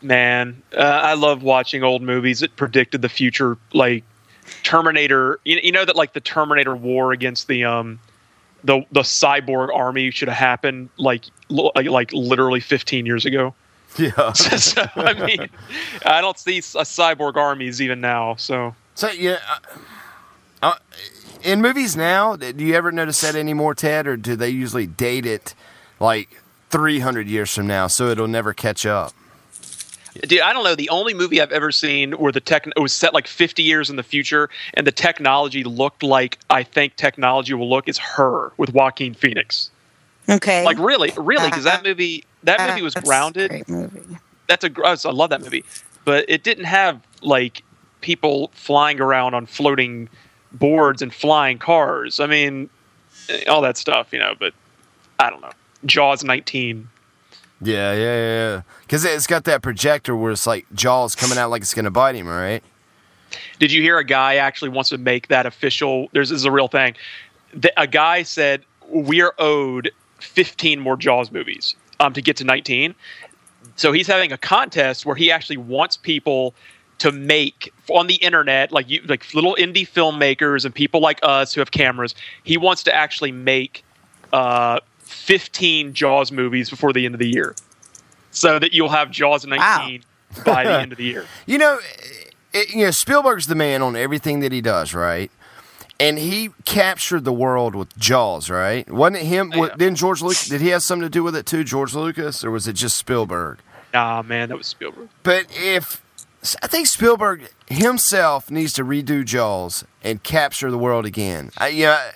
Man, 0.00 0.62
uh, 0.76 0.80
I 0.80 1.14
love 1.14 1.42
watching 1.42 1.82
old 1.82 2.02
movies 2.02 2.40
that 2.40 2.54
predicted 2.56 3.02
the 3.02 3.08
future, 3.08 3.58
like 3.72 4.04
Terminator. 4.68 5.40
You, 5.44 5.60
you 5.62 5.72
know 5.72 5.86
that 5.86 5.96
like 5.96 6.12
the 6.12 6.20
Terminator 6.20 6.76
war 6.76 7.12
against 7.12 7.48
the 7.48 7.64
um 7.64 7.98
the 8.64 8.84
the 8.92 9.00
cyborg 9.00 9.74
army 9.74 10.10
should 10.10 10.28
have 10.28 10.36
happened 10.36 10.90
like 10.98 11.24
li- 11.48 11.70
like, 11.74 11.86
like 11.86 12.12
literally 12.12 12.60
15 12.60 13.06
years 13.06 13.24
ago. 13.24 13.54
Yeah. 13.96 14.32
so 14.34 14.84
I 14.96 15.14
mean, 15.14 15.48
I 16.04 16.20
don't 16.20 16.38
see 16.38 16.58
uh, 16.58 16.84
cyborg 16.84 17.36
armies 17.36 17.80
even 17.80 18.02
now. 18.02 18.34
So 18.34 18.74
So 18.94 19.08
yeah, 19.08 19.38
uh, 19.50 19.78
uh, 20.62 20.74
in 21.42 21.62
movies 21.62 21.96
now, 21.96 22.36
do 22.36 22.52
you 22.62 22.74
ever 22.74 22.92
notice 22.92 23.22
that 23.22 23.34
anymore, 23.34 23.74
Ted, 23.74 24.06
or 24.06 24.18
do 24.18 24.36
they 24.36 24.50
usually 24.50 24.86
date 24.86 25.24
it 25.24 25.54
like 25.98 26.42
300 26.68 27.26
years 27.28 27.52
from 27.54 27.66
now, 27.66 27.86
so 27.86 28.08
it'll 28.08 28.28
never 28.28 28.52
catch 28.52 28.84
up? 28.84 29.14
Dude, 30.22 30.40
I 30.40 30.52
don't 30.52 30.64
know. 30.64 30.74
The 30.74 30.88
only 30.90 31.14
movie 31.14 31.40
I've 31.40 31.52
ever 31.52 31.70
seen 31.70 32.12
where 32.12 32.32
the 32.32 32.40
tech 32.40 32.66
it 32.66 32.78
was 32.78 32.92
set 32.92 33.14
like 33.14 33.26
50 33.26 33.62
years 33.62 33.90
in 33.90 33.96
the 33.96 34.02
future 34.02 34.50
and 34.74 34.86
the 34.86 34.92
technology 34.92 35.64
looked 35.64 36.02
like 36.02 36.38
I 36.50 36.62
think 36.62 36.96
technology 36.96 37.54
will 37.54 37.68
look 37.70 37.88
is 37.88 37.98
Her 37.98 38.52
with 38.56 38.72
Joaquin 38.72 39.14
Phoenix. 39.14 39.70
Okay. 40.28 40.64
Like 40.64 40.78
really, 40.78 41.12
really, 41.16 41.48
because 41.48 41.64
that 41.64 41.84
movie 41.84 42.24
that 42.42 42.68
movie 42.68 42.82
was 42.82 42.94
That's 42.94 43.06
a 43.06 43.08
grounded. 43.08 43.50
great 43.50 43.68
movie. 43.68 44.18
That's 44.46 44.64
a 44.64 44.70
I 44.84 45.10
love 45.10 45.30
that 45.30 45.40
movie, 45.40 45.64
but 46.04 46.24
it 46.28 46.42
didn't 46.42 46.64
have 46.64 47.00
like 47.22 47.62
people 48.00 48.50
flying 48.54 49.00
around 49.00 49.34
on 49.34 49.46
floating 49.46 50.08
boards 50.52 51.02
and 51.02 51.12
flying 51.12 51.58
cars. 51.58 52.20
I 52.20 52.26
mean, 52.26 52.70
eh, 53.28 53.44
all 53.44 53.60
that 53.62 53.76
stuff, 53.76 54.12
you 54.12 54.18
know. 54.18 54.34
But 54.38 54.54
I 55.18 55.30
don't 55.30 55.40
know. 55.40 55.50
Jaws 55.86 56.24
19. 56.24 56.88
Yeah, 57.60 57.92
yeah, 57.92 57.96
yeah. 57.96 58.62
Because 58.82 59.04
it's 59.04 59.26
got 59.26 59.44
that 59.44 59.62
projector 59.62 60.14
where 60.14 60.32
it's 60.32 60.46
like 60.46 60.66
Jaws 60.74 61.14
coming 61.14 61.38
out 61.38 61.50
like 61.50 61.62
it's 61.62 61.74
to 61.74 61.90
bite 61.90 62.14
him, 62.14 62.28
right? 62.28 62.62
Did 63.58 63.72
you 63.72 63.82
hear 63.82 63.98
a 63.98 64.04
guy 64.04 64.36
actually 64.36 64.70
wants 64.70 64.90
to 64.90 64.98
make 64.98 65.28
that 65.28 65.44
official? 65.44 66.08
There's 66.12 66.30
this 66.30 66.36
is 66.36 66.44
a 66.44 66.52
real 66.52 66.68
thing. 66.68 66.94
The, 67.52 67.72
a 67.80 67.86
guy 67.86 68.22
said 68.22 68.64
we 68.88 69.20
are 69.20 69.34
owed 69.38 69.90
15 70.20 70.80
more 70.80 70.96
Jaws 70.96 71.30
movies 71.30 71.74
um, 72.00 72.12
to 72.12 72.22
get 72.22 72.36
to 72.38 72.44
19. 72.44 72.94
So 73.76 73.92
he's 73.92 74.06
having 74.06 74.32
a 74.32 74.38
contest 74.38 75.06
where 75.06 75.16
he 75.16 75.30
actually 75.30 75.56
wants 75.56 75.96
people 75.96 76.54
to 76.98 77.12
make 77.12 77.72
on 77.88 78.08
the 78.08 78.16
internet, 78.16 78.72
like 78.72 78.88
you, 78.88 79.00
like 79.06 79.32
little 79.34 79.56
indie 79.58 79.88
filmmakers 79.88 80.64
and 80.64 80.74
people 80.74 81.00
like 81.00 81.20
us 81.22 81.54
who 81.54 81.60
have 81.60 81.70
cameras. 81.70 82.14
He 82.42 82.56
wants 82.56 82.82
to 82.84 82.94
actually 82.94 83.30
make 83.30 83.84
uh, 84.32 84.80
15 85.08 85.94
Jaws 85.94 86.30
movies 86.30 86.70
before 86.70 86.92
the 86.92 87.04
end 87.04 87.14
of 87.14 87.18
the 87.18 87.28
year, 87.28 87.54
so 88.30 88.58
that 88.58 88.72
you'll 88.72 88.88
have 88.88 89.10
Jaws 89.10 89.46
19 89.46 90.04
by 90.44 90.64
the 90.64 90.80
end 90.80 90.92
of 90.92 90.98
the 90.98 91.04
year. 91.04 91.26
You 91.46 91.58
know, 91.58 91.78
it, 92.52 92.74
you 92.74 92.84
know 92.84 92.90
Spielberg's 92.90 93.46
the 93.46 93.54
man 93.54 93.82
on 93.82 93.96
everything 93.96 94.40
that 94.40 94.52
he 94.52 94.60
does, 94.60 94.94
right? 94.94 95.30
And 96.00 96.18
he 96.18 96.50
captured 96.64 97.24
the 97.24 97.32
world 97.32 97.74
with 97.74 97.96
Jaws, 97.98 98.48
right? 98.48 98.88
Wasn't 98.88 99.16
it 99.16 99.26
him? 99.26 99.52
Yeah. 99.54 99.70
Then 99.76 99.96
George 99.96 100.22
Lucas 100.22 100.48
did 100.48 100.60
he 100.60 100.68
have 100.68 100.82
something 100.82 101.02
to 101.06 101.10
do 101.10 101.24
with 101.24 101.34
it 101.34 101.44
too, 101.44 101.64
George 101.64 101.94
Lucas, 101.94 102.44
or 102.44 102.50
was 102.52 102.68
it 102.68 102.74
just 102.74 102.96
Spielberg? 102.96 103.58
Nah, 103.92 104.22
man, 104.22 104.50
that 104.50 104.58
was 104.58 104.66
Spielberg. 104.66 105.08
But 105.22 105.46
if 105.50 106.02
I 106.62 106.66
think 106.66 106.86
Spielberg 106.86 107.48
himself 107.68 108.50
needs 108.50 108.72
to 108.74 108.84
redo 108.84 109.24
Jaws 109.24 109.84
and 110.02 110.22
capture 110.22 110.70
the 110.70 110.78
world 110.78 111.06
again. 111.06 111.50
I, 111.58 111.68
yeah, 111.68 112.12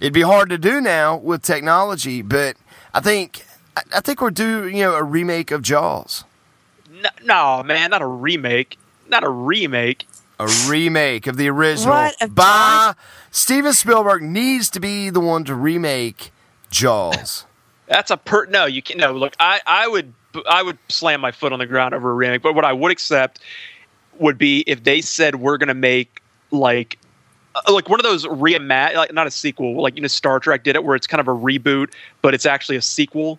it'd 0.00 0.12
be 0.12 0.22
hard 0.22 0.50
to 0.50 0.58
do 0.58 0.80
now 0.80 1.16
with 1.16 1.42
technology, 1.42 2.22
but 2.22 2.56
I 2.92 3.00
think 3.00 3.44
I, 3.76 3.82
I 3.96 4.00
think 4.00 4.20
we're 4.20 4.30
due, 4.30 4.66
you 4.66 4.82
know, 4.82 4.94
a 4.94 5.02
remake 5.02 5.50
of 5.50 5.62
Jaws. 5.62 6.24
No, 6.90 7.10
no, 7.22 7.62
man, 7.62 7.90
not 7.90 8.02
a 8.02 8.06
remake. 8.06 8.78
Not 9.08 9.24
a 9.24 9.28
remake. 9.28 10.06
A 10.38 10.48
remake 10.66 11.26
of 11.26 11.36
the 11.36 11.48
original 11.48 11.94
What, 11.94 12.20
of 12.20 12.34
by 12.34 12.94
Steven 13.30 13.72
Spielberg 13.72 14.22
needs 14.22 14.68
to 14.70 14.80
be 14.80 15.10
the 15.10 15.20
one 15.20 15.44
to 15.44 15.54
remake 15.54 16.32
Jaws. 16.70 17.46
That's 17.86 18.10
a 18.10 18.16
per. 18.16 18.46
No, 18.46 18.64
you 18.64 18.82
can. 18.82 18.98
No, 18.98 19.12
look, 19.12 19.34
I, 19.38 19.60
I 19.66 19.86
would, 19.86 20.14
I 20.48 20.62
would 20.62 20.78
slam 20.88 21.20
my 21.20 21.32
foot 21.32 21.52
on 21.52 21.58
the 21.58 21.66
ground 21.66 21.94
over 21.94 22.10
a 22.10 22.14
remake. 22.14 22.42
But 22.42 22.54
what 22.54 22.64
I 22.64 22.72
would 22.72 22.90
accept 22.90 23.40
would 24.20 24.38
be 24.38 24.64
if 24.66 24.84
they 24.84 25.00
said 25.00 25.36
we're 25.36 25.58
gonna 25.58 25.74
make 25.74 26.20
like, 26.50 26.98
uh, 27.54 27.72
like 27.72 27.88
one 27.88 28.00
of 28.00 28.04
those 28.04 28.24
reimagine, 28.26 28.94
like 28.94 29.12
not 29.12 29.26
a 29.26 29.30
sequel, 29.30 29.80
like 29.80 29.96
you 29.96 30.02
know 30.02 30.08
Star 30.08 30.40
Trek 30.40 30.64
did 30.64 30.76
it, 30.76 30.84
where 30.84 30.96
it's 30.96 31.06
kind 31.06 31.20
of 31.20 31.28
a 31.28 31.34
reboot, 31.34 31.92
but 32.22 32.34
it's 32.34 32.46
actually 32.46 32.76
a 32.76 32.82
sequel. 32.82 33.38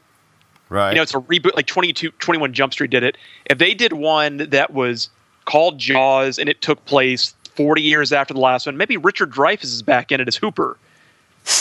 right. 0.69 0.91
You 0.91 0.95
know, 0.97 1.01
it's 1.01 1.13
a 1.13 1.19
reboot. 1.19 1.55
Like 1.55 1.67
22, 1.67 2.11
21 2.11 2.53
Jump 2.53 2.73
Street 2.73 2.91
did 2.91 3.03
it. 3.03 3.17
If 3.45 3.57
they 3.57 3.73
did 3.73 3.93
one 3.93 4.37
that 4.49 4.73
was 4.73 5.09
called 5.45 5.77
Jaws 5.79 6.39
and 6.39 6.49
it 6.49 6.61
took 6.61 6.83
place 6.85 7.33
forty 7.55 7.81
years 7.81 8.11
after 8.11 8.33
the 8.33 8.39
last 8.39 8.65
one, 8.65 8.75
maybe 8.77 8.97
Richard 8.97 9.31
Dreyfuss 9.31 9.65
is 9.65 9.81
back 9.81 10.11
in 10.11 10.19
it 10.19 10.27
as 10.27 10.35
Hooper. 10.35 10.77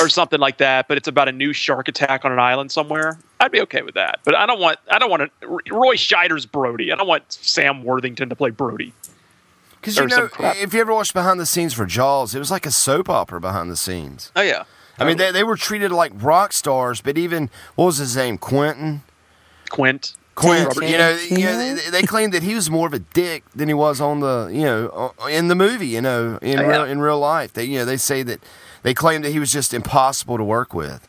or 0.01 0.09
something 0.09 0.41
like 0.41 0.57
that. 0.57 0.89
But 0.89 0.97
it's 0.97 1.09
about 1.09 1.29
a 1.29 1.33
new 1.33 1.53
shark 1.53 1.89
attack 1.89 2.25
on 2.25 2.33
an 2.33 2.39
island 2.39 2.73
somewhere. 2.73 3.19
I'd 3.41 3.53
be 3.53 3.61
okay 3.63 3.83
with 3.83 3.95
that. 3.95 4.21
But 4.25 4.35
I 4.35 4.47
don't 4.47 4.59
want 4.59 4.79
I 4.91 4.99
don't 4.99 5.11
want 5.11 5.31
to, 5.41 5.47
Roy 5.47 5.97
Scheider's 5.97 6.47
Brody. 6.47 6.91
I 6.91 6.97
don't 6.97 7.07
want 7.07 7.31
Sam 7.31 7.83
Worthington 7.85 8.31
to 8.31 8.35
play 8.37 8.49
Brody. 8.49 8.95
Because 9.85 9.97
you 9.99 10.07
know, 10.07 10.29
if 10.41 10.73
you 10.73 10.81
ever 10.81 10.95
watched 10.95 11.13
behind 11.15 11.39
the 11.39 11.47
scenes 11.47 11.75
for 11.75 11.85
Jaws, 11.87 12.35
it 12.35 12.39
was 12.39 12.51
like 12.51 12.65
a 12.67 12.71
soap 12.71 13.09
opera 13.11 13.41
behind 13.41 13.71
the 13.71 13.77
scenes. 13.77 14.33
Oh 14.35 14.41
yeah, 14.43 14.65
I 14.99 15.05
mean, 15.05 15.17
they, 15.19 15.31
they 15.31 15.45
were 15.45 15.57
treated 15.57 15.93
like 15.93 16.13
rock 16.15 16.53
stars, 16.53 17.01
but 17.01 17.19
even 17.19 17.51
what 17.75 17.87
was 17.87 17.99
his 17.99 18.17
name, 18.17 18.39
Quentin? 18.39 19.03
Quint. 19.71 20.15
Quint, 20.37 20.67
Robert 20.67 20.85
you 20.87 20.99
know, 20.99 21.11
you 21.31 21.39
know, 21.45 21.77
they, 21.77 21.91
they 21.91 22.03
claimed 22.03 22.33
that 22.33 22.43
he 22.43 22.57
was 22.57 22.69
more 22.69 22.89
of 22.89 22.93
a 22.93 22.99
dick 22.99 23.45
than 23.55 23.69
he 23.69 23.75
was 23.75 24.01
on 24.01 24.19
the, 24.19 24.51
you 24.53 24.63
know, 24.63 25.13
in 25.31 25.47
the 25.47 25.55
movie. 25.55 25.87
You 25.87 26.01
know, 26.01 26.39
in 26.43 26.59
Oh, 26.59 26.63
yeah. 26.63 26.69
real 26.69 26.85
in 26.85 27.01
real 27.01 27.19
life, 27.21 27.53
they 27.53 27.65
you 27.65 27.79
know 27.79 27.85
they 27.85 27.97
say 27.97 28.23
that 28.25 28.41
they 28.83 28.95
claim 28.95 29.23
that 29.23 29.31
he 29.31 29.39
was 29.39 29.53
just 29.53 29.73
impossible 29.73 30.37
to 30.37 30.43
work 30.45 30.75
with. 30.75 31.07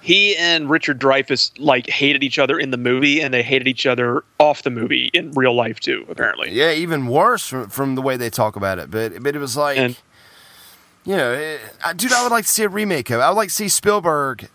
He 0.00 0.36
and 0.36 0.70
Richard 0.70 1.00
Dreyfuss 1.00 1.52
like 1.58 1.88
hated 1.88 2.22
each 2.22 2.38
other 2.38 2.58
in 2.58 2.70
the 2.70 2.76
movie, 2.76 3.20
and 3.20 3.32
they 3.32 3.42
hated 3.42 3.68
each 3.68 3.86
other 3.86 4.24
off 4.38 4.62
the 4.62 4.70
movie 4.70 5.10
in 5.12 5.32
real 5.32 5.54
life 5.54 5.80
too. 5.80 6.06
Apparently, 6.08 6.50
Yeah, 6.50 6.72
even 6.72 7.06
worse 7.06 7.46
from, 7.46 7.68
from 7.68 7.94
the 7.94 8.02
way 8.02 8.16
they 8.16 8.30
talk 8.30 8.56
about 8.56 8.78
it. 8.78 8.90
But 8.90 9.22
but 9.22 9.34
it 9.36 9.38
was 9.38 9.56
like, 9.56 9.78
And- 9.78 9.96
you 11.04 11.16
know, 11.16 11.32
it, 11.32 11.60
I, 11.84 11.92
dude, 11.92 12.12
I 12.12 12.22
would 12.22 12.32
like 12.32 12.46
to 12.46 12.52
see 12.52 12.62
a 12.62 12.68
remake 12.68 13.10
of. 13.10 13.20
it. 13.20 13.22
I 13.22 13.30
would 13.30 13.36
like 13.36 13.48
to 13.48 13.54
see 13.54 13.68
Spielberg 13.68 14.48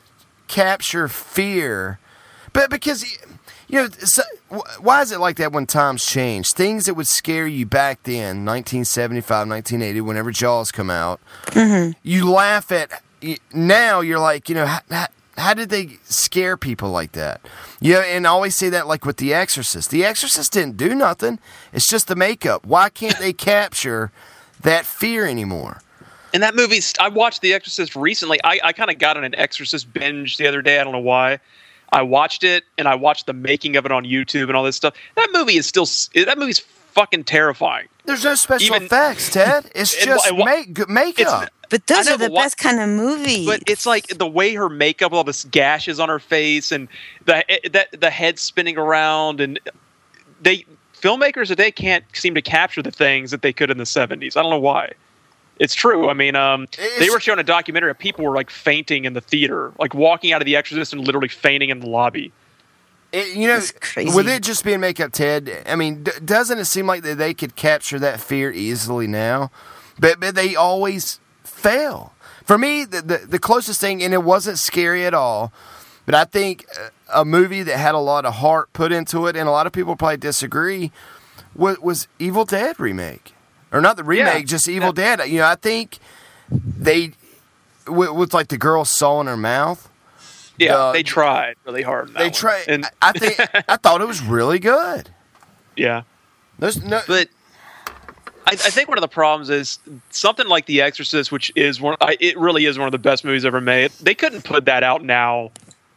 capture 0.47 1.07
fear, 1.07 1.99
but 2.53 2.69
because 2.69 3.03
you 3.67 3.81
know, 3.81 3.89
so, 3.89 4.21
why 4.79 5.01
is 5.01 5.11
it 5.11 5.19
like 5.19 5.37
that 5.37 5.51
when 5.51 5.65
times 5.65 6.05
change? 6.05 6.51
Things 6.51 6.85
that 6.85 6.93
would 6.93 7.07
scare 7.07 7.47
you 7.47 7.65
back 7.65 8.03
then, 8.03 8.45
1975, 8.45 9.47
1980, 9.47 10.01
whenever 10.01 10.31
Jaws 10.31 10.71
come 10.71 10.89
out, 10.89 11.19
mm-hmm. 11.47 11.91
you 12.03 12.29
laugh 12.29 12.71
at. 12.71 13.01
Now 13.53 14.01
you're 14.01 14.19
like, 14.19 14.49
you 14.49 14.55
know, 14.55 14.67
how, 14.67 15.07
how, 15.37 15.53
did 15.53 15.69
they 15.69 15.97
scare 16.03 16.57
people 16.57 16.89
like 16.91 17.11
that? 17.13 17.41
Yeah, 17.79 17.99
and 17.99 18.25
I 18.25 18.29
always 18.29 18.55
say 18.55 18.69
that 18.69 18.87
like 18.87 19.05
with 19.05 19.17
The 19.17 19.33
Exorcist. 19.33 19.89
The 19.89 20.05
Exorcist 20.05 20.51
didn't 20.53 20.77
do 20.77 20.95
nothing. 20.95 21.39
It's 21.73 21.87
just 21.87 22.07
the 22.07 22.15
makeup. 22.15 22.65
Why 22.65 22.89
can't 22.89 23.17
they 23.19 23.33
capture 23.53 24.11
that 24.61 24.85
fear 24.85 25.25
anymore? 25.25 25.81
And 26.33 26.43
that 26.43 26.55
movie, 26.55 26.81
I 26.99 27.07
watched 27.09 27.41
The 27.41 27.53
Exorcist 27.53 27.95
recently. 27.95 28.39
I, 28.43 28.59
I 28.63 28.73
kind 28.73 28.91
of 28.91 28.97
got 28.97 29.15
on 29.15 29.23
an 29.23 29.35
Exorcist 29.35 29.93
binge 29.93 30.37
the 30.37 30.47
other 30.47 30.61
day. 30.61 30.79
I 30.79 30.83
don't 30.83 30.93
know 30.93 30.99
why. 30.99 31.39
I 31.93 32.01
watched 32.01 32.43
it 32.43 32.63
and 32.77 32.87
I 32.87 32.95
watched 32.95 33.25
the 33.25 33.33
making 33.33 33.77
of 33.77 33.85
it 33.85 33.91
on 33.91 34.03
YouTube 34.03 34.47
and 34.47 34.55
all 34.57 34.63
this 34.63 34.75
stuff. 34.75 34.95
That 35.15 35.29
movie 35.31 35.55
is 35.55 35.65
still. 35.65 35.85
That 36.25 36.37
movie's 36.37 36.59
fucking 36.59 37.23
terrifying. 37.25 37.87
There's 38.05 38.23
no 38.23 38.35
special 38.35 38.75
Even- 38.75 38.83
effects, 38.85 39.29
Ted. 39.29 39.71
It's 39.75 39.93
And 40.01 40.05
just 40.05 40.33
make, 40.33 40.89
makeup. 40.89 41.49
But 41.69 41.87
those 41.87 42.05
know, 42.05 42.15
are 42.15 42.17
the 42.17 42.29
but 42.29 42.35
best 42.35 42.57
kind 42.57 42.79
of 42.79 42.89
movies. 42.89 43.45
But 43.45 43.63
it's 43.67 43.85
like 43.85 44.07
the 44.07 44.27
way 44.27 44.53
her 44.53 44.69
makeup, 44.69 45.13
all 45.13 45.23
this 45.23 45.43
gashes 45.45 45.99
on 45.99 46.09
her 46.09 46.19
face, 46.19 46.71
and 46.71 46.87
the 47.25 47.49
eh, 47.51 47.69
that 47.69 47.99
the 47.99 48.09
head 48.09 48.39
spinning 48.39 48.77
around, 48.77 49.39
and 49.41 49.59
they 50.41 50.65
filmmakers 50.93 51.47
today 51.47 51.71
can't 51.71 52.03
seem 52.13 52.35
to 52.35 52.41
capture 52.41 52.81
the 52.81 52.91
things 52.91 53.31
that 53.31 53.41
they 53.41 53.53
could 53.53 53.69
in 53.71 53.77
the 53.77 53.85
seventies. 53.85 54.35
I 54.35 54.41
don't 54.41 54.51
know 54.51 54.59
why. 54.59 54.91
It's 55.57 55.73
true. 55.73 56.09
I 56.09 56.13
mean, 56.13 56.35
um, 56.35 56.67
they 56.99 57.09
were 57.09 57.19
showing 57.19 57.39
a 57.39 57.43
documentary 57.43 57.89
of 57.89 57.97
people 57.97 58.25
were 58.25 58.35
like 58.35 58.49
fainting 58.49 59.05
in 59.05 59.13
the 59.13 59.21
theater, 59.21 59.71
like 59.79 59.93
walking 59.93 60.33
out 60.33 60.41
of 60.41 60.45
The 60.45 60.55
Exorcist 60.57 60.91
and 60.91 61.05
literally 61.05 61.29
fainting 61.29 61.69
in 61.69 61.79
the 61.79 61.87
lobby. 61.87 62.33
It- 63.13 63.37
you 63.37 63.47
know, 63.47 63.55
That's 63.59 63.71
crazy. 63.71 64.13
with 64.13 64.27
it 64.27 64.43
just 64.43 64.65
being 64.65 64.81
makeup, 64.81 65.13
Ted. 65.13 65.63
I 65.65 65.77
mean, 65.77 66.03
d- 66.03 66.11
doesn't 66.25 66.59
it 66.59 66.65
seem 66.65 66.87
like 66.87 67.03
that 67.03 67.17
they 67.17 67.33
could 67.33 67.55
capture 67.55 67.97
that 67.99 68.19
fear 68.19 68.51
easily 68.51 69.07
now? 69.07 69.49
But 69.97 70.19
but 70.19 70.35
they 70.35 70.55
always 70.57 71.21
fail. 71.45 72.13
For 72.45 72.57
me, 72.57 72.85
the 72.85 73.01
the, 73.01 73.17
the 73.27 73.39
closest 73.39 73.79
thing, 73.81 74.03
and 74.03 74.13
it 74.13 74.23
wasn't 74.23 74.59
scary 74.59 75.05
at 75.05 75.13
all. 75.13 75.51
But 76.05 76.13
I 76.15 76.25
think 76.25 76.65
uh, 76.79 76.89
a 77.21 77.25
movie 77.25 77.63
that 77.63 77.77
had 77.77 77.95
a 77.95 77.99
lot 77.99 78.25
of 78.25 78.35
heart 78.35 78.71
put 78.73 78.91
into 78.91 79.25
it, 79.27 79.35
and 79.35 79.47
a 79.47 79.51
lot 79.51 79.65
of 79.65 79.73
people 79.73 79.95
probably 79.95 80.17
disagree, 80.17 80.91
was, 81.55 81.79
was 81.79 82.07
Evil 82.19 82.45
Dead 82.45 82.79
remake, 82.79 83.33
or 83.71 83.81
not 83.81 83.97
the 83.97 84.03
remake, 84.03 84.33
Yeah. 84.41 84.43
just 84.45 84.67
Evil 84.69 84.91
Dead. 84.93 85.19
You 85.27 85.39
know, 85.39 85.47
I 85.47 85.55
think 85.55 85.97
they 86.49 87.13
with, 87.87 88.11
with 88.11 88.33
like 88.35 88.49
the 88.49 88.57
girl's 88.57 88.89
girl 88.89 88.97
sawing 88.97 89.27
her 89.27 89.37
mouth. 89.37 89.89
Yeah, 90.59 90.77
The- 90.77 90.91
they 90.93 91.03
tried 91.03 91.55
really 91.65 91.81
hard. 91.81 92.13
They 92.13 92.29
try. 92.29 92.63
and 92.67 92.85
I 93.01 93.11
think 93.11 93.39
I 93.67 93.77
thought 93.77 94.01
it 94.01 94.07
was 94.07 94.21
really 94.21 94.59
good. 94.59 95.09
yeah. 95.75 96.03
There's 96.59 96.81
no. 96.83 97.01
but 97.07 97.29
I, 98.45 98.51
I 98.51 98.55
think 98.55 98.87
one 98.87 98.97
of 98.97 99.01
the 99.01 99.07
problems 99.07 99.49
is 99.49 99.79
something 100.11 100.47
like 100.47 100.65
The 100.65 100.81
Exorcist, 100.81 101.31
which 101.31 101.51
is 101.55 101.81
one. 101.81 101.95
I, 102.01 102.17
it 102.19 102.37
really 102.37 102.65
is 102.65 102.77
one 102.77 102.87
of 102.87 102.91
the 102.91 102.99
best 102.99 103.25
movies 103.25 103.45
ever 103.45 103.61
made. 103.61 103.91
They 104.01 104.13
couldn't 104.13 104.43
put 104.43 104.65
that 104.65 104.83
out 104.83 105.03
now, 105.03 105.51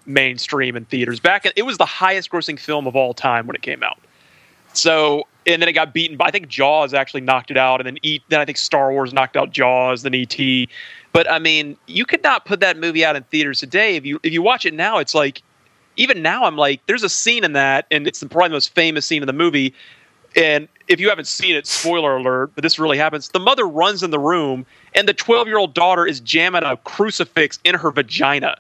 mainstream 0.06 0.76
in 0.76 0.84
theaters. 0.86 1.20
Back, 1.20 1.46
in, 1.46 1.52
it 1.56 1.62
was 1.62 1.76
the 1.76 1.86
highest-grossing 1.86 2.58
film 2.58 2.86
of 2.86 2.96
all 2.96 3.12
time 3.12 3.46
when 3.46 3.54
it 3.54 3.62
came 3.62 3.82
out. 3.82 3.98
So, 4.72 5.26
and 5.46 5.60
then 5.60 5.68
it 5.68 5.72
got 5.72 5.92
beaten 5.92 6.16
by. 6.16 6.26
I 6.26 6.30
think 6.30 6.48
Jaws 6.48 6.94
actually 6.94 7.22
knocked 7.22 7.50
it 7.50 7.56
out, 7.56 7.80
and 7.80 7.86
then 7.86 7.98
E. 8.02 8.20
Then 8.28 8.40
I 8.40 8.44
think 8.44 8.58
Star 8.58 8.92
Wars 8.92 9.12
knocked 9.12 9.36
out 9.36 9.50
Jaws, 9.50 10.02
then 10.02 10.14
E.T. 10.14 10.68
But 11.12 11.30
I 11.30 11.38
mean, 11.38 11.76
you 11.86 12.04
could 12.04 12.22
not 12.22 12.44
put 12.44 12.60
that 12.60 12.78
movie 12.78 13.04
out 13.04 13.16
in 13.16 13.22
theaters 13.24 13.60
today. 13.60 13.96
If 13.96 14.06
you 14.06 14.20
if 14.22 14.32
you 14.32 14.42
watch 14.42 14.66
it 14.66 14.74
now, 14.74 14.98
it's 14.98 15.14
like 15.14 15.42
even 15.96 16.22
now 16.22 16.44
I'm 16.44 16.56
like, 16.56 16.80
there's 16.86 17.02
a 17.02 17.08
scene 17.08 17.44
in 17.44 17.52
that, 17.54 17.86
and 17.90 18.06
it's 18.06 18.20
the, 18.20 18.28
probably 18.28 18.50
the 18.50 18.54
most 18.54 18.74
famous 18.74 19.04
scene 19.04 19.22
in 19.22 19.26
the 19.26 19.32
movie. 19.32 19.74
And 20.36 20.68
if 20.88 21.00
you 21.00 21.08
haven't 21.08 21.26
seen 21.26 21.54
it, 21.56 21.66
spoiler 21.66 22.16
alert, 22.16 22.50
but 22.54 22.62
this 22.62 22.78
really 22.78 22.98
happens. 22.98 23.28
The 23.28 23.38
mother 23.40 23.66
runs 23.66 24.02
in 24.02 24.10
the 24.10 24.18
room, 24.18 24.64
and 24.94 25.08
the 25.08 25.14
12 25.14 25.46
year 25.46 25.58
old 25.58 25.74
daughter 25.74 26.06
is 26.06 26.20
jamming 26.20 26.62
a 26.64 26.76
crucifix 26.78 27.58
in 27.64 27.74
her 27.74 27.90
vagina, 27.90 28.56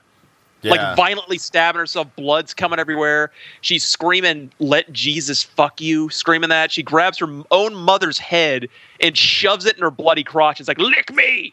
Yeah. 0.62 0.72
like 0.72 0.96
violently 0.96 1.38
stabbing 1.38 1.78
herself. 1.78 2.08
Blood's 2.16 2.52
coming 2.54 2.78
everywhere. 2.78 3.30
She's 3.62 3.84
screaming, 3.84 4.50
"Let 4.58 4.92
Jesus 4.92 5.42
fuck 5.42 5.80
you!" 5.80 6.10
Screaming 6.10 6.50
that. 6.50 6.70
She 6.72 6.82
grabs 6.82 7.18
her 7.18 7.42
own 7.50 7.74
mother's 7.74 8.18
head 8.18 8.68
and 9.00 9.16
shoves 9.16 9.64
it 9.66 9.76
in 9.76 9.82
her 9.82 9.90
bloody 9.90 10.24
crotch. 10.24 10.60
It's 10.60 10.68
like, 10.68 10.78
"Lick 10.78 11.12
me!" 11.14 11.52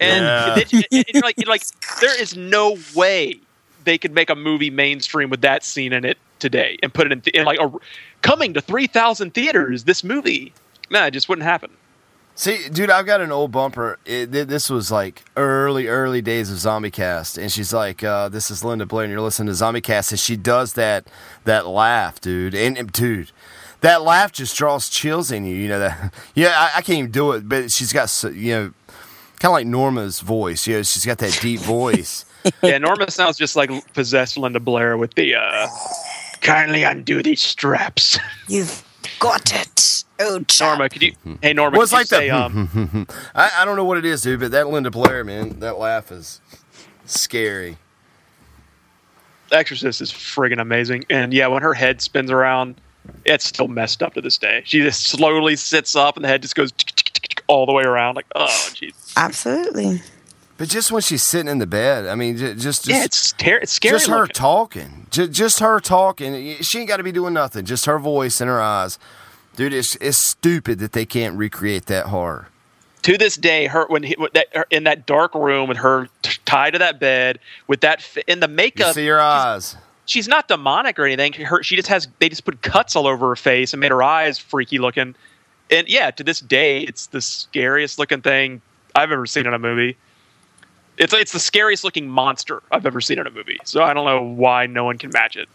And 0.00 0.24
Yeah. 0.24 0.54
then 0.54 0.64
you- 0.70 0.82
and 0.92 1.04
you're 1.14 1.22
like, 1.22 1.36
you're 1.38 1.50
like, 1.50 1.62
there 2.00 2.18
is 2.20 2.34
no 2.36 2.78
way 2.94 3.38
they 3.84 3.96
could 3.98 4.12
make 4.14 4.28
a 4.30 4.34
movie 4.34 4.70
mainstream 4.70 5.30
with 5.30 5.40
that 5.42 5.62
scene 5.64 5.92
in 5.92 6.04
it 6.04 6.18
today 6.38 6.78
and 6.82 6.92
put 6.92 7.06
it 7.06 7.12
in, 7.12 7.20
th- 7.20 7.34
in 7.34 7.44
like 7.44 7.58
a 7.60 7.70
coming 8.22 8.54
to 8.54 8.60
3,000 8.60 9.32
theaters. 9.34 9.84
This 9.84 10.02
movie, 10.04 10.52
nah, 10.90 11.06
it 11.06 11.10
just 11.12 11.28
wouldn't 11.28 11.46
happen. 11.46 11.70
See, 12.36 12.68
dude, 12.70 12.88
I've 12.90 13.04
got 13.06 13.20
an 13.20 13.32
old 13.32 13.52
bumper. 13.52 13.98
It, 14.06 14.30
this 14.32 14.70
was 14.70 14.90
like 14.90 15.22
early, 15.36 15.88
early 15.88 16.22
days 16.22 16.50
of 16.50 16.56
Zombie 16.58 16.90
Cast, 16.90 17.36
and 17.36 17.52
she's 17.52 17.74
like, 17.74 18.02
uh, 18.02 18.30
"This 18.30 18.50
is 18.50 18.64
Linda 18.64 18.86
Blair, 18.86 19.04
and 19.04 19.12
you're 19.12 19.20
listening 19.20 19.48
to 19.48 19.54
Zombie 19.54 19.82
Cast." 19.82 20.10
And 20.12 20.18
she 20.18 20.36
does 20.36 20.72
that 20.74 21.06
that 21.44 21.66
laugh, 21.66 22.18
dude, 22.18 22.54
and, 22.54 22.78
and 22.78 22.90
dude, 22.92 23.30
that 23.82 24.00
laugh 24.02 24.32
just 24.32 24.56
draws 24.56 24.88
chills 24.88 25.30
in 25.30 25.44
you. 25.44 25.54
You 25.54 25.68
know 25.68 25.80
that? 25.80 26.14
Yeah, 26.34 26.54
I, 26.56 26.78
I 26.78 26.82
can't 26.82 26.98
even 27.00 27.10
do 27.10 27.32
it, 27.32 27.46
but 27.46 27.70
she's 27.70 27.92
got, 27.92 28.08
so- 28.08 28.28
you 28.30 28.52
know, 28.54 28.72
kind 29.38 29.50
of 29.50 29.52
like 29.52 29.66
Norma's 29.66 30.20
voice. 30.20 30.66
You 30.66 30.76
know, 30.76 30.82
she's 30.82 31.04
got 31.04 31.18
that 31.18 31.38
deep 31.42 31.60
voice. 31.60 32.24
Yeah, 32.62 32.78
Norma 32.78 33.10
sounds 33.10 33.36
just 33.36 33.54
like 33.54 33.70
possessed 33.92 34.38
Linda 34.38 34.60
Blair 34.60 34.96
with 34.96 35.12
the 35.12 35.34
uh, 35.34 35.66
kindly 36.40 36.82
undo 36.82 37.22
these 37.22 37.40
straps. 37.40 38.18
You've 38.48 38.82
got 39.18 39.52
it. 39.54 40.04
Oh, 40.22 40.40
chap. 40.40 40.68
Norma, 40.78 40.88
could 40.90 41.02
you? 41.02 41.12
Hmm. 41.22 41.34
Hey, 41.42 41.52
Norma, 41.54 41.76
Well, 41.78 41.82
it's 41.84 41.92
you 41.92 41.98
like 41.98 42.06
say, 42.06 42.28
that- 42.28 42.36
um, 42.40 42.66
hmm, 42.68 43.02
I, 43.34 43.50
I 43.60 43.64
don't 43.64 43.76
know 43.76 43.84
what 43.84 43.96
it 43.98 44.04
is, 44.04 44.22
dude, 44.22 44.40
but 44.40 44.50
that 44.50 44.68
Linda 44.68 44.90
Blair, 44.90 45.24
man, 45.24 45.60
that 45.60 45.78
laugh 45.78 46.12
is 46.12 46.40
scary. 47.06 47.78
Exorcist 49.52 50.00
is 50.00 50.12
friggin' 50.12 50.60
amazing. 50.60 51.04
And 51.10 51.32
yeah, 51.32 51.46
when 51.48 51.62
her 51.62 51.74
head 51.74 52.00
spins 52.00 52.30
around, 52.30 52.80
it's 53.24 53.44
still 53.44 53.66
messed 53.68 54.02
up 54.02 54.14
to 54.14 54.20
this 54.20 54.38
day. 54.38 54.62
She 54.64 54.80
just 54.80 55.04
slowly 55.06 55.56
sits 55.56 55.96
up 55.96 56.16
and 56.16 56.24
the 56.24 56.28
head 56.28 56.42
just 56.42 56.54
goes 56.54 56.70
all 57.48 57.66
the 57.66 57.72
way 57.72 57.82
around. 57.82 58.14
Like, 58.14 58.26
oh, 58.34 58.46
jeez. 58.74 59.12
Absolutely. 59.16 60.02
But 60.60 60.68
just 60.68 60.92
when 60.92 61.00
she's 61.00 61.22
sitting 61.22 61.48
in 61.50 61.56
the 61.56 61.66
bed, 61.66 62.06
I 62.06 62.14
mean, 62.14 62.36
just, 62.36 62.60
just 62.60 62.86
Yeah, 62.86 63.02
it's, 63.04 63.32
ter- 63.32 63.56
it's 63.56 63.72
scary. 63.72 63.94
just 63.94 64.08
her 64.08 64.18
looking. 64.20 64.34
talking, 64.34 65.06
just, 65.10 65.32
just 65.32 65.58
her 65.60 65.80
talking. 65.80 66.56
She 66.60 66.80
ain't 66.80 66.88
got 66.88 66.98
to 66.98 67.02
be 67.02 67.12
doing 67.12 67.32
nothing. 67.32 67.64
Just 67.64 67.86
her 67.86 67.98
voice 67.98 68.42
and 68.42 68.50
her 68.50 68.60
eyes, 68.60 68.98
dude. 69.56 69.72
It's 69.72 69.96
it's 69.96 70.18
stupid 70.18 70.78
that 70.80 70.92
they 70.92 71.06
can't 71.06 71.34
recreate 71.34 71.86
that 71.86 72.08
horror. 72.08 72.48
to 73.04 73.16
this 73.16 73.36
day, 73.36 73.68
her 73.68 73.86
when 73.88 74.02
he, 74.02 74.14
that, 74.34 74.48
her, 74.54 74.66
in 74.68 74.84
that 74.84 75.06
dark 75.06 75.34
room 75.34 75.66
with 75.66 75.78
her 75.78 76.08
t- 76.20 76.36
tied 76.44 76.72
to 76.74 76.78
that 76.80 77.00
bed 77.00 77.38
with 77.66 77.80
that 77.80 78.06
in 78.28 78.40
the 78.40 78.48
You 78.48 78.54
makeup, 78.54 78.94
see 78.94 79.06
her 79.06 79.18
eyes. 79.18 79.76
she's 80.04 80.28
not 80.28 80.46
demonic 80.46 80.98
or 80.98 81.06
anything. 81.06 81.32
Her, 81.32 81.62
she 81.62 81.74
just 81.74 81.88
has 81.88 82.06
they 82.18 82.28
just 82.28 82.44
put 82.44 82.60
cuts 82.60 82.94
all 82.96 83.06
over 83.06 83.30
her 83.30 83.36
face 83.36 83.72
and 83.72 83.80
made 83.80 83.92
her 83.92 84.02
eyes 84.02 84.38
freaky 84.38 84.76
looking. 84.78 85.14
And 85.70 85.88
yeah, 85.88 86.10
to 86.10 86.22
this 86.22 86.40
day, 86.40 86.82
it's 86.82 87.06
the 87.06 87.22
scariest 87.22 87.98
looking 87.98 88.20
thing 88.20 88.60
I've 88.94 89.10
ever 89.10 89.24
seen 89.24 89.46
in 89.46 89.54
a 89.54 89.58
movie. 89.58 89.96
It's 91.00 91.12
it's 91.12 91.32
the 91.32 91.40
scariest 91.40 91.82
looking 91.82 92.08
monster 92.08 92.62
I've 92.70 92.86
ever 92.86 93.00
seen 93.00 93.18
in 93.18 93.26
a 93.26 93.30
movie. 93.30 93.58
So 93.64 93.82
I 93.82 93.92
don't 93.94 94.04
know 94.04 94.22
why 94.22 94.66
no 94.66 94.84
one 94.84 94.98
can 94.98 95.10
match 95.12 95.36
it. 95.36 95.48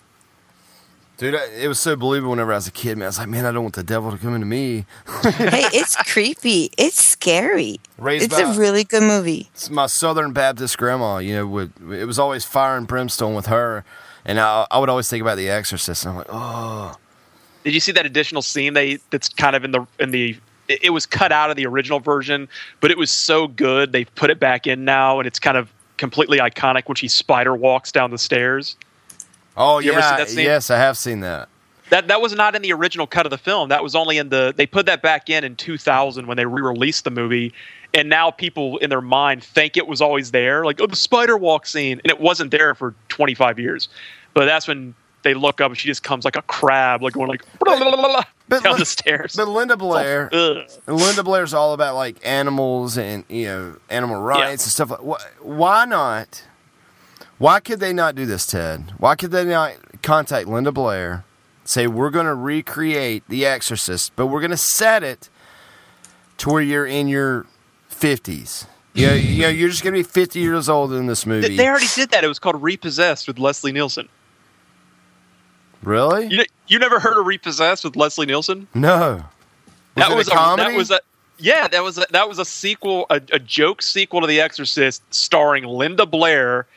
Dude, 1.18 1.34
I- 1.36 1.46
it 1.46 1.68
was 1.70 1.80
so 1.80 1.96
believable 1.96 2.32
whenever 2.32 2.52
I 2.52 2.56
was 2.56 2.68
a 2.68 2.72
kid, 2.72 2.98
man. 2.98 3.06
I 3.06 3.08
was 3.10 3.20
like, 3.20 3.30
man, 3.30 3.46
I 3.46 3.54
don't 3.54 3.64
want 3.64 3.76
the 3.76 3.84
devil 3.84 4.12
to 4.12 4.18
come 4.18 4.34
into 4.36 4.48
me. 4.48 4.86
hey, 5.24 5.64
it's 5.72 5.96
creepy. 5.96 6.72
It's 6.78 7.02
scary. 7.02 7.80
Raised 7.98 8.26
it's 8.26 8.36
by- 8.36 8.42
a 8.54 8.58
really 8.58 8.84
good 8.84 9.04
movie. 9.04 9.50
It's 9.54 9.70
my 9.70 9.86
Southern 9.86 10.34
Baptist 10.34 10.78
grandma, 10.78 11.20
you 11.20 11.36
know, 11.36 11.48
would 11.48 11.72
it 11.92 12.06
was 12.06 12.20
always 12.20 12.44
fire 12.44 12.76
and 12.76 12.86
brimstone 12.88 13.34
with 13.34 13.46
her, 13.46 13.86
and 14.26 14.40
I, 14.42 14.68
I 14.70 14.78
would 14.80 14.90
always 14.90 15.10
think 15.10 15.22
about 15.22 15.38
The 15.38 15.50
Exorcist, 15.50 16.04
and 16.04 16.12
I'm 16.12 16.18
like, 16.18 16.28
oh, 16.30 16.96
Did 17.64 17.74
you 17.74 17.80
see 17.80 17.94
that 17.94 18.06
additional 18.06 18.42
scene 18.42 18.74
they 18.74 19.00
that's 19.12 19.30
kind 19.30 19.56
of 19.56 19.64
in 19.64 19.72
the 19.72 19.88
in 20.00 20.12
the 20.12 20.36
it 20.68 20.86
it 20.86 20.90
was 20.92 21.06
cut 21.06 21.32
out 21.32 21.50
of 21.50 21.56
the 21.56 21.66
original 21.66 22.00
version, 22.00 22.48
but 22.82 22.92
it 22.92 22.98
was 22.98 23.12
so 23.12 23.48
good 23.48 23.92
they've 23.92 24.14
put 24.16 24.30
it 24.30 24.40
back 24.40 24.68
in 24.68 24.86
now 24.86 25.20
and 25.20 25.28
it's 25.28 25.40
kind 25.40 25.58
of 25.58 25.72
completely 25.98 26.40
iconic 26.40 26.88
when 26.88 26.96
she 26.96 27.08
spider 27.08 27.56
walks 27.56 27.92
down 27.92 28.12
the 28.12 28.18
stairs. 28.18 28.76
oh 29.58 29.80
You 29.80 29.94
yeah, 29.94 30.18
that 30.18 30.30
scene? 30.30 30.44
yes, 30.46 30.70
I 30.70 30.78
have 30.78 30.98
seen 30.98 31.22
that. 31.22 31.48
That 31.92 32.08
that 32.08 32.20
was 32.20 32.34
not 32.34 32.56
in 32.56 32.62
the 32.64 32.74
original 32.74 33.06
cut 33.06 33.26
of 33.26 33.30
the 33.30 33.38
film. 33.38 33.70
That 33.70 33.84
was 33.84 33.94
only 33.96 34.18
in 34.18 34.30
the 34.30 34.54
they 34.56 34.66
put 34.66 34.88
that 34.88 35.02
back 35.02 35.30
in 35.30 35.44
in 35.44 35.56
2000 35.56 36.26
when 36.26 36.36
they 36.36 36.46
re-released 36.46 37.04
the 37.04 37.12
movie 37.12 37.54
and 37.94 38.10
now 38.10 38.32
people 38.32 38.78
in 38.80 38.90
their 38.90 39.02
mind 39.02 39.44
think 39.44 39.78
it 39.78 39.88
was 39.88 40.02
always 40.02 40.32
there 40.32 40.66
like 40.66 40.82
oh 40.82 40.88
the 40.88 40.96
spider 40.96 41.38
walk 41.38 41.66
scene 41.68 42.02
and 42.04 42.12
it 42.12 42.20
wasn't 42.20 42.50
there 42.52 42.74
for 42.74 42.96
25 43.10 43.60
years. 43.60 43.88
But 44.34 44.46
that's 44.46 44.68
when 44.68 44.96
they 45.22 45.34
look 45.36 45.62
up 45.62 45.70
and 45.72 45.78
she 45.78 45.88
just 45.88 46.04
comes 46.04 46.26
like 46.26 46.36
a 46.36 46.42
crab 46.42 47.02
like 47.04 47.14
going 47.14 47.28
like 47.30 47.44
But 48.48 48.64
down 48.64 48.74
Lin- 48.74 48.80
the 48.80 48.86
stairs. 48.86 49.36
But 49.36 49.48
Linda 49.48 49.76
Blair, 49.76 50.30
Ugh. 50.32 50.70
Linda 50.88 51.24
Blair's 51.24 51.54
all 51.54 51.74
about 51.74 51.96
like 51.96 52.18
animals 52.24 52.98
and 52.98 53.24
you 53.28 53.46
know 53.46 53.78
animal 53.90 54.22
rights 54.22 54.66
and 54.66 54.72
stuff. 54.72 54.92
like 54.92 55.00
wh- 55.02 55.46
Why 55.46 55.86
not? 55.86 56.44
Why 57.38 57.60
could 57.60 57.80
they 57.80 57.92
not 57.92 58.16
do 58.16 58.26
this, 58.26 58.46
Ted? 58.46 58.94
Why 58.98 59.16
could 59.16 59.32
they 59.32 59.44
not 59.44 59.74
contact 60.04 60.48
Linda 60.48 60.72
Blair, 60.72 61.26
say 61.66 61.86
we're 61.88 62.10
going 62.12 62.28
to 62.28 62.36
recreate 62.36 63.24
The 63.28 63.46
Exorcist, 63.46 64.14
but 64.16 64.28
we're 64.28 64.40
going 64.40 64.52
to 64.52 64.58
set 64.58 65.04
it 65.04 65.30
to 66.38 66.50
where 66.50 66.62
you're 66.62 66.86
in 66.86 67.08
your 67.08 67.46
fifties. 67.90 68.68
Yeah, 68.94 69.14
you 69.16 69.42
know, 69.42 69.50
you're 69.50 69.68
just 69.70 69.84
going 69.84 69.94
to 69.94 70.00
be 70.00 70.04
50 70.04 70.40
years 70.40 70.70
old 70.70 70.94
in 70.94 71.08
this 71.08 71.26
movie. 71.26 71.58
They 71.58 71.68
already 71.68 71.88
did 71.94 72.12
that. 72.12 72.24
It 72.24 72.28
was 72.28 72.40
called 72.40 72.62
Repossessed 72.64 73.28
with 73.28 73.38
Leslie 73.40 73.74
Nielsen. 73.74 74.08
Really? 75.86 76.28
You 76.28 76.44
you 76.68 76.80
never 76.80 77.00
heard 77.00 77.18
of 77.20 77.26
Repossessed 77.26 77.84
with 77.84 77.96
Leslie 77.96 78.26
Nielsen? 78.26 78.68
No. 78.74 79.24
that 79.96 80.12
it 80.12 80.16
was 80.16 80.28
a 80.28 80.32
comedy? 80.32 80.72
that 80.72 80.78
was 80.78 80.92
a 80.92 81.00
yeah 81.38 81.68
that 81.68 81.84
was 81.84 81.98
a, 81.98 82.06
that 82.12 82.28
was 82.30 82.40
a 82.40 82.46
sequel 82.46 83.06
a, 83.10 83.22
a 83.32 83.40
joke 83.40 83.82
sequel 83.82 84.22
to 84.22 84.28
The 84.28 84.42
Exorcist 84.42 85.04
starring 85.14 85.64
Linda 85.66 86.06
Blair, 86.06 86.68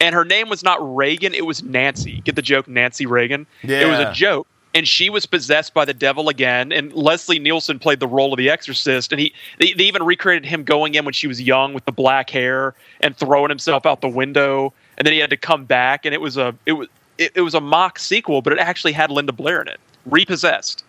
and 0.00 0.14
her 0.14 0.24
name 0.24 0.48
was 0.48 0.62
not 0.62 0.78
Reagan. 0.96 1.34
It 1.34 1.46
was 1.46 1.62
Nancy. 1.62 2.22
Get 2.24 2.36
the 2.36 2.42
joke, 2.42 2.66
Nancy 2.68 3.06
Reagan. 3.06 3.46
Yeah. 3.62 3.82
It 3.82 3.90
was 3.90 3.98
a 4.00 4.12
joke. 4.12 4.46
And 4.72 4.86
she 4.86 5.10
was 5.10 5.26
possessed 5.26 5.74
by 5.74 5.84
the 5.84 5.92
devil 5.92 6.28
again. 6.28 6.70
And 6.70 6.92
Leslie 6.92 7.40
Nielsen 7.40 7.80
played 7.80 7.98
the 7.98 8.06
role 8.06 8.32
of 8.32 8.38
the 8.38 8.48
Exorcist. 8.48 9.12
And 9.12 9.20
he 9.20 9.34
they, 9.58 9.72
they 9.72 9.82
even 9.84 10.04
recreated 10.04 10.46
him 10.48 10.62
going 10.62 10.94
in 10.94 11.04
when 11.04 11.12
she 11.12 11.26
was 11.26 11.42
young 11.42 11.74
with 11.74 11.84
the 11.86 11.92
black 11.92 12.30
hair 12.30 12.74
and 13.00 13.16
throwing 13.16 13.48
himself 13.48 13.84
out 13.84 14.00
the 14.00 14.08
window. 14.08 14.72
And 14.96 15.04
then 15.04 15.12
he 15.12 15.18
had 15.18 15.30
to 15.30 15.36
come 15.36 15.64
back. 15.64 16.06
And 16.06 16.14
it 16.14 16.20
was 16.20 16.36
a 16.36 16.54
it 16.66 16.72
was 16.74 16.86
it, 17.20 17.32
it 17.36 17.40
was 17.42 17.54
a 17.54 17.60
mock 17.60 17.98
sequel, 17.98 18.42
but 18.42 18.52
it 18.52 18.58
actually 18.58 18.92
had 18.92 19.10
Linda 19.10 19.32
Blair 19.32 19.60
in 19.62 19.68
it. 19.68 19.78
Repossessed. 20.06 20.84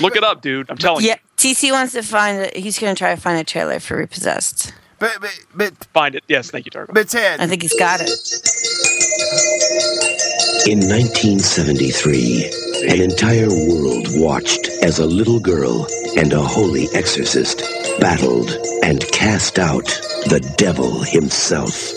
Look 0.00 0.16
it 0.16 0.24
up, 0.24 0.42
dude. 0.42 0.70
I'm 0.70 0.76
telling 0.78 1.04
Yeah, 1.04 1.12
you. 1.12 1.16
Yeah, 1.50 1.52
TC 1.54 1.70
wants 1.72 1.92
to 1.92 2.02
find. 2.02 2.50
A, 2.54 2.58
he's 2.58 2.78
going 2.78 2.94
to 2.94 2.98
try 2.98 3.14
to 3.14 3.20
find 3.20 3.38
a 3.38 3.44
trailer 3.44 3.78
for 3.80 3.96
Repossessed. 3.96 4.72
But 4.98 5.16
but 5.20 5.38
but 5.54 5.74
Find 5.94 6.14
it. 6.14 6.24
Yes, 6.28 6.50
thank 6.50 6.66
you, 6.66 6.70
Targo. 6.70 6.92
but 6.92 7.08
Ted, 7.08 7.40
I 7.40 7.46
think 7.46 7.62
he's 7.62 7.72
got 7.78 8.00
it. 8.02 8.10
In 10.66 10.80
1973, 10.80 12.50
an 12.90 13.00
entire 13.00 13.48
world 13.48 14.08
watched 14.20 14.68
as 14.82 14.98
a 14.98 15.06
little 15.06 15.40
girl 15.40 15.86
and 16.18 16.32
a 16.32 16.40
holy 16.42 16.86
exorcist 16.94 17.60
battled 18.00 18.50
and 18.84 19.06
cast 19.12 19.58
out 19.58 19.86
the 20.28 20.40
devil 20.58 21.00
himself. 21.02 21.92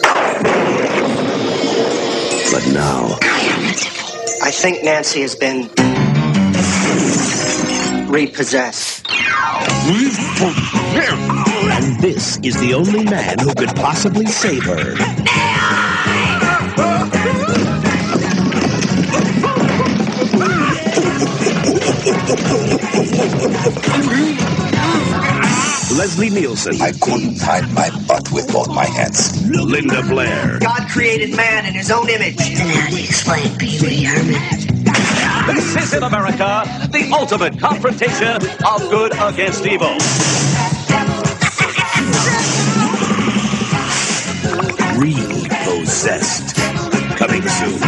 But 2.54 2.68
now, 2.68 3.18
I 4.44 4.52
think 4.52 4.84
Nancy 4.84 5.22
has 5.22 5.34
been 5.34 5.72
repossessed. 8.08 9.08
and 11.72 12.00
this 12.00 12.38
is 12.44 12.56
the 12.60 12.76
only 12.76 13.06
man 13.06 13.40
who 13.40 13.56
could 13.56 13.76
possibly 13.76 14.28
save 14.28 14.66
her. 14.66 14.94
Leslie 25.98 26.30
Nielsen, 26.30 26.82
I 26.82 26.92
couldn't 26.92 27.40
hide 27.40 27.72
my 27.74 27.90
butt 28.08 28.32
with 28.32 28.52
both 28.52 28.68
my 28.70 28.86
hands. 28.86 29.48
Linda 29.50 30.02
Blair, 30.04 30.58
God 30.60 30.90
created 30.90 31.36
man 31.36 31.66
in 31.66 31.74
his 31.74 31.92
own 31.92 32.10
image. 32.10 32.38
Then 32.38 32.68
how 32.68 32.90
do 32.90 32.98
you 32.98 33.04
explain 33.04 33.58
Pee 33.58 33.80
Wee 33.82 34.04
Herman? 34.04 35.56
This 35.56 35.76
is 35.76 35.94
in 35.94 36.04
America, 36.04 36.64
the 36.92 37.10
ultimate 37.14 37.60
confrontation 37.60 38.36
of 38.66 38.90
good 38.90 39.14
against 39.22 39.66
evil. 39.66 39.96
repossessed. 44.98 46.56
Coming 47.18 47.42
soon. 47.42 47.80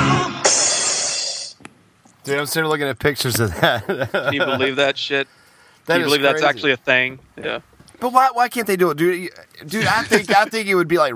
dude, 2.23 2.39
I'm 2.39 2.45
sitting 2.45 2.69
looking 2.69 2.87
at 2.87 2.99
pictures 2.99 3.39
of 3.39 3.59
that. 3.61 3.85
Can 4.11 4.33
you 4.33 4.45
believe 4.45 4.75
that 4.77 4.97
shit? 4.97 5.27
That 5.85 5.93
Can 5.93 6.01
you 6.01 6.07
is 6.07 6.13
believe 6.13 6.23
that's 6.23 6.41
actually 6.41 6.71
a 6.71 6.77
thing? 6.77 7.19
Yeah. 7.37 7.59
But 7.99 8.13
why 8.13 8.29
why 8.33 8.49
can't 8.49 8.67
they 8.67 8.75
do 8.75 8.89
it, 8.91 8.97
dude? 8.97 9.31
Dude, 9.65 9.85
I 9.85 10.03
think 10.03 10.35
I 10.35 10.45
think 10.45 10.67
it 10.67 10.75
would 10.75 10.87
be 10.87 10.97
like 10.97 11.13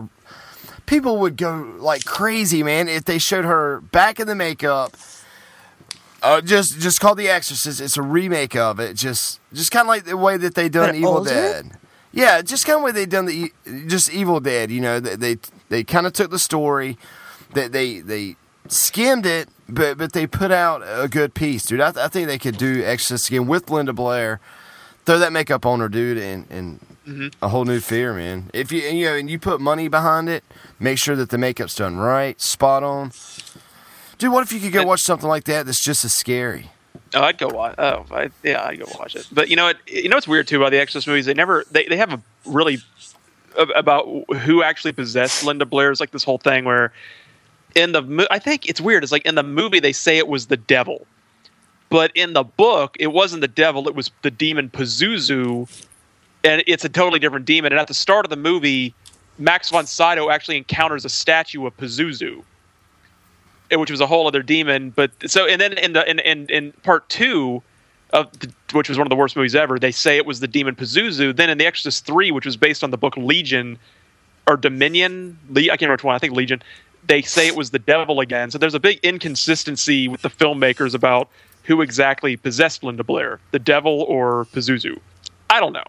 people 0.85 1.17
would 1.17 1.37
go 1.37 1.75
like 1.79 2.03
crazy, 2.05 2.63
man, 2.63 2.87
if 2.87 3.05
they 3.05 3.17
showed 3.17 3.45
her 3.45 3.81
back 3.81 4.19
in 4.19 4.27
the 4.27 4.35
makeup. 4.35 4.95
Uh, 6.21 6.41
just 6.41 6.79
just 6.79 6.99
called 6.99 7.17
The 7.17 7.29
Exorcist. 7.29 7.79
It's 7.79 7.95
a 7.95 8.01
remake 8.01 8.55
of 8.55 8.79
it. 8.79 8.95
Just 8.95 9.39
just 9.53 9.71
kind 9.71 9.83
of 9.83 9.87
like 9.87 10.05
the 10.05 10.17
way 10.17 10.37
that 10.37 10.55
they 10.55 10.67
done 10.67 10.95
Evil 10.95 11.17
older? 11.19 11.29
Dead. 11.29 11.71
Yeah, 12.11 12.41
just 12.41 12.65
kind 12.65 12.77
of 12.77 12.83
way 12.83 12.91
they 12.91 13.05
done 13.05 13.25
the 13.25 13.53
just 13.87 14.11
Evil 14.11 14.39
Dead. 14.39 14.71
You 14.71 14.81
know, 14.81 14.99
they 14.99 15.15
they, 15.15 15.37
they 15.69 15.83
kind 15.83 16.07
of 16.07 16.13
took 16.13 16.31
the 16.31 16.39
story, 16.39 16.97
that 17.53 17.71
they 17.71 17.99
they 17.99 18.35
skimmed 18.67 19.25
it, 19.25 19.49
but 19.67 19.97
but 19.97 20.13
they 20.13 20.27
put 20.27 20.51
out 20.51 20.81
a 20.83 21.07
good 21.07 21.33
piece, 21.33 21.65
dude. 21.65 21.81
I, 21.81 21.93
I 21.95 22.07
think 22.07 22.27
they 22.27 22.37
could 22.37 22.57
do 22.57 22.83
Exorcist 22.83 23.29
again 23.29 23.47
with 23.47 23.69
Linda 23.69 23.93
Blair. 23.93 24.39
Throw 25.09 25.17
that 25.17 25.33
makeup 25.33 25.65
on 25.65 25.79
her, 25.79 25.89
dude, 25.89 26.19
and 26.19 26.45
and 26.51 26.79
Mm-hmm. 27.07 27.43
a 27.43 27.47
whole 27.47 27.65
new 27.65 27.79
fear, 27.79 28.13
man. 28.13 28.51
If 28.53 28.71
you 28.71 28.83
and, 28.83 28.95
you 28.95 29.05
know 29.07 29.15
and 29.15 29.27
you 29.31 29.39
put 29.39 29.59
money 29.59 29.87
behind 29.87 30.29
it, 30.29 30.43
make 30.79 30.99
sure 30.99 31.15
that 31.15 31.31
the 31.31 31.39
makeup's 31.39 31.73
done 31.73 31.97
right, 31.97 32.39
spot 32.39 32.83
on. 32.83 33.13
Dude, 34.19 34.31
what 34.31 34.43
if 34.43 34.53
you 34.53 34.59
could 34.59 34.71
go 34.71 34.83
watch 34.83 34.99
something 35.01 35.27
like 35.27 35.45
that 35.45 35.65
that's 35.65 35.83
just 35.83 36.05
as 36.05 36.13
scary? 36.13 36.69
Oh, 37.15 37.23
I'd 37.23 37.39
go 37.39 37.47
watch. 37.47 37.73
Oh, 37.79 38.05
I, 38.11 38.29
yeah, 38.43 38.63
I'd 38.63 38.77
go 38.77 38.85
watch 38.99 39.15
it. 39.15 39.27
But 39.31 39.49
you 39.49 39.55
know 39.55 39.63
what? 39.63 39.77
You 39.87 40.07
know 40.09 40.17
what's 40.17 40.27
weird 40.27 40.47
too 40.47 40.57
about 40.57 40.69
the 40.69 40.77
Exorcist 40.77 41.07
movies? 41.07 41.25
They 41.25 41.33
never 41.33 41.65
they, 41.71 41.85
they 41.85 41.97
have 41.97 42.13
a 42.13 42.21
really 42.45 42.77
about 43.57 44.05
who 44.41 44.61
actually 44.61 44.91
possessed 44.91 45.43
Linda 45.43 45.65
Blair 45.65 45.89
is 45.89 45.99
like 45.99 46.11
this 46.11 46.23
whole 46.23 46.37
thing 46.37 46.65
where 46.65 46.93
in 47.73 47.93
the 47.93 48.27
I 48.29 48.37
think 48.37 48.69
it's 48.69 48.79
weird. 48.79 49.01
It's 49.01 49.11
like 49.11 49.25
in 49.25 49.33
the 49.33 49.41
movie 49.41 49.79
they 49.79 49.93
say 49.93 50.19
it 50.19 50.27
was 50.27 50.45
the 50.45 50.57
devil, 50.57 51.07
but 51.89 52.11
in 52.15 52.33
the 52.33 52.43
book 52.43 52.95
it 52.99 53.07
wasn't 53.07 53.41
the 53.41 53.47
devil. 53.47 53.87
It 53.87 53.95
was 53.95 54.11
the 54.21 54.31
demon 54.31 54.69
Pazuzu, 54.69 55.69
and 56.43 56.63
it's 56.67 56.85
a 56.85 56.89
totally 56.89 57.19
different 57.19 57.45
demon. 57.45 57.71
And 57.73 57.79
at 57.79 57.87
the 57.87 57.93
start 57.93 58.25
of 58.25 58.29
the 58.29 58.37
movie, 58.37 58.93
Max 59.37 59.69
von 59.69 59.85
Sydow 59.85 60.29
actually 60.29 60.57
encounters 60.57 61.05
a 61.05 61.09
statue 61.09 61.65
of 61.65 61.75
Pazuzu 61.77 62.43
eh, 63.71 63.75
which 63.75 63.91
was 63.91 64.01
a 64.01 64.07
whole 64.07 64.27
other 64.27 64.41
demon. 64.41 64.91
But 64.91 65.11
so 65.27 65.45
and 65.45 65.59
then 65.59 65.77
in 65.77 65.93
the 65.93 66.09
in 66.09 66.19
in, 66.19 66.49
in 66.49 66.71
part 66.83 67.07
two 67.09 67.61
of 68.11 68.31
the, 68.39 68.51
which 68.73 68.89
was 68.89 68.97
one 68.97 69.05
of 69.05 69.09
the 69.09 69.15
worst 69.15 69.35
movies 69.35 69.55
ever, 69.55 69.77
they 69.77 69.91
say 69.91 70.17
it 70.17 70.25
was 70.25 70.39
the 70.39 70.47
demon 70.47 70.75
Pazuzu. 70.75 71.35
Then 71.35 71.49
in 71.49 71.57
The 71.57 71.65
Exorcist 71.65 72.05
three, 72.05 72.31
which 72.31 72.45
was 72.45 72.57
based 72.57 72.83
on 72.83 72.91
the 72.91 72.97
book 72.97 73.15
Legion 73.17 73.77
or 74.47 74.57
Dominion, 74.57 75.37
Le- 75.49 75.63
I 75.63 75.77
can't 75.77 75.81
remember 75.81 75.93
which 75.93 76.03
one. 76.03 76.15
I 76.15 76.19
think 76.19 76.33
Legion. 76.33 76.61
They 77.07 77.21
say 77.21 77.47
it 77.47 77.55
was 77.55 77.71
the 77.71 77.79
devil 77.79 78.19
again. 78.19 78.51
So 78.51 78.57
there's 78.57 78.75
a 78.75 78.79
big 78.79 78.99
inconsistency 79.01 80.07
with 80.07 80.21
the 80.21 80.29
filmmakers 80.29 80.93
about 80.93 81.29
who 81.63 81.81
exactly 81.81 82.35
possessed 82.37 82.83
Linda 82.83 83.03
Blair, 83.03 83.39
the 83.51 83.59
devil 83.59 84.03
or 84.03 84.45
Pazuzu. 84.53 84.99
I 85.49 85.59
don't 85.59 85.73
know. 85.73 85.83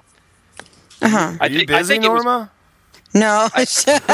Uh-huh. 1.03 1.37
I 1.41 1.47
Are 1.47 1.51
you 1.51 1.59
think, 1.61 1.71
I 1.71 1.79
busy, 1.79 1.95
think 1.95 2.05
it 2.05 2.11
was 2.13 2.25
Norma? 2.25 2.51
No, 3.15 3.49
it's 3.57 3.85
just 3.85 4.07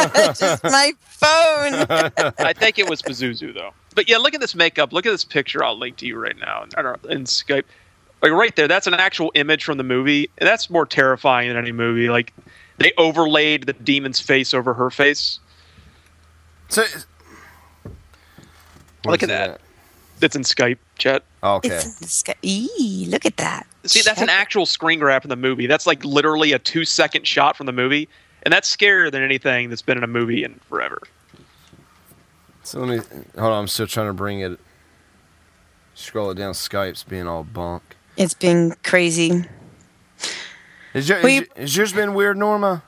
my 0.65 0.93
phone. 1.01 2.33
I 2.39 2.53
think 2.53 2.78
it 2.78 2.89
was 2.89 3.03
Pazuzu 3.03 3.53
though. 3.53 3.73
But 3.95 4.09
yeah, 4.09 4.19
look 4.19 4.35
at 4.35 4.41
this 4.41 4.55
makeup. 4.55 4.93
Look 4.93 5.07
at 5.07 5.11
this 5.11 5.24
picture. 5.24 5.65
I'll 5.65 5.77
link 5.78 5.97
to 5.99 6.07
you 6.07 6.16
right 6.19 6.37
now 6.39 6.62
in, 6.62 6.69
in 6.78 6.87
our- 6.87 6.99
in 7.09 7.24
Skype. 7.24 7.65
Like 8.23 8.33
right 8.33 8.55
there, 8.57 8.66
that's 8.69 8.87
an 8.87 8.95
actual 8.95 9.31
image 9.35 9.65
from 9.65 9.77
the 9.77 9.85
movie, 9.85 10.31
and 10.39 10.49
that's 10.49 10.70
more 10.70 10.87
terrifying 10.87 11.49
than 11.49 11.57
any 11.59 11.73
movie. 11.73 12.09
Like 12.09 12.33
they 12.78 12.93
overlaid 12.97 13.66
the 13.66 13.73
demon's 13.74 14.20
face 14.20 14.55
over 14.55 14.73
her 14.74 14.91
face. 14.91 15.39
So, 16.69 16.85
Look 19.05 19.23
at 19.23 19.28
that. 19.28 19.61
That's 20.20 20.34
in 20.36 20.43
Skype. 20.43 20.78
chat. 20.98 21.22
Okay. 21.43 21.68
It's 21.68 21.84
in 21.84 21.93
the 22.01 22.09
sky. 22.09 22.34
Eee, 22.43 23.06
look 23.09 23.26
at 23.26 23.36
that. 23.36 23.66
See, 23.84 24.01
that's 24.02 24.20
an 24.22 24.28
actual 24.30 24.66
screen 24.66 24.98
grab 24.98 25.22
from 25.22 25.28
the 25.28 25.36
movie. 25.36 25.66
That's 25.66 25.86
like 25.86 26.05
literally 26.05 26.52
a 26.52 26.59
two 26.59 26.84
second 26.84 27.26
shot 27.26 27.56
from 27.56 27.66
the 27.66 27.72
movie, 27.72 28.09
and 28.43 28.52
that's 28.52 28.74
scarier 28.74 29.10
than 29.12 29.22
anything 29.22 29.68
that's 29.68 29.82
been 29.82 29.98
in 29.98 30.05
a 30.05 30.09
movie 30.09 30.43
in 30.44 30.55
forever. 30.68 31.01
So 32.62 32.80
let 32.80 32.88
me 32.88 32.97
hold 33.38 33.52
on. 33.52 33.60
I'm 33.60 33.68
still 33.68 33.86
trying 33.86 34.09
to 34.09 34.12
bring 34.12 34.40
it. 34.40 34.59
Scroll 35.94 36.30
it 36.30 36.34
down. 36.36 36.52
Skype's 36.55 37.05
being 37.05 37.26
all 37.28 37.44
bunk. 37.44 37.82
It's 38.16 38.34
been 38.34 38.74
crazy. 38.82 39.44
Is, 40.94 41.09
your, 41.09 41.18
Well, 41.18 41.26
is, 41.26 41.32
you- 41.34 41.40
your- 41.40 41.62
has 41.62 41.76
yours 41.76 41.93
been 41.93 42.14
weird, 42.14 42.36
Norma? 42.36 42.82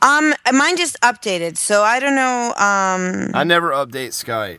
Um, 0.00 0.34
mine 0.52 0.76
just 0.76 1.00
updated, 1.02 1.56
so 1.56 1.82
I 1.82 2.00
don't 2.00 2.16
know. 2.16 2.48
Um, 2.56 3.30
I 3.34 3.44
never 3.44 3.70
update 3.70 4.08
Skype. 4.08 4.58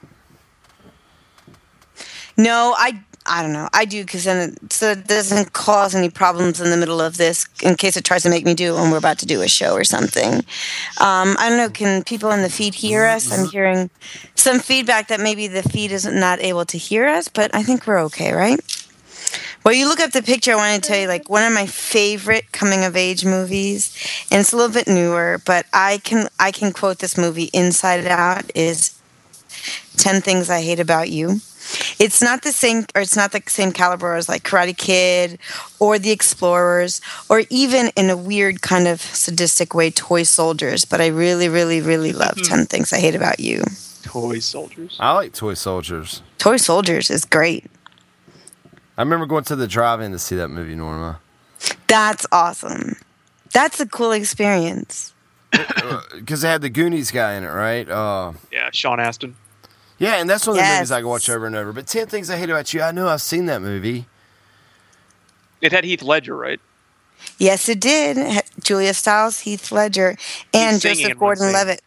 No, 2.38 2.74
I 2.78 3.00
I 3.26 3.42
don't 3.42 3.54
know. 3.54 3.70
I 3.74 3.86
do 3.86 4.04
because 4.04 4.26
then 4.26 4.50
it, 4.50 4.74
so 4.74 4.92
it 4.92 5.08
doesn't 5.08 5.54
cause 5.54 5.96
any 5.96 6.10
problems 6.10 6.60
in 6.60 6.70
the 6.70 6.78
middle 6.78 7.00
of 7.00 7.18
this 7.18 7.48
in 7.62 7.76
case 7.76 7.96
it 7.96 8.04
tries 8.04 8.24
to 8.24 8.30
make 8.30 8.44
me 8.44 8.54
do 8.54 8.76
it 8.76 8.80
when 8.80 8.92
we're 8.92 8.98
about 8.98 9.20
to 9.20 9.26
do 9.26 9.42
a 9.42 9.48
show 9.48 9.74
or 9.74 9.86
something. 9.86 10.34
Um, 11.00 11.36
I 11.40 11.48
don't 11.48 11.58
know. 11.58 11.70
Can 11.70 12.04
people 12.04 12.32
in 12.32 12.42
the 12.42 12.50
feed 12.50 12.74
hear 12.74 13.06
us? 13.06 13.32
I'm 13.32 13.48
hearing 13.50 13.90
some 14.36 14.60
feedback 14.60 15.08
that 15.08 15.22
maybe 15.22 15.48
the 15.48 15.64
feed 15.64 15.92
is 15.92 16.06
not 16.06 16.42
able 16.42 16.66
to 16.66 16.78
hear 16.78 17.08
us, 17.08 17.30
but 17.30 17.56
I 17.56 17.64
think 17.64 17.88
we're 17.88 18.02
okay, 18.06 18.34
right? 18.34 18.60
Well, 19.64 19.74
you 19.74 19.88
look 19.88 20.02
up 20.02 20.12
the 20.12 20.22
picture. 20.22 20.52
I 20.52 20.56
want 20.56 20.84
to 20.84 20.88
tell 20.88 21.00
you, 21.00 21.08
like 21.08 21.30
one 21.30 21.44
of 21.44 21.54
my 21.54 21.66
favorite 21.66 22.52
coming 22.52 22.84
of 22.84 22.98
age 22.98 23.24
movies, 23.24 23.96
and 24.30 24.42
it's 24.42 24.52
a 24.52 24.58
little 24.58 24.74
bit 24.74 24.88
newer, 24.88 25.42
but 25.46 25.66
I 25.72 26.00
can 26.00 26.28
I 26.38 26.52
can 26.52 26.74
quote 26.74 27.00
this 27.00 27.18
movie 27.18 27.50
inside 27.54 28.06
out. 28.06 28.52
Is 28.54 29.00
10 29.98 30.22
Things 30.22 30.50
I 30.50 30.62
Hate 30.62 30.82
About 30.82 31.10
You. 31.10 31.40
It's 32.00 32.22
not 32.22 32.44
the 32.44 32.52
same, 32.52 32.86
or 32.96 33.02
it's 33.02 33.16
not 33.16 33.32
the 33.32 33.42
same 33.48 33.72
caliber 33.72 34.16
as 34.16 34.28
like 34.28 34.44
Karate 34.44 34.78
Kid 34.78 35.40
or 35.80 35.98
The 36.00 36.12
Explorers, 36.12 37.02
or 37.30 37.44
even 37.50 37.92
in 37.96 38.10
a 38.10 38.18
weird 38.18 38.62
kind 38.62 38.88
of 38.88 39.02
sadistic 39.02 39.74
way, 39.74 39.90
Toy 39.92 40.24
Soldiers. 40.24 40.86
But 40.86 41.02
I 41.02 41.08
really, 41.08 41.50
really, 41.50 41.82
really 41.82 42.12
love 42.14 42.36
10 42.42 42.66
Things 42.66 42.92
I 42.94 43.00
Hate 43.00 43.16
About 43.16 43.40
You. 43.40 43.64
Toy 44.04 44.40
soldiers. 44.40 44.98
I 45.00 45.14
like 45.14 45.34
toy 45.34 45.54
soldiers. 45.54 46.22
Toy 46.38 46.58
Soldiers 46.58 47.10
is 47.10 47.24
great. 47.26 47.66
I 48.98 49.02
remember 49.02 49.26
going 49.26 49.46
to 49.46 49.56
the 49.56 49.68
drive-in 49.68 50.12
to 50.12 50.20
see 50.20 50.36
that 50.36 50.50
movie, 50.50 50.76
Norma. 50.76 51.20
That's 51.88 52.28
awesome. 52.32 52.98
That's 53.54 53.80
a 53.80 53.88
cool 53.88 54.12
experience. 54.12 55.14
Because 56.16 56.44
it 56.44 56.48
had 56.48 56.62
the 56.62 56.70
Goonies 56.70 57.12
guy 57.12 57.34
in 57.36 57.44
it, 57.44 57.48
right? 57.48 57.88
Uh, 57.90 58.34
Yeah, 58.52 58.70
Sean 58.72 59.00
Astin. 59.00 59.36
Yeah, 60.04 60.16
and 60.16 60.30
that's 60.30 60.46
one 60.46 60.56
of 60.56 60.58
the 60.58 60.68
Yes. 60.68 60.80
movies 60.80 60.92
I 60.92 61.00
can 61.00 61.08
watch 61.10 61.30
over 61.30 61.46
and 61.46 61.56
over. 61.56 61.72
But 61.74 61.88
10 61.88 62.08
Things 62.08 62.30
I 62.30 62.38
Hate 62.38 62.50
About 62.50 62.74
You, 62.74 62.82
I 62.82 62.92
know 62.92 63.08
I've 63.08 63.22
seen 63.22 63.46
that 63.48 63.62
movie. 63.62 64.06
It 65.62 65.72
had 65.72 65.84
Heath 65.84 66.02
Ledger, 66.04 66.36
right? 66.36 66.60
Yes, 67.38 67.70
it 67.70 67.80
did. 67.80 68.44
Julia 68.62 68.94
Stiles, 68.94 69.40
Heath 69.42 69.72
Ledger, 69.72 70.18
and 70.54 70.82
Joseph 70.82 71.00
in 71.12 71.18
one 71.20 71.36
scene. 71.38 71.46
Gordon-Levitt. 71.46 71.82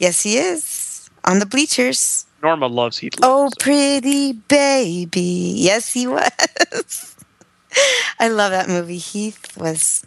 Yes, 0.00 0.22
he 0.22 0.36
is 0.38 1.08
on 1.24 1.38
the 1.38 1.46
bleachers. 1.46 2.26
Norma 2.42 2.66
loves 2.66 2.98
Heath 2.98 3.14
Ledger. 3.20 3.30
Oh, 3.32 3.48
so- 3.48 3.54
pretty 3.60 4.32
baby. 4.32 5.54
Yes, 5.56 5.92
he 5.92 6.08
was. 6.08 6.28
I 8.18 8.28
love 8.28 8.50
that 8.50 8.68
movie. 8.68 8.98
Heath 8.98 9.56
was 9.56 10.04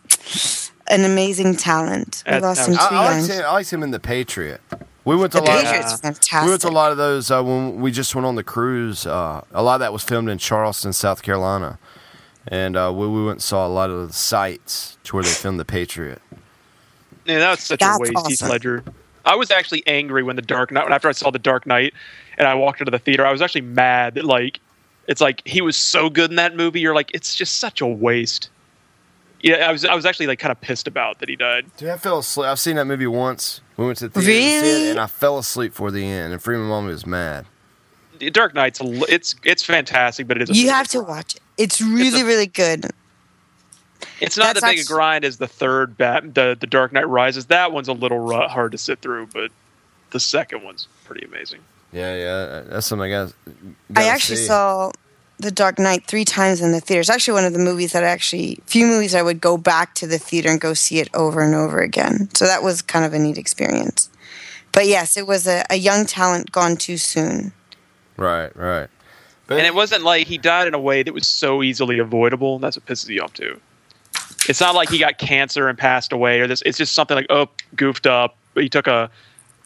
an 0.87 1.05
amazing 1.05 1.55
talent. 1.55 2.21
We 2.25 2.31
That- 2.33 2.41
lost 2.41 2.67
him 2.67 2.75
too 2.75 2.79
I, 2.81 2.87
I, 2.89 3.15
liked 3.15 3.29
young. 3.29 3.37
him, 3.39 3.45
I 3.45 3.51
liked 3.53 3.71
him 3.73 3.83
in 3.83 3.91
The 3.91 3.99
Patriot. 4.01 4.59
We 5.05 5.15
went 5.15 5.31
to 5.33 5.37
The 5.39 5.43
a 5.43 5.45
lot. 5.45 5.65
Of, 5.65 6.15
is 6.15 6.19
we 6.43 6.49
went 6.49 6.61
to 6.61 6.69
a 6.69 6.71
lot 6.71 6.91
of 6.91 6.97
those 6.97 7.29
uh, 7.29 7.43
when 7.43 7.79
we 7.79 7.91
just 7.91 8.15
went 8.15 8.25
on 8.25 8.35
the 8.35 8.43
cruise. 8.43 9.05
Uh, 9.05 9.43
a 9.53 9.61
lot 9.61 9.75
of 9.75 9.79
that 9.81 9.93
was 9.93 10.03
filmed 10.03 10.29
in 10.29 10.39
Charleston, 10.39 10.93
South 10.93 11.21
Carolina, 11.21 11.77
and 12.47 12.75
uh, 12.75 12.91
we, 12.93 13.07
we 13.07 13.23
went 13.23 13.35
and 13.35 13.43
saw 13.43 13.67
a 13.67 13.69
lot 13.69 13.91
of 13.91 14.07
the 14.07 14.13
sites 14.13 14.97
to 15.03 15.15
where 15.15 15.23
they 15.23 15.29
filmed 15.29 15.59
The 15.59 15.65
Patriot. 15.65 16.21
Yeah, 17.25 17.39
that 17.39 17.51
was 17.51 17.59
such 17.61 17.79
That's 17.79 17.97
a 17.97 18.01
waste, 18.01 18.27
Heath. 18.27 18.41
Ledger. 18.41 18.83
I 19.25 19.35
was 19.35 19.51
actually 19.51 19.83
angry 19.87 20.23
when 20.23 20.35
the 20.35 20.41
Dark 20.41 20.71
Knight, 20.71 20.89
after 20.91 21.07
I 21.07 21.11
saw 21.11 21.31
the 21.31 21.39
Dark 21.39 21.65
Knight, 21.65 21.93
and 22.37 22.47
I 22.47 22.55
walked 22.55 22.81
into 22.81 22.91
the 22.91 22.99
theater. 22.99 23.25
I 23.25 23.31
was 23.31 23.41
actually 23.41 23.61
mad 23.61 24.15
that 24.15 24.25
like, 24.25 24.59
it's 25.07 25.21
like 25.21 25.47
he 25.47 25.61
was 25.61 25.75
so 25.75 26.09
good 26.09 26.29
in 26.31 26.35
that 26.37 26.55
movie. 26.55 26.79
You're 26.79 26.95
like, 26.95 27.11
it's 27.13 27.35
just 27.35 27.57
such 27.59 27.81
a 27.81 27.87
waste. 27.87 28.49
Yeah, 29.45 29.69
I 29.69 29.71
was 29.71 29.85
I 29.85 29.93
was 29.93 30.07
actually 30.07 30.25
like 30.25 30.39
kind 30.39 30.51
of 30.51 30.59
pissed 30.59 30.87
about 30.87 31.19
that 31.19 31.29
he 31.29 31.35
died. 31.35 31.67
Dude, 31.77 31.89
I 31.89 31.97
fell 31.97 32.17
asleep. 32.17 32.47
I've 32.47 32.59
seen 32.59 32.77
that 32.77 32.85
movie 32.85 33.05
once. 33.05 33.61
We 33.77 33.85
went 33.85 33.99
to 33.99 34.07
the 34.09 34.19
theater 34.19 34.31
to 34.31 34.33
see 34.33 34.61
Really? 34.71 34.87
it, 34.87 34.91
and 34.91 34.99
I 34.99 35.05
fell 35.05 35.37
asleep 35.37 35.73
for 35.75 35.91
the 35.91 36.03
end. 36.03 36.33
And 36.33 36.41
Freeman 36.41 36.67
Mom 36.67 36.87
was 36.87 37.05
mad. 37.05 37.45
Dark 38.31 38.55
Knight's 38.55 38.81
a, 38.81 38.85
it's 39.13 39.35
it's 39.43 39.63
fantastic, 39.63 40.27
but 40.27 40.37
it 40.37 40.49
is. 40.49 40.49
A 40.49 40.53
You 40.59 40.69
have 40.69 40.87
to 40.89 41.01
watch 41.01 41.35
it. 41.35 41.41
It's 41.57 41.79
really, 41.79 42.23
really 42.23 42.47
good. 42.47 42.85
It's 44.19 44.35
not 44.37 44.55
That's 44.55 44.63
as 44.65 44.71
big 44.71 44.79
a 44.79 44.83
grind 44.87 45.23
as 45.25 45.37
the 45.37 45.47
third 45.47 45.95
Bat, 45.95 46.33
the 46.33 46.57
the 46.59 46.65
Dark 46.67 46.91
Knight 46.91 47.07
Rises. 47.07 47.45
That 47.47 47.71
one's 47.71 47.87
a 47.87 47.93
little 47.93 48.19
ru- 48.19 48.47
hard 48.47 48.71
to 48.71 48.77
sit 48.79 48.99
through, 48.99 49.27
but 49.27 49.51
the 50.09 50.19
second 50.19 50.63
one's 50.63 50.87
pretty 51.03 51.25
amazing. 51.25 51.59
Yeah, 51.91 52.15
yeah, 52.15 52.61
that's 52.67 52.87
something 52.87 53.13
I 53.13 53.25
got. 53.25 53.33
I 53.95 54.05
actually 54.05 54.37
saw 54.37 54.91
The 55.37 55.51
Dark 55.51 55.79
Knight 55.79 56.05
three 56.05 56.25
times 56.25 56.61
in 56.61 56.71
the 56.71 56.79
theater. 56.79 57.01
It's 57.01 57.09
actually 57.09 57.33
one 57.33 57.45
of 57.45 57.53
the 57.53 57.59
movies 57.59 57.91
that 57.91 58.03
I 58.03 58.07
actually, 58.07 58.59
few 58.65 58.85
movies 58.85 59.13
I 59.13 59.21
would 59.21 59.41
go 59.41 59.57
back 59.57 59.93
to 59.95 60.07
the 60.07 60.17
theater 60.17 60.49
and 60.49 60.61
go 60.61 60.73
see 60.73 60.99
it 60.99 61.09
over 61.13 61.41
and 61.41 61.53
over 61.53 61.81
again. 61.81 62.29
So 62.33 62.45
that 62.45 62.63
was 62.63 62.81
kind 62.81 63.05
of 63.05 63.13
a 63.13 63.19
neat 63.19 63.37
experience. 63.37 64.09
But 64.71 64.87
yes, 64.87 65.17
it 65.17 65.27
was 65.27 65.47
a, 65.47 65.65
a 65.69 65.75
young 65.75 66.05
talent 66.05 66.51
gone 66.51 66.77
too 66.77 66.97
soon. 66.97 67.53
Right, 68.17 68.55
right. 68.55 68.89
But 69.47 69.57
And 69.57 69.67
it 69.67 69.75
wasn't 69.75 70.03
like 70.03 70.27
he 70.27 70.37
died 70.37 70.67
in 70.67 70.73
a 70.73 70.79
way 70.79 71.03
that 71.03 71.13
was 71.13 71.27
so 71.27 71.61
easily 71.61 71.99
avoidable. 71.99 72.59
That's 72.59 72.77
what 72.77 72.85
pisses 72.85 73.09
you 73.09 73.21
off 73.21 73.33
too. 73.33 73.59
It's 74.47 74.59
not 74.59 74.75
like 74.75 74.89
he 74.89 74.97
got 74.99 75.17
cancer 75.17 75.67
and 75.67 75.77
passed 75.77 76.11
away, 76.11 76.39
or 76.39 76.47
this. 76.47 76.61
It's 76.65 76.77
just 76.77 76.93
something 76.93 77.15
like 77.15 77.27
oh, 77.29 77.49
goofed 77.75 78.07
up. 78.07 78.35
He 78.55 78.69
took 78.69 78.87
a. 78.87 79.09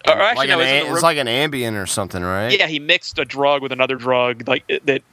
Or 0.08 0.14
actually, 0.14 0.48
like 0.48 0.50
no, 0.50 0.60
an, 0.62 0.68
it's, 0.68 0.88
in 0.88 0.94
it's 0.94 1.04
like 1.04 1.18
an 1.18 1.28
Ambien 1.28 1.82
or 1.82 1.86
something, 1.86 2.24
right? 2.24 2.58
yeah, 2.58 2.68
he 2.68 2.80
mixed 2.80 3.20
a 3.20 3.26
drug 3.26 3.62
with 3.62 3.74
another 3.74 3.96
drug, 3.96 4.48
like 4.48 4.66
that. 4.86 5.04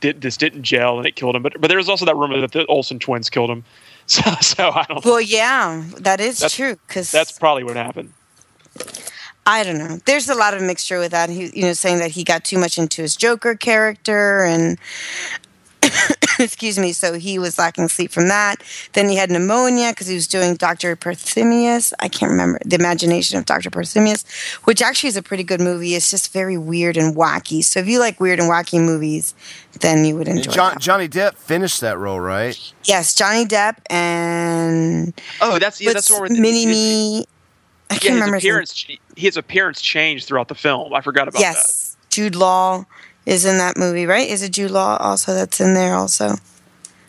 Did, 0.00 0.20
this 0.20 0.36
didn't 0.36 0.62
gel 0.62 0.98
and 0.98 1.06
it 1.06 1.16
killed 1.16 1.34
him, 1.36 1.42
but 1.42 1.60
but 1.60 1.68
there 1.68 1.78
was 1.78 1.88
also 1.88 2.04
that 2.04 2.16
rumor 2.16 2.40
that 2.40 2.52
the 2.52 2.66
Olsen 2.66 2.98
twins 2.98 3.30
killed 3.30 3.50
him. 3.50 3.64
So 4.08 4.22
so 4.40 4.70
I 4.70 4.84
don't. 4.88 5.04
Well, 5.04 5.20
yeah, 5.20 5.82
that 5.96 6.20
is 6.20 6.38
That's- 6.38 6.54
true. 6.54 6.76
Because 6.86 7.10
That's 7.10 7.36
probably 7.36 7.64
what 7.64 7.74
happened. 7.74 8.12
I 9.44 9.64
don't 9.64 9.78
know. 9.78 9.98
There's 10.06 10.28
a 10.28 10.34
lot 10.34 10.54
of 10.54 10.62
mixture 10.62 11.00
with 11.00 11.10
that. 11.10 11.28
He, 11.28 11.50
you 11.54 11.62
know, 11.62 11.72
saying 11.72 11.98
that 11.98 12.12
he 12.12 12.22
got 12.22 12.44
too 12.44 12.58
much 12.58 12.78
into 12.78 13.02
his 13.02 13.16
Joker 13.16 13.56
character, 13.56 14.44
and 14.44 14.78
excuse 16.38 16.78
me, 16.78 16.92
so 16.92 17.14
he 17.14 17.38
was 17.38 17.58
lacking 17.58 17.88
sleep 17.88 18.10
from 18.10 18.28
that. 18.28 18.56
Then 18.92 19.08
he 19.08 19.16
had 19.16 19.30
pneumonia 19.30 19.90
because 19.90 20.06
he 20.06 20.14
was 20.14 20.26
doing 20.26 20.54
Doctor 20.56 20.94
Parnassus. 20.96 21.92
I 22.00 22.08
can't 22.08 22.30
remember 22.30 22.58
the 22.64 22.76
imagination 22.76 23.38
of 23.38 23.44
Doctor 23.46 23.70
Parnassus, 23.70 24.24
which 24.64 24.82
actually 24.82 25.08
is 25.08 25.16
a 25.16 25.22
pretty 25.22 25.44
good 25.44 25.60
movie. 25.60 25.94
It's 25.94 26.10
just 26.10 26.32
very 26.32 26.58
weird 26.58 26.96
and 26.96 27.16
wacky. 27.16 27.62
So 27.64 27.80
if 27.80 27.88
you 27.88 27.98
like 27.98 28.20
weird 28.20 28.38
and 28.38 28.50
wacky 28.50 28.80
movies, 28.80 29.34
then 29.80 30.04
you 30.04 30.16
would 30.16 30.28
enjoy. 30.28 30.52
John, 30.52 30.74
that. 30.74 30.80
Johnny 30.82 31.08
Depp 31.08 31.34
finished 31.34 31.80
that 31.80 31.98
role, 31.98 32.20
right? 32.20 32.58
yes, 32.84 33.14
Johnny 33.14 33.44
Depp 33.44 33.78
and 33.90 35.12
Oh, 35.40 35.58
that's 35.58 35.80
yeah, 35.80 35.92
that's 35.92 36.10
what's 36.10 36.20
what 36.20 36.30
Mini 36.38 36.66
Me. 36.66 37.26
I 37.90 37.94
can't 37.98 38.02
his 38.02 38.12
remember. 38.14 38.34
his 38.36 38.42
appearance. 38.44 38.86
His 39.16 39.36
appearance 39.36 39.80
changed 39.80 40.26
throughout 40.26 40.48
the 40.48 40.54
film. 40.54 40.92
I 40.92 41.00
forgot 41.00 41.28
about 41.28 41.34
that. 41.40 41.54
Yes, 41.54 41.96
Jude 42.10 42.34
Law 42.34 42.84
is 43.26 43.44
in 43.44 43.58
that 43.58 43.76
movie, 43.76 44.06
right? 44.06 44.28
Is 44.28 44.42
it 44.42 44.52
Jude 44.52 44.70
Law 44.70 44.96
also 44.98 45.34
that's 45.34 45.60
in 45.60 45.74
there 45.74 45.94
also? 45.94 46.36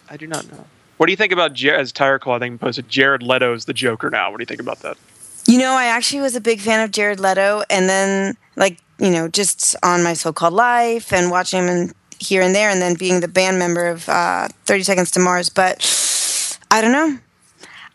I 0.09 0.17
do 0.17 0.27
not 0.27 0.51
know. 0.51 0.65
What 0.97 1.05
do 1.05 1.11
you 1.11 1.17
think 1.17 1.31
about 1.31 1.61
as 1.63 1.91
Tire 1.91 2.17
Claw? 2.17 2.35
I 2.35 2.39
think 2.39 2.59
posted 2.59 2.89
Jared 2.89 3.21
Leto's 3.21 3.65
the 3.65 3.73
Joker 3.73 4.09
now. 4.09 4.31
What 4.31 4.37
do 4.37 4.41
you 4.41 4.47
think 4.47 4.61
about 4.61 4.79
that? 4.79 4.97
You 5.45 5.59
know, 5.59 5.73
I 5.73 5.85
actually 5.85 6.21
was 6.21 6.35
a 6.35 6.41
big 6.41 6.59
fan 6.59 6.83
of 6.83 6.91
Jared 6.91 7.19
Leto, 7.19 7.63
and 7.69 7.87
then 7.87 8.35
like 8.55 8.79
you 8.99 9.11
know, 9.11 9.27
just 9.27 9.75
on 9.83 10.03
my 10.03 10.13
so-called 10.13 10.53
life 10.53 11.13
and 11.13 11.29
watching 11.29 11.63
him 11.63 11.69
in, 11.69 11.93
here 12.19 12.41
and 12.41 12.55
there, 12.55 12.71
and 12.71 12.81
then 12.81 12.95
being 12.95 13.19
the 13.19 13.27
band 13.27 13.59
member 13.59 13.85
of 13.87 14.09
uh, 14.09 14.47
Thirty 14.65 14.83
Seconds 14.83 15.11
to 15.11 15.19
Mars. 15.19 15.49
But 15.49 15.77
I 16.71 16.81
don't 16.81 16.91
know. 16.91 17.19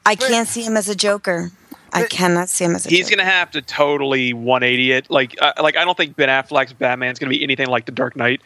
I 0.06 0.14
can't 0.14 0.48
see 0.48 0.62
him 0.62 0.76
as 0.76 0.88
a 0.88 0.94
Joker. 0.94 1.50
I 1.93 2.05
cannot 2.05 2.48
see 2.48 2.64
him 2.64 2.74
as 2.74 2.86
a 2.86 2.89
He's 2.89 3.10
gonna 3.10 3.24
have 3.24 3.51
to 3.52 3.62
totally 3.62 4.32
180 4.32 4.93
it. 4.93 5.10
Like, 5.10 5.36
uh, 5.40 5.52
like 5.62 5.77
I 5.77 5.85
don't 5.85 5.97
think 5.97 6.16
Ben 6.16 6.28
Affleck's 6.28 6.73
Batman's 6.73 7.19
gonna 7.19 7.31
be 7.31 7.43
anything 7.43 7.66
like 7.66 7.86
The 7.86 7.93
Dark 7.93 8.16
Knight. 8.16 8.40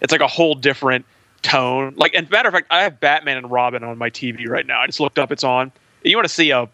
It's 0.00 0.12
like 0.12 0.20
a 0.20 0.28
whole 0.28 0.54
different 0.54 1.04
tone. 1.42 1.94
Like, 1.96 2.14
and 2.14 2.28
matter 2.30 2.48
of 2.48 2.54
fact, 2.54 2.68
I 2.70 2.82
have 2.82 3.00
Batman 3.00 3.36
and 3.36 3.50
Robin 3.50 3.82
on 3.82 3.98
my 3.98 4.10
TV 4.10 4.48
right 4.48 4.66
now. 4.66 4.80
I 4.80 4.86
just 4.86 5.00
looked 5.00 5.18
up; 5.18 5.32
it's 5.32 5.44
on. 5.44 5.72
You 6.04 6.16
want 6.16 6.28
to 6.28 6.34
see 6.34 6.50
a 6.50 6.68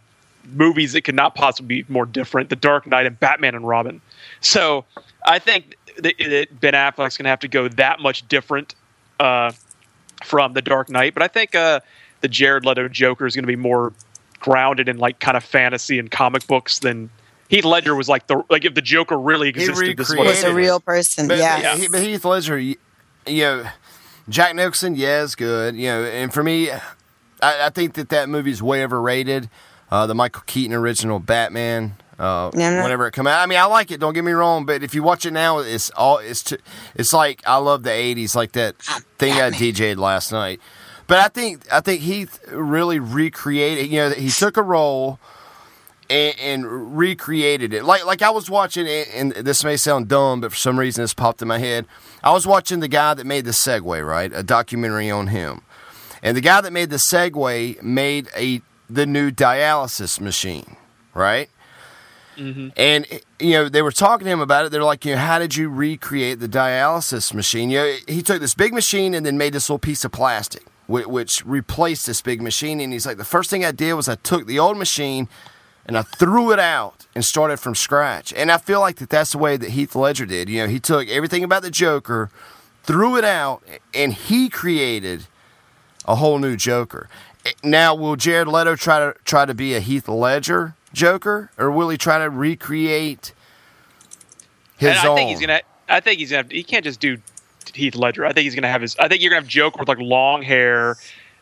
movies 0.52 0.92
that 0.92 1.02
could 1.02 1.14
not 1.14 1.34
possibly 1.34 1.82
be 1.82 1.92
more 1.92 2.06
different: 2.06 2.50
The 2.50 2.56
Dark 2.56 2.86
Knight 2.86 3.06
and 3.06 3.18
Batman 3.18 3.54
and 3.54 3.66
Robin. 3.66 4.00
So, 4.40 4.84
I 5.26 5.38
think 5.38 5.76
that, 5.98 6.16
that 6.18 6.60
Ben 6.60 6.74
Affleck's 6.74 7.16
gonna 7.16 7.30
have 7.30 7.40
to 7.40 7.48
go 7.48 7.68
that 7.68 8.00
much 8.00 8.26
different 8.28 8.74
uh, 9.18 9.52
from 10.24 10.52
The 10.52 10.62
Dark 10.62 10.90
Knight. 10.90 11.14
But 11.14 11.22
I 11.22 11.28
think 11.28 11.54
uh, 11.54 11.80
the 12.20 12.28
Jared 12.28 12.64
Leto 12.64 12.88
Joker 12.88 13.26
is 13.26 13.34
gonna 13.34 13.46
be 13.46 13.56
more 13.56 13.92
grounded 14.40 14.88
in 14.88 14.98
like 14.98 15.20
kind 15.20 15.36
of 15.36 15.44
fantasy 15.44 15.98
and 15.98 16.10
comic 16.10 16.46
books 16.46 16.78
than 16.80 17.10
Heath 17.48 17.64
Ledger 17.64 17.94
was 17.94 18.08
like 18.08 18.26
the 18.26 18.42
like 18.50 18.64
if 18.64 18.74
the 18.74 18.82
Joker 18.82 19.18
really 19.18 19.48
existed. 19.48 19.96
This 19.96 20.10
was 20.14 20.42
it 20.44 20.50
a 20.50 20.54
real 20.54 20.80
person. 20.80 21.28
But, 21.28 21.38
yeah. 21.38 21.72
but, 21.72 21.80
he- 21.80 21.88
but 21.88 22.00
Heath 22.02 22.24
Ledger, 22.24 22.58
you, 22.58 22.76
you 23.26 23.42
know, 23.42 23.66
Jack 24.28 24.54
Nicholson, 24.54 24.94
yeah, 24.96 25.22
is 25.22 25.34
good. 25.34 25.74
You 25.74 25.88
know, 25.88 26.04
and 26.04 26.32
for 26.32 26.42
me, 26.42 26.70
I, 26.70 26.80
I 27.40 27.70
think 27.70 27.94
that 27.94 28.10
that 28.10 28.28
movie's 28.28 28.62
way 28.62 28.84
overrated. 28.84 29.48
Uh, 29.90 30.06
the 30.06 30.14
Michael 30.14 30.42
Keaton 30.46 30.74
original 30.74 31.18
Batman. 31.18 31.94
Uh, 32.18 32.50
Yeah, 32.54 32.70
I'm 32.78 32.82
whenever 32.82 33.06
it 33.06 33.12
come 33.12 33.26
out, 33.26 33.40
I 33.40 33.46
mean, 33.46 33.58
I 33.58 33.64
like 33.66 33.90
it. 33.90 34.00
Don't 34.00 34.12
get 34.12 34.24
me 34.24 34.32
wrong, 34.32 34.66
but 34.66 34.82
if 34.82 34.92
you 34.94 35.02
watch 35.02 35.24
it 35.24 35.30
now, 35.30 35.58
it's 35.60 35.88
all 35.90 36.18
it's 36.18 36.42
t- 36.42 36.58
it's 36.96 37.12
like 37.14 37.40
I 37.46 37.56
love 37.56 37.84
the 37.84 37.90
'80s, 37.90 38.34
like 38.34 38.52
that 38.52 38.76
thing 39.18 39.34
I 39.34 39.50
DJ'd 39.50 39.98
last 39.98 40.30
night. 40.32 40.60
But 41.08 41.18
I 41.18 41.28
think 41.28 41.72
I 41.72 41.80
think 41.80 42.02
he 42.02 42.28
really 42.52 43.00
recreated. 43.00 43.88
You 43.88 43.96
know, 43.96 44.10
he 44.10 44.30
took 44.30 44.56
a 44.56 44.62
role 44.62 45.18
and, 46.08 46.38
and 46.38 46.96
recreated 46.96 47.72
it. 47.72 47.84
Like 47.84 48.06
like 48.06 48.22
I 48.22 48.30
was 48.30 48.48
watching, 48.48 48.86
it, 48.86 49.08
and 49.12 49.32
this 49.32 49.64
may 49.64 49.76
sound 49.76 50.08
dumb, 50.08 50.42
but 50.42 50.52
for 50.52 50.56
some 50.56 50.78
reason 50.78 51.02
this 51.02 51.14
popped 51.14 51.42
in 51.42 51.48
my 51.48 51.58
head. 51.58 51.86
I 52.22 52.32
was 52.32 52.46
watching 52.46 52.80
the 52.80 52.88
guy 52.88 53.14
that 53.14 53.26
made 53.26 53.44
the 53.44 53.52
Segway, 53.52 54.06
right? 54.06 54.30
A 54.32 54.42
documentary 54.42 55.10
on 55.10 55.28
him, 55.28 55.62
and 56.22 56.36
the 56.36 56.40
guy 56.40 56.60
that 56.60 56.72
made 56.72 56.90
the 56.90 56.96
Segway 56.96 57.82
made 57.82 58.28
a 58.36 58.60
the 58.90 59.06
new 59.06 59.30
dialysis 59.30 60.20
machine, 60.20 60.76
right? 61.14 61.48
Mm-hmm. 62.36 62.68
And 62.76 63.06
you 63.40 63.52
know 63.52 63.68
they 63.68 63.82
were 63.82 63.92
talking 63.92 64.26
to 64.26 64.30
him 64.30 64.40
about 64.40 64.66
it. 64.66 64.72
They're 64.72 64.84
like, 64.84 65.04
you 65.04 65.14
know, 65.14 65.20
how 65.20 65.38
did 65.38 65.56
you 65.56 65.68
recreate 65.68 66.38
the 66.38 66.48
dialysis 66.48 67.34
machine? 67.34 67.70
You 67.70 67.78
know, 67.78 67.96
he 68.06 68.22
took 68.22 68.40
this 68.40 68.54
big 68.54 68.72
machine 68.72 69.14
and 69.14 69.24
then 69.24 69.38
made 69.38 69.54
this 69.54 69.68
little 69.68 69.78
piece 69.78 70.04
of 70.04 70.12
plastic, 70.12 70.64
which, 70.88 71.06
which 71.06 71.46
replaced 71.46 72.06
this 72.06 72.20
big 72.20 72.42
machine. 72.42 72.80
And 72.80 72.92
he's 72.92 73.06
like, 73.06 73.18
the 73.18 73.24
first 73.24 73.50
thing 73.50 73.64
I 73.64 73.70
did 73.70 73.94
was 73.94 74.08
I 74.08 74.16
took 74.16 74.46
the 74.48 74.58
old 74.58 74.76
machine 74.76 75.28
and 75.86 75.96
I 75.96 76.02
threw 76.02 76.50
it 76.50 76.58
out 76.58 77.06
and 77.14 77.24
started 77.24 77.58
from 77.58 77.76
scratch. 77.76 78.32
And 78.34 78.50
I 78.50 78.58
feel 78.58 78.80
like 78.80 78.96
that 78.96 79.10
that's 79.10 79.32
the 79.32 79.38
way 79.38 79.56
that 79.56 79.70
Heath 79.70 79.94
Ledger 79.94 80.26
did. 80.26 80.48
You 80.48 80.62
know, 80.62 80.68
he 80.68 80.80
took 80.80 81.08
everything 81.08 81.44
about 81.44 81.62
the 81.62 81.70
Joker, 81.70 82.30
threw 82.82 83.16
it 83.16 83.24
out, 83.24 83.62
and 83.94 84.12
he 84.12 84.48
created 84.48 85.26
a 86.06 86.16
whole 86.16 86.38
new 86.38 86.56
Joker. 86.56 87.08
Eh, 87.46 87.52
now, 87.62 87.94
will 87.94 88.16
Jared 88.16 88.48
Leto 88.48 88.74
try 88.76 88.98
to 88.98 89.14
try 89.24 89.44
to 89.46 89.54
be 89.54 89.74
a 89.74 89.80
Heath 89.80 90.08
Ledger 90.08 90.74
Joker, 90.92 91.50
or 91.56 91.70
will 91.70 91.88
he 91.90 91.96
try 91.96 92.18
to 92.18 92.28
recreate 92.28 93.32
his 94.76 94.96
I 94.96 95.06
own? 95.06 95.16
think 95.16 95.30
he's 95.30 95.40
gonna. 95.40 95.60
I 95.88 96.00
think 96.00 96.18
he's 96.18 96.30
gonna. 96.30 96.48
He 96.50 96.62
can't 96.62 96.84
just 96.84 97.00
do 97.00 97.18
Heath 97.74 97.94
Ledger. 97.94 98.24
I 98.26 98.32
think 98.32 98.44
he's 98.44 98.54
gonna 98.54 98.68
have 98.68 98.82
his. 98.82 98.96
I 98.98 99.08
think 99.08 99.22
you're 99.22 99.30
gonna 99.30 99.42
have 99.42 99.48
Joker 99.48 99.78
with 99.80 99.88
like 99.88 99.98
long 99.98 100.42
hair, 100.42 100.96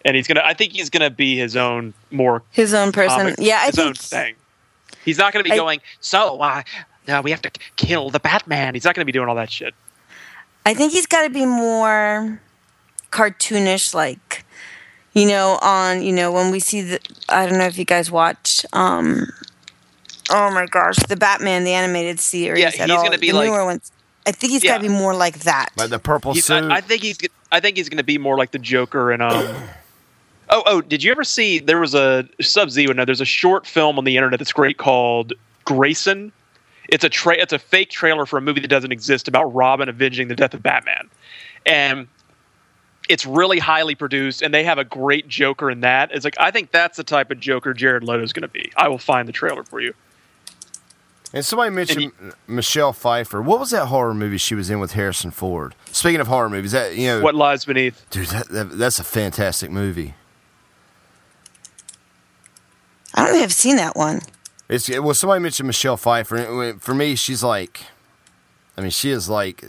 and 0.04 0.16
he's 0.16 0.26
gonna. 0.26 0.42
I 0.44 0.54
think 0.54 0.72
he's 0.72 0.90
gonna 0.90 1.10
be 1.10 1.36
his 1.36 1.56
own 1.56 1.94
more 2.10 2.42
His 2.50 2.74
own 2.74 2.92
person. 2.92 3.18
comic- 3.18 3.36
yeah, 3.38 3.60
I 3.62 3.66
his 3.66 3.78
own 3.78 3.94
thing. 3.94 4.34
He's 5.04 5.18
not 5.18 5.32
gonna 5.32 5.44
be 5.44 5.52
I- 5.52 5.56
going. 5.56 5.80
So, 6.00 6.40
uh, 6.40 6.62
uh, 7.08 7.20
we 7.24 7.30
have 7.30 7.42
to 7.42 7.50
kill 7.76 8.10
the 8.10 8.20
Batman. 8.20 8.74
He's 8.74 8.84
not 8.84 8.94
gonna 8.94 9.04
be 9.04 9.12
doing 9.12 9.28
all 9.28 9.36
that 9.36 9.50
shit. 9.50 9.74
I 10.64 10.74
think 10.74 10.92
he's 10.92 11.06
got 11.06 11.22
to 11.22 11.30
be 11.30 11.46
more 11.46 12.40
cartoonish, 13.12 13.94
like 13.94 14.44
you 15.14 15.26
know, 15.26 15.58
on 15.62 16.02
you 16.02 16.12
know 16.12 16.32
when 16.32 16.50
we 16.50 16.58
see 16.60 16.80
the. 16.82 17.00
I 17.28 17.46
don't 17.46 17.58
know 17.58 17.66
if 17.66 17.78
you 17.78 17.84
guys 17.84 18.10
watch. 18.10 18.66
um 18.72 19.28
Oh 20.28 20.50
my 20.50 20.66
gosh, 20.66 20.96
the 21.08 21.14
Batman, 21.16 21.62
the 21.62 21.72
animated 21.72 22.18
series. 22.18 22.60
Yeah, 22.60 22.70
he's 22.70 22.90
all, 22.90 23.04
gonna 23.04 23.16
be 23.16 23.30
the 23.30 23.36
like- 23.36 23.46
newer 23.48 23.64
ones. 23.64 23.92
I 24.26 24.32
think 24.32 24.52
he's 24.52 24.64
got 24.64 24.78
to 24.78 24.82
be 24.82 24.88
more 24.88 25.14
like 25.14 25.40
that. 25.40 25.70
like 25.76 25.90
the 25.90 25.98
purple 25.98 26.34
He's, 26.34 26.44
suit. 26.46 26.64
I, 26.64 26.76
I 26.76 26.80
think 26.80 27.02
he's. 27.02 27.18
I 27.52 27.60
think 27.60 27.76
he's 27.76 27.88
gonna 27.88 28.02
be 28.02 28.18
more 28.18 28.36
like 28.36 28.50
the 28.50 28.58
Joker 28.58 29.12
and 29.12 29.22
um. 29.22 29.54
Oh, 30.48 30.62
oh! 30.64 30.80
Did 30.80 31.02
you 31.02 31.10
ever 31.10 31.24
see? 31.24 31.58
There 31.58 31.80
was 31.80 31.92
a 31.92 32.28
Sub 32.40 32.70
Z 32.70 32.86
would 32.86 32.96
know. 32.96 33.04
There's 33.04 33.20
a 33.20 33.24
short 33.24 33.66
film 33.66 33.98
on 33.98 34.04
the 34.04 34.16
internet 34.16 34.38
that's 34.38 34.52
great 34.52 34.78
called 34.78 35.32
Grayson. 35.64 36.30
It's 36.88 37.02
a 37.02 37.08
tra- 37.08 37.36
It's 37.36 37.52
a 37.52 37.58
fake 37.58 37.90
trailer 37.90 38.26
for 38.26 38.38
a 38.38 38.40
movie 38.40 38.60
that 38.60 38.68
doesn't 38.68 38.92
exist 38.92 39.26
about 39.26 39.46
Robin 39.46 39.88
avenging 39.88 40.28
the 40.28 40.36
death 40.36 40.54
of 40.54 40.62
Batman, 40.62 41.10
and 41.66 42.06
it's 43.08 43.26
really 43.26 43.58
highly 43.58 43.96
produced. 43.96 44.40
And 44.40 44.54
they 44.54 44.62
have 44.62 44.78
a 44.78 44.84
great 44.84 45.26
Joker 45.26 45.68
in 45.68 45.80
that. 45.80 46.12
It's 46.12 46.24
like 46.24 46.36
I 46.38 46.52
think 46.52 46.70
that's 46.70 46.96
the 46.96 47.02
type 47.04 47.32
of 47.32 47.40
Joker 47.40 47.74
Jared 47.74 48.04
Leto's 48.04 48.32
going 48.32 48.42
to 48.42 48.48
be. 48.48 48.70
I 48.76 48.86
will 48.86 48.98
find 48.98 49.26
the 49.26 49.32
trailer 49.32 49.64
for 49.64 49.80
you. 49.80 49.94
And 51.32 51.44
somebody 51.44 51.70
mentioned 51.70 52.12
Michelle 52.46 52.92
Pfeiffer. 52.92 53.42
What 53.42 53.58
was 53.60 53.70
that 53.70 53.86
horror 53.86 54.14
movie 54.14 54.38
she 54.38 54.54
was 54.54 54.70
in 54.70 54.78
with 54.80 54.92
Harrison 54.92 55.30
Ford? 55.30 55.74
Speaking 55.90 56.20
of 56.20 56.28
horror 56.28 56.48
movies, 56.48 56.72
that 56.72 56.96
you 56.96 57.08
know, 57.08 57.20
What 57.20 57.34
lies 57.34 57.64
beneath? 57.64 58.08
dude, 58.10 58.28
that, 58.28 58.48
that, 58.48 58.78
that's 58.78 58.98
a 59.00 59.04
fantastic 59.04 59.70
movie. 59.70 60.14
I 63.14 63.24
don't 63.24 63.32
think 63.32 63.42
I've 63.44 63.52
seen 63.52 63.76
that 63.76 63.96
one. 63.96 64.20
It's 64.68 64.88
well, 64.88 65.14
somebody 65.14 65.40
mentioned 65.42 65.66
Michelle 65.66 65.96
Pfeiffer. 65.96 66.74
For 66.80 66.94
me, 66.94 67.14
she's 67.14 67.42
like, 67.42 67.82
I 68.76 68.80
mean, 68.80 68.90
she 68.90 69.10
is 69.10 69.28
like 69.28 69.64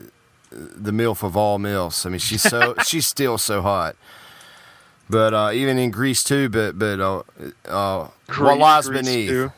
the 0.52 0.92
milf 0.92 1.24
of 1.24 1.38
all 1.38 1.60
milfs. 1.60 2.06
I 2.06 2.10
mean, 2.10 2.20
she's 2.20 2.42
so 2.42 2.76
she's 2.86 3.08
still 3.08 3.38
so 3.38 3.62
hot. 3.62 3.96
But 5.10 5.34
uh, 5.34 5.52
even 5.54 5.78
in 5.78 5.92
Grease 5.92 6.24
too. 6.24 6.50
But 6.50 6.78
but 6.78 7.00
uh, 7.00 7.24
uh, 7.68 8.08
what 8.38 8.58
lies 8.58 8.88
Grease 8.90 9.02
beneath? 9.06 9.30
too. 9.30 9.52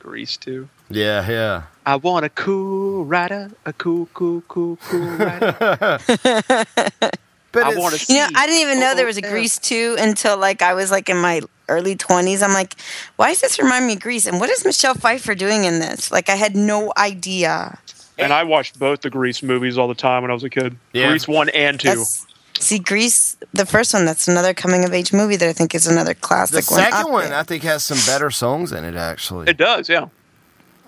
Grease 0.00 0.36
too. 0.36 0.68
Yeah, 0.90 1.28
yeah. 1.28 1.62
I 1.86 1.96
want 1.96 2.24
a 2.24 2.28
cool 2.30 3.04
rider, 3.04 3.50
a 3.66 3.72
cool, 3.72 4.08
cool, 4.14 4.42
cool, 4.48 4.76
cool 4.88 5.00
rider. 5.00 5.98
But 7.54 7.62
I 7.62 7.68
it's- 7.70 7.80
want 7.80 7.94
to 7.94 8.12
You 8.12 8.18
know. 8.18 8.28
I 8.34 8.46
didn't 8.46 8.62
even 8.62 8.80
know 8.80 8.96
there 8.96 9.06
was 9.06 9.16
a 9.16 9.22
Grease 9.22 9.58
2 9.60 9.94
until 10.00 10.36
like 10.36 10.60
I 10.60 10.74
was 10.74 10.90
like 10.90 11.08
in 11.08 11.16
my 11.18 11.40
early 11.68 11.94
20s. 11.94 12.42
I'm 12.42 12.52
like, 12.52 12.74
why 13.14 13.28
does 13.28 13.40
this 13.42 13.60
remind 13.60 13.86
me 13.86 13.92
of 13.92 14.00
Grease? 14.00 14.26
And 14.26 14.40
what 14.40 14.50
is 14.50 14.64
Michelle 14.64 14.94
Pfeiffer 14.94 15.36
doing 15.36 15.62
in 15.64 15.78
this? 15.78 16.10
Like, 16.10 16.28
I 16.28 16.34
had 16.34 16.56
no 16.56 16.92
idea. 16.98 17.78
And 18.18 18.32
I 18.32 18.42
watched 18.42 18.76
both 18.80 19.02
the 19.02 19.10
Grease 19.10 19.40
movies 19.40 19.78
all 19.78 19.86
the 19.86 19.94
time 19.94 20.22
when 20.22 20.32
I 20.32 20.34
was 20.34 20.42
a 20.42 20.50
kid. 20.50 20.76
Yeah. 20.92 21.10
Grease 21.10 21.28
one 21.28 21.48
and 21.50 21.78
two. 21.78 21.88
That's, 21.90 22.26
see, 22.58 22.80
Grease, 22.80 23.36
the 23.52 23.66
first 23.66 23.94
one, 23.94 24.04
that's 24.04 24.26
another 24.26 24.52
coming 24.52 24.84
of 24.84 24.92
age 24.92 25.12
movie 25.12 25.36
that 25.36 25.48
I 25.48 25.52
think 25.52 25.76
is 25.76 25.86
another 25.86 26.14
classic 26.14 26.68
one. 26.68 26.80
second 26.80 26.98
up 27.06 27.08
one. 27.10 27.32
I 27.32 27.44
think, 27.44 27.62
has 27.62 27.84
some 27.84 27.98
better 28.12 28.32
songs 28.32 28.72
in 28.72 28.84
it. 28.84 28.96
Actually, 28.96 29.48
It 29.48 29.58
does, 29.58 29.88
yeah. 29.88 30.06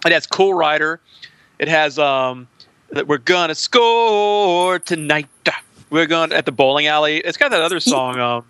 It 0.06 0.12
has 0.12 0.26
Cool 0.26 0.54
Rider. 0.54 1.00
It 1.58 1.68
has 1.68 1.98
um, 1.98 2.48
that 2.90 3.06
we're 3.06 3.18
gonna 3.18 3.54
score 3.54 4.78
tonight. 4.78 5.28
We're 5.90 6.06
going 6.06 6.32
at 6.32 6.44
the 6.46 6.52
bowling 6.52 6.86
alley. 6.86 7.18
It's 7.18 7.36
got 7.38 7.50
that 7.52 7.62
other 7.62 7.78
song, 7.80 8.18
um, 8.18 8.44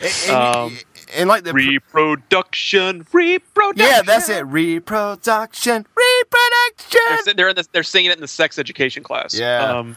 and, 0.00 0.30
Um, 0.36 0.78
and 1.14 1.28
like 1.28 1.44
the 1.44 1.52
reproduction, 1.52 3.06
reproduction. 3.12 3.86
yeah, 3.86 4.02
that's 4.02 4.28
it. 4.28 4.44
Reproduction, 4.46 5.86
They're, 5.94 6.04
reproduction. 6.22 7.36
they're 7.36 7.48
in 7.50 7.56
the, 7.56 7.68
they're 7.72 7.82
singing 7.82 8.10
it 8.10 8.14
in 8.16 8.20
the 8.20 8.28
sex 8.28 8.58
education 8.58 9.02
class. 9.02 9.34
Yeah. 9.38 9.64
Um, 9.78 9.96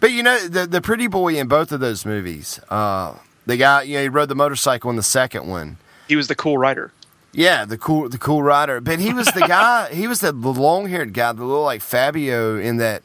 But 0.00 0.12
you 0.12 0.22
know, 0.22 0.38
the 0.48 0.66
the 0.66 0.80
pretty 0.80 1.06
boy 1.06 1.36
in 1.36 1.48
both 1.48 1.70
of 1.72 1.80
those 1.80 2.04
movies, 2.06 2.58
uh, 2.70 3.14
the 3.46 3.56
guy, 3.56 3.82
you 3.82 3.96
know, 3.96 4.02
he 4.02 4.08
rode 4.08 4.28
the 4.28 4.34
motorcycle 4.34 4.90
in 4.90 4.96
the 4.96 5.02
second 5.02 5.46
one. 5.46 5.76
he 6.08 6.16
was 6.16 6.28
the 6.28 6.34
cool 6.34 6.58
rider. 6.58 6.90
Yeah, 7.34 7.64
the 7.64 7.76
cool 7.76 8.08
the 8.08 8.18
cool 8.18 8.42
rider. 8.42 8.80
But 8.80 8.98
he 9.00 9.12
was 9.12 9.26
the 9.28 9.40
guy. 9.48 9.92
he 9.92 10.06
was 10.06 10.20
the, 10.20 10.32
the 10.32 10.52
long 10.52 10.88
haired 10.88 11.12
guy, 11.12 11.32
the 11.32 11.44
little 11.44 11.64
like 11.64 11.82
Fabio 11.82 12.56
in 12.58 12.76
that. 12.78 13.02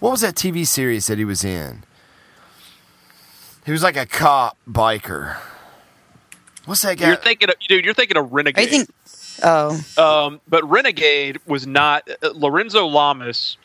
What 0.00 0.10
was 0.10 0.22
that 0.22 0.34
TV 0.34 0.66
series 0.66 1.06
that 1.08 1.18
he 1.18 1.24
was 1.24 1.44
in? 1.44 1.84
He 3.66 3.72
was 3.72 3.82
like 3.82 3.96
a 3.96 4.06
cop 4.06 4.56
biker. 4.68 5.36
What's 6.64 6.82
that 6.82 6.98
guy? 6.98 7.08
You're 7.08 7.16
thinking, 7.16 7.48
of, 7.50 7.54
dude. 7.68 7.84
You're 7.84 7.94
thinking 7.94 8.16
of 8.16 8.32
Renegade. 8.32 8.66
I 8.66 8.70
think, 8.70 8.90
oh, 9.42 9.80
Um, 9.98 10.40
but 10.48 10.68
Renegade 10.68 11.38
was 11.46 11.66
not. 11.66 12.08
Uh, 12.22 12.30
Lorenzo 12.34 12.86
Lamas 12.86 13.56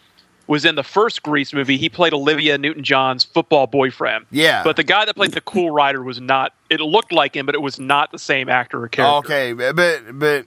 was 0.47 0.63
in 0.65 0.75
the 0.75 0.83
first 0.83 1.23
Grease 1.23 1.53
movie. 1.53 1.77
He 1.77 1.89
played 1.89 2.13
Olivia 2.13 2.57
Newton-John's 2.57 3.23
football 3.23 3.65
boyfriend. 3.67 4.25
Yeah. 4.31 4.63
But 4.63 4.75
the 4.75 4.83
guy 4.83 5.05
that 5.05 5.15
played 5.15 5.31
the 5.31 5.41
cool 5.41 5.71
rider 5.71 6.03
was 6.03 6.21
not. 6.21 6.53
It 6.69 6.79
looked 6.81 7.11
like 7.11 7.35
him, 7.35 7.45
but 7.45 7.55
it 7.55 7.61
was 7.61 7.79
not 7.79 8.11
the 8.11 8.19
same 8.19 8.47
actor 8.49 8.83
or 8.83 8.87
character. 8.87 9.17
okay, 9.33 9.53
but 9.53 10.17
but 10.19 10.45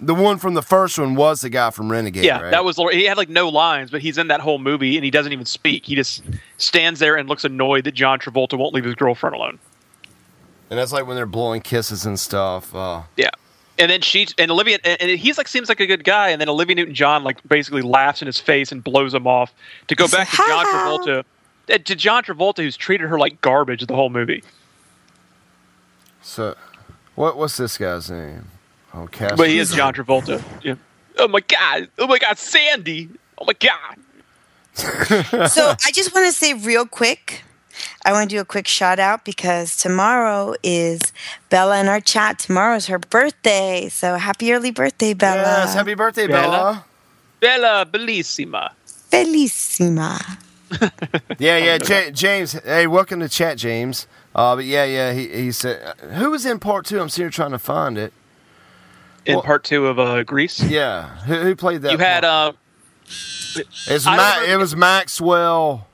the 0.00 0.14
one 0.14 0.38
from 0.38 0.54
the 0.54 0.62
first 0.62 0.96
one 0.98 1.16
was 1.16 1.40
the 1.40 1.48
guy 1.50 1.70
from 1.70 1.90
Renegade. 1.90 2.24
Yeah, 2.24 2.40
right? 2.40 2.50
that 2.52 2.64
was. 2.64 2.76
He 2.92 3.04
had 3.04 3.16
like 3.16 3.28
no 3.28 3.48
lines, 3.48 3.90
but 3.90 4.00
he's 4.00 4.18
in 4.18 4.28
that 4.28 4.40
whole 4.40 4.58
movie 4.58 4.96
and 4.96 5.04
he 5.04 5.10
doesn't 5.10 5.32
even 5.32 5.46
speak. 5.46 5.86
He 5.86 5.96
just 5.96 6.22
stands 6.58 7.00
there 7.00 7.16
and 7.16 7.28
looks 7.28 7.44
annoyed 7.44 7.82
that 7.84 7.94
John 7.94 8.20
Travolta 8.20 8.56
won't 8.56 8.72
leave 8.74 8.84
his 8.84 8.94
girlfriend 8.94 9.34
alone. 9.34 9.58
and 10.70 10.78
that's 10.78 10.92
like 10.92 11.06
when 11.06 11.16
they're 11.16 11.26
blowing 11.26 11.60
kisses 11.62 12.06
and 12.06 12.20
stuff. 12.20 12.72
Uh, 12.74 13.02
Yeah. 13.16 13.30
And 13.78 13.90
then 13.90 14.00
she 14.00 14.26
and 14.38 14.50
Olivia 14.50 14.78
and 14.84 15.00
and 15.00 15.10
he's 15.18 15.38
like 15.38 15.46
seems 15.48 15.68
like 15.68 15.80
a 15.80 15.86
good 15.86 16.04
guy, 16.04 16.30
and 16.30 16.40
then 16.40 16.48
Olivia 16.48 16.74
Newton 16.74 16.94
John 16.94 17.22
like 17.22 17.46
basically 17.46 17.82
laughs 17.82 18.20
in 18.20 18.26
his 18.26 18.38
face 18.38 18.72
and 18.72 18.82
blows 18.82 19.14
him 19.14 19.26
off. 19.26 19.54
To 19.88 19.94
go 19.94 20.08
back 20.08 20.28
to 20.30 20.36
John 20.36 20.66
Travolta, 20.66 21.24
uh, 21.72 21.78
to 21.78 21.94
John 21.94 22.24
Travolta, 22.24 22.58
who's 22.58 22.76
treated 22.76 23.08
her 23.08 23.18
like 23.18 23.40
garbage 23.40 23.86
the 23.86 23.94
whole 23.94 24.10
movie. 24.10 24.42
so, 26.22 26.56
what 27.14 27.36
what's 27.36 27.56
this 27.56 27.78
guy's 27.78 28.10
name? 28.10 28.46
Oh, 28.94 29.06
Cass. 29.06 29.36
But 29.36 29.48
he 29.48 29.58
is 29.58 29.72
John 29.72 29.94
Travolta. 29.94 30.42
Yeah. 30.62 30.74
Oh 31.18 31.28
my 31.28 31.40
god! 31.40 31.88
Oh 31.98 32.06
my 32.06 32.18
god! 32.18 32.38
Sandy! 32.38 33.08
Oh 33.38 33.44
my 33.44 33.52
god! 33.54 33.96
so 35.50 35.74
I 35.84 35.90
just 35.92 36.14
want 36.14 36.26
to 36.26 36.32
say 36.32 36.54
real 36.54 36.86
quick. 36.86 37.44
I 38.04 38.12
want 38.12 38.30
to 38.30 38.36
do 38.36 38.40
a 38.40 38.44
quick 38.44 38.66
shout 38.68 38.98
out 38.98 39.24
because 39.24 39.76
tomorrow 39.76 40.54
is 40.62 41.12
Bella 41.50 41.80
in 41.80 41.88
our 41.88 42.00
chat. 42.00 42.38
Tomorrow's 42.38 42.86
her 42.86 42.98
birthday. 42.98 43.88
So 43.88 44.16
happy 44.16 44.52
early 44.52 44.70
birthday, 44.70 45.14
Bella. 45.14 45.42
Yes, 45.42 45.74
happy 45.74 45.94
birthday, 45.94 46.26
Bella. 46.26 46.84
Bella. 47.40 47.58
Bella 47.60 47.86
Bellissima. 47.90 48.70
Bellissima. 49.10 50.18
Yeah, 51.38 51.56
yeah, 51.56 51.78
Ja- 51.82 52.10
James. 52.10 52.52
Hey, 52.52 52.86
welcome 52.86 53.20
to 53.20 53.28
chat, 53.28 53.56
James. 53.56 54.06
Uh, 54.34 54.54
but 54.56 54.64
yeah, 54.66 54.84
yeah, 54.84 55.12
he, 55.14 55.26
he 55.28 55.52
said, 55.52 55.94
who 56.12 56.30
was 56.30 56.44
in 56.44 56.58
part 56.58 56.84
two? 56.84 57.00
I'm 57.00 57.08
sitting 57.08 57.24
here 57.24 57.30
trying 57.30 57.52
to 57.52 57.58
find 57.58 57.96
it. 57.96 58.12
In 59.24 59.34
Well- 59.36 59.42
part 59.44 59.64
two 59.64 59.86
of 59.86 59.98
uh, 59.98 60.22
Grease, 60.24 60.62
Yeah, 60.62 61.08
who, 61.20 61.34
who 61.36 61.56
played 61.56 61.82
that? 61.82 61.92
you 61.92 61.98
had 61.98 62.22
part? 62.24 62.54
uh, 62.54 62.58
it's 63.86 64.06
I 64.06 64.16
Ma- 64.16 64.34
remember- 64.34 64.52
it 64.52 64.56
was 64.58 64.76
Maxwell 64.76 65.87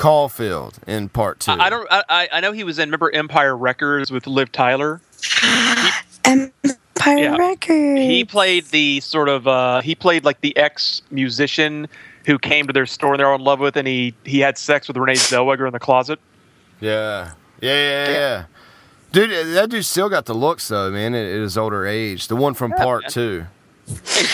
Caulfield 0.00 0.78
in 0.86 1.08
part 1.10 1.40
two. 1.40 1.52
I 1.52 1.66
I 1.66 1.70
don't. 1.70 1.86
I, 1.90 2.04
I- 2.08 2.28
I 2.32 2.40
know 2.40 2.52
he 2.52 2.64
was 2.64 2.78
in. 2.78 2.88
Remember 2.88 3.10
Empire 3.12 3.56
Records 3.56 4.10
with 4.10 4.26
Liv 4.26 4.50
Tyler. 4.50 5.00
Empire 6.24 6.48
Yeah. 7.06 7.36
Records. 7.36 8.00
He 8.00 8.24
played 8.24 8.66
the 8.66 9.00
sort 9.00 9.28
of. 9.28 9.46
Uh, 9.46 9.80
he 9.80 9.94
played 9.94 10.24
like 10.24 10.40
the 10.40 10.56
ex 10.56 11.02
musician 11.10 11.86
who 12.26 12.38
came 12.38 12.66
to 12.66 12.72
their 12.72 12.86
store 12.86 13.12
and 13.14 13.20
they're 13.20 13.28
all 13.28 13.36
in 13.36 13.40
love 13.44 13.60
with, 13.60 13.76
and 13.76 13.86
he 13.86 14.14
he 14.24 14.40
had 14.40 14.58
sex 14.58 14.88
with 14.88 14.96
Renee 14.96 15.14
Zellweger 15.14 15.66
in 15.66 15.72
the 15.72 15.78
closet. 15.80 16.18
Yeah, 16.80 17.32
yeah, 17.60 17.74
yeah, 18.06 18.10
yeah. 18.10 18.44
Dude, 19.12 19.54
that 19.54 19.70
dude 19.70 19.84
still 19.84 20.08
got 20.08 20.26
the 20.26 20.34
looks 20.34 20.68
though, 20.68 20.90
man. 20.90 21.14
At, 21.14 21.24
at 21.26 21.40
his 21.40 21.58
older 21.58 21.86
age, 21.86 22.28
the 22.28 22.36
one 22.36 22.54
from 22.54 22.72
part 22.72 23.08
two. 23.08 23.46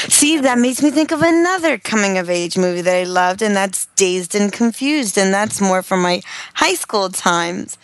See, 0.09 0.39
that 0.41 0.59
makes 0.59 0.83
me 0.83 0.91
think 0.91 1.13
of 1.13 1.23
another 1.23 1.79
coming 1.79 2.19
of 2.19 2.29
age 2.31 2.57
movie 2.59 2.83
that 2.83 2.97
I 2.97 3.05
loved, 3.05 3.43
and 3.43 3.55
that's 3.57 3.87
Dazed 3.97 4.35
and 4.35 4.53
Confused, 4.53 5.17
and 5.19 5.33
that's 5.33 5.61
more 5.61 5.83
from 5.83 6.03
my 6.03 6.21
high 6.55 6.75
school 6.75 7.09
times. 7.09 7.79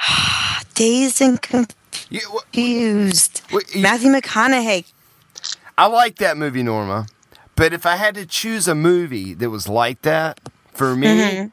Dazed 0.74 1.20
and 1.22 1.40
Confused. 1.40 1.72
Matthew 3.76 4.10
McConaughey. 4.12 4.84
I 5.76 5.86
like 5.86 6.16
that 6.16 6.36
movie, 6.36 6.62
Norma. 6.62 7.06
But 7.56 7.72
if 7.72 7.86
I 7.86 7.96
had 7.96 8.14
to 8.14 8.26
choose 8.26 8.68
a 8.68 8.74
movie 8.74 9.34
that 9.34 9.50
was 9.50 9.68
like 9.68 10.02
that 10.02 10.40
for 10.74 10.94
me, 10.94 11.06
Mhm. 11.08 11.52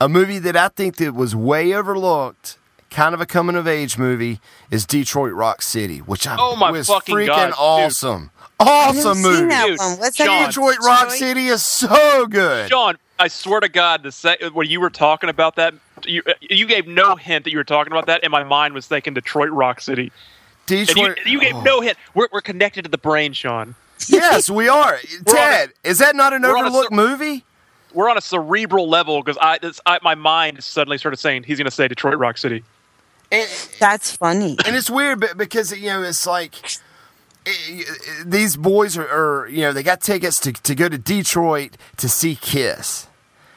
a 0.00 0.08
movie 0.08 0.38
that 0.38 0.56
I 0.56 0.68
think 0.68 0.96
that 0.96 1.14
was 1.14 1.34
way 1.34 1.72
overlooked, 1.74 2.58
kind 2.90 3.14
of 3.14 3.20
a 3.20 3.26
coming 3.26 3.56
of 3.56 3.66
age 3.66 3.96
movie, 3.96 4.40
is 4.70 4.84
Detroit 4.84 5.32
Rock 5.32 5.62
City, 5.62 5.98
which 5.98 6.26
I 6.26 6.36
Oh 6.38 6.56
my 6.56 6.70
was 6.70 6.88
fucking 6.88 7.14
freaking 7.14 7.26
God, 7.26 7.46
dude. 7.46 7.54
awesome. 7.58 8.30
I 8.60 8.88
Awesome 8.88 8.96
haven't 8.96 9.14
seen 9.14 9.32
movie. 9.32 9.46
that 9.48 9.66
Dude, 9.66 9.78
one. 9.78 9.98
What's 9.98 10.18
that? 10.18 10.26
Sean, 10.26 10.46
Detroit 10.46 10.76
Rock 10.84 11.10
City 11.10 11.46
is 11.46 11.64
so 11.64 12.26
good. 12.26 12.68
Sean, 12.68 12.96
I 13.18 13.28
swear 13.28 13.60
to 13.60 13.68
God, 13.68 14.02
the 14.02 14.12
se- 14.12 14.50
when 14.52 14.68
you 14.68 14.80
were 14.80 14.90
talking 14.90 15.30
about 15.30 15.56
that, 15.56 15.74
you 16.04 16.22
you 16.40 16.66
gave 16.66 16.86
no 16.86 17.16
hint 17.16 17.44
that 17.44 17.50
you 17.50 17.58
were 17.58 17.64
talking 17.64 17.92
about 17.92 18.06
that, 18.06 18.20
and 18.22 18.30
my 18.30 18.44
mind 18.44 18.74
was 18.74 18.86
thinking 18.86 19.14
Detroit 19.14 19.50
Rock 19.50 19.80
City. 19.80 20.12
And 20.68 20.86
Detroit. 20.86 21.18
you, 21.24 21.32
you 21.32 21.40
gave 21.40 21.54
oh. 21.56 21.62
no 21.62 21.80
hint. 21.80 21.96
We're, 22.14 22.28
we're 22.32 22.40
connected 22.40 22.82
to 22.84 22.90
the 22.90 22.98
brain, 22.98 23.32
Sean. 23.32 23.74
Yes, 24.08 24.48
we 24.48 24.68
are. 24.68 24.98
We're 25.26 25.34
a- 25.34 25.36
Ted, 25.36 25.72
is 25.84 25.98
that 25.98 26.16
not 26.16 26.32
an 26.32 26.42
we're 26.42 26.56
on 26.56 26.64
a 26.64 26.68
overlooked 26.68 26.90
cer- 26.90 26.96
movie? 26.96 27.44
We're 27.92 28.08
on 28.08 28.16
a 28.16 28.22
cerebral 28.22 28.88
level 28.88 29.22
because 29.22 29.36
I, 29.40 29.58
I 29.84 29.98
my 30.02 30.14
mind 30.14 30.62
suddenly 30.62 30.96
started 30.96 31.16
saying 31.18 31.42
he's 31.42 31.58
going 31.58 31.64
to 31.66 31.70
say 31.72 31.88
Detroit 31.88 32.18
Rock 32.18 32.38
City. 32.38 32.62
And, 33.32 33.48
That's 33.78 34.16
funny. 34.16 34.56
and 34.64 34.74
it's 34.76 34.88
weird 34.90 35.20
but 35.20 35.36
because 35.36 35.76
you 35.76 35.86
know 35.86 36.02
it's 36.02 36.26
like 36.26 36.54
these 38.24 38.56
boys 38.56 38.96
are, 38.96 39.06
are 39.08 39.48
you 39.48 39.62
know 39.62 39.72
they 39.72 39.82
got 39.82 40.00
tickets 40.00 40.38
to, 40.40 40.52
to 40.52 40.74
go 40.74 40.88
to 40.88 40.98
detroit 40.98 41.76
to 41.96 42.08
see 42.08 42.34
kiss. 42.36 43.06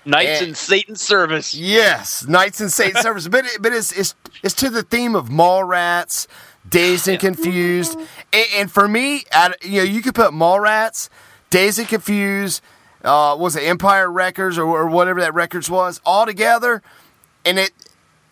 Knights 0.05 0.39
And- 0.41 0.49
in 0.49 0.55
Satan's 0.55 1.01
service. 1.01 1.53
yes 1.53 2.27
knights 2.27 2.59
and 2.61 2.71
satan 2.71 3.01
service. 3.01 3.27
But 3.27 3.45
it, 3.45 3.61
but 3.61 3.71
it's, 3.73 3.91
it's 3.91 4.15
it's 4.43 4.53
to 4.55 4.69
the 4.69 4.83
theme 4.83 5.15
of 5.15 5.29
Mallrats 5.29 6.27
dazed 6.67 7.07
and 7.07 7.19
confused. 7.19 7.97
And, 8.31 8.45
and 8.55 8.71
for 8.71 8.87
me 8.87 9.23
I, 9.31 9.53
you 9.61 9.77
know 9.79 9.83
you 9.83 10.01
could 10.01 10.15
put 10.15 10.31
Mallrats 10.31 11.09
dazed 11.49 11.79
and 11.79 11.87
confused 11.87 12.61
uh 13.03 13.35
was 13.39 13.55
it 13.55 13.63
empire 13.63 14.09
records 14.11 14.57
or, 14.57 14.65
or 14.65 14.87
whatever 14.87 15.19
that 15.21 15.33
records 15.33 15.69
was 15.69 15.99
all 16.05 16.25
together 16.25 16.81
and 17.45 17.59
it 17.59 17.71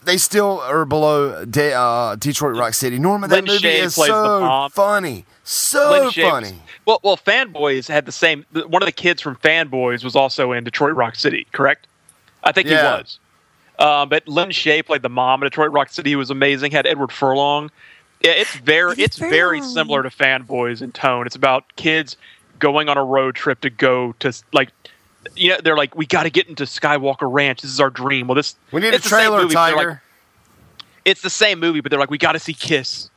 they 0.03 0.17
still 0.17 0.59
are 0.61 0.83
below 0.83 1.45
De- 1.45 1.73
uh, 1.73 2.15
Detroit 2.15 2.57
Rock 2.57 2.73
City. 2.73 2.97
Norman, 2.97 3.29
that 3.29 3.35
Lynn 3.35 3.45
movie 3.45 3.59
Shay 3.59 3.79
is 3.81 3.93
so 3.93 4.67
funny, 4.71 5.25
so 5.51 5.91
Lynn 5.91 6.11
funny. 6.11 6.61
Well, 6.85 6.99
well, 7.03 7.17
Fanboys 7.17 7.87
had 7.87 8.05
the 8.05 8.11
same. 8.11 8.45
One 8.53 8.81
of 8.81 8.85
the 8.85 8.91
kids 8.91 9.21
from 9.21 9.35
Fanboys 9.37 10.03
was 10.03 10.15
also 10.15 10.51
in 10.51 10.63
Detroit 10.63 10.95
Rock 10.95 11.15
City, 11.15 11.45
correct? 11.51 11.87
I 12.43 12.51
think 12.51 12.67
Yeah. 12.67 12.95
he 12.97 13.01
was. 13.01 13.19
Um, 13.79 14.09
but 14.09 14.27
Lin 14.27 14.49
Shaye 14.49 14.85
played 14.85 15.01
the 15.01 15.09
mom 15.09 15.41
in 15.41 15.47
Detroit 15.47 15.71
Rock 15.71 15.89
City. 15.89 16.11
He 16.11 16.15
was 16.15 16.29
amazing. 16.29 16.71
Had 16.71 16.85
Edward 16.85 17.11
Furlong. 17.11 17.71
Yeah, 18.21 18.31
it's 18.31 18.55
very, 18.57 18.95
it's 18.97 19.17
very 19.17 19.59
Furlong. 19.59 19.73
similar 19.73 20.03
to 20.03 20.09
Fanboys 20.09 20.81
in 20.81 20.91
tone. 20.91 21.25
It's 21.25 21.35
about 21.35 21.65
kids 21.75 22.15
going 22.59 22.89
on 22.89 22.97
a 22.97 23.03
road 23.03 23.35
trip 23.35 23.61
to 23.61 23.69
go 23.71 24.13
to 24.19 24.31
like, 24.53 24.69
you 25.35 25.49
know, 25.49 25.57
they're 25.63 25.77
like, 25.77 25.95
we 25.95 26.05
got 26.05 26.23
to 26.23 26.29
get 26.29 26.47
into 26.47 26.63
Skywalker 26.63 27.31
Ranch. 27.31 27.61
This 27.61 27.71
is 27.71 27.79
our 27.79 27.89
dream. 27.89 28.27
Well, 28.27 28.35
this 28.35 28.55
We 28.71 28.81
need 28.81 28.93
a 28.93 28.99
the 28.99 29.07
trailer, 29.09 29.41
movie, 29.41 29.53
but 29.55 29.65
they're 29.67 29.75
Tiger. 29.75 29.89
like- 29.89 29.97
it's 31.05 31.21
the 31.21 31.29
same 31.31 31.59
movie, 31.59 31.81
but 31.81 31.89
they're 31.89 31.99
like, 31.99 32.11
we 32.11 32.17
got 32.19 32.31
to 32.33 32.39
see 32.39 32.53
Kiss. 32.53 33.09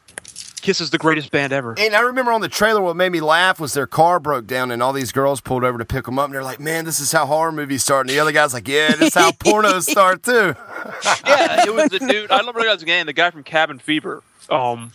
Kiss 0.65 0.81
is 0.81 0.89
the 0.89 0.97
greatest 0.97 1.31
band 1.31 1.53
ever. 1.53 1.75
and 1.79 1.95
I 1.95 2.01
remember 2.01 2.33
on 2.33 2.41
the 2.41 2.49
trailer, 2.49 2.81
what 2.81 2.97
made 2.97 3.13
me 3.13 3.21
laugh 3.21 3.61
was 3.61 3.75
their 3.75 3.87
car 3.87 4.19
broke 4.19 4.47
down, 4.47 4.71
and 4.71 4.83
all 4.83 4.95
these 4.95 5.13
girls 5.13 5.43
pulled 5.43 5.63
over 5.63 5.77
to 5.77 5.85
pick 5.85 6.07
them 6.07 6.19
up, 6.19 6.25
and 6.25 6.35
they're 6.35 6.43
like, 6.43 6.59
"Man, 6.59 6.87
this 6.87 7.01
is 7.01 7.13
how 7.13 7.27
horror 7.27 7.53
movies 7.53 7.83
start." 7.83 8.07
And 8.07 8.11
the 8.11 8.19
other 8.19 8.33
guy's 8.33 8.55
like, 8.55 8.67
"Yeah, 8.67 8.93
this 8.93 9.09
is 9.09 9.15
how 9.15 9.31
pornos 9.45 9.83
start 9.83 10.23
too." 10.23 10.33
yeah, 11.27 11.67
it 11.67 11.75
was 11.75 11.91
the 11.91 11.99
dude. 11.99 12.31
I 12.31 12.39
remember 12.39 12.63
that 12.63 12.81
again. 12.81 13.05
The 13.05 13.13
guy 13.13 13.31
from 13.31 13.43
Cabin 13.43 13.79
Fever. 13.79 14.23
Um, 14.49 14.91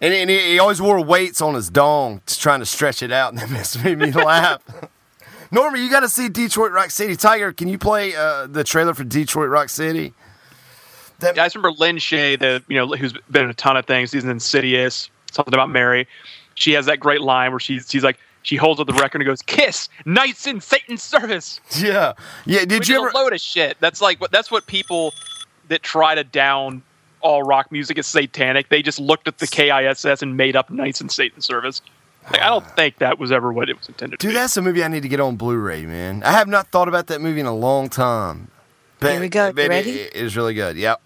And, 0.00 0.14
and 0.14 0.30
he, 0.30 0.52
he 0.52 0.58
always 0.60 0.80
wore 0.80 1.04
weights 1.04 1.42
on 1.42 1.54
his 1.54 1.68
dong, 1.70 2.22
just 2.26 2.40
trying 2.40 2.60
to 2.60 2.66
stretch 2.66 3.02
it 3.02 3.10
out, 3.10 3.32
and 3.32 3.38
that 3.42 3.48
just 3.48 3.82
made 3.84 3.98
me 3.98 4.12
laugh. 4.12 4.62
Norma, 5.50 5.76
you 5.78 5.90
got 5.90 6.00
to 6.00 6.08
see 6.08 6.28
Detroit 6.28 6.70
Rock 6.70 6.92
City. 6.92 7.16
Tiger, 7.16 7.52
can 7.52 7.66
you 7.66 7.78
play 7.78 8.14
uh, 8.14 8.46
the 8.46 8.62
trailer 8.62 8.94
for 8.94 9.02
Detroit 9.02 9.48
Rock 9.48 9.68
City? 9.70 10.14
I 11.24 11.32
just 11.32 11.54
remember 11.56 11.76
Lin 11.78 11.96
Shaye, 11.96 12.38
the 12.38 12.62
you 12.68 12.76
know 12.76 12.88
who's 12.88 13.12
been 13.30 13.44
in 13.44 13.50
a 13.50 13.54
ton 13.54 13.76
of 13.76 13.86
things. 13.86 14.10
She's 14.10 14.24
in 14.24 14.30
Insidious, 14.30 15.10
something 15.32 15.54
about 15.54 15.70
Mary. 15.70 16.06
She 16.54 16.72
has 16.72 16.86
that 16.86 17.00
great 17.00 17.20
line 17.20 17.50
where 17.52 17.60
she's 17.60 17.88
she's 17.90 18.04
like 18.04 18.18
she 18.42 18.56
holds 18.56 18.80
up 18.80 18.86
the 18.86 18.92
record 18.94 19.20
and 19.20 19.26
goes, 19.26 19.42
"Kiss, 19.42 19.88
Knights 20.04 20.46
in 20.46 20.60
Satan's 20.60 21.02
service." 21.02 21.60
Yeah, 21.78 22.14
yeah. 22.46 22.60
Did 22.60 22.80
Which 22.80 22.88
you 22.88 22.96
ever? 22.98 23.08
a 23.08 23.14
load 23.14 23.32
of 23.32 23.40
shit? 23.40 23.76
That's 23.80 24.00
like 24.00 24.20
what 24.20 24.30
that's 24.30 24.50
what 24.50 24.66
people 24.66 25.12
that 25.68 25.82
try 25.82 26.14
to 26.14 26.24
down 26.24 26.82
all 27.20 27.42
rock 27.42 27.70
music 27.70 27.98
is 27.98 28.06
satanic. 28.06 28.68
They 28.70 28.82
just 28.82 28.98
looked 28.98 29.28
at 29.28 29.38
the 29.38 29.46
KISS 29.46 30.22
and 30.22 30.36
made 30.36 30.56
up 30.56 30.70
Knights 30.70 31.00
in 31.02 31.08
Satan's 31.10 31.44
service. 31.44 31.82
Like, 32.30 32.40
I 32.40 32.48
don't 32.48 32.66
think 32.76 32.98
that 32.98 33.18
was 33.18 33.30
ever 33.30 33.52
what 33.52 33.68
it 33.68 33.76
was 33.78 33.88
intended 33.88 34.18
to 34.20 34.26
Dude, 34.26 34.30
be. 34.30 34.34
that's 34.38 34.56
a 34.56 34.62
movie 34.62 34.82
I 34.82 34.88
need 34.88 35.02
to 35.02 35.08
get 35.08 35.20
on 35.20 35.36
Blu-ray, 35.36 35.84
man. 35.86 36.22
I 36.22 36.32
have 36.32 36.48
not 36.48 36.68
thought 36.68 36.88
about 36.88 37.06
that 37.08 37.20
movie 37.20 37.40
in 37.40 37.46
a 37.46 37.54
long 37.54 37.88
time. 37.90 38.48
But, 39.00 39.12
Here 39.12 39.20
we 39.20 39.28
go. 39.28 39.48
You 39.48 39.52
but 39.52 39.64
it- 39.66 39.68
ready? 39.68 39.90
it 40.00 40.14
is 40.14 40.34
really 40.36 40.54
good. 40.54 40.76
Yep. 40.76 41.00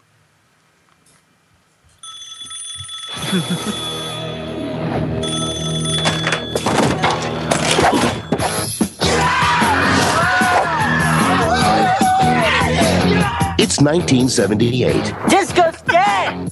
It's 13.57 13.81
1978. 13.81 15.15
Disco's 15.29 15.55
dead! 15.57 15.74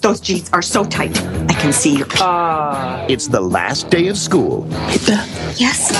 Those 0.02 0.20
jeans 0.20 0.50
are 0.52 0.62
so 0.62 0.84
tight. 0.84 1.16
I 1.48 1.54
can 1.54 1.72
see 1.72 1.96
your. 1.98 2.08
Ah. 2.14 3.06
It's 3.08 3.28
the 3.28 3.40
last 3.40 3.88
day 3.88 4.08
of 4.08 4.18
school. 4.18 4.66
yes. 5.56 5.90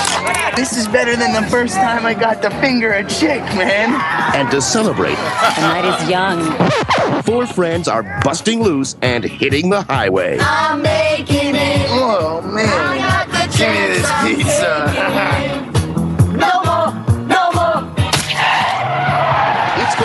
This 0.57 0.75
is 0.77 0.87
better 0.89 1.15
than 1.15 1.31
the 1.33 1.49
first 1.49 1.75
time 1.75 2.05
I 2.05 2.13
got 2.13 2.41
to 2.41 2.49
finger 2.59 2.91
a 2.91 3.07
chick, 3.07 3.39
man. 3.55 3.93
And 4.35 4.51
to 4.51 4.61
celebrate, 4.61 5.15
The 5.15 5.61
night 5.61 5.85
is 6.03 6.09
young. 6.09 7.23
four 7.23 7.45
friends 7.47 7.87
are 7.87 8.03
busting 8.25 8.61
loose 8.61 8.95
and 9.01 9.23
hitting 9.23 9.69
the 9.69 9.83
highway. 9.83 10.37
I'm 10.41 10.81
making 10.81 11.55
it. 11.55 11.87
Oh, 11.89 12.41
man. 12.41 12.67
I 12.67 12.97
got 12.97 13.27
the 13.29 13.57
Give 13.57 13.69
me 13.69 13.87
this 13.87 14.09
chance. 14.09 14.43
pizza. 14.43 15.52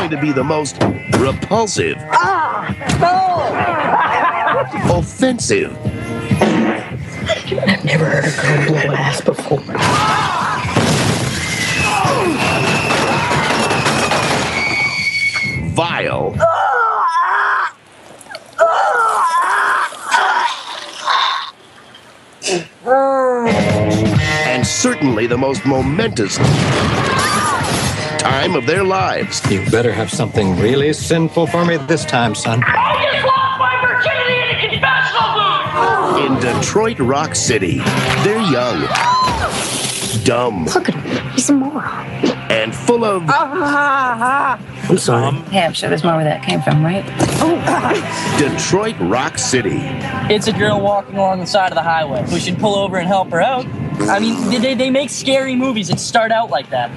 Going 0.09 0.21
to 0.21 0.27
be 0.27 0.33
the 0.33 0.45
most 0.45 0.83
repulsive, 1.19 1.97
Ah! 2.13 2.75
offensive, 4.91 5.77
I've 6.41 7.85
never 7.85 8.05
heard 8.07 8.25
a 8.25 8.31
girl 8.41 8.83
blow 8.85 8.95
ass 8.95 9.21
before. 9.21 9.59
vile, 15.75 16.35
and 24.47 24.67
certainly 24.67 25.27
the 25.27 25.37
most 25.37 25.67
momentous 25.67 26.39
time 28.19 28.55
of 28.55 28.67
their 28.67 28.85
lives. 28.85 29.41
You 29.51 29.65
better 29.71 29.93
have 29.93 30.11
something 30.11 30.57
really 30.59 30.93
sinful 30.93 31.47
for 31.47 31.65
me 31.65 31.77
this 31.77 32.05
time, 32.05 32.35
son. 32.35 32.63
I 32.67 33.11
just 33.13 33.27
lost 33.27 33.59
my 33.59 33.81
virginity 33.81 34.39
in 34.43 34.57
a 34.57 34.71
confessional 34.71 36.41
booth. 36.43 36.55
In 36.55 36.61
Detroit 36.61 36.99
Rock 36.99 37.35
City, 37.35 37.79
they're 38.25 38.41
young, 38.51 38.81
dumb, 40.25 40.65
Look 40.67 40.89
at 40.89 40.95
him. 40.95 41.33
He's 41.33 41.49
a 41.51 41.53
moron. 41.53 42.07
and 42.51 42.75
full 42.75 43.05
of 43.05 43.23
Uh, 43.29 44.57
I'm 44.89 44.99
sorry. 44.99 45.33
Hey, 45.51 45.63
I'm 45.65 45.73
sure 45.73 45.89
there's 45.89 46.03
more 46.03 46.17
where 46.17 46.25
that 46.25 46.43
came 46.43 46.61
from, 46.63 46.85
right? 46.85 47.05
Oh, 47.41 48.39
Detroit 48.39 48.97
Rock 49.01 49.39
City. 49.39 49.79
It's 50.33 50.49
a 50.49 50.53
girl 50.53 50.81
walking 50.81 51.17
along 51.17 51.41
the 51.41 51.47
side 51.47 51.71
of 51.71 51.77
the 51.77 51.83
highway. 51.83 52.25
We 52.33 52.41
should 52.41 52.59
pull 52.59 52.75
over 52.75 52.97
and 52.97 53.07
help 53.07 53.31
her 53.31 53.41
out. 53.41 53.67
I 54.09 54.19
mean, 54.19 54.61
they, 54.61 54.75
they 54.75 54.91
make 54.91 55.11
scary 55.11 55.55
movies 55.55 55.89
that 55.89 56.01
start 56.01 56.33
out 56.33 56.51
like 56.51 56.71
that. 56.71 56.91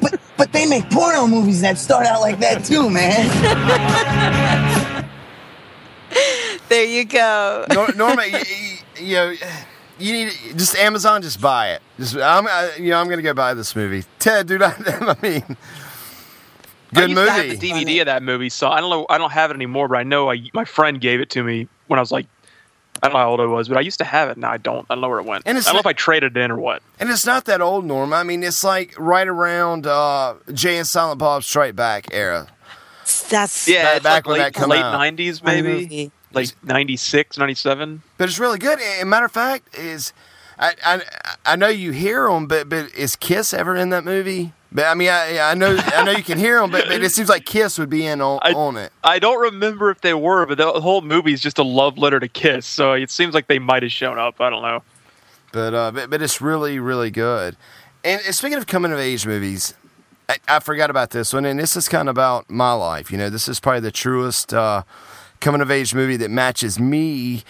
but, 0.00 0.18
but 0.40 0.52
they 0.54 0.64
make 0.64 0.88
porno 0.88 1.26
movies 1.26 1.60
that 1.60 1.76
start 1.76 2.06
out 2.06 2.22
like 2.22 2.40
that 2.40 2.64
too, 2.64 2.88
man. 2.88 3.28
There 6.70 6.84
you 6.84 7.04
go. 7.04 7.66
Nor- 7.74 7.92
Norma, 7.94 8.24
you, 8.24 8.38
you, 8.38 9.04
you 9.04 9.14
know, 9.16 9.34
you 9.98 10.12
need 10.12 10.32
just 10.56 10.76
Amazon. 10.76 11.20
Just 11.20 11.42
buy 11.42 11.72
it. 11.72 11.82
Just 11.98 12.16
I'm, 12.16 12.46
I, 12.46 12.70
you 12.78 12.88
know, 12.88 13.00
I'm 13.00 13.10
gonna 13.10 13.20
go 13.20 13.34
buy 13.34 13.52
this 13.52 13.76
movie. 13.76 14.04
Ted, 14.18 14.46
dude, 14.46 14.62
I, 14.62 14.72
I 14.78 15.16
mean, 15.20 15.44
I 15.44 15.56
good 16.94 17.10
used 17.10 17.22
to 17.22 17.30
have 17.30 17.48
the 17.48 17.56
DVD 17.58 18.00
of 18.00 18.06
that 18.06 18.22
movie, 18.22 18.48
so 18.48 18.70
I 18.70 18.80
don't 18.80 18.88
know. 18.88 19.04
I 19.10 19.18
don't 19.18 19.32
have 19.32 19.50
it 19.50 19.54
anymore, 19.54 19.88
but 19.88 19.98
I 19.98 20.04
know 20.04 20.30
I, 20.30 20.48
my 20.54 20.64
friend 20.64 21.02
gave 21.02 21.20
it 21.20 21.28
to 21.30 21.42
me 21.42 21.68
when 21.88 21.98
I 21.98 22.02
was 22.02 22.12
like, 22.12 22.26
I 23.02 23.06
don't 23.06 23.12
know 23.14 23.18
how 23.20 23.30
old 23.30 23.40
I 23.40 23.46
was, 23.46 23.68
but 23.68 23.78
I 23.78 23.80
used 23.80 23.98
to 23.98 24.04
have 24.04 24.28
it. 24.28 24.36
Now 24.36 24.50
I 24.50 24.56
don't. 24.58 24.84
I 24.90 24.94
don't 24.94 25.00
know 25.00 25.08
where 25.08 25.20
it 25.20 25.24
went. 25.26 25.44
And 25.46 25.56
I 25.56 25.60
don't 25.62 25.74
know 25.74 25.80
if 25.80 25.86
I 25.86 25.92
traded 25.94 26.36
it 26.36 26.40
in 26.40 26.50
or 26.50 26.56
what. 26.58 26.82
And 26.98 27.08
it's 27.08 27.24
not 27.24 27.46
that 27.46 27.60
old, 27.62 27.84
Norma. 27.86 28.16
I 28.16 28.22
mean, 28.24 28.42
it's 28.42 28.62
like 28.62 28.94
right 28.98 29.26
around 29.26 29.86
uh, 29.86 30.34
Jay 30.52 30.76
and 30.76 30.86
Silent 30.86 31.18
Bob 31.18 31.42
Strike 31.44 31.74
Back 31.76 32.08
era. 32.12 32.48
That's 33.30 33.66
Yeah, 33.66 33.94
Back- 33.98 34.02
back 34.02 34.14
like 34.14 34.26
when 34.26 34.38
late, 34.38 34.42
that 34.44 34.54
come 34.54 34.70
late 34.70 34.82
out. 34.82 35.00
90s, 35.00 35.40
Funny 35.42 35.62
maybe 35.62 36.10
like 36.32 36.48
96, 36.62 37.38
97. 37.38 38.02
But 38.18 38.28
it's 38.28 38.38
really 38.38 38.58
good. 38.58 38.78
And 38.80 39.08
matter 39.10 39.26
of 39.26 39.32
fact, 39.32 39.76
is 39.76 40.12
I 40.58 40.74
I, 40.84 41.02
I 41.46 41.56
know 41.56 41.68
you 41.68 41.92
hear 41.92 42.28
them, 42.28 42.46
but 42.46 42.68
but 42.68 42.94
is 42.94 43.16
Kiss 43.16 43.52
ever 43.54 43.74
in 43.74 43.88
that 43.90 44.04
movie? 44.04 44.52
But 44.72 44.86
I 44.86 44.94
mean, 44.94 45.08
I, 45.08 45.38
I 45.40 45.54
know 45.54 45.76
I 45.94 46.04
know 46.04 46.12
you 46.12 46.22
can 46.22 46.38
hear 46.38 46.60
them, 46.60 46.70
but, 46.70 46.86
but 46.86 47.02
it 47.02 47.10
seems 47.10 47.28
like 47.28 47.44
Kiss 47.44 47.78
would 47.78 47.90
be 47.90 48.06
in 48.06 48.20
on, 48.20 48.38
I- 48.42 48.52
on 48.52 48.76
it. 48.76 48.92
I 49.02 49.18
don't 49.18 49.40
remember 49.40 49.90
if 49.90 50.00
they 50.00 50.14
were, 50.14 50.46
but 50.46 50.58
the 50.58 50.70
whole 50.80 51.00
movie 51.00 51.32
is 51.32 51.40
just 51.40 51.58
a 51.58 51.64
love 51.64 51.98
letter 51.98 52.20
to 52.20 52.28
Kiss, 52.28 52.66
so 52.66 52.92
it 52.92 53.10
seems 53.10 53.34
like 53.34 53.48
they 53.48 53.58
might 53.58 53.82
have 53.82 53.90
shown 53.92 54.18
up. 54.18 54.40
I 54.40 54.48
don't 54.50 54.62
know. 54.62 54.82
But 55.52 55.74
uh, 55.74 55.90
but, 55.90 56.10
but 56.10 56.22
it's 56.22 56.40
really 56.40 56.78
really 56.78 57.10
good. 57.10 57.56
And 58.04 58.20
speaking 58.34 58.58
of 58.58 58.66
coming 58.68 58.92
of 58.92 58.98
age 59.00 59.26
movies, 59.26 59.74
I, 60.28 60.36
I 60.46 60.60
forgot 60.60 60.88
about 60.88 61.10
this 61.10 61.32
one, 61.32 61.44
and 61.44 61.58
this 61.58 61.76
is 61.76 61.88
kind 61.88 62.08
of 62.08 62.14
about 62.14 62.48
my 62.48 62.72
life. 62.72 63.10
You 63.10 63.18
know, 63.18 63.28
this 63.28 63.48
is 63.48 63.58
probably 63.58 63.80
the 63.80 63.90
truest 63.90 64.54
uh, 64.54 64.84
coming 65.40 65.60
of 65.60 65.70
age 65.70 65.94
movie 65.94 66.16
that 66.18 66.30
matches 66.30 66.78
me. 66.78 67.42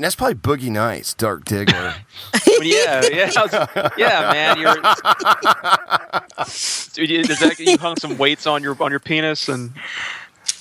And 0.00 0.04
that's 0.06 0.14
probably 0.16 0.36
Boogie 0.36 0.70
Nights, 0.70 1.12
Dirk 1.12 1.44
Diggler. 1.44 1.94
But 2.32 2.42
yeah, 2.62 3.02
yeah, 3.12 3.26
was- 3.36 3.92
yeah, 3.98 4.32
man. 4.32 4.58
You're, 4.58 4.76
Dude, 6.94 7.10
you- 7.10 7.22
does 7.24 7.38
that, 7.40 7.56
you 7.58 7.76
hung 7.76 7.96
some 7.98 8.16
weights 8.16 8.46
on 8.46 8.62
your 8.62 8.82
on 8.82 8.90
your 8.90 9.00
penis 9.00 9.46
and 9.50 9.72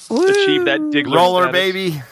achieved 0.09 0.67
that 0.67 0.81
diggler 0.91 1.15
Roller 1.15 1.43
status. 1.43 1.53
baby. 1.53 2.03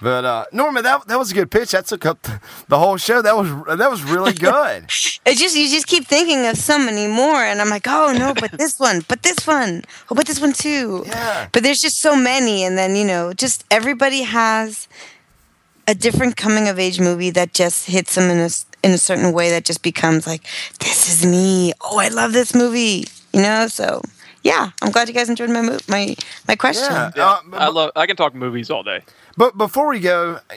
But 0.00 0.24
uh, 0.24 0.44
Norman, 0.52 0.84
that 0.84 1.06
that 1.08 1.18
was 1.18 1.32
a 1.32 1.34
good 1.34 1.50
pitch. 1.50 1.72
That 1.72 1.84
took 1.84 2.06
up 2.06 2.22
the, 2.22 2.40
the 2.68 2.78
whole 2.78 2.96
show. 2.96 3.20
That 3.20 3.36
was 3.36 3.50
that 3.76 3.90
was 3.90 4.02
really 4.02 4.32
good. 4.32 4.86
It 5.26 5.36
just 5.36 5.54
you 5.54 5.68
just 5.68 5.86
keep 5.86 6.06
thinking 6.06 6.46
of 6.46 6.56
so 6.56 6.78
many 6.78 7.06
more, 7.06 7.42
and 7.44 7.60
I'm 7.60 7.68
like, 7.68 7.86
oh 7.86 8.14
no, 8.18 8.32
but 8.32 8.52
this 8.52 8.80
one, 8.80 9.02
but 9.08 9.22
this 9.22 9.46
one, 9.46 9.82
oh, 10.10 10.14
but 10.14 10.26
this 10.26 10.40
one 10.40 10.54
too. 10.54 11.02
Yeah. 11.06 11.48
But 11.52 11.62
there's 11.62 11.80
just 11.80 12.00
so 12.00 12.16
many, 12.16 12.64
and 12.64 12.78
then 12.78 12.96
you 12.96 13.04
know, 13.04 13.34
just 13.34 13.66
everybody 13.70 14.22
has 14.22 14.88
a 15.88 15.94
different 15.94 16.36
coming 16.36 16.68
of 16.68 16.78
age 16.78 17.00
movie 17.00 17.30
that 17.30 17.52
just 17.54 17.86
hits 17.86 18.14
them 18.14 18.30
in 18.30 18.38
a 18.38 18.44
s- 18.44 18.66
in 18.84 18.92
a 18.92 18.98
certain 18.98 19.32
way 19.32 19.50
that 19.50 19.64
just 19.64 19.82
becomes 19.82 20.24
like, 20.26 20.42
this 20.78 21.08
is 21.10 21.26
me. 21.26 21.72
Oh, 21.80 21.98
I 21.98 22.08
love 22.08 22.32
this 22.32 22.54
movie. 22.54 23.06
You 23.32 23.42
know, 23.42 23.66
so 23.68 24.02
yeah, 24.44 24.70
I'm 24.82 24.90
glad 24.92 25.08
you 25.08 25.14
guys 25.14 25.28
enjoyed 25.28 25.50
my 25.50 25.62
mo- 25.62 25.78
my 25.88 26.14
my 26.46 26.54
question. 26.56 26.92
Yeah. 26.92 27.10
Yeah, 27.16 27.24
Uh, 27.52 27.56
I 27.56 27.68
love. 27.68 27.90
I 27.96 28.06
can 28.06 28.14
talk 28.16 28.34
movies 28.34 28.70
all 28.70 28.82
day. 28.84 29.02
But 29.36 29.56
before 29.58 29.88
we 29.88 29.98
go, 30.00 30.40
uh, 30.50 30.54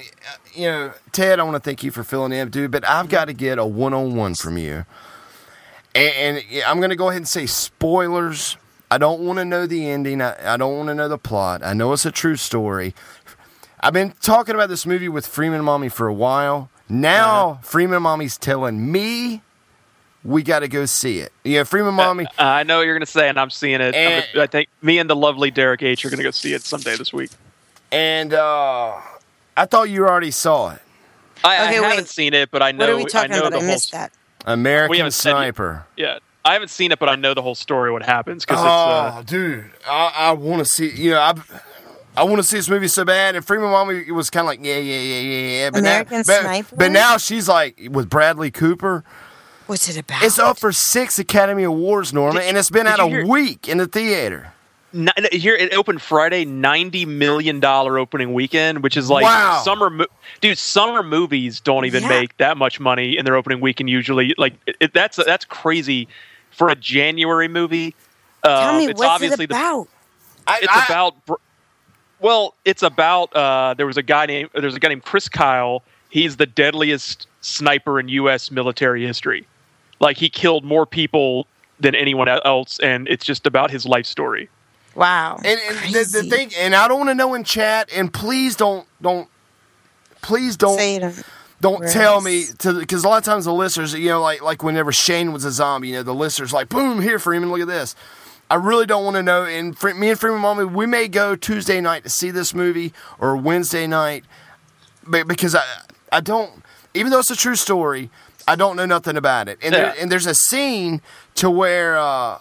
you 0.53 0.67
know, 0.67 0.91
Ted, 1.11 1.39
I 1.39 1.43
want 1.43 1.55
to 1.55 1.59
thank 1.59 1.83
you 1.83 1.91
for 1.91 2.03
filling 2.03 2.31
in, 2.31 2.49
dude. 2.49 2.71
But 2.71 2.87
I've 2.87 3.09
got 3.09 3.25
to 3.25 3.33
get 3.33 3.57
a 3.59 3.65
one 3.65 3.93
on 3.93 4.15
one 4.15 4.35
from 4.35 4.57
you, 4.57 4.85
and, 5.95 6.37
and 6.37 6.63
I'm 6.65 6.77
going 6.77 6.89
to 6.89 6.95
go 6.95 7.09
ahead 7.09 7.17
and 7.21 7.27
say 7.27 7.45
spoilers. 7.45 8.57
I 8.89 8.97
don't 8.97 9.21
want 9.21 9.39
to 9.39 9.45
know 9.45 9.65
the 9.67 9.89
ending. 9.89 10.21
I, 10.21 10.53
I 10.53 10.57
don't 10.57 10.75
want 10.75 10.89
to 10.89 10.95
know 10.95 11.07
the 11.07 11.17
plot. 11.17 11.61
I 11.63 11.73
know 11.73 11.93
it's 11.93 12.05
a 12.05 12.11
true 12.11 12.35
story. 12.35 12.93
I've 13.81 13.93
been 13.93 14.13
talking 14.21 14.55
about 14.55 14.69
this 14.69 14.85
movie 14.85 15.09
with 15.09 15.25
Freeman 15.25 15.63
Mommy 15.63 15.89
for 15.89 16.07
a 16.07 16.13
while. 16.13 16.69
Now 16.87 17.59
Freeman 17.63 18.03
Mommy's 18.03 18.37
telling 18.37 18.91
me 18.91 19.41
we 20.23 20.43
got 20.43 20.59
to 20.59 20.67
go 20.67 20.85
see 20.85 21.19
it. 21.19 21.31
Yeah, 21.43 21.63
Freeman 21.63 21.95
Mommy. 21.95 22.25
Uh, 22.37 22.43
I 22.43 22.63
know 22.63 22.77
what 22.77 22.85
you're 22.85 22.93
going 22.93 23.05
to 23.05 23.11
say, 23.11 23.27
and 23.27 23.39
I'm 23.39 23.49
seeing 23.49 23.81
it. 23.81 23.95
I'm 23.95 24.23
And- 24.33 24.41
I 24.41 24.45
think 24.47 24.69
me 24.81 24.99
and 24.99 25.09
the 25.09 25.15
lovely 25.15 25.49
Derek 25.51 25.81
H 25.81 26.05
are 26.05 26.09
going 26.09 26.17
to 26.19 26.23
go 26.23 26.31
see 26.31 26.53
it 26.53 26.61
someday 26.61 26.95
this 26.95 27.11
week. 27.11 27.31
And 27.91 28.33
uh, 28.33 28.99
I 29.57 29.65
thought 29.65 29.89
you 29.89 30.05
already 30.05 30.31
saw 30.31 30.71
it. 30.71 30.81
I, 31.43 31.57
I 31.57 31.71
haven't 31.71 31.97
wait. 31.97 32.07
seen 32.07 32.33
it, 32.35 32.51
but 32.51 32.61
I 32.61 32.71
know. 32.71 32.85
what 32.85 32.89
are 32.89 32.97
we 32.97 33.05
I 33.19 33.27
know 33.27 33.39
about? 33.39 33.51
the 33.51 33.57
I 33.57 33.59
whole. 33.61 33.67
missed 33.67 33.91
that. 33.93 34.11
We 34.45 34.53
American 34.53 34.97
haven't. 34.97 35.11
Sniper. 35.13 35.85
Yeah, 35.97 36.19
I 36.45 36.53
haven't 36.53 36.69
seen 36.69 36.91
it, 36.91 36.99
but 36.99 37.09
I 37.09 37.15
know 37.15 37.33
the 37.33 37.41
whole 37.41 37.55
story. 37.55 37.91
What 37.91 38.03
happens? 38.03 38.45
Because 38.45 38.59
it's. 38.59 38.67
Uh, 38.67 39.13
Oh, 39.17 39.23
dude, 39.23 39.71
I, 39.87 40.13
I 40.15 40.31
want 40.33 40.59
to 40.59 40.65
see. 40.65 40.89
You 40.91 41.11
know, 41.11 41.19
I, 41.19 41.33
I 42.17 42.23
want 42.23 42.37
to 42.37 42.43
see 42.43 42.57
this 42.57 42.69
movie 42.69 42.87
so 42.87 43.05
bad. 43.05 43.35
And 43.35 43.45
Freeman 43.45 43.69
Mommy 43.69 44.11
was 44.11 44.29
kind 44.29 44.41
of 44.43 44.47
like, 44.47 44.59
yeah, 44.63 44.77
yeah, 44.77 44.99
yeah, 44.99 45.19
yeah, 45.19 45.39
yeah. 45.63 45.69
But 45.69 45.79
American 45.79 46.17
now, 46.17 46.23
but, 46.25 46.41
Sniper? 46.41 46.75
But 46.75 46.91
now 46.91 47.17
she's 47.17 47.47
like 47.47 47.81
with 47.91 48.09
Bradley 48.09 48.51
Cooper. 48.51 49.03
What's 49.67 49.87
it 49.87 49.97
about? 49.97 50.21
It's 50.23 50.37
up 50.39 50.59
for 50.59 50.71
six 50.73 51.17
Academy 51.19 51.63
Awards, 51.63 52.11
Norma, 52.13 52.39
Did- 52.39 52.49
and 52.49 52.57
it's 52.57 52.69
been 52.69 52.87
out 52.87 52.99
a 52.99 53.07
hear- 53.07 53.25
week 53.25 53.69
in 53.69 53.77
the 53.77 53.87
theater. 53.87 54.51
Ni- 54.93 55.09
here 55.31 55.55
it 55.55 55.73
opened 55.73 56.01
Friday, 56.01 56.43
ninety 56.43 57.05
million 57.05 57.61
dollar 57.61 57.97
opening 57.97 58.33
weekend, 58.33 58.83
which 58.83 58.97
is 58.97 59.09
like 59.09 59.23
Wow. 59.23 59.61
summer. 59.63 59.89
Mo- 59.89 60.05
dude, 60.41 60.57
summer 60.57 61.01
movies 61.01 61.61
don't 61.61 61.85
even 61.85 62.03
Yeah. 62.03 62.09
make 62.09 62.35
that 62.37 62.57
much 62.57 62.81
money 62.81 63.17
in 63.17 63.23
their 63.23 63.37
opening 63.37 63.61
weekend 63.61 63.89
usually. 63.89 64.35
Like 64.37 64.55
it, 64.67 64.75
it- 64.81 64.93
that's 64.93 65.15
that's 65.15 65.45
crazy 65.45 66.09
for 66.51 66.67
a 66.67 66.75
January 66.75 67.47
movie. 67.47 67.95
Tell 68.43 68.71
Um, 68.71 68.77
me, 68.79 68.87
it's 68.87 68.99
what's 68.99 69.09
obviously 69.09 69.45
it 69.45 69.47
the 69.49 69.55
about? 69.55 69.87
I, 70.45 70.57
it's 70.61 70.67
I- 70.69 70.85
about 70.87 71.25
br- 71.25 71.35
well 72.21 72.55
it's 72.65 72.83
about 72.83 73.33
uh, 73.35 73.73
there 73.75 73.85
was 73.87 73.97
a 73.97 74.03
guy 74.03 74.25
named 74.25 74.49
there's 74.53 74.75
a 74.75 74.79
guy 74.79 74.89
named 74.89 75.03
chris 75.03 75.27
kyle 75.27 75.83
he's 76.09 76.37
the 76.37 76.45
deadliest 76.45 77.27
sniper 77.41 77.99
in 77.99 78.07
us 78.09 78.51
military 78.51 79.05
history 79.05 79.45
like 79.99 80.17
he 80.17 80.29
killed 80.29 80.63
more 80.63 80.85
people 80.85 81.47
than 81.79 81.95
anyone 81.95 82.27
else 82.27 82.79
and 82.79 83.07
it's 83.07 83.25
just 83.25 83.45
about 83.47 83.71
his 83.71 83.85
life 83.85 84.05
story 84.05 84.49
Wow. 84.95 85.37
And, 85.37 85.59
and 85.67 85.93
the, 85.95 86.19
the 86.21 86.23
thing, 86.23 86.51
and 86.57 86.75
I 86.75 86.87
don't 86.87 86.97
want 86.97 87.09
to 87.11 87.15
know 87.15 87.33
in 87.33 87.43
chat, 87.45 87.89
and 87.95 88.13
please 88.13 88.55
don't, 88.57 88.85
don't, 89.01 89.29
please 90.21 90.57
don't, 90.57 90.77
Say 90.77 90.97
it. 90.97 91.23
don't 91.61 91.79
Whereas- 91.79 91.93
tell 91.93 92.19
me 92.21 92.45
to 92.59 92.73
because 92.79 93.03
a 93.05 93.07
lot 93.07 93.17
of 93.19 93.23
times 93.23 93.45
the 93.45 93.53
listeners, 93.53 93.93
you 93.93 94.09
know, 94.09 94.21
like 94.21 94.41
like 94.41 94.63
whenever 94.63 94.91
Shane 94.91 95.31
was 95.31 95.45
a 95.45 95.51
zombie, 95.51 95.89
you 95.89 95.93
know, 95.95 96.03
the 96.03 96.13
listeners 96.13 96.51
like, 96.51 96.69
boom, 96.69 97.01
here, 97.01 97.19
Freeman, 97.19 97.49
look 97.51 97.61
at 97.61 97.67
this. 97.67 97.95
I 98.51 98.55
really 98.55 98.85
don't 98.85 99.05
want 99.05 99.15
to 99.15 99.23
know. 99.23 99.45
And 99.45 99.81
me 99.97 100.09
and 100.09 100.19
Freeman, 100.19 100.41
mommy, 100.41 100.65
we 100.65 100.85
may 100.85 101.07
go 101.07 101.35
Tuesday 101.35 101.79
night 101.79 102.03
to 102.03 102.09
see 102.09 102.31
this 102.31 102.53
movie 102.53 102.91
or 103.17 103.35
Wednesday 103.37 103.87
night, 103.87 104.25
but 105.07 105.27
because 105.27 105.55
I 105.55 105.63
I 106.11 106.19
don't, 106.19 106.51
even 106.93 107.11
though 107.11 107.19
it's 107.19 107.31
a 107.31 107.35
true 107.35 107.55
story, 107.55 108.09
I 108.47 108.55
don't 108.55 108.75
know 108.75 108.85
nothing 108.85 109.15
about 109.15 109.47
it. 109.47 109.57
And 109.63 109.73
there, 109.73 109.95
and 109.99 110.11
there's 110.11 110.25
a 110.27 110.35
scene 110.35 111.01
to 111.35 111.49
where. 111.49 111.97
uh 111.97 112.39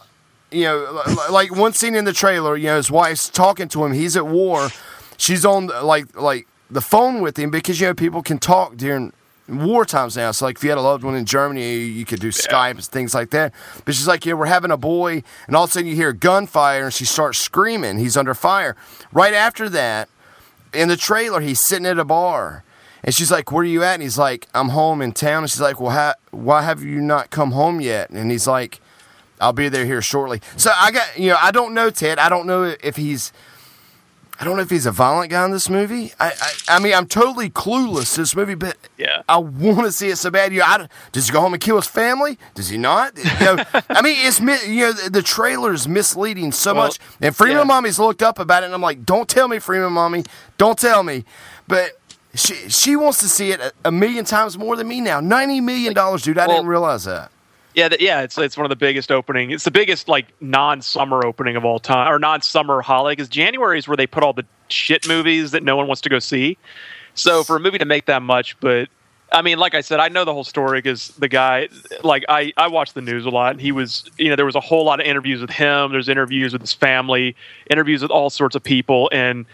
you 0.53 0.65
know, 0.65 1.01
like 1.31 1.55
one 1.55 1.73
scene 1.75 1.95
in 1.95 2.05
the 2.05 2.13
trailer, 2.13 2.57
you 2.57 2.67
know, 2.67 2.77
his 2.77 2.91
wife's 2.91 3.29
talking 3.29 3.69
to 3.69 3.85
him. 3.85 3.93
He's 3.93 4.17
at 4.17 4.27
war. 4.27 4.71
She's 5.17 5.45
on 5.45 5.69
like 5.69 6.21
like 6.21 6.49
the 6.69 6.81
phone 6.81 7.21
with 7.23 7.39
him 7.39 7.51
because 7.53 7.81
you 7.81 7.87
know 7.87 7.95
people 7.95 8.21
can 8.21 8.39
talk 8.39 8.77
during 8.77 9.13
war 9.51 9.85
times 9.85 10.17
now. 10.17 10.31
So 10.31 10.45
like 10.47 10.57
if 10.57 10.65
you 10.65 10.71
had 10.71 10.79
a 10.79 10.83
loved 10.83 11.05
one 11.05 11.15
in 11.15 11.25
Germany, 11.25 11.77
you, 11.79 12.05
could 12.05 12.21
do 12.21 12.29
Skype 12.29 12.73
and 12.73 12.85
things 12.85 13.15
like 13.15 13.31
that. 13.31 13.53
But 13.85 13.95
she's 13.95 14.09
like, 14.09 14.25
yeah, 14.25 14.35
we're 14.35 14.47
having 14.47 14.71
a 14.71 14.77
boy, 14.77 15.23
and 15.47 15.57
all 15.57 15.65
of 15.65 15.71
a 15.71 15.73
sudden 15.73 15.89
you 15.89 15.95
hear 15.95 16.13
gunfire, 16.13 16.85
and 16.85 16.95
she 16.95 17.05
starts 17.05 17.39
screaming. 17.39 17.99
He's 17.99 18.17
under 18.17 18.35
fire. 18.35 18.77
Right 19.13 19.35
after 19.35 19.69
that, 19.71 20.09
in 20.73 20.89
the 20.89 20.97
trailer, 20.97 21.41
he's 21.41 21.67
sitting 21.67 21.87
at 21.87 21.99
a 21.99 22.05
bar. 22.05 22.65
And 23.03 23.15
she's 23.15 23.31
like, 23.31 23.51
"Where 23.51 23.63
are 23.63 23.65
you 23.65 23.83
at?" 23.83 23.95
And 23.95 24.03
he's 24.03 24.19
like, 24.19 24.47
"I'm 24.55 24.69
home 24.71 25.01
in 25.01 25.13
town." 25.13 25.45
And 25.45 25.51
she's 25.51 25.61
like, 25.61 25.81
"Well, 25.81 25.91
ha- 25.91 26.17
why 26.33 26.63
have 26.63 26.83
you 26.83 27.01
not 27.01 27.31
come 27.31 27.53
home 27.53 27.81
yet?" 27.81 28.11
And 28.11 28.31
he's 28.31 28.47
like, 28.47 28.79
I'll 29.41 29.55
be 29.55 29.69
there 29.69 29.87
here 29.87 30.03
shortly. 30.03 30.41
So 30.57 30.71
I 30.77 30.93
got 30.93 31.19
you 31.19 31.31
know 31.31 31.39
I 31.41 31.51
don't 31.51 31.75
know 31.75 31.91
Ted. 31.91 32.19
I 32.19 32.29
don't 32.29 32.47
know 32.47 32.75
if 32.83 32.97
he's 32.97 33.33
I 34.41 34.45
don't 34.45 34.57
know 34.57 34.63
if 34.63 34.71
he's 34.71 34.87
a 34.87 34.91
violent 34.91 35.31
guy 35.31 35.45
in 35.45 35.51
this 35.51 35.69
movie. 35.69 36.13
I 36.19 36.29
I, 36.31 36.77
I 36.77 36.79
mean 36.81 36.95
I'm 36.95 37.07
totally 37.07 37.51
clueless 37.51 38.15
to 38.15 38.23
this 38.23 38.35
movie, 38.35 38.55
but 38.55 38.77
Yeah. 38.97 39.23
I 39.29 39.37
want 39.37 39.85
to 39.85 39.93
see 39.93 40.09
it 40.09 40.17
so 40.17 40.31
bad. 40.31 40.51
You 40.53 40.61
know, 40.61 40.65
I, 40.67 40.89
does 41.13 41.27
he 41.27 41.33
go 41.33 41.41
home 41.43 41.53
and 41.53 41.63
kill 41.63 41.77
his 41.77 41.87
family? 41.87 42.39
Does 42.55 42.69
he 42.71 42.79
not? 42.79 43.17
You 43.19 43.25
know, 43.45 43.65
I 43.91 44.01
mean 44.03 44.17
it's 44.27 44.41
you 44.41 44.81
know 44.87 44.93
the, 44.93 45.11
the 45.11 45.23
trailer 45.23 45.75
is 45.75 45.87
misleading 45.87 46.53
so 46.53 46.75
Well, 46.75 46.85
much. 46.85 46.99
And 47.21 47.37
Freeman 47.37 47.59
yeah. 47.59 47.65
Mommy's 47.65 47.99
looked 47.99 48.23
up 48.23 48.39
about 48.39 48.63
it, 48.63 48.67
and 48.67 48.75
I'm 48.75 48.81
like, 48.81 49.05
don't 49.05 49.29
tell 49.29 49.47
me, 49.47 49.59
Freeman 49.59 49.93
Mommy, 49.93 50.25
don't 50.59 50.79
tell 50.79 51.03
me, 51.03 51.25
but. 51.69 51.93
She 52.33 52.55
she 52.69 52.95
wants 52.95 53.19
to 53.19 53.29
see 53.29 53.51
it 53.51 53.59
a, 53.59 53.73
a 53.87 53.91
million 53.91 54.25
times 54.25 54.57
more 54.57 54.77
than 54.77 54.87
me 54.87 55.01
now. 55.01 55.19
Ninety 55.19 55.61
million 55.61 55.95
dollars, 55.95 56.23
dude. 56.23 56.39
I 56.39 56.47
Well- 56.47 56.59
didn't 56.59 56.69
realize 56.69 57.03
that. 57.03 57.33
Yeah, 57.75 57.89
th- 57.89 58.01
yeah, 58.01 58.23
it's 58.23 58.37
it's 58.37 58.57
one 58.57 58.65
of 58.65 58.71
the 58.71 58.77
biggest 58.77 59.13
opening. 59.13 59.51
It's 59.51 59.65
the 59.65 59.71
biggest 59.71 60.09
like 60.09 60.27
non-summer 60.41 61.25
opening 61.25 61.57
of 61.57 61.65
all 61.65 61.79
time, 61.79 62.13
or 62.13 62.19
non-summer 62.19 62.83
holiday. 62.83 63.13
Because 63.13 63.29
January 63.29 63.79
is 63.79 63.87
where 63.87 63.97
they 63.97 64.07
put 64.07 64.23
all 64.23 64.33
the 64.33 64.45
shit 64.69 65.07
movies 65.07 65.53
that 65.53 65.63
no 65.63 65.77
one 65.77 65.87
wants 65.87 66.01
to 66.03 66.09
go 66.09 66.19
see. 66.19 66.59
So 67.15 67.45
for 67.45 67.57
a 67.57 67.61
movie 67.61 67.79
to 67.79 67.85
make 67.85 68.07
that 68.07 68.23
much, 68.23 68.59
but 68.61 68.89
I 69.33 69.43
mean, 69.43 69.59
like 69.59 69.75
I 69.75 69.81
said, 69.81 70.01
I 70.01 70.09
know 70.09 70.25
the 70.25 70.33
whole 70.33 70.45
story 70.45 70.79
because 70.79 71.09
the 71.19 71.29
guy, 71.29 71.69
like 72.03 72.25
I, 72.29 72.53
I 72.57 72.69
watch 72.69 72.95
the 72.95 73.01
news 73.01 73.25
a 73.25 73.31
lot, 73.31 73.53
and 73.53 73.61
he 73.61 73.73
was, 73.73 74.11
you 74.19 74.29
know, 74.29 74.37
there 74.37 74.47
was 74.47 74.57
a 74.57 74.61
whole 74.61 74.85
lot 74.85 75.01
of 75.01 75.07
interviews 75.07 75.41
with 75.41 75.51
him. 75.51 75.93
There's 75.93 76.09
interviews 76.09 76.53
with 76.53 76.63
his 76.63 76.73
family, 76.73 77.37
interviews 77.71 78.03
with 78.03 78.11
all 78.11 78.31
sorts 78.31 78.57
of 78.57 78.63
people, 78.63 79.09
and 79.13 79.47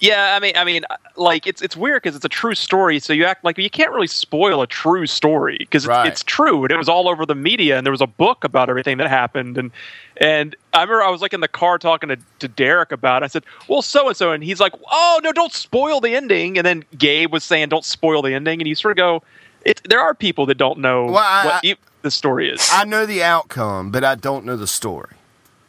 yeah, 0.00 0.34
I 0.36 0.40
mean, 0.40 0.56
I 0.56 0.64
mean, 0.64 0.84
uh, 0.90 0.96
like 1.16 1.46
it's 1.46 1.60
it's 1.62 1.76
weird 1.76 2.02
because 2.02 2.16
it's 2.16 2.24
a 2.24 2.28
true 2.28 2.54
story. 2.54 2.98
So 3.00 3.12
you 3.12 3.24
act 3.24 3.44
like 3.44 3.58
you 3.58 3.70
can't 3.70 3.90
really 3.92 4.06
spoil 4.06 4.62
a 4.62 4.66
true 4.66 5.06
story 5.06 5.56
because 5.58 5.84
it's, 5.84 5.88
Right. 5.88 6.06
it's 6.06 6.22
true 6.22 6.62
and 6.64 6.70
it 6.70 6.76
was 6.76 6.88
all 6.88 7.08
over 7.08 7.26
the 7.26 7.34
media 7.34 7.76
and 7.76 7.86
there 7.86 7.90
was 7.92 8.00
a 8.00 8.06
book 8.06 8.44
about 8.44 8.68
everything 8.70 8.98
that 8.98 9.08
happened 9.08 9.58
and 9.58 9.70
and 10.18 10.54
I 10.74 10.82
remember 10.82 11.02
I 11.02 11.10
was 11.10 11.20
like 11.22 11.32
in 11.32 11.40
the 11.40 11.48
car 11.48 11.78
talking 11.78 12.08
to, 12.08 12.18
to 12.40 12.48
Derek 12.48 12.92
about. 12.92 13.22
it. 13.22 13.26
I 13.26 13.28
said, 13.28 13.44
"Well, 13.68 13.82
so 13.82 14.08
and 14.08 14.16
so," 14.16 14.32
and 14.32 14.42
he's 14.42 14.60
like, 14.60 14.72
"Oh 14.90 15.20
no, 15.22 15.32
don't 15.32 15.52
spoil 15.52 16.00
the 16.00 16.14
ending." 16.14 16.58
And 16.58 16.66
then 16.66 16.84
Gabe 16.96 17.32
was 17.32 17.44
saying, 17.44 17.68
"Don't 17.68 17.84
spoil 17.84 18.22
the 18.22 18.34
ending," 18.34 18.60
and 18.60 18.66
you 18.68 18.74
sort 18.74 18.92
of 18.92 18.96
go, 18.96 19.22
"It." 19.64 19.80
There 19.88 20.00
are 20.00 20.14
people 20.14 20.46
that 20.46 20.56
don't 20.56 20.78
know 20.78 21.06
Well, 21.06 21.16
I- 21.18 21.44
what 21.44 21.60
I- 21.64 21.76
the 22.02 22.10
story 22.12 22.48
is. 22.50 22.68
I 22.72 22.84
know 22.84 23.06
the 23.06 23.22
outcome, 23.24 23.90
but 23.90 24.04
I 24.04 24.14
don't 24.14 24.44
know 24.44 24.56
the 24.56 24.66
story. 24.68 25.14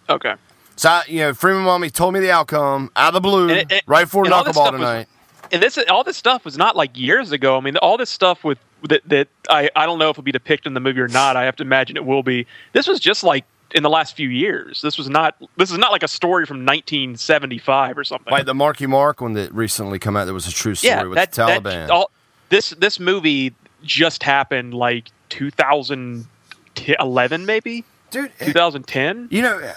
okay. 0.09 0.33
So, 0.79 0.87
I, 0.87 1.03
you 1.09 1.19
know, 1.19 1.33
Freeman 1.33 1.63
Mommy 1.63 1.89
told 1.89 2.13
me 2.13 2.21
the 2.21 2.31
outcome 2.31 2.89
out 2.95 3.09
of 3.09 3.13
the 3.15 3.19
blue, 3.19 3.49
And 3.49 3.81
right 3.85 4.07
for 4.07 4.23
knuckleball 4.23 4.53
stuff 4.53 4.71
was- 4.71 4.79
tonight. 4.79 5.07
and 5.51 5.61
this 5.61 5.77
all 5.89 6.05
this 6.05 6.15
stuff 6.15 6.45
was 6.45 6.57
not 6.57 6.77
like 6.77 6.97
years 6.97 7.33
ago. 7.33 7.57
I 7.57 7.59
mean, 7.59 7.75
all 7.77 7.97
this 7.97 8.09
stuff 8.09 8.45
with 8.45 8.59
that 8.87 9.01
that 9.09 9.27
I 9.49 9.69
I 9.75 9.85
don't 9.85 9.99
know 9.99 10.07
if 10.09 10.13
it'll 10.13 10.23
be 10.23 10.31
depicted 10.31 10.67
in 10.67 10.75
the 10.75 10.79
movie 10.79 11.01
or 11.01 11.09
not. 11.09 11.35
I 11.35 11.43
have 11.43 11.57
to 11.57 11.63
imagine 11.63 11.97
it 11.97 12.05
will 12.05 12.23
be. 12.23 12.47
This 12.71 12.87
was 12.87 13.01
just 13.01 13.25
like 13.25 13.43
in 13.75 13.83
the 13.83 13.89
last 13.89 14.15
few 14.15 14.29
years. 14.29 14.81
This 14.81 14.97
was 14.97 15.09
not 15.09 15.35
this 15.57 15.69
is 15.69 15.77
not 15.77 15.91
like 15.91 16.03
a 16.03 16.07
story 16.07 16.45
from 16.45 16.63
1975 16.65 17.97
or 17.97 18.05
something. 18.05 18.31
Like 18.31 18.45
the 18.45 18.55
Marky 18.55 18.87
Mark 18.87 19.19
one 19.19 19.33
that 19.33 19.53
recently 19.53 19.99
come 19.99 20.15
out 20.15 20.27
that 20.27 20.33
was 20.33 20.47
a 20.47 20.53
true 20.53 20.75
story 20.75 20.91
yeah, 20.93 21.03
with 21.03 21.15
that, 21.15 21.33
the 21.33 21.45
that- 21.45 21.61
Taliban. 21.63 21.89
all, 21.89 22.09
this 22.47 22.69
this 22.69 23.01
movie 23.01 23.53
just 23.83 24.23
happened 24.23 24.73
like 24.73 25.09
2011 25.27 27.45
maybe, 27.45 27.83
dude. 28.11 28.31
2010. 28.39 29.27
You 29.29 29.41
know, 29.41 29.73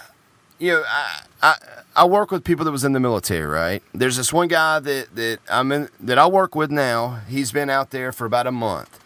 you 0.62 0.72
know, 0.72 0.82
I, 0.86 1.22
I 1.42 1.54
I 1.96 2.04
work 2.06 2.30
with 2.30 2.44
people 2.44 2.64
that 2.64 2.70
was 2.72 2.84
in 2.84 2.92
the 2.92 3.00
military, 3.00 3.44
right? 3.46 3.82
There's 3.92 4.16
this 4.16 4.32
one 4.32 4.48
guy 4.48 4.78
that 4.80 5.14
that 5.14 5.38
I'm 5.50 5.72
in 5.72 5.88
that 6.00 6.18
I 6.18 6.26
work 6.26 6.54
with 6.54 6.70
now. 6.70 7.20
He's 7.28 7.52
been 7.52 7.68
out 7.68 7.90
there 7.90 8.12
for 8.12 8.24
about 8.26 8.46
a 8.46 8.52
month, 8.52 8.98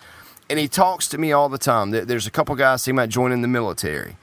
and 0.51 0.59
he 0.59 0.69
talks 0.69 1.09
to 1.09 1.19
me 1.19 1.33
all 1.33 1.49
the 1.49 1.59
time. 1.59 1.91
There- 1.91 2.05
There's 2.05 2.27
a 2.27 2.31
couple 2.31 2.55
guys 2.55 2.85
he 2.85 2.93
might 2.93 3.09
join 3.09 3.33
in 3.33 3.41
the 3.43 3.49
military. 3.49 4.17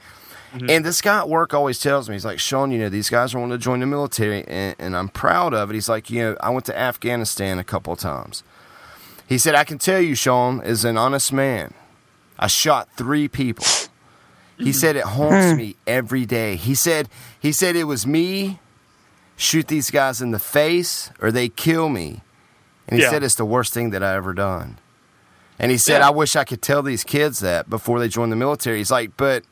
Mm-hmm. 0.54 0.70
And 0.70 0.84
this 0.84 1.02
guy 1.02 1.18
at 1.18 1.28
work 1.28 1.52
always 1.52 1.80
tells 1.80 2.08
me, 2.08 2.14
he's 2.14 2.24
like, 2.24 2.38
Sean, 2.38 2.70
you 2.70 2.78
know, 2.78 2.88
these 2.88 3.10
guys 3.10 3.34
are 3.34 3.40
wanting 3.40 3.58
to 3.58 3.62
join 3.62 3.80
the 3.80 3.86
military, 3.86 4.44
and, 4.46 4.76
and 4.78 4.96
I'm 4.96 5.08
proud 5.08 5.52
of 5.52 5.68
it. 5.68 5.74
He's 5.74 5.88
like, 5.88 6.10
you 6.10 6.20
know, 6.22 6.36
I 6.40 6.50
went 6.50 6.64
to 6.66 6.78
Afghanistan 6.78 7.58
a 7.58 7.64
couple 7.64 7.92
of 7.92 7.98
times. 7.98 8.44
He 9.28 9.36
said, 9.36 9.56
I 9.56 9.64
can 9.64 9.78
tell 9.78 9.98
you, 10.00 10.14
Sean, 10.14 10.62
is 10.62 10.84
an 10.84 10.96
honest 10.96 11.32
man, 11.32 11.74
I 12.38 12.46
shot 12.46 12.88
three 12.96 13.26
people. 13.26 13.66
He 14.56 14.64
mm-hmm. 14.64 14.72
said 14.72 14.96
it 14.96 15.04
haunts 15.04 15.52
hmm. 15.52 15.56
me 15.56 15.76
every 15.86 16.26
day. 16.26 16.56
He 16.56 16.74
said 16.74 17.08
he 17.38 17.52
said 17.52 17.76
it 17.76 17.84
was 17.84 18.06
me 18.06 18.60
shoot 19.36 19.66
these 19.66 19.90
guys 19.90 20.22
in 20.22 20.30
the 20.30 20.38
face 20.38 21.10
or 21.20 21.32
they 21.32 21.48
kill 21.48 21.88
me. 21.88 22.22
And 22.86 22.98
he 22.98 23.04
Yeah. 23.04 23.10
said 23.10 23.22
it's 23.22 23.34
the 23.34 23.44
worst 23.44 23.72
thing 23.72 23.90
that 23.90 24.02
I 24.02 24.14
ever 24.14 24.32
done. 24.32 24.78
And 25.58 25.70
he 25.70 25.78
said 25.78 25.98
Yeah. 25.98 26.08
I 26.08 26.10
wish 26.10 26.36
I 26.36 26.44
could 26.44 26.62
tell 26.62 26.82
these 26.82 27.04
kids 27.04 27.40
that 27.40 27.68
before 27.68 27.98
they 27.98 28.08
join 28.08 28.30
the 28.30 28.36
military. 28.36 28.78
He's 28.78 28.90
like, 28.90 29.16
but 29.16 29.44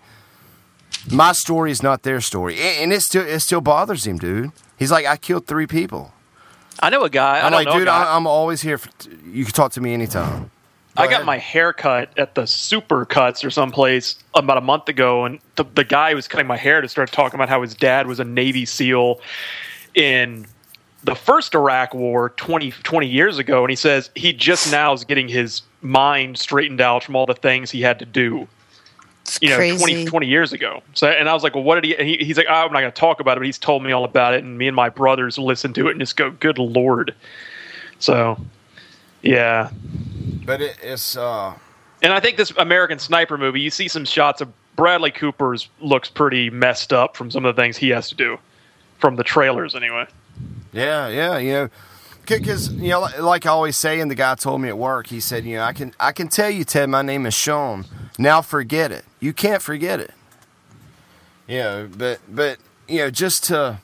my 1.11 1.33
story 1.33 1.71
is 1.71 1.83
not 1.83 2.03
their 2.03 2.21
story. 2.21 2.61
And 2.61 2.93
it 2.93 3.03
still 3.03 3.27
it 3.27 3.41
still 3.41 3.61
bothers 3.61 4.07
him, 4.07 4.19
dude. 4.19 4.53
He's 4.79 4.91
like, 4.91 5.07
I 5.07 5.17
killed 5.17 5.47
three 5.47 5.67
people. 5.67 6.13
I 6.81 6.91
know 6.91 7.03
a 7.05 7.11
guy. 7.11 7.39
I 7.39 7.47
I'm 7.47 7.53
don't 7.53 7.65
like, 7.65 7.77
dude. 7.77 7.89
I, 7.89 8.17
I'm 8.17 8.27
always 8.27 8.63
here. 8.63 8.79
For, 8.79 8.91
you 9.27 9.45
can 9.45 9.53
talk 9.53 9.73
to 9.73 9.81
me 9.81 9.95
anytime. 9.95 10.51
I 10.97 11.07
got 11.09 11.25
my 11.25 11.39
hair 11.39 11.73
cut 11.73 12.11
at 12.19 12.35
the 12.35 12.47
Super 12.47 13.05
Cuts 13.05 13.45
or 13.45 13.51
someplace 13.51 14.17
about 14.35 14.59
a 14.59 14.61
month 14.61 14.89
ago, 14.89 15.25
and 15.25 15.39
the, 15.57 15.65
the 15.75 15.85
guy 15.85 16.11
who 16.11 16.17
was 16.17 16.29
cutting 16.29 16.47
my 16.47 16.57
hair 16.57 16.81
to 16.81 16.89
start 16.89 17.11
talking 17.11 17.39
about 17.39 17.49
how 17.49 17.63
his 17.63 17.75
dad 17.75 18.07
was 18.07 18.21
a 18.21 18.25
Navy 18.25 18.67
SEAL 18.67 19.21
in 19.95 20.47
the 21.05 21.15
first 21.15 21.55
Iraq 21.55 21.95
War 21.95 22.31
20, 22.31 22.71
20 22.71 23.07
years 23.07 23.39
ago, 23.39 23.63
and 23.63 23.71
he 23.71 23.77
says 23.77 24.11
he 24.15 24.33
just 24.33 24.71
now 24.71 24.93
is 24.93 25.05
getting 25.05 25.29
his 25.29 25.63
mind 25.81 26.39
straightened 26.39 26.81
out 26.81 27.03
from 27.03 27.17
all 27.17 27.27
the 27.27 27.35
things 27.35 27.71
he 27.71 27.81
had 27.81 27.99
to 27.99 28.05
do. 28.05 28.47
You 29.41 29.49
know, 29.49 29.57
20, 29.57 29.79
crazy. 29.79 30.05
20 30.05 30.27
years 30.27 30.53
ago. 30.53 30.83
So, 30.95 31.09
and 31.09 31.29
I 31.29 31.33
was 31.33 31.43
like, 31.43 31.55
well, 31.55 31.65
what 31.65 31.77
did 31.77 31.85
he? 31.85 31.97
And 31.97 32.07
he 32.07 32.19
he's 32.19 32.37
like, 32.37 32.47
oh, 32.51 32.53
I'm 32.53 32.73
not 32.73 32.81
going 32.81 32.93
to 32.93 33.01
talk 33.01 33.21
about 33.21 33.39
it, 33.39 33.41
but 33.41 33.47
he's 33.47 33.59
told 33.59 33.83
me 33.83 33.93
all 33.93 34.05
about 34.05 34.35
it, 34.35 34.45
and 34.45 34.59
me 34.59 34.67
and 34.67 34.77
my 34.77 34.91
brothers 34.91 35.39
listen 35.39 35.73
to 35.75 35.89
it 35.89 35.93
and 35.93 36.01
just 36.01 36.17
go, 36.17 36.31
good 36.31 36.59
lord. 36.59 37.15
So, 37.99 38.39
yeah, 39.23 39.71
But 40.45 40.61
it, 40.61 40.77
it's 40.83 41.17
uh 41.17 41.55
and 42.03 42.13
I 42.13 42.21
think 42.21 42.37
this 42.37 42.53
American 42.57 42.99
Sniper 42.99 43.39
movie, 43.39 43.61
you 43.61 43.71
see 43.71 43.89
some 43.89 44.05
shots 44.05 44.41
of 44.41 44.53
Bradley 44.75 45.13
Cooper's 45.13 45.69
looks 45.81 46.09
pretty 46.09 46.51
messed 46.51 46.93
up 46.93 47.17
from 47.17 47.31
some 47.31 47.45
of 47.45 47.55
the 47.55 47.63
things 47.63 47.77
he 47.77 47.91
has 47.91 48.09
to 48.09 48.15
do, 48.15 48.39
from 48.99 49.17
the 49.17 49.25
trailers 49.25 49.75
anyway. 49.75 50.07
Yeah, 50.73 51.09
yeah, 51.09 51.39
you 51.39 51.53
know, 51.53 51.69
because 52.27 52.73
you 52.73 52.91
know, 52.91 53.07
like 53.21 53.47
I 53.47 53.51
always 53.51 53.77
say, 53.77 54.01
and 54.01 54.11
the 54.11 54.15
guy 54.15 54.35
told 54.35 54.61
me 54.61 54.69
at 54.69 54.79
work, 54.79 55.09
he 55.09 55.21
said, 55.21 55.45
you 55.45 55.57
know, 55.57 55.63
I 55.63 55.73
can, 55.73 55.95
I 56.01 56.13
can 56.13 56.29
tell 56.29 56.51
you, 56.51 56.65
Ted, 56.65 56.89
my 56.89 57.03
name 57.03 57.27
is 57.27 57.35
Sean. 57.35 57.85
Now 58.19 58.41
forget 58.43 58.91
it. 58.91 59.05
You 59.21 59.33
can't 59.33 59.63
forget 59.63 60.01
it. 60.01 60.13
You 61.47 61.59
know, 61.59 61.89
but 61.97 62.21
but 62.29 62.59
you 62.89 62.99
know, 62.99 63.11
just 63.11 63.45
to, 63.45 63.79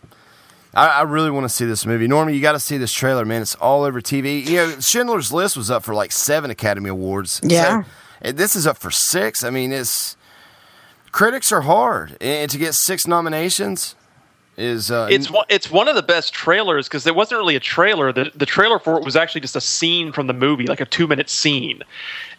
I, 0.78 1.00
I 1.00 1.02
really 1.02 1.30
want 1.30 1.44
to 1.44 1.48
see 1.48 1.64
this 1.64 1.84
movie. 1.84 2.06
Normally, 2.06 2.36
you 2.36 2.40
got 2.40 2.52
to 2.52 2.60
see 2.60 2.78
this 2.78 2.92
trailer, 2.92 3.24
man. 3.24 3.42
It's 3.42 3.56
all 3.56 3.82
over 3.82 4.00
TV. 4.00 4.46
You 4.46 4.56
know, 4.56 4.80
Schindler's 4.80 5.32
List 5.32 5.56
was 5.56 5.70
up 5.72 5.82
for 5.82 5.92
like 5.92 6.12
seven 6.12 6.52
Academy 6.52 6.88
Awards. 6.88 7.40
Yeah. 7.42 7.82
So, 7.82 7.88
eh, 8.22 8.32
this 8.32 8.54
is 8.54 8.64
up 8.64 8.78
for 8.78 8.92
six. 8.92 9.42
I 9.42 9.50
mean, 9.50 9.72
it's 9.72 10.16
critics 11.10 11.50
are 11.50 11.62
hard, 11.62 12.16
and 12.20 12.48
to 12.48 12.58
get 12.58 12.74
six 12.74 13.08
nominations 13.08 13.96
is 14.58 14.90
uh, 14.90 15.06
It's 15.10 15.30
one, 15.30 15.46
it's 15.48 15.70
one 15.70 15.88
of 15.88 15.94
the 15.94 16.02
best 16.02 16.34
trailers 16.34 16.88
because 16.88 17.04
there 17.04 17.14
wasn't 17.14 17.38
really 17.38 17.54
a 17.54 17.60
trailer. 17.60 18.12
The 18.12 18.32
the 18.34 18.44
trailer 18.44 18.78
for 18.78 18.98
it 18.98 19.04
was 19.04 19.14
actually 19.14 19.40
just 19.40 19.54
a 19.54 19.60
scene 19.60 20.12
from 20.12 20.26
the 20.26 20.32
movie, 20.32 20.66
like 20.66 20.80
a 20.80 20.84
two 20.84 21.06
minute 21.06 21.30
scene. 21.30 21.82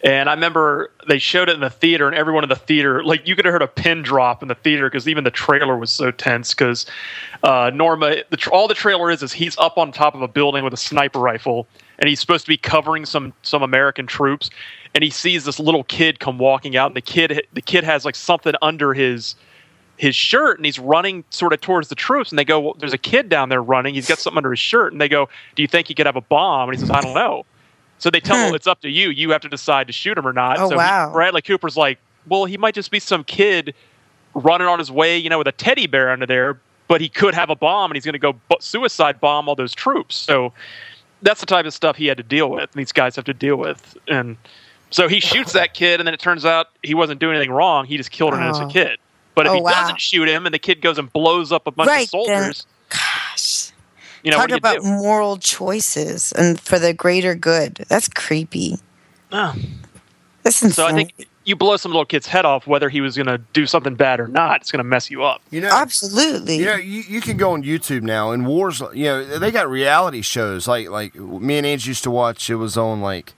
And 0.04 0.28
I 0.28 0.34
remember 0.34 0.90
they 1.08 1.18
showed 1.18 1.48
it 1.48 1.54
in 1.54 1.60
the 1.60 1.70
theater, 1.70 2.06
and 2.06 2.16
everyone 2.16 2.44
in 2.44 2.50
the 2.50 2.56
theater, 2.56 3.02
like 3.02 3.26
you 3.26 3.34
could 3.34 3.46
have 3.46 3.52
heard 3.52 3.62
a 3.62 3.66
pin 3.66 4.02
drop 4.02 4.42
in 4.42 4.48
the 4.48 4.54
theater 4.54 4.88
because 4.88 5.08
even 5.08 5.24
the 5.24 5.30
trailer 5.30 5.76
was 5.76 5.90
so 5.90 6.10
tense. 6.10 6.50
Because 6.50 6.86
uh, 7.42 7.70
Norma, 7.74 8.16
the, 8.28 8.36
tr- 8.36 8.50
all 8.50 8.68
the 8.68 8.74
trailer 8.74 9.10
is 9.10 9.22
is 9.22 9.32
he's 9.32 9.56
up 9.56 9.78
on 9.78 9.90
top 9.90 10.14
of 10.14 10.20
a 10.20 10.28
building 10.28 10.62
with 10.62 10.74
a 10.74 10.78
sniper 10.78 11.20
rifle, 11.20 11.66
and 11.98 12.08
he's 12.08 12.20
supposed 12.20 12.44
to 12.44 12.50
be 12.50 12.58
covering 12.58 13.06
some 13.06 13.32
some 13.42 13.62
American 13.62 14.06
troops, 14.06 14.50
and 14.94 15.02
he 15.02 15.10
sees 15.10 15.44
this 15.44 15.58
little 15.58 15.84
kid 15.84 16.20
come 16.20 16.38
walking 16.38 16.76
out, 16.76 16.88
and 16.88 16.96
the 16.96 17.00
kid 17.00 17.46
the 17.54 17.62
kid 17.62 17.82
has 17.82 18.04
like 18.04 18.14
something 18.14 18.54
under 18.60 18.92
his 18.92 19.36
his 20.00 20.16
shirt 20.16 20.58
and 20.58 20.64
he's 20.64 20.78
running 20.78 21.22
sort 21.28 21.52
of 21.52 21.60
towards 21.60 21.88
the 21.88 21.94
troops 21.94 22.30
and 22.30 22.38
they 22.38 22.44
go 22.44 22.58
well, 22.58 22.74
there's 22.78 22.94
a 22.94 22.98
kid 22.98 23.28
down 23.28 23.50
there 23.50 23.62
running. 23.62 23.94
He's 23.94 24.08
got 24.08 24.18
something 24.18 24.38
under 24.38 24.50
his 24.50 24.58
shirt. 24.58 24.92
And 24.92 25.00
they 25.00 25.10
go 25.10 25.28
do 25.56 25.62
you 25.62 25.68
think 25.68 25.88
he 25.88 25.94
could 25.94 26.06
have 26.06 26.16
a 26.16 26.22
bomb? 26.22 26.70
And 26.70 26.78
he 26.78 26.80
says 26.80 26.90
i 26.90 27.02
don't 27.02 27.12
know. 27.12 27.44
So 27.98 28.08
they 28.08 28.18
tell 28.20 28.48
him 28.48 28.54
it's 28.54 28.66
up 28.66 28.80
to 28.80 28.88
you. 28.88 29.10
You 29.10 29.30
have 29.32 29.42
to 29.42 29.50
decide 29.50 29.88
to 29.88 29.92
shoot 29.92 30.16
him 30.16 30.26
or 30.26 30.32
not. 30.32 30.56
Hmm. 30.56 30.62
Oh, 30.64 30.68
so 30.70 30.74
he- 30.74 30.78
wow. 30.78 31.12
bradley 31.12 31.42
cooper's 31.42 31.76
like 31.76 31.98
well 32.26 32.46
he 32.46 32.56
might 32.56 32.74
just 32.74 32.90
be 32.90 32.98
some 32.98 33.24
kid 33.24 33.74
running 34.34 34.66
on 34.66 34.78
his 34.78 34.90
way 34.90 35.18
you 35.18 35.28
know 35.28 35.36
with 35.38 35.48
a 35.48 35.52
teddy 35.52 35.86
bear 35.86 36.10
under 36.10 36.24
there 36.24 36.58
but 36.88 37.02
he 37.02 37.08
could 37.10 37.34
have 37.34 37.50
a 37.50 37.54
bomb 37.54 37.90
and 37.90 37.96
he's 37.96 38.04
going 38.06 38.14
to 38.14 38.18
go 38.18 38.34
suicide 38.58 39.20
bomb 39.20 39.48
all 39.50 39.54
those 39.54 39.74
troops. 39.74 40.16
So 40.16 40.52
that's 41.22 41.40
the 41.40 41.46
type 41.46 41.66
of 41.66 41.74
stuff 41.74 41.96
he 41.96 42.06
had 42.06 42.16
to 42.16 42.22
deal 42.24 42.50
with 42.50 42.62
and 42.72 42.80
these 42.80 42.92
guys 42.92 43.16
have 43.16 43.26
to 43.26 43.34
deal 43.34 43.56
with. 43.56 43.98
And 44.08 44.38
so 44.88 45.06
he 45.08 45.20
shoots 45.20 45.52
that 45.52 45.74
kid 45.74 46.00
and 46.00 46.06
then 46.06 46.14
it 46.14 46.20
turns 46.20 46.46
out 46.46 46.68
he 46.82 46.94
wasn't 46.94 47.20
doing 47.20 47.36
anything 47.36 47.52
wrong. 47.52 47.84
He 47.84 47.98
just 47.98 48.10
killed 48.10 48.32
an 48.32 48.40
Oh. 48.40 48.44
innocent 48.46 48.72
kid 48.72 48.98
but 49.40 49.46
if 49.46 49.52
Oh, 49.52 49.54
he 49.56 49.60
wow. 49.62 49.70
doesn't 49.82 50.00
shoot 50.00 50.28
him 50.28 50.46
and 50.46 50.54
the 50.54 50.58
kid 50.58 50.80
goes 50.82 50.98
and 50.98 51.12
blows 51.12 51.50
up 51.52 51.66
a 51.66 51.70
bunch 51.70 51.88
Right, 51.88 52.04
of 52.04 52.10
soldiers, 52.10 52.66
Gosh. 52.88 53.72
you 54.22 54.30
know, 54.30 54.36
Talk 54.36 54.42
what 54.44 54.48
do 54.48 54.54
you 54.54 54.58
about 54.58 54.82
do? 54.82 54.88
moral 55.02 55.36
choices 55.38 56.32
and 56.32 56.60
for 56.60 56.78
the 56.78 56.92
greater 56.92 57.34
good. 57.34 57.84
That's 57.88 58.08
creepy. 58.08 58.76
Oh. 59.32 59.54
Listen, 60.44 60.70
So 60.70 60.86
I 60.86 60.92
think 60.92 61.26
you 61.44 61.56
blow 61.56 61.76
some 61.76 61.90
little 61.92 62.04
kid's 62.04 62.26
head 62.26 62.44
off, 62.44 62.66
whether 62.66 62.88
he 62.88 63.00
was 63.00 63.16
going 63.16 63.26
to 63.26 63.38
do 63.52 63.66
something 63.66 63.94
bad 63.94 64.20
or 64.20 64.28
not, 64.28 64.60
it's 64.60 64.70
going 64.72 64.78
to 64.78 64.84
mess 64.84 65.10
you 65.10 65.22
up. 65.24 65.40
You 65.50 65.60
know, 65.62 65.68
absolutely. 65.70 66.56
You 66.58 66.64
know, 66.66 66.76
you, 66.76 67.02
you 67.08 67.20
can 67.20 67.36
go 67.36 67.52
on 67.52 67.62
YouTube 67.62 68.02
now, 68.02 68.30
and 68.32 68.46
wars. 68.46 68.80
You 68.94 69.04
know, 69.04 69.38
they 69.38 69.50
got 69.50 69.68
reality 69.68 70.22
shows 70.22 70.66
like 70.68 70.88
like 70.88 71.14
me 71.14 71.58
and 71.58 71.66
Ange 71.66 71.86
used 71.88 72.02
to 72.04 72.10
watch. 72.10 72.48
It 72.50 72.56
was 72.56 72.76
on 72.76 73.00
like 73.00 73.32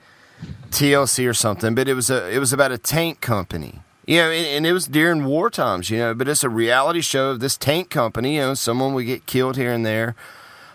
TLC 0.71 1.27
or 1.29 1.33
something, 1.33 1.75
but 1.75 1.87
it 1.87 1.93
was 1.93 2.09
a 2.09 2.29
it 2.33 2.39
was 2.39 2.53
about 2.53 2.71
a 2.71 2.77
tank 2.77 3.21
company. 3.21 3.81
You 4.05 4.17
know, 4.17 4.31
and, 4.31 4.45
and 4.47 4.65
it 4.67 4.73
was 4.73 4.85
during 4.87 5.25
war 5.25 5.49
times. 5.49 5.89
You 5.89 5.97
know, 5.99 6.13
but 6.13 6.27
it's 6.27 6.43
a 6.43 6.49
reality 6.49 7.01
show 7.01 7.29
of 7.31 7.39
this 7.39 7.57
tank 7.57 7.89
company. 7.89 8.35
You 8.35 8.41
know, 8.41 8.53
someone 8.53 8.93
would 8.93 9.05
get 9.05 9.25
killed 9.25 9.55
here 9.57 9.71
and 9.71 9.85
there, 9.85 10.15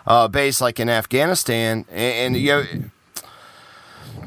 uh, 0.07 0.27
based 0.27 0.61
like 0.61 0.79
in 0.79 0.89
Afghanistan, 0.89 1.85
and, 1.89 2.35
and 2.35 2.37
you 2.37 2.49
know. 2.51 2.63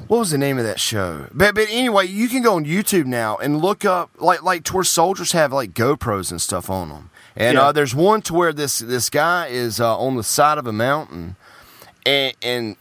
what 0.07 0.19
was 0.19 0.31
the 0.31 0.39
name 0.39 0.59
of 0.59 0.65
that 0.65 0.79
show? 0.81 1.27
But 1.33 1.55
but 1.55 1.67
anyway, 1.71 2.07
you 2.07 2.29
can 2.29 2.43
go 2.43 2.55
on 2.55 2.65
YouTube 2.65 3.07
now 3.07 3.37
and 3.39 3.61
look 3.61 3.85
up 3.85 4.11
like 4.19 4.43
like 4.43 4.65
to 4.65 4.75
where 4.75 4.85
soldiers 4.85 5.33
have 5.33 5.53
like 5.53 5.73
GoPros 5.73 6.31
and 6.31 6.41
stuff 6.41 6.71
on 6.71 6.89
them. 6.91 7.11
And 7.35 7.55
Yeah. 7.57 7.69
uh, 7.69 7.73
there's 7.73 7.95
one 7.95 8.21
to 8.23 8.35
where 8.35 8.53
this 8.53 8.79
this 8.81 9.09
guy 9.11 9.47
is 9.47 9.81
uh, 9.81 9.99
on 9.99 10.17
the 10.17 10.23
side 10.23 10.59
of 10.59 10.67
a 10.67 10.73
mountain, 10.73 11.37
and 12.05 12.35
and 12.43 12.77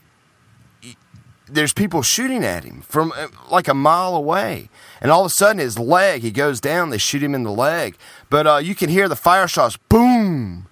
there's 1.53 1.73
people 1.73 2.01
shooting 2.01 2.43
at 2.43 2.63
him 2.63 2.81
from 2.81 3.13
uh, 3.15 3.27
like 3.49 3.67
a 3.67 3.73
mile 3.73 4.15
away. 4.15 4.69
And 5.01 5.11
all 5.11 5.21
of 5.21 5.27
a 5.27 5.33
sudden, 5.33 5.59
his 5.59 5.77
leg, 5.77 6.21
he 6.21 6.31
goes 6.31 6.61
down. 6.61 6.89
They 6.89 6.97
shoot 6.97 7.23
him 7.23 7.35
in 7.35 7.43
the 7.43 7.51
leg, 7.51 7.97
but 8.29 8.47
uh, 8.47 8.57
you 8.57 8.75
can 8.75 8.89
hear 8.89 9.07
the 9.07 9.15
fire 9.15 9.47
shots, 9.47 9.77
boom, 9.89 10.67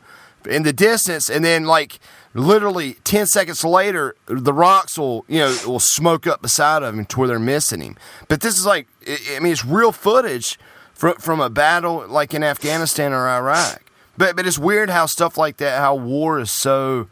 in 0.48 0.64
the 0.64 0.74
distance, 0.74 1.30
and 1.30 1.44
then 1.44 1.66
like 1.66 2.00
literally 2.34 2.94
ten 3.04 3.26
seconds 3.26 3.64
later, 3.64 4.16
the 4.28 4.54
rocks 4.54 4.98
will 4.98 5.26
you 5.28 5.40
know 5.40 5.58
will 5.66 5.80
smoke 5.80 6.28
up 6.28 6.42
beside 6.42 6.84
of 6.84 6.94
him 6.94 7.06
to 7.06 7.20
where 7.20 7.28
they're 7.28 7.40
missing 7.40 7.82
him. 7.82 7.98
But 8.28 8.42
this 8.42 8.58
is 8.58 8.66
like, 8.66 8.88
I 9.08 9.40
mean, 9.40 9.52
it's 9.52 9.66
real 9.66 9.92
footage 9.92 10.60
from 10.94 11.16
from 11.16 11.40
a 11.42 11.50
battle 11.50 12.06
like 12.08 12.34
in 12.34 12.44
Afghanistan 12.44 13.14
or 13.14 13.28
Iraq. 13.28 13.84
But 14.18 14.36
but 14.36 14.46
it's 14.46 14.60
weird 14.60 14.90
how 14.90 15.08
stuff 15.08 15.38
like 15.38 15.58
that, 15.58 15.80
how 15.80 15.96
war 15.96 16.40
is 16.40 16.52
so 16.52 17.08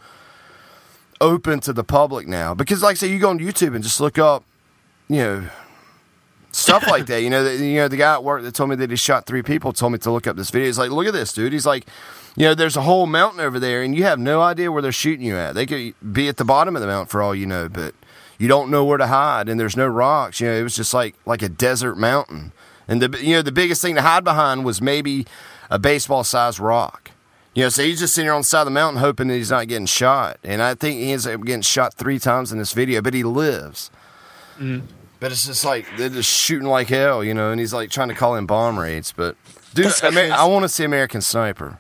open 1.22 1.60
to 1.62 1.74
the 1.74 1.84
public 1.84 2.28
now. 2.28 2.54
Because 2.54 2.82
like 2.84 2.98
say, 2.98 3.08
you 3.08 3.20
go 3.20 3.30
on 3.30 3.40
YouTube 3.40 3.76
and 3.76 3.84
just 3.84 4.00
look 4.00 4.18
up, 4.18 4.44
you 5.08 5.18
know. 5.18 5.50
Stuff 6.52 6.88
like 6.88 7.06
that, 7.06 7.22
you 7.22 7.30
know. 7.30 7.44
The, 7.44 7.64
you 7.64 7.76
know, 7.76 7.88
the 7.88 7.98
guy 7.98 8.14
at 8.14 8.24
work 8.24 8.42
that 8.42 8.56
told 8.56 8.72
me 8.72 8.76
that 8.78 8.90
he 8.90 8.96
shot 8.96 9.28
three 9.28 9.44
people 9.44 9.74
told 9.74 9.92
me 9.92 10.00
to 10.00 10.12
look 10.12 10.26
up 10.26 10.38
this 10.38 10.50
video. 10.50 10.66
He's 10.66 10.80
like, 10.80 10.90
"Look 10.90 11.06
at 11.06 11.14
this, 11.14 11.32
dude." 11.32 11.54
He's 11.54 11.68
like, 11.68 11.86
"You 12.36 12.46
know, 12.46 12.56
there's 12.56 12.76
a 12.76 12.82
whole 12.82 13.06
mountain 13.06 13.42
over 13.42 13.60
there, 13.60 13.84
and 13.84 13.94
you 13.94 14.06
have 14.06 14.18
no 14.18 14.42
idea 14.42 14.72
where 14.72 14.82
they're 14.82 14.92
shooting 14.92 15.24
you 15.24 15.36
at. 15.36 15.54
They 15.54 15.68
could 15.68 15.94
be 16.14 16.28
at 16.30 16.38
the 16.38 16.46
bottom 16.46 16.76
of 16.76 16.82
the 16.82 16.88
mountain 16.88 17.10
for 17.10 17.22
all 17.22 17.36
you 17.36 17.46
know, 17.46 17.70
but 17.70 17.94
you 18.40 18.48
don't 18.48 18.72
know 18.72 18.86
where 18.86 18.98
to 18.98 19.08
hide, 19.08 19.50
and 19.50 19.60
there's 19.60 19.78
no 19.78 19.86
rocks. 19.88 20.40
You 20.40 20.48
know, 20.48 20.54
it 20.54 20.64
was 20.64 20.76
just 20.76 20.94
like 20.94 21.16
like 21.26 21.44
a 21.44 21.50
desert 21.50 21.96
mountain, 21.96 22.54
and 22.88 23.02
the 23.02 23.24
you 23.24 23.36
know 23.36 23.42
the 23.42 23.52
biggest 23.52 23.82
thing 23.82 23.94
to 23.96 24.02
hide 24.02 24.24
behind 24.24 24.66
was 24.66 24.82
maybe 24.82 25.28
a 25.70 25.78
baseball 25.78 26.24
sized 26.24 26.60
rock. 26.60 27.12
You 27.58 27.64
know, 27.64 27.70
so 27.70 27.82
he's 27.82 28.00
just 28.00 28.14
sitting 28.14 28.28
here 28.28 28.34
on 28.36 28.42
the 28.42 28.46
side 28.46 28.60
of 28.62 28.66
the 28.66 28.72
mountain 28.72 29.00
hoping 29.02 29.30
that 29.30 29.34
he's 29.34 29.50
not 29.50 29.68
getting 29.68 29.88
shot, 29.88 30.38
and 30.44 30.62
I 30.62 30.76
think 30.76 31.00
he 31.00 31.12
ends 31.12 31.26
up 31.26 31.44
getting 31.44 31.64
shot 31.64 31.96
three 31.96 32.20
times 32.20 32.52
in 32.52 32.60
this 32.60 32.72
video, 32.72 33.02
but 33.02 33.16
he 33.16 33.24
lives. 33.24 33.90
Mm-hmm. 34.60 34.86
But 35.20 35.32
it's 35.32 35.48
just 35.48 35.66
like 35.66 35.88
they're 35.98 36.10
just 36.10 36.30
shooting 36.30 36.68
like 36.68 36.88
hell, 36.90 37.24
you 37.24 37.34
know, 37.34 37.50
and 37.50 37.60
he's 37.60 37.74
like 37.74 37.90
trying 37.90 38.10
to 38.10 38.14
call 38.14 38.36
in 38.36 38.46
bomb 38.46 38.78
raids. 38.78 39.12
But 39.12 39.36
dude, 39.74 39.86
That's 39.88 40.04
Amer- 40.04 40.32
I 40.34 40.46
want 40.46 40.66
to 40.66 40.70
see 40.70 40.84
American 40.84 41.20
Sniper. 41.22 41.80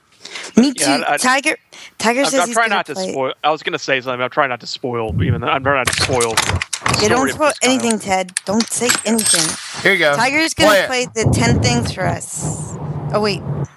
Me 0.56 0.74
too. 0.74 0.84
Yeah, 0.84 1.04
I- 1.08 1.14
I- 1.14 1.18
Tiger. 1.18 1.56
Tiger 2.00 2.22
I'm, 2.22 2.26
says 2.26 2.40
I'm 2.40 2.48
he's 2.48 2.56
trying 2.56 2.70
gonna 2.70 2.80
not 2.80 2.86
to 2.88 2.94
play. 2.96 3.12
spoil. 3.12 3.34
I 3.44 3.52
was 3.52 3.62
going 3.62 3.74
to 3.74 3.80
say 3.80 4.02
something. 4.02 4.20
I'm 4.20 4.32
trying 4.32 4.50
not 4.50 4.60
to 4.62 4.68
spoil. 4.68 5.14
Even 5.24 5.42
though 5.42 5.48
I'm 5.48 5.62
trying 5.62 5.78
not 5.86 5.88
to 5.96 6.02
spoil. 6.04 6.34
the 6.34 7.00
Yeah, 7.04 7.10
don't 7.10 7.18
story 7.18 7.30
of 7.30 7.36
spoil 7.36 7.52
anything, 7.62 8.00
Ted. 8.00 8.34
Don't 8.46 8.66
say 8.68 8.90
anything. 9.06 9.84
Here 9.84 9.94
you 9.94 10.00
go. 10.00 10.16
Tiger's 10.16 10.56
gonna 10.56 10.88
Play 10.88 11.06
play 11.06 11.24
the 11.24 11.30
ten 11.32 11.62
things 11.62 11.94
for 11.94 12.04
us. 12.08 12.74
Oh 13.14 13.22
wait, 13.22 13.42
I 13.44 13.68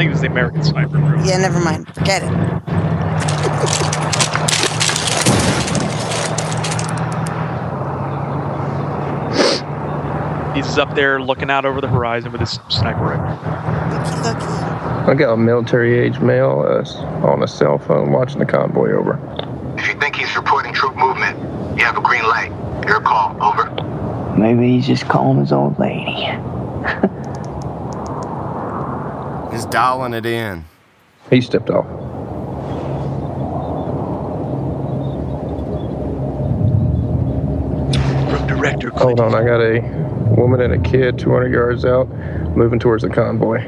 think 0.00 0.08
it 0.08 0.12
was 0.12 0.22
the 0.22 0.28
American 0.28 0.64
Sniper. 0.64 0.98
Bro. 0.98 1.24
yeah, 1.24 1.36
never 1.36 1.60
mind. 1.60 1.86
Forget 1.94 2.22
it. 2.22 2.30
He's 10.56 10.78
up 10.78 10.94
there 10.94 11.20
looking 11.20 11.50
out 11.50 11.66
over 11.66 11.82
the 11.82 11.88
horizon 11.88 12.32
with 12.32 12.40
his 12.40 12.58
sniper 12.70 13.02
rifle. 13.02 13.38
I 15.06 15.14
got 15.18 15.34
a 15.34 15.36
military 15.36 15.98
age 15.98 16.18
male 16.20 16.64
uh, 16.66 17.26
on 17.26 17.42
a 17.42 17.48
cell 17.48 17.76
phone 17.78 18.10
watching 18.10 18.38
the 18.38 18.46
convoy 18.46 18.92
over. 18.92 19.20
If 19.76 19.86
you 19.86 20.00
think 20.00 20.16
he's 20.16 20.34
reporting 20.34 20.72
troop 20.72 20.96
movement, 20.96 21.38
you 21.78 21.84
have 21.84 21.98
a 21.98 22.00
green 22.00 22.22
light. 22.22 22.52
Your 22.88 23.02
call. 23.02 23.36
Over. 23.42 23.70
Maybe 24.38 24.76
he's 24.76 24.86
just 24.86 25.06
calling 25.08 25.40
his 25.40 25.52
old 25.52 25.78
lady. 25.78 26.26
He's 29.50 29.66
dialing 29.66 30.14
it 30.14 30.26
in. 30.26 30.64
He 31.30 31.40
stepped 31.40 31.70
off. 31.70 31.86
From 38.30 38.46
director. 38.46 38.90
Hold 38.90 39.20
on, 39.20 39.34
I 39.34 39.44
got 39.44 39.60
a 39.60 39.80
woman 40.36 40.60
and 40.60 40.72
a 40.74 40.78
kid 40.88 41.18
200 41.18 41.52
yards 41.52 41.84
out, 41.84 42.08
moving 42.56 42.78
towards 42.78 43.02
the 43.02 43.08
convoy. 43.10 43.58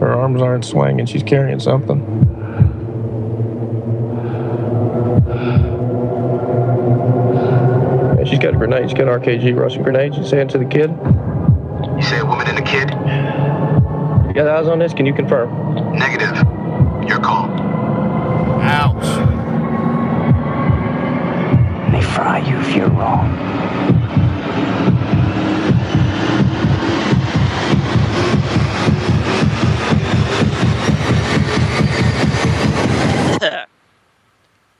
Her 0.00 0.14
arms 0.14 0.40
aren't 0.40 0.64
swinging. 0.64 1.06
She's 1.06 1.22
carrying 1.22 1.60
something. 1.60 2.37
She's 8.38 8.44
got 8.44 8.54
a 8.54 8.58
grenade. 8.58 8.88
She's 8.88 8.96
got 8.96 9.08
an 9.08 9.20
RKG 9.20 9.56
Russian 9.58 9.82
grenade. 9.82 10.14
She's 10.14 10.28
saying 10.28 10.46
to 10.48 10.58
the 10.58 10.64
kid. 10.64 10.90
You 11.96 12.02
say 12.02 12.20
a 12.20 12.24
woman 12.24 12.46
and 12.46 12.56
a 12.58 12.62
kid? 12.62 12.88
You 14.28 14.34
got 14.34 14.46
eyes 14.46 14.68
on 14.68 14.78
this? 14.78 14.94
Can 14.94 15.06
you 15.06 15.12
confirm? 15.12 15.50
Negative. 15.96 16.36
Your 17.08 17.18
call. 17.18 17.50
Ouch. 18.62 19.02
They 21.92 22.02
fry 22.02 22.38
you 22.38 22.56
if 22.60 22.76
you're 22.76 22.88
wrong. 22.90 23.34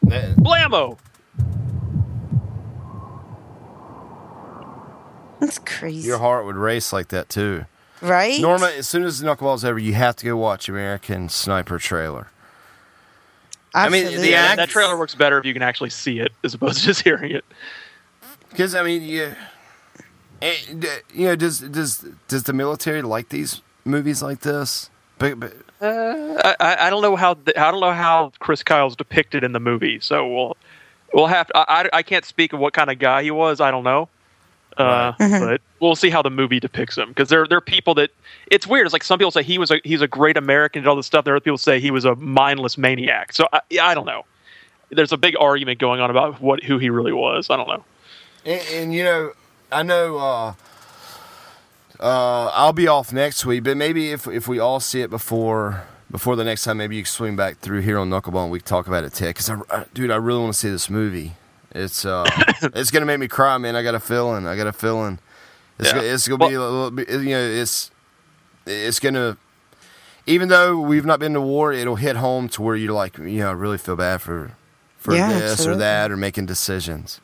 Blammo. 0.36 0.96
That's 5.40 5.58
crazy, 5.58 6.06
Your 6.08 6.18
heart 6.18 6.44
would 6.46 6.56
race 6.56 6.92
like 6.92 7.08
that 7.08 7.28
too. 7.28 7.64
right? 8.00 8.40
Norma, 8.40 8.66
as 8.76 8.88
soon 8.88 9.04
as 9.04 9.18
the 9.20 9.26
knuckleball's 9.26 9.64
over, 9.64 9.78
you 9.78 9.94
have 9.94 10.16
to 10.16 10.26
go 10.26 10.36
watch 10.36 10.68
American 10.68 11.28
Sniper 11.28 11.78
trailer. 11.78 12.28
I 13.74 13.88
mean, 13.88 14.06
the 14.20 14.30
Yeah, 14.30 14.42
act- 14.46 14.56
that 14.56 14.68
trailer 14.68 14.98
works 14.98 15.14
better 15.14 15.38
if 15.38 15.44
you 15.44 15.52
can 15.52 15.62
actually 15.62 15.90
see 15.90 16.18
it 16.20 16.32
as 16.42 16.54
opposed 16.54 16.80
to 16.80 16.84
just 16.86 17.02
hearing 17.02 17.32
it. 17.32 17.44
Because 18.50 18.74
I 18.74 18.82
mean, 18.82 19.02
you, 19.02 19.34
eh, 20.42 20.54
you 21.14 21.26
know, 21.26 21.36
does 21.36 21.60
does 21.60 22.04
does 22.28 22.44
the 22.44 22.52
military 22.52 23.02
like 23.02 23.28
these 23.28 23.60
movies 23.84 24.22
like 24.22 24.40
this? 24.40 24.88
But, 25.18 25.38
but 25.38 25.52
Uh, 25.82 26.40
I, 26.44 26.56
I 26.60 26.86
I 26.86 26.90
don't 26.90 27.02
know 27.02 27.14
how 27.16 27.34
th- 27.34 27.56
I 27.56 27.70
don't 27.70 27.80
know 27.80 27.92
how 27.92 28.32
Chris 28.38 28.62
Kyle's 28.62 28.96
depicted 28.96 29.44
in 29.44 29.52
the 29.52 29.60
movie, 29.60 30.00
so 30.00 30.26
we'll 30.26 30.56
we'll 31.12 31.26
have 31.26 31.48
to, 31.48 31.58
I, 31.58 31.82
I 31.82 31.88
I 31.98 32.02
can't 32.02 32.24
speak 32.24 32.52
of 32.54 32.58
what 32.58 32.72
kind 32.72 32.90
of 32.90 32.98
guy 32.98 33.22
he 33.22 33.30
was. 33.30 33.60
I 33.60 33.70
don't 33.70 33.84
know, 33.84 34.08
uh, 34.78 35.12
but 35.18 35.60
we'll 35.80 35.96
see 35.96 36.10
how 36.10 36.22
the 36.22 36.30
movie 36.30 36.60
depicts 36.60 36.96
him 36.96 37.08
because 37.08 37.28
there 37.28 37.46
there 37.46 37.58
are 37.58 37.62
people 37.62 37.94
that 37.94 38.10
it's 38.50 38.66
weird. 38.66 38.86
It's 38.86 38.92
like 38.92 39.04
some 39.04 39.18
people 39.18 39.30
say 39.30 39.42
he 39.42 39.58
was 39.58 39.70
a 39.70 39.80
he's 39.84 40.00
a 40.00 40.08
great 40.08 40.36
American 40.36 40.80
and 40.80 40.88
all 40.88 40.96
this 40.96 41.06
stuff. 41.06 41.24
There 41.24 41.34
are 41.34 41.40
people 41.40 41.58
say 41.58 41.80
he 41.80 41.90
was 41.90 42.04
a 42.04 42.14
mindless 42.16 42.78
maniac. 42.78 43.32
So 43.32 43.48
I, 43.52 43.60
yeah, 43.70 43.86
I 43.86 43.94
don't 43.94 44.06
know. 44.06 44.24
There's 44.90 45.12
a 45.12 45.18
big 45.18 45.36
argument 45.38 45.78
going 45.78 46.00
on 46.00 46.10
about 46.10 46.40
what 46.40 46.62
who 46.62 46.78
he 46.78 46.90
really 46.90 47.12
was. 47.12 47.50
I 47.50 47.56
don't 47.56 47.68
know. 47.68 47.84
and, 48.44 48.62
and 48.72 48.94
you 48.94 49.04
know, 49.04 49.32
I 49.70 49.82
know 49.82 50.18
uh, 50.18 50.54
uh, 52.00 52.50
I'll 52.54 52.72
be 52.72 52.86
off 52.88 53.12
next 53.12 53.44
week, 53.44 53.64
but 53.64 53.76
maybe 53.76 54.12
if 54.12 54.26
if 54.26 54.48
we 54.48 54.58
all 54.58 54.80
see 54.80 55.00
it 55.00 55.10
before 55.10 55.84
before 56.10 56.36
the 56.36 56.44
next 56.44 56.64
time, 56.64 56.78
maybe 56.78 56.96
you 56.96 57.02
can 57.02 57.10
swing 57.10 57.36
back 57.36 57.58
through 57.58 57.80
here 57.80 57.98
on 57.98 58.08
Knuckleball 58.10 58.44
and 58.44 58.52
we 58.52 58.60
can 58.60 58.66
talk 58.66 58.86
about 58.86 59.04
it, 59.04 59.12
Ted. 59.12 59.30
Because 59.30 59.50
I, 59.50 59.58
I, 59.70 59.84
dude, 59.92 60.10
I 60.10 60.16
really 60.16 60.40
want 60.40 60.54
to 60.54 60.58
see 60.58 60.70
this 60.70 60.88
movie. 60.88 61.34
It's 61.74 62.04
uh, 62.04 62.24
it's 62.74 62.90
gonna 62.90 63.06
make 63.06 63.18
me 63.20 63.28
cry, 63.28 63.58
man. 63.58 63.76
I 63.76 63.82
got 63.82 63.94
a 63.94 64.00
feeling. 64.00 64.46
I 64.46 64.56
got 64.56 64.66
a 64.66 64.72
feeling. 64.72 65.18
It's, 65.78 65.88
Yeah. 65.88 65.94
gonna, 65.96 66.06
it's 66.06 66.28
gonna 66.28 66.48
be 66.48 66.54
a 66.54 66.60
little 66.60 66.90
bit. 66.90 67.08
You 67.10 67.18
know, 67.30 67.40
it's 67.42 67.90
it's 68.66 69.00
gonna. 69.00 69.36
Even 70.26 70.48
though 70.48 70.78
we've 70.78 71.06
not 71.06 71.20
been 71.20 71.32
to 71.32 71.40
war, 71.40 71.72
it'll 71.72 71.96
hit 71.96 72.16
home 72.16 72.50
to 72.50 72.60
where 72.60 72.76
you're 72.76 72.92
like, 72.92 73.16
you 73.16 73.38
know, 73.40 73.48
I 73.48 73.52
really 73.52 73.78
feel 73.78 73.96
bad 73.96 74.20
for 74.20 74.52
for 74.98 75.14
Yeah, 75.14 75.28
this 75.38 75.52
absolutely. 75.52 75.76
or 75.76 75.78
that 75.78 76.10
or 76.10 76.16
making 76.16 76.46
decisions. 76.46 77.20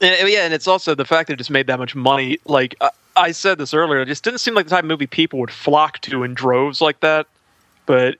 And, 0.00 0.28
yeah, 0.28 0.44
and 0.44 0.52
it's 0.54 0.66
also 0.66 0.94
the 0.94 1.04
fact 1.04 1.28
that 1.28 1.34
it 1.34 1.36
just 1.38 1.50
made 1.50 1.66
that 1.68 1.78
much 1.78 1.94
money. 1.94 2.38
Like 2.46 2.74
I, 2.80 2.90
I 3.16 3.32
said 3.32 3.58
this 3.58 3.72
earlier, 3.74 4.00
it 4.00 4.06
just 4.06 4.24
didn't 4.24 4.38
seem 4.40 4.54
like 4.54 4.66
the 4.66 4.70
type 4.70 4.84
of 4.84 4.88
movie 4.88 5.06
people 5.06 5.38
would 5.40 5.50
flock 5.50 6.00
to 6.02 6.22
in 6.22 6.32
droves 6.34 6.80
like 6.80 7.00
that. 7.00 7.26
But 7.86 8.16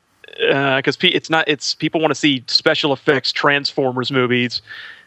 Uh, 0.51 0.77
because 0.77 0.97
pe- 0.97 1.09
it's 1.09 1.31
not, 1.31 1.49
it's 1.49 1.75
people 1.75 2.01
want 2.01 2.11
to 2.11 2.15
see 2.15 2.45
special 2.47 2.93
effects, 2.93 3.33
Transformers 3.33 4.11
movies, 4.13 4.61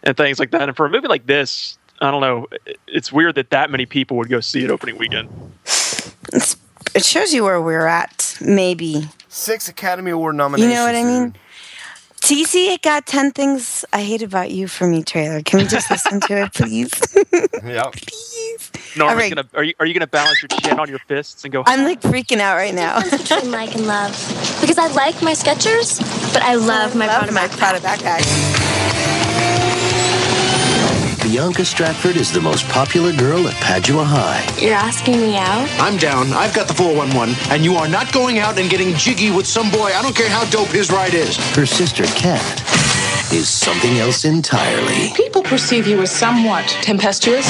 and 0.03 0.15
things 0.17 0.39
like 0.39 0.51
that. 0.51 0.63
And 0.63 0.75
for 0.75 0.85
a 0.85 0.89
movie 0.89 1.07
like 1.07 1.25
this, 1.27 1.77
I 2.01 2.09
don't 2.11 2.21
know, 2.21 2.47
it- 2.65 2.79
it's 2.87 3.11
weird 3.11 3.35
that 3.35 3.49
that 3.51 3.69
many 3.69 3.85
people 3.85 4.17
would 4.17 4.29
go 4.29 4.39
see 4.39 4.63
it 4.63 4.71
opening 4.71 4.97
weekend. 4.97 5.29
It's, 6.33 6.55
it 6.95 7.05
shows 7.05 7.33
you 7.33 7.43
where 7.43 7.61
we're 7.61 7.85
at. 7.85 8.37
Maybe 8.41 9.09
Six 9.27 9.67
Academy 9.69 10.11
Award 10.11 10.35
nominations. 10.35 10.69
you 10.71 10.75
know 10.75 10.85
what 10.85 10.95
I 10.95 11.03
mean. 11.03 11.35
TC 12.21 12.81
got 12.81 13.05
ten 13.05 13.31
things 13.31 13.85
I 13.93 14.01
hate 14.03 14.21
about 14.21 14.51
you 14.51 14.67
for 14.67 14.87
me 14.87 15.03
trailer. 15.03 15.41
Can 15.41 15.59
we 15.59 15.65
just 15.67 15.89
listen 15.91 16.19
to 16.21 16.43
it, 16.43 16.53
please? 16.53 16.91
Yep. 17.63 17.95
Norma's 18.97 19.11
All 19.13 19.15
right. 19.15 19.29
gonna. 19.33 19.47
Are 19.53 19.63
you 19.63 19.73
are 19.79 19.85
you 19.85 19.93
gonna 19.93 20.07
balance 20.07 20.41
your 20.41 20.49
chin 20.49 20.79
on 20.79 20.89
your 20.89 20.99
fists 20.99 21.43
and 21.43 21.53
go? 21.53 21.63
I'm 21.65 21.83
like 21.83 22.01
freaking 22.01 22.39
out 22.39 22.55
right 22.55 22.73
now. 22.73 23.01
between 23.01 23.51
like 23.51 23.75
and 23.75 23.87
love. 23.87 24.11
Because 24.61 24.77
I 24.77 24.87
like 24.87 25.21
my 25.21 25.33
Skechers, 25.33 25.99
but 26.33 26.41
I 26.43 26.55
love 26.55 26.95
my 26.95 27.07
love 27.07 27.29
Prada 27.29 27.31
my 27.31 27.47
backpack. 27.47 27.57
Prada 27.57 27.79
backpack. 27.79 28.58
Bianca 31.31 31.63
Stratford 31.63 32.15
is 32.15 32.31
the 32.31 32.41
most 32.41 32.67
popular 32.69 33.13
girl 33.13 33.47
at 33.47 33.53
Padua 33.61 34.03
High. 34.03 34.43
You're 34.59 34.73
asking 34.73 35.21
me 35.21 35.37
out? 35.37 35.69
I'm 35.79 35.95
down. 35.95 36.33
I've 36.33 36.55
got 36.55 36.67
the 36.67 36.73
411, 36.73 37.35
and 37.51 37.63
you 37.63 37.75
are 37.75 37.87
not 37.87 38.11
going 38.11 38.39
out 38.39 38.57
and 38.57 38.67
getting 38.67 38.95
jiggy 38.95 39.29
with 39.29 39.45
some 39.45 39.69
boy. 39.69 39.91
I 39.93 40.01
don't 40.01 40.15
care 40.15 40.27
how 40.27 40.43
dope 40.45 40.69
his 40.69 40.89
ride 40.91 41.13
is. 41.13 41.37
Her 41.55 41.67
sister 41.67 42.03
Kat 42.17 42.41
is 43.31 43.47
something 43.47 43.99
else 43.99 44.25
entirely. 44.25 45.13
People 45.13 45.43
perceive 45.43 45.85
you 45.85 46.01
as 46.01 46.09
somewhat 46.09 46.65
tempestuous. 46.81 47.45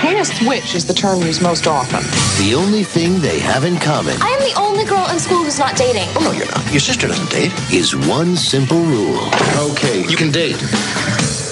Heinous 0.00 0.40
witch 0.40 0.74
is 0.74 0.86
the 0.86 0.94
term 0.94 1.20
used 1.20 1.42
most 1.42 1.66
often. 1.66 2.00
The 2.42 2.54
only 2.54 2.84
thing 2.84 3.20
they 3.20 3.38
have 3.38 3.64
in 3.64 3.76
common 3.76 4.16
I 4.22 4.30
am 4.30 4.40
the 4.40 4.58
only 4.58 4.86
girl 4.86 5.06
in 5.10 5.20
school 5.20 5.44
who's 5.44 5.58
not 5.58 5.76
dating. 5.76 6.08
Oh, 6.16 6.20
no, 6.24 6.32
you're 6.32 6.46
not. 6.46 6.70
Your 6.70 6.80
sister 6.80 7.06
doesn't 7.06 7.30
date. 7.30 7.52
is 7.70 7.94
one 7.94 8.34
simple 8.34 8.80
rule. 8.80 9.28
Okay, 9.72 10.08
you 10.08 10.16
can 10.16 10.30
date. 10.30 10.56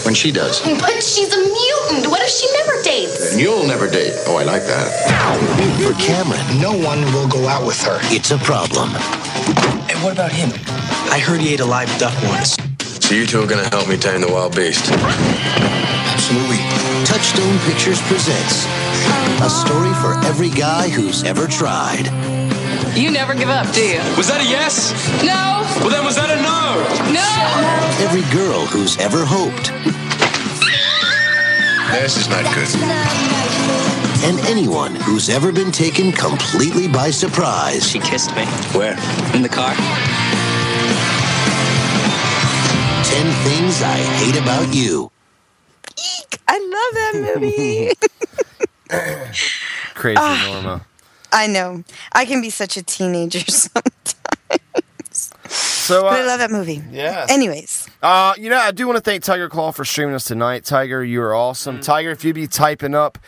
When 0.09 0.15
she 0.15 0.33
does. 0.33 0.63
But 0.63 1.03
she's 1.03 1.35
a 1.35 1.37
mutant. 1.37 2.11
What 2.11 2.23
if 2.23 2.31
she 2.31 2.49
never 2.57 2.83
dates? 2.83 3.33
And 3.33 3.39
you'll 3.43 3.67
never 3.67 3.87
date. 3.91 4.15
Oh, 4.27 4.39
I 4.39 4.43
like 4.43 4.63
that. 4.65 4.89
For 5.85 5.93
Cameron, 6.01 6.41
No 6.63 6.73
one 6.73 7.05
will 7.13 7.29
go 7.29 7.47
out 7.47 7.67
with 7.67 7.77
her. 7.83 7.99
it's 8.05 8.31
a 8.31 8.39
problem. 8.39 8.89
And 9.85 10.03
what 10.03 10.15
about 10.15 10.33
him? 10.33 10.49
I 11.13 11.19
heard 11.19 11.43
he 11.43 11.53
ate 11.53 11.61
a 11.61 11.67
live 11.67 11.93
duck 11.99 12.15
once. 12.25 12.57
So 13.05 13.15
you 13.15 13.27
two 13.27 13.43
are 13.43 13.47
gonna 13.47 13.69
help 13.69 13.87
me 13.87 13.99
tame 13.99 14.23
the 14.23 14.33
wild 14.33 14.57
beast? 14.57 14.89
Absolutely. 14.91 16.57
Touchstone 17.05 17.59
Pictures 17.69 18.01
presents 18.09 18.65
a 19.45 19.51
story 19.51 19.93
for 20.01 20.17
every 20.25 20.49
guy 20.49 20.89
who's 20.89 21.23
ever 21.23 21.47
tried. 21.47 22.09
You 22.95 23.11
never 23.11 23.35
give 23.35 23.49
up, 23.49 23.71
do 23.73 23.81
you? 23.81 23.99
Was 24.17 24.29
that 24.29 24.41
a 24.41 24.45
yes? 24.45 24.93
No! 25.23 25.63
Well, 25.81 25.91
then 25.91 26.05
was 26.05 26.17
that 26.17 26.31
a 26.31 26.37
no? 26.43 26.83
No! 27.15 28.05
Every 28.05 28.23
girl 28.35 28.67
who's 28.67 28.99
ever 28.99 29.25
hoped. 29.25 29.71
This 31.93 32.17
is 32.17 32.29
not 32.29 32.43
good. 32.55 32.69
And 34.25 34.41
anyone 34.47 34.95
who's 34.97 35.29
ever 35.29 35.53
been 35.53 35.71
taken 35.73 36.11
completely 36.13 36.89
by 36.89 37.11
surprise. 37.11 37.89
She 37.89 37.99
kissed 38.01 38.35
me. 38.35 38.45
Where? 38.77 38.93
In 39.35 39.43
the 39.43 39.49
car. 39.49 39.75
10 43.05 43.27
Things 43.45 43.83
I 43.83 43.97
Hate 44.19 44.37
About 44.41 44.75
You. 44.75 45.11
I 46.49 46.59
love 46.59 46.95
that 46.95 47.35
movie. 47.35 47.91
Crazy 49.95 50.17
Ah. 50.21 50.51
Norma. 50.53 50.85
I 51.33 51.47
know. 51.47 51.85
I 52.13 52.25
can 52.25 52.41
be 52.41 52.51
such 52.51 52.77
a 52.77 52.83
teenager 52.83 53.41
sometimes. 53.49 55.31
So, 55.51 56.03
But 56.03 56.13
I 56.21 56.23
uh, 56.23 56.27
love 56.27 56.39
that 56.41 56.51
movie. 56.51 56.83
Yeah. 56.91 57.27
Anyways, 57.29 57.89
Uh, 58.03 58.35
you 58.39 58.51
know, 58.51 58.59
I 58.59 58.71
do 58.73 58.87
want 58.87 58.97
to 58.99 59.03
thank 59.03 59.23
Tiger 59.25 59.49
Claw 59.49 59.73
for 59.73 59.85
streaming 59.85 60.15
us 60.15 60.25
tonight. 60.25 60.65
Tiger, 60.65 61.03
you 61.03 61.23
are 61.23 61.35
awesome. 61.35 61.77
Mm-hmm. 61.77 61.83
Tiger, 61.83 62.11
if 62.11 62.25
you'd 62.25 62.35
be 62.35 62.47
typing 62.47 62.95
up 62.95 63.19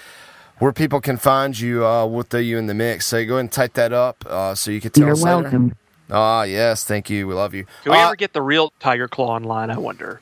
where 0.58 0.72
people 0.72 1.00
can 1.00 1.16
find 1.16 1.58
you, 1.58 1.84
uh, 1.86 2.04
we'll 2.06 2.22
throw 2.22 2.40
you 2.40 2.58
in 2.58 2.66
the 2.66 2.74
mix. 2.74 3.06
So 3.06 3.24
go 3.24 3.34
ahead 3.34 3.40
and 3.40 3.52
type 3.52 3.72
that 3.74 3.92
up 3.92 4.24
uh, 4.28 4.54
so 4.54 4.70
you 4.70 4.80
can 4.80 4.90
tell 4.90 5.04
You're 5.04 5.12
us 5.14 5.22
later. 5.22 5.40
welcome. 5.42 5.74
Ah, 6.10 6.42
yes, 6.42 6.84
thank 6.84 7.08
you. 7.08 7.26
We 7.26 7.34
love 7.34 7.54
you. 7.54 7.64
Can 7.84 7.92
we 7.92 7.98
Uh, 7.98 8.06
ever 8.08 8.16
get 8.16 8.32
the 8.34 8.42
real 8.42 8.72
Tiger 8.80 9.08
Claw 9.08 9.28
online? 9.36 9.70
I 9.70 9.78
wonder. 9.78 10.20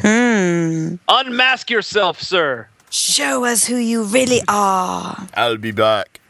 hmm. 0.00 0.94
Unmask 1.08 1.68
yourself, 1.70 2.22
sir. 2.22 2.68
Show 2.90 3.44
us 3.44 3.64
who 3.66 3.76
you 3.76 4.04
really 4.04 4.40
are. 4.48 5.26
I'll 5.34 5.56
be 5.58 5.72
back. 5.72 6.20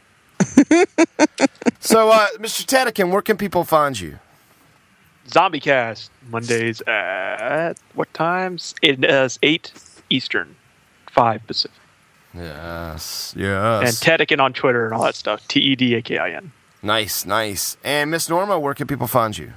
so, 1.79 2.09
uh, 2.09 2.27
Mr. 2.37 2.65
Tedakin, 2.65 3.11
where 3.11 3.21
can 3.21 3.37
people 3.37 3.63
find 3.63 3.99
you? 3.99 4.19
Zombie 5.27 5.59
Cast 5.59 6.11
Mondays 6.29 6.81
at 6.81 7.73
what 7.95 8.13
times? 8.13 8.75
It 8.81 9.03
is 9.03 9.39
eight 9.41 9.73
Eastern, 10.09 10.55
five 11.11 11.45
Pacific, 11.47 11.75
Yes, 12.35 13.33
yes. 13.35 14.03
and. 14.05 14.19
Tedakin 14.19 14.39
on 14.39 14.53
Twitter 14.53 14.85
and 14.85 14.93
all 14.93 15.03
that 15.03 15.15
stuff. 15.15 15.47
T 15.47 15.59
E 15.59 15.75
D 15.75 15.95
A 15.95 16.01
K 16.01 16.17
I 16.19 16.31
N. 16.31 16.51
nice, 16.83 17.25
nice. 17.25 17.77
And 17.83 18.11
Miss 18.11 18.29
Norma, 18.29 18.59
where 18.59 18.73
can 18.75 18.85
people 18.87 19.07
find 19.07 19.35
you? 19.37 19.53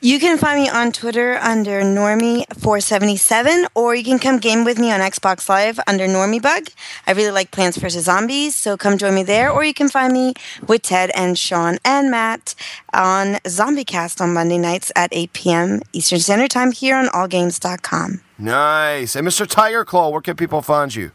You 0.00 0.20
can 0.20 0.38
find 0.38 0.62
me 0.62 0.68
on 0.68 0.92
Twitter 0.92 1.38
under 1.38 1.82
Normie477, 1.82 3.66
or 3.74 3.96
you 3.96 4.04
can 4.04 4.20
come 4.20 4.38
game 4.38 4.64
with 4.64 4.78
me 4.78 4.92
on 4.92 5.00
Xbox 5.00 5.48
Live 5.48 5.80
under 5.88 6.06
NormieBug. 6.06 6.72
I 7.08 7.10
really 7.10 7.32
like 7.32 7.50
Plants 7.50 7.78
vs. 7.78 8.04
Zombies, 8.04 8.54
so 8.54 8.76
come 8.76 8.96
join 8.96 9.16
me 9.16 9.24
there. 9.24 9.50
Or 9.50 9.64
you 9.64 9.74
can 9.74 9.88
find 9.88 10.12
me 10.12 10.34
with 10.68 10.82
Ted 10.82 11.10
and 11.16 11.36
Sean 11.36 11.78
and 11.84 12.12
Matt 12.12 12.54
on 12.94 13.40
ZombieCast 13.42 14.20
on 14.20 14.32
Monday 14.32 14.58
nights 14.58 14.92
at 14.94 15.08
8 15.10 15.32
p.m. 15.32 15.82
Eastern 15.92 16.20
Standard 16.20 16.52
Time 16.52 16.70
here 16.70 16.94
on 16.94 17.06
AllGames.com. 17.06 18.20
Nice. 18.38 19.16
And 19.16 19.26
Mr. 19.26 19.48
Tiger 19.48 19.84
Claw, 19.84 20.10
where 20.10 20.20
can 20.20 20.36
people 20.36 20.62
find 20.62 20.94
you? 20.94 21.10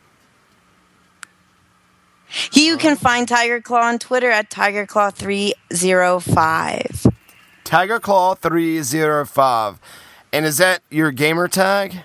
You 2.52 2.76
can 2.76 2.98
find 2.98 3.30
Tiger 3.30 3.62
Claw 3.62 3.84
on 3.84 3.98
Twitter 3.98 4.30
at 4.30 4.50
TigerClaw305. 4.50 7.13
Tiger 7.64 8.00
Claw 8.00 8.36
305. 8.36 9.80
And 10.32 10.46
is 10.46 10.58
that 10.58 10.82
your 10.90 11.12
gamer 11.12 11.48
tag 11.48 12.04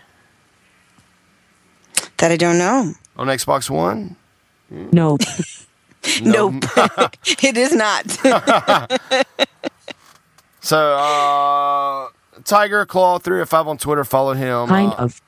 That 2.19 2.31
I 2.31 2.37
don't 2.37 2.59
know. 2.59 2.93
on 3.17 3.27
Xbox 3.29 3.71
One? 3.71 4.17
No. 4.71 5.19
Nope. 6.23 6.65
it 7.43 7.57
is 7.57 7.75
not. 7.75 8.07
So, 10.61 10.97
uh, 10.99 12.09
Tiger 12.45 12.85
Claw 12.85 13.19
305 13.19 13.69
on 13.69 13.79
Twitter. 13.79 14.05
Follow 14.05 14.35
him. 14.35 14.69
Kind 14.69 14.93
uh, 14.93 14.97
of. 14.97 15.23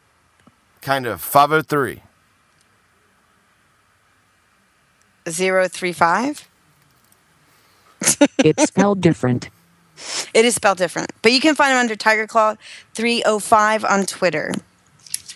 Kind 0.82 1.06
of. 1.06 1.22
503. 1.22 2.02
035? 5.24 6.48
It's 8.44 8.64
spelled 8.64 9.00
different. 9.00 9.48
It 10.34 10.44
is 10.44 10.54
spelled 10.54 10.78
different. 10.78 11.10
But 11.22 11.32
you 11.32 11.40
can 11.40 11.54
find 11.54 11.72
him 11.72 11.78
under 11.78 11.96
Tiger 11.96 12.26
Claw 12.26 12.54
305 12.94 13.84
on 13.84 14.06
Twitter. 14.06 14.52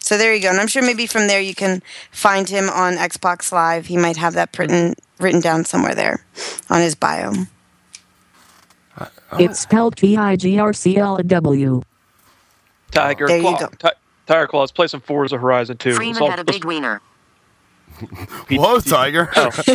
So 0.01 0.19
there 0.19 0.35
you 0.35 0.43
go. 0.43 0.51
And 0.51 0.61
I'm 0.61 0.67
sure 0.67 0.83
maybe 0.83 1.07
from 1.07 1.27
there 1.29 1.41
you 1.41 1.55
can 1.55 1.83
find 2.11 2.49
him 2.49 2.69
on 2.69 2.95
Xbox 2.95 3.51
Live. 3.53 3.87
He 3.87 3.97
might 3.97 4.17
have 4.19 4.35
that 4.35 4.57
written 4.59 4.95
written 5.19 5.41
down 5.41 5.65
somewhere 5.65 5.95
there 5.95 6.25
on 6.69 6.81
his 6.81 6.95
bio. 6.95 7.33
It's 9.39 9.59
spelled 9.61 9.97
T 9.97 10.17
I 10.17 10.37
G 10.37 10.59
R 10.59 10.73
C 10.73 10.97
L 10.97 11.17
W. 11.17 11.83
Tiger 12.93 13.27
There 13.27 13.37
you 13.39 13.43
Claw. 13.43 13.59
go. 13.59 13.69
Ti- 13.69 13.97
Tiger 14.27 14.47
Claw. 14.47 14.61
Let's 14.61 14.73
play 14.73 14.87
some 14.87 15.01
Forza 15.01 15.37
Horizon 15.39 15.77
2. 15.79 15.95
Freeman 15.95 16.13
Let's 16.15 16.21
all- 16.23 16.31
had 16.31 16.39
a 16.39 16.45
big 16.45 16.65
wiener. 16.65 17.01
Whoa, 18.51 18.79
Tiger. 18.81 19.31
Oh. 19.37 19.51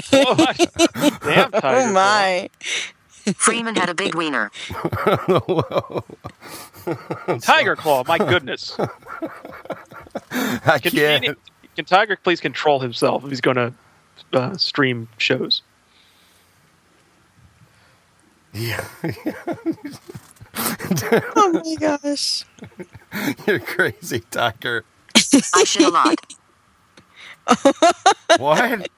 Damn, 1.24 1.52
Tiger 1.52 1.62
Oh 1.64 1.92
my. 1.92 2.50
Freeman 3.36 3.76
had 3.76 3.90
a 3.90 3.94
big 3.94 4.16
wiener. 4.16 4.52
Tiger 7.42 7.76
Claw, 7.76 8.04
my 8.08 8.18
goodness. 8.18 8.76
I 10.32 10.80
Can, 10.82 10.92
can't. 10.92 11.24
can, 11.24 11.36
can 11.76 11.86
Tiger 11.86 12.18
please 12.24 12.40
control 12.42 12.80
himself 12.80 13.24
if 13.24 13.30
he's 13.30 13.42
going 13.42 13.58
to 13.58 13.74
uh, 14.34 14.58
stream 14.58 15.08
shows? 15.18 15.62
Yeah. 18.54 18.86
Oh 21.36 21.52
my 21.54 21.76
gosh. 21.80 22.44
You're 23.48 23.60
crazy, 23.60 24.22
Tiger. 24.32 24.84
I 25.54 25.64
shit 25.64 25.86
a 25.86 25.90
lot. 25.90 26.20
What? 28.38 28.90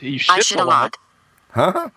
You 0.00 0.14
I 0.14 0.18
shit 0.18 0.44
shit 0.44 0.60
a 0.60 0.62
a 0.62 0.64
lot. 0.64 0.96
lot. 1.56 1.74
Huh? 1.74 1.88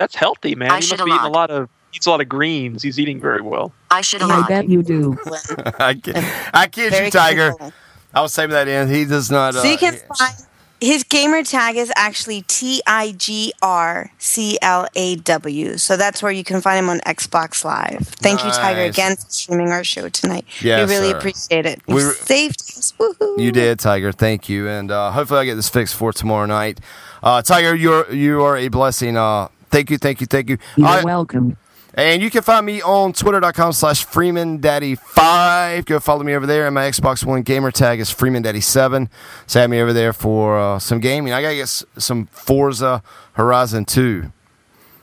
That's 0.00 0.14
healthy, 0.16 0.54
man. 0.56 0.70
I 0.72 0.80
he 0.80 0.88
must 0.90 1.04
be 1.04 1.10
eating 1.10 1.12
a 1.12 1.28
lot. 1.28 1.32
lot 1.32 1.50
of 1.50 1.68
eats 1.94 2.06
a 2.06 2.10
lot 2.10 2.20
of 2.20 2.28
greens. 2.28 2.82
He's 2.82 2.98
eating 2.98 3.20
very 3.20 3.42
well. 3.42 3.72
I 3.90 4.00
shit 4.00 4.22
a 4.22 4.24
I 4.24 4.38
lot. 4.38 4.48
bet 4.48 4.68
you 4.68 4.82
do. 4.82 5.16
I 5.78 5.94
kid, 5.94 6.16
I 6.54 6.66
kid 6.68 6.90
Very 6.90 7.04
you, 7.06 7.10
Tiger. 7.12 7.50
capable. 7.52 7.72
I 8.14 8.22
was 8.22 8.32
saving 8.32 8.52
that 8.54 8.66
in. 8.66 8.88
He 8.88 9.04
does 9.04 9.30
not. 9.30 9.54
Uh, 9.54 9.62
So 9.62 9.68
you 9.68 9.76
can 9.78 9.96
find 10.18 10.34
his 10.80 11.04
gamer 11.04 11.42
tag 11.42 11.76
is 11.76 11.92
actually 11.94 12.40
T 12.48 12.80
I 12.86 13.12
G 13.12 13.52
R 13.60 14.10
C 14.18 14.58
L 14.62 14.86
A 14.96 15.16
W. 15.16 15.76
So 15.76 15.98
that's 15.98 16.22
where 16.22 16.32
you 16.32 16.42
can 16.42 16.62
find 16.62 16.78
him 16.78 16.88
on 16.88 17.00
Xbox 17.00 17.62
Live. 17.64 18.06
Thank 18.08 18.42
you, 18.42 18.50
Tiger, 18.50 18.80
again 18.84 19.16
for 19.16 19.26
streaming 19.28 19.68
our 19.68 19.84
show 19.84 20.08
tonight. 20.08 20.46
Yes, 20.62 20.88
we 20.88 20.94
really 20.94 21.10
sir. 21.10 21.18
appreciate 21.18 21.66
it. 21.66 21.82
You 21.86 21.96
We- 21.96 22.00
saved 22.00 22.62
us. 22.62 22.94
Woohoo. 22.98 23.38
You 23.38 23.52
did, 23.52 23.78
Tiger. 23.78 24.10
Thank 24.12 24.48
you, 24.48 24.66
and 24.68 24.90
uh, 24.90 25.10
hopefully 25.12 25.40
I 25.40 25.44
get 25.44 25.56
this 25.56 25.68
fixed 25.68 25.94
for 25.96 26.12
tomorrow 26.14 26.46
night. 26.46 26.80
Uh, 27.22 27.42
Tiger, 27.42 27.74
you're 27.74 28.10
you 28.10 28.42
are 28.42 28.56
a 28.56 28.68
blessing. 28.68 29.18
Uh, 29.18 29.48
thank 29.70 29.90
you, 29.90 29.98
thank 29.98 30.20
you, 30.20 30.26
thank 30.26 30.48
you. 30.50 30.58
You're 30.76 30.86
I, 30.86 31.02
welcome. 31.02 31.56
And 31.94 32.22
you 32.22 32.30
can 32.30 32.42
find 32.42 32.64
me 32.64 32.80
on 32.82 33.12
twitter.com 33.12 33.72
slash 33.72 34.06
FreemanDaddy5. 34.06 35.84
Go 35.86 35.98
follow 36.00 36.22
me 36.22 36.34
over 36.34 36.46
there. 36.46 36.66
And 36.66 36.74
my 36.74 36.82
Xbox 36.88 37.24
One 37.24 37.42
gamer 37.42 37.70
tag 37.70 38.00
is 38.00 38.10
FreemanDaddy7. 38.10 39.08
So 39.46 39.60
have 39.60 39.70
me 39.70 39.80
over 39.80 39.92
there 39.92 40.12
for 40.12 40.58
uh, 40.58 40.78
some 40.78 41.00
gaming. 41.00 41.32
I 41.32 41.42
got 41.42 41.48
to 41.50 41.54
get 41.56 41.62
s- 41.62 41.84
some 41.98 42.26
Forza 42.26 43.02
Horizon 43.34 43.84
2. 43.84 44.32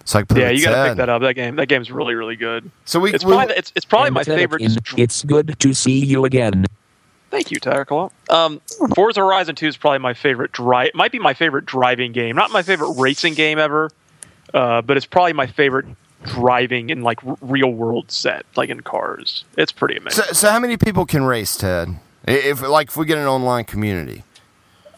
So 0.05 0.19
I 0.19 0.21
can 0.21 0.27
put 0.27 0.37
Yeah, 0.37 0.49
you 0.51 0.63
got 0.63 0.71
to 0.71 0.83
to 0.83 0.89
pick 0.91 0.97
that 0.97 1.09
up. 1.09 1.21
That 1.21 1.33
game, 1.33 1.57
that 1.57 1.67
game's 1.67 1.91
really, 1.91 2.15
really 2.15 2.37
good. 2.37 2.69
So 2.85 2.99
we, 2.99 3.13
It's 3.13 3.25
we- 3.25 3.33
probably 3.33 3.55
it's, 3.55 3.73
it's 3.75 3.85
probably 3.85 4.11
my 4.11 4.21
And 4.21 4.25
set 4.25 4.35
it 4.35 4.41
favorite. 4.41 4.61
in. 4.61 4.77
It's 4.97 5.23
good 5.25 5.59
to 5.59 5.73
see 5.73 6.05
you 6.05 6.23
again. 6.25 6.65
Thank 7.29 7.51
you, 7.51 7.59
Tiger 7.59 7.83
Claw. 7.83 8.09
Um, 8.29 8.61
Forza 8.95 9.19
Horizon 9.19 9.55
2 9.55 9.67
is 9.67 9.75
probably 9.75 9.99
my 9.99 10.13
favorite 10.13 10.53
drive. 10.53 10.91
Might 10.93 11.11
be 11.11 11.19
my 11.19 11.33
favorite 11.33 11.65
driving 11.65 12.13
game. 12.13 12.37
Not 12.37 12.51
my 12.51 12.61
favorite 12.63 12.91
racing 12.93 13.33
game 13.33 13.59
ever, 13.59 13.91
uh, 14.53 14.81
but 14.81 14.97
it's 14.97 15.05
probably 15.05 15.33
my 15.33 15.47
favorite 15.47 15.85
driving 16.23 16.89
in 16.89 17.01
like 17.01 17.23
r- 17.25 17.37
real 17.41 17.71
world 17.71 18.11
set, 18.11 18.45
like 18.55 18.69
in 18.69 18.81
cars. 18.81 19.45
It's 19.57 19.71
pretty 19.71 19.97
amazing. 19.97 20.23
so, 20.25 20.33
so 20.33 20.49
how 20.49 20.59
many 20.59 20.77
people 20.77 21.05
can 21.05 21.23
race, 21.23 21.55
Ted? 21.57 21.99
If 22.27 22.61
like 22.61 22.89
if 22.89 22.97
we 22.97 23.05
get 23.05 23.17
an 23.17 23.25
online 23.25 23.65
community. 23.65 24.23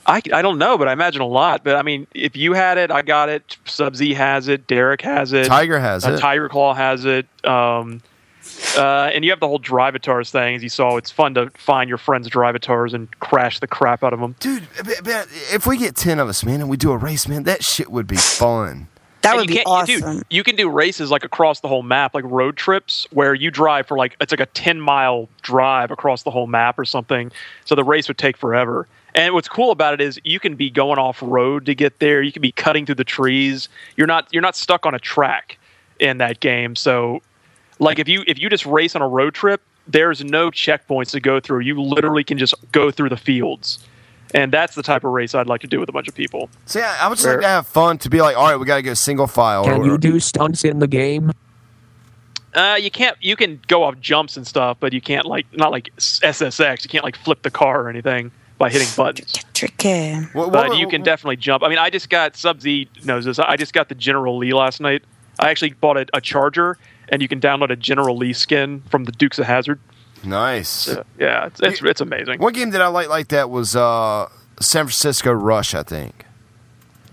I, 0.05 0.21
I 0.34 0.41
don't 0.41 0.57
know, 0.57 0.77
but 0.77 0.88
I 0.88 0.93
imagine 0.93 1.21
a 1.21 1.27
lot. 1.27 1.63
But 1.63 1.76
I 1.76 1.84
mean, 1.84 2.07
if 2.15 2.35
you 2.35 2.53
had 2.53 2.80
it, 2.80 2.89
I 2.89 3.03
got 3.03 3.30
it. 3.30 3.57
Sub 3.65 3.95
Z 3.95 4.15
has 4.15 4.47
it. 4.47 4.65
Derek 4.65 5.01
has 5.01 5.34
it. 5.34 5.45
Tiger 5.45 5.80
has 5.80 6.03
uh, 6.03 6.13
it. 6.13 6.19
Tiger 6.19 6.49
Claw 6.49 6.73
has 6.73 7.05
it. 7.05 7.27
Um, 7.45 8.01
uh, 8.76 9.11
and 9.13 9.23
you 9.23 9.30
have 9.30 9.39
the 9.39 9.47
whole 9.47 9.59
drivatars 9.59 10.31
thing. 10.31 10.55
As 10.55 10.63
you 10.63 10.69
saw, 10.69 10.97
it's 10.97 11.11
fun 11.11 11.35
to 11.35 11.51
find 11.51 11.88
your 11.88 11.99
friends' 11.99 12.27
drivatars 12.30 12.93
and 12.93 13.07
crash 13.19 13.59
the 13.59 13.67
crap 13.67 14.03
out 14.03 14.13
of 14.13 14.19
them. 14.19 14.35
Dude, 14.39 14.67
if 14.84 15.67
we 15.67 15.77
get 15.77 15.95
10 15.95 16.19
of 16.19 16.27
us, 16.27 16.43
man, 16.43 16.61
and 16.61 16.69
we 16.69 16.77
do 16.77 16.91
a 16.91 16.97
race, 16.97 17.27
man, 17.27 17.43
that 17.43 17.63
shit 17.63 17.91
would 17.91 18.07
be 18.07 18.17
fun. 18.17 18.88
That 19.21 19.31
And 19.31 19.39
would 19.39 19.47
be 19.47 19.55
you 19.55 20.01
do- 20.01 20.21
You, 20.29 20.43
can 20.43 20.55
do 20.55 20.69
races 20.69 21.11
like 21.11 21.23
across 21.23 21.59
the 21.59 21.67
whole 21.67 21.83
map, 21.83 22.13
like 22.13 22.23
road 22.25 22.55
trips, 22.55 23.05
where 23.11 23.33
you 23.33 23.51
drive 23.51 23.87
for 23.87 23.97
like 23.97 24.15
it's 24.21 24.31
like 24.31 24.39
a 24.39 24.45
ten 24.47 24.79
mile 24.79 25.27
drive 25.41 25.91
across 25.91 26.23
the 26.23 26.31
whole 26.31 26.47
map 26.47 26.79
or 26.79 26.85
something. 26.85 27.31
So 27.65 27.75
the 27.75 27.83
race 27.83 28.07
would 28.07 28.17
take 28.17 28.37
forever. 28.37 28.87
And 29.15 29.33
what's 29.33 29.49
cool 29.49 29.71
about 29.71 29.93
it 29.93 30.01
is 30.01 30.19
you 30.23 30.39
can 30.39 30.55
be 30.55 30.69
going 30.69 30.99
off 30.99 31.21
road 31.21 31.65
to 31.65 31.75
get 31.75 31.99
there. 31.99 32.21
You 32.21 32.31
can 32.31 32.41
be 32.41 32.51
cutting 32.51 32.85
through 32.85 32.95
the 32.95 33.03
trees. 33.03 33.67
You're 33.97 34.07
not 34.07 34.27
you're 34.31 34.41
not 34.41 34.55
stuck 34.55 34.85
on 34.85 34.93
a 34.93 34.99
track 34.99 35.57
in 35.99 36.19
that 36.19 36.39
game. 36.39 36.75
So 36.75 37.21
like 37.79 37.99
if 37.99 38.07
you 38.07 38.23
if 38.27 38.39
you 38.39 38.49
just 38.49 38.65
race 38.65 38.95
on 38.95 39.01
a 39.01 39.07
road 39.07 39.33
trip, 39.33 39.61
there's 39.87 40.23
no 40.23 40.51
checkpoints 40.51 41.11
to 41.11 41.19
go 41.19 41.39
through. 41.39 41.59
You 41.59 41.81
literally 41.81 42.23
can 42.23 42.37
just 42.37 42.53
go 42.71 42.91
through 42.91 43.09
the 43.09 43.17
fields. 43.17 43.79
And 44.34 44.51
that's 44.51 44.76
the 44.76 44.84
type 44.84 45.03
of 45.03 45.11
race 45.11 45.34
I'd 45.34 45.47
like 45.47 45.61
to 45.61 45.68
do 45.68 45.80
with 45.80 45.89
a 45.89 45.91
bunch 45.91 46.07
of 46.07 46.15
people. 46.15 46.49
See, 46.65 46.81
I, 46.81 47.06
I 47.06 47.07
would 47.07 47.15
just 47.18 47.27
like 47.27 47.41
to 47.41 47.47
have 47.47 47.68
fun 47.68 47.97
to 47.99 48.10
be 48.10 48.22
like, 48.22 48.38
all 48.38 48.47
right, 48.49 48.57
we 48.57 48.65
got 48.65 48.76
to 48.76 48.84
go 48.84 48.93
single 48.93 49.27
file. 49.27 49.64
Can 49.64 49.81
or- 49.81 49.85
you 49.85 49.97
do 49.97 50.19
stunts 50.19 50.64
in 50.64 50.80
the 50.80 50.88
game? 50.88 51.31
Uh, 52.53 52.77
you 52.80 52.89
can't. 52.89 53.15
You 53.22 53.35
can 53.35 53.61
go 53.68 53.84
off 53.84 53.99
jumps 53.99 54.35
and 54.35 54.45
stuff, 54.45 54.77
but 54.80 54.91
you 54.91 55.01
can't 55.01 55.26
like 55.26 55.45
not 55.56 55.72
like 55.72 55.91
SSX. 55.97 56.84
You 56.84 56.89
can't 56.89 57.03
like 57.03 57.15
flip 57.15 57.43
the 57.43 57.51
car 57.51 57.81
or 57.84 57.89
anything 57.89 58.31
by 58.57 58.69
hitting 58.69 58.88
buttons. 58.97 59.43
Tricky. 59.53 60.19
But 60.34 60.77
you 60.77 60.88
can 60.88 61.03
definitely 61.03 61.38
jump. 61.38 61.64
I 61.64 61.69
mean, 61.69 61.77
I 61.77 61.89
just 61.89 62.10
got 62.10 62.35
Sub 62.35 62.61
Z 62.61 62.89
knows 63.06 63.26
this. 63.26 63.39
I 63.39 63.56
just 63.56 63.73
got 63.73 63.89
the 63.89 63.95
General 63.95 64.38
Lee 64.38 64.53
last 64.53 64.81
night. 64.81 65.03
I 65.39 65.49
actually 65.49 65.73
bought 65.73 65.97
a, 65.97 66.06
a 66.14 66.22
charger, 66.22 66.77
and 67.10 67.22
you 67.22 67.27
can 67.27 67.39
download 67.39 67.69
a 67.69 67.76
General 67.76 68.18
Lee 68.18 68.34
skin 68.34 68.81
from 68.89 69.06
the 69.06 69.11
Dukes 69.11 69.39
of 69.39 69.45
Hazzard. 69.45 69.80
Nice. 70.23 70.95
Yeah, 71.17 71.47
it's 71.47 71.59
it's, 71.61 71.81
it's 71.81 72.01
amazing. 72.01 72.39
One 72.39 72.53
game 72.53 72.71
that 72.71 72.81
I 72.81 72.87
liked 72.87 73.09
like 73.09 73.29
that 73.29 73.49
was 73.49 73.75
uh, 73.75 74.27
San 74.59 74.85
Francisco 74.85 75.31
Rush, 75.31 75.73
I 75.73 75.83
think. 75.83 76.25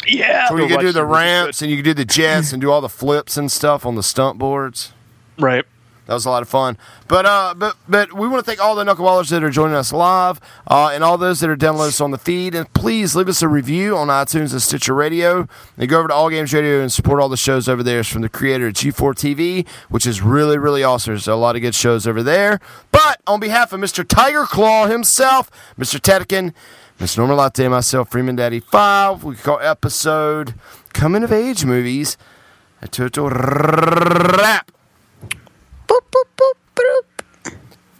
Yeah, 0.07 0.49
So 0.49 0.57
you 0.57 0.69
could 0.69 0.81
do 0.81 0.93
the 0.93 1.05
ramps 1.05 1.63
and 1.63 1.71
you 1.71 1.79
could 1.79 1.85
do 1.85 1.95
the 1.95 2.05
jets 2.05 2.53
and 2.53 2.61
do 2.61 2.71
all 2.71 2.81
the 2.81 2.89
flips 2.89 3.37
and 3.37 3.51
stuff 3.51 3.85
on 3.85 3.97
the 3.97 4.03
stunt 4.03 4.39
boards. 4.39 4.93
Right. 5.39 5.65
That 6.07 6.15
was 6.15 6.25
a 6.25 6.31
lot 6.31 6.43
of 6.43 6.49
fun. 6.49 6.79
But 7.09 7.27
uh, 7.27 7.55
but 7.57 7.77
but 7.89 8.13
we 8.13 8.29
want 8.29 8.45
to 8.45 8.49
thank 8.49 8.63
all 8.63 8.77
the 8.77 8.85
knuckleballers 8.85 9.29
that 9.31 9.43
are 9.43 9.51
joining 9.51 9.75
us 9.75 9.93
live, 9.93 10.41
uh, 10.69 10.91
and 10.93 11.03
all 11.03 11.19
those 11.19 11.41
that 11.41 11.51
are 11.51 11.57
downloading 11.57 11.89
us 11.89 12.01
on 12.01 12.13
the 12.13 12.19
feed. 12.19 12.55
And 12.55 12.73
please 12.75 13.17
leave 13.17 13.29
us 13.29 13.43
a 13.43 13.49
review 13.49 13.97
on 13.97 14.07
iTunes 14.07 14.53
and 14.53 14.63
Stitcher 14.63 14.95
Radio. 14.95 15.49
And 15.77 15.89
go 15.89 15.99
over 15.99 16.09
to 16.09 16.15
All 16.15 16.31
Games 16.31 16.53
Radio 16.55 16.81
and 16.81 16.93
support 16.93 17.21
all 17.21 17.29
the 17.29 17.37
shows 17.37 17.69
over 17.69 17.83
there. 17.83 18.01
It's 18.01 18.09
from 18.09 18.23
the 18.23 18.29
creator 18.29 18.69
of 18.69 18.75
G4 18.75 19.15
TV, 19.15 19.69
which 19.89 20.07
is 20.07 20.23
really 20.23 20.59
really 20.59 20.85
awesome. 20.85 21.15
There's 21.15 21.27
a 21.27 21.35
lot 21.35 21.57
of 21.57 21.63
good 21.63 21.75
shows 21.75 22.07
over 22.07 22.23
there. 22.23 22.61
But 22.93 23.21
on 23.27 23.41
behalf 23.41 23.73
of 23.73 23.81
Mr. 23.81 24.07
Tiger 24.07 24.45
Claw 24.45 24.87
himself, 24.87 25.51
Mr. 25.77 25.99
Tedakin, 25.99 26.55
Mr. 27.01 27.19
Norman 27.19 27.37
Latte, 27.37 27.67
myself, 27.67 28.11
Freeman 28.11 28.37
Daddy 28.37 28.61
Five, 28.61 29.25
we 29.25 29.35
call 29.35 29.59
episode 29.61 30.55
coming 30.93 31.25
of 31.25 31.33
age 31.33 31.65
movies. 31.65 32.17
A 32.81 32.87
total 32.87 33.29
wrap. 33.31 34.71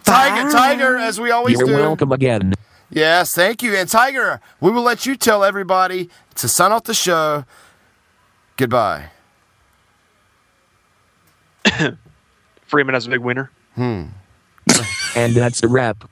Tiger, 0.03 0.49
Tiger, 0.49 0.97
as 0.97 1.19
we 1.19 1.31
always 1.31 1.59
You're 1.59 1.67
do. 1.67 1.73
welcome 1.73 2.11
again. 2.11 2.53
Yes, 2.89 3.35
thank 3.35 3.61
you. 3.61 3.75
And 3.75 3.89
Tiger, 3.89 4.39
we 4.61 4.71
will 4.71 4.83
let 4.83 5.05
you 5.05 5.17
tell 5.17 5.43
everybody 5.43 6.09
to 6.35 6.47
sign 6.47 6.71
off 6.71 6.83
the 6.83 6.93
show. 6.93 7.43
Goodbye. 8.55 9.09
Freeman 12.65 12.93
has 12.93 13.05
a 13.05 13.09
big 13.09 13.19
winner. 13.19 13.51
Hmm. 13.75 14.05
And 15.15 15.33
that's 15.35 15.61
a 15.63 15.67
wrap. 15.67 16.09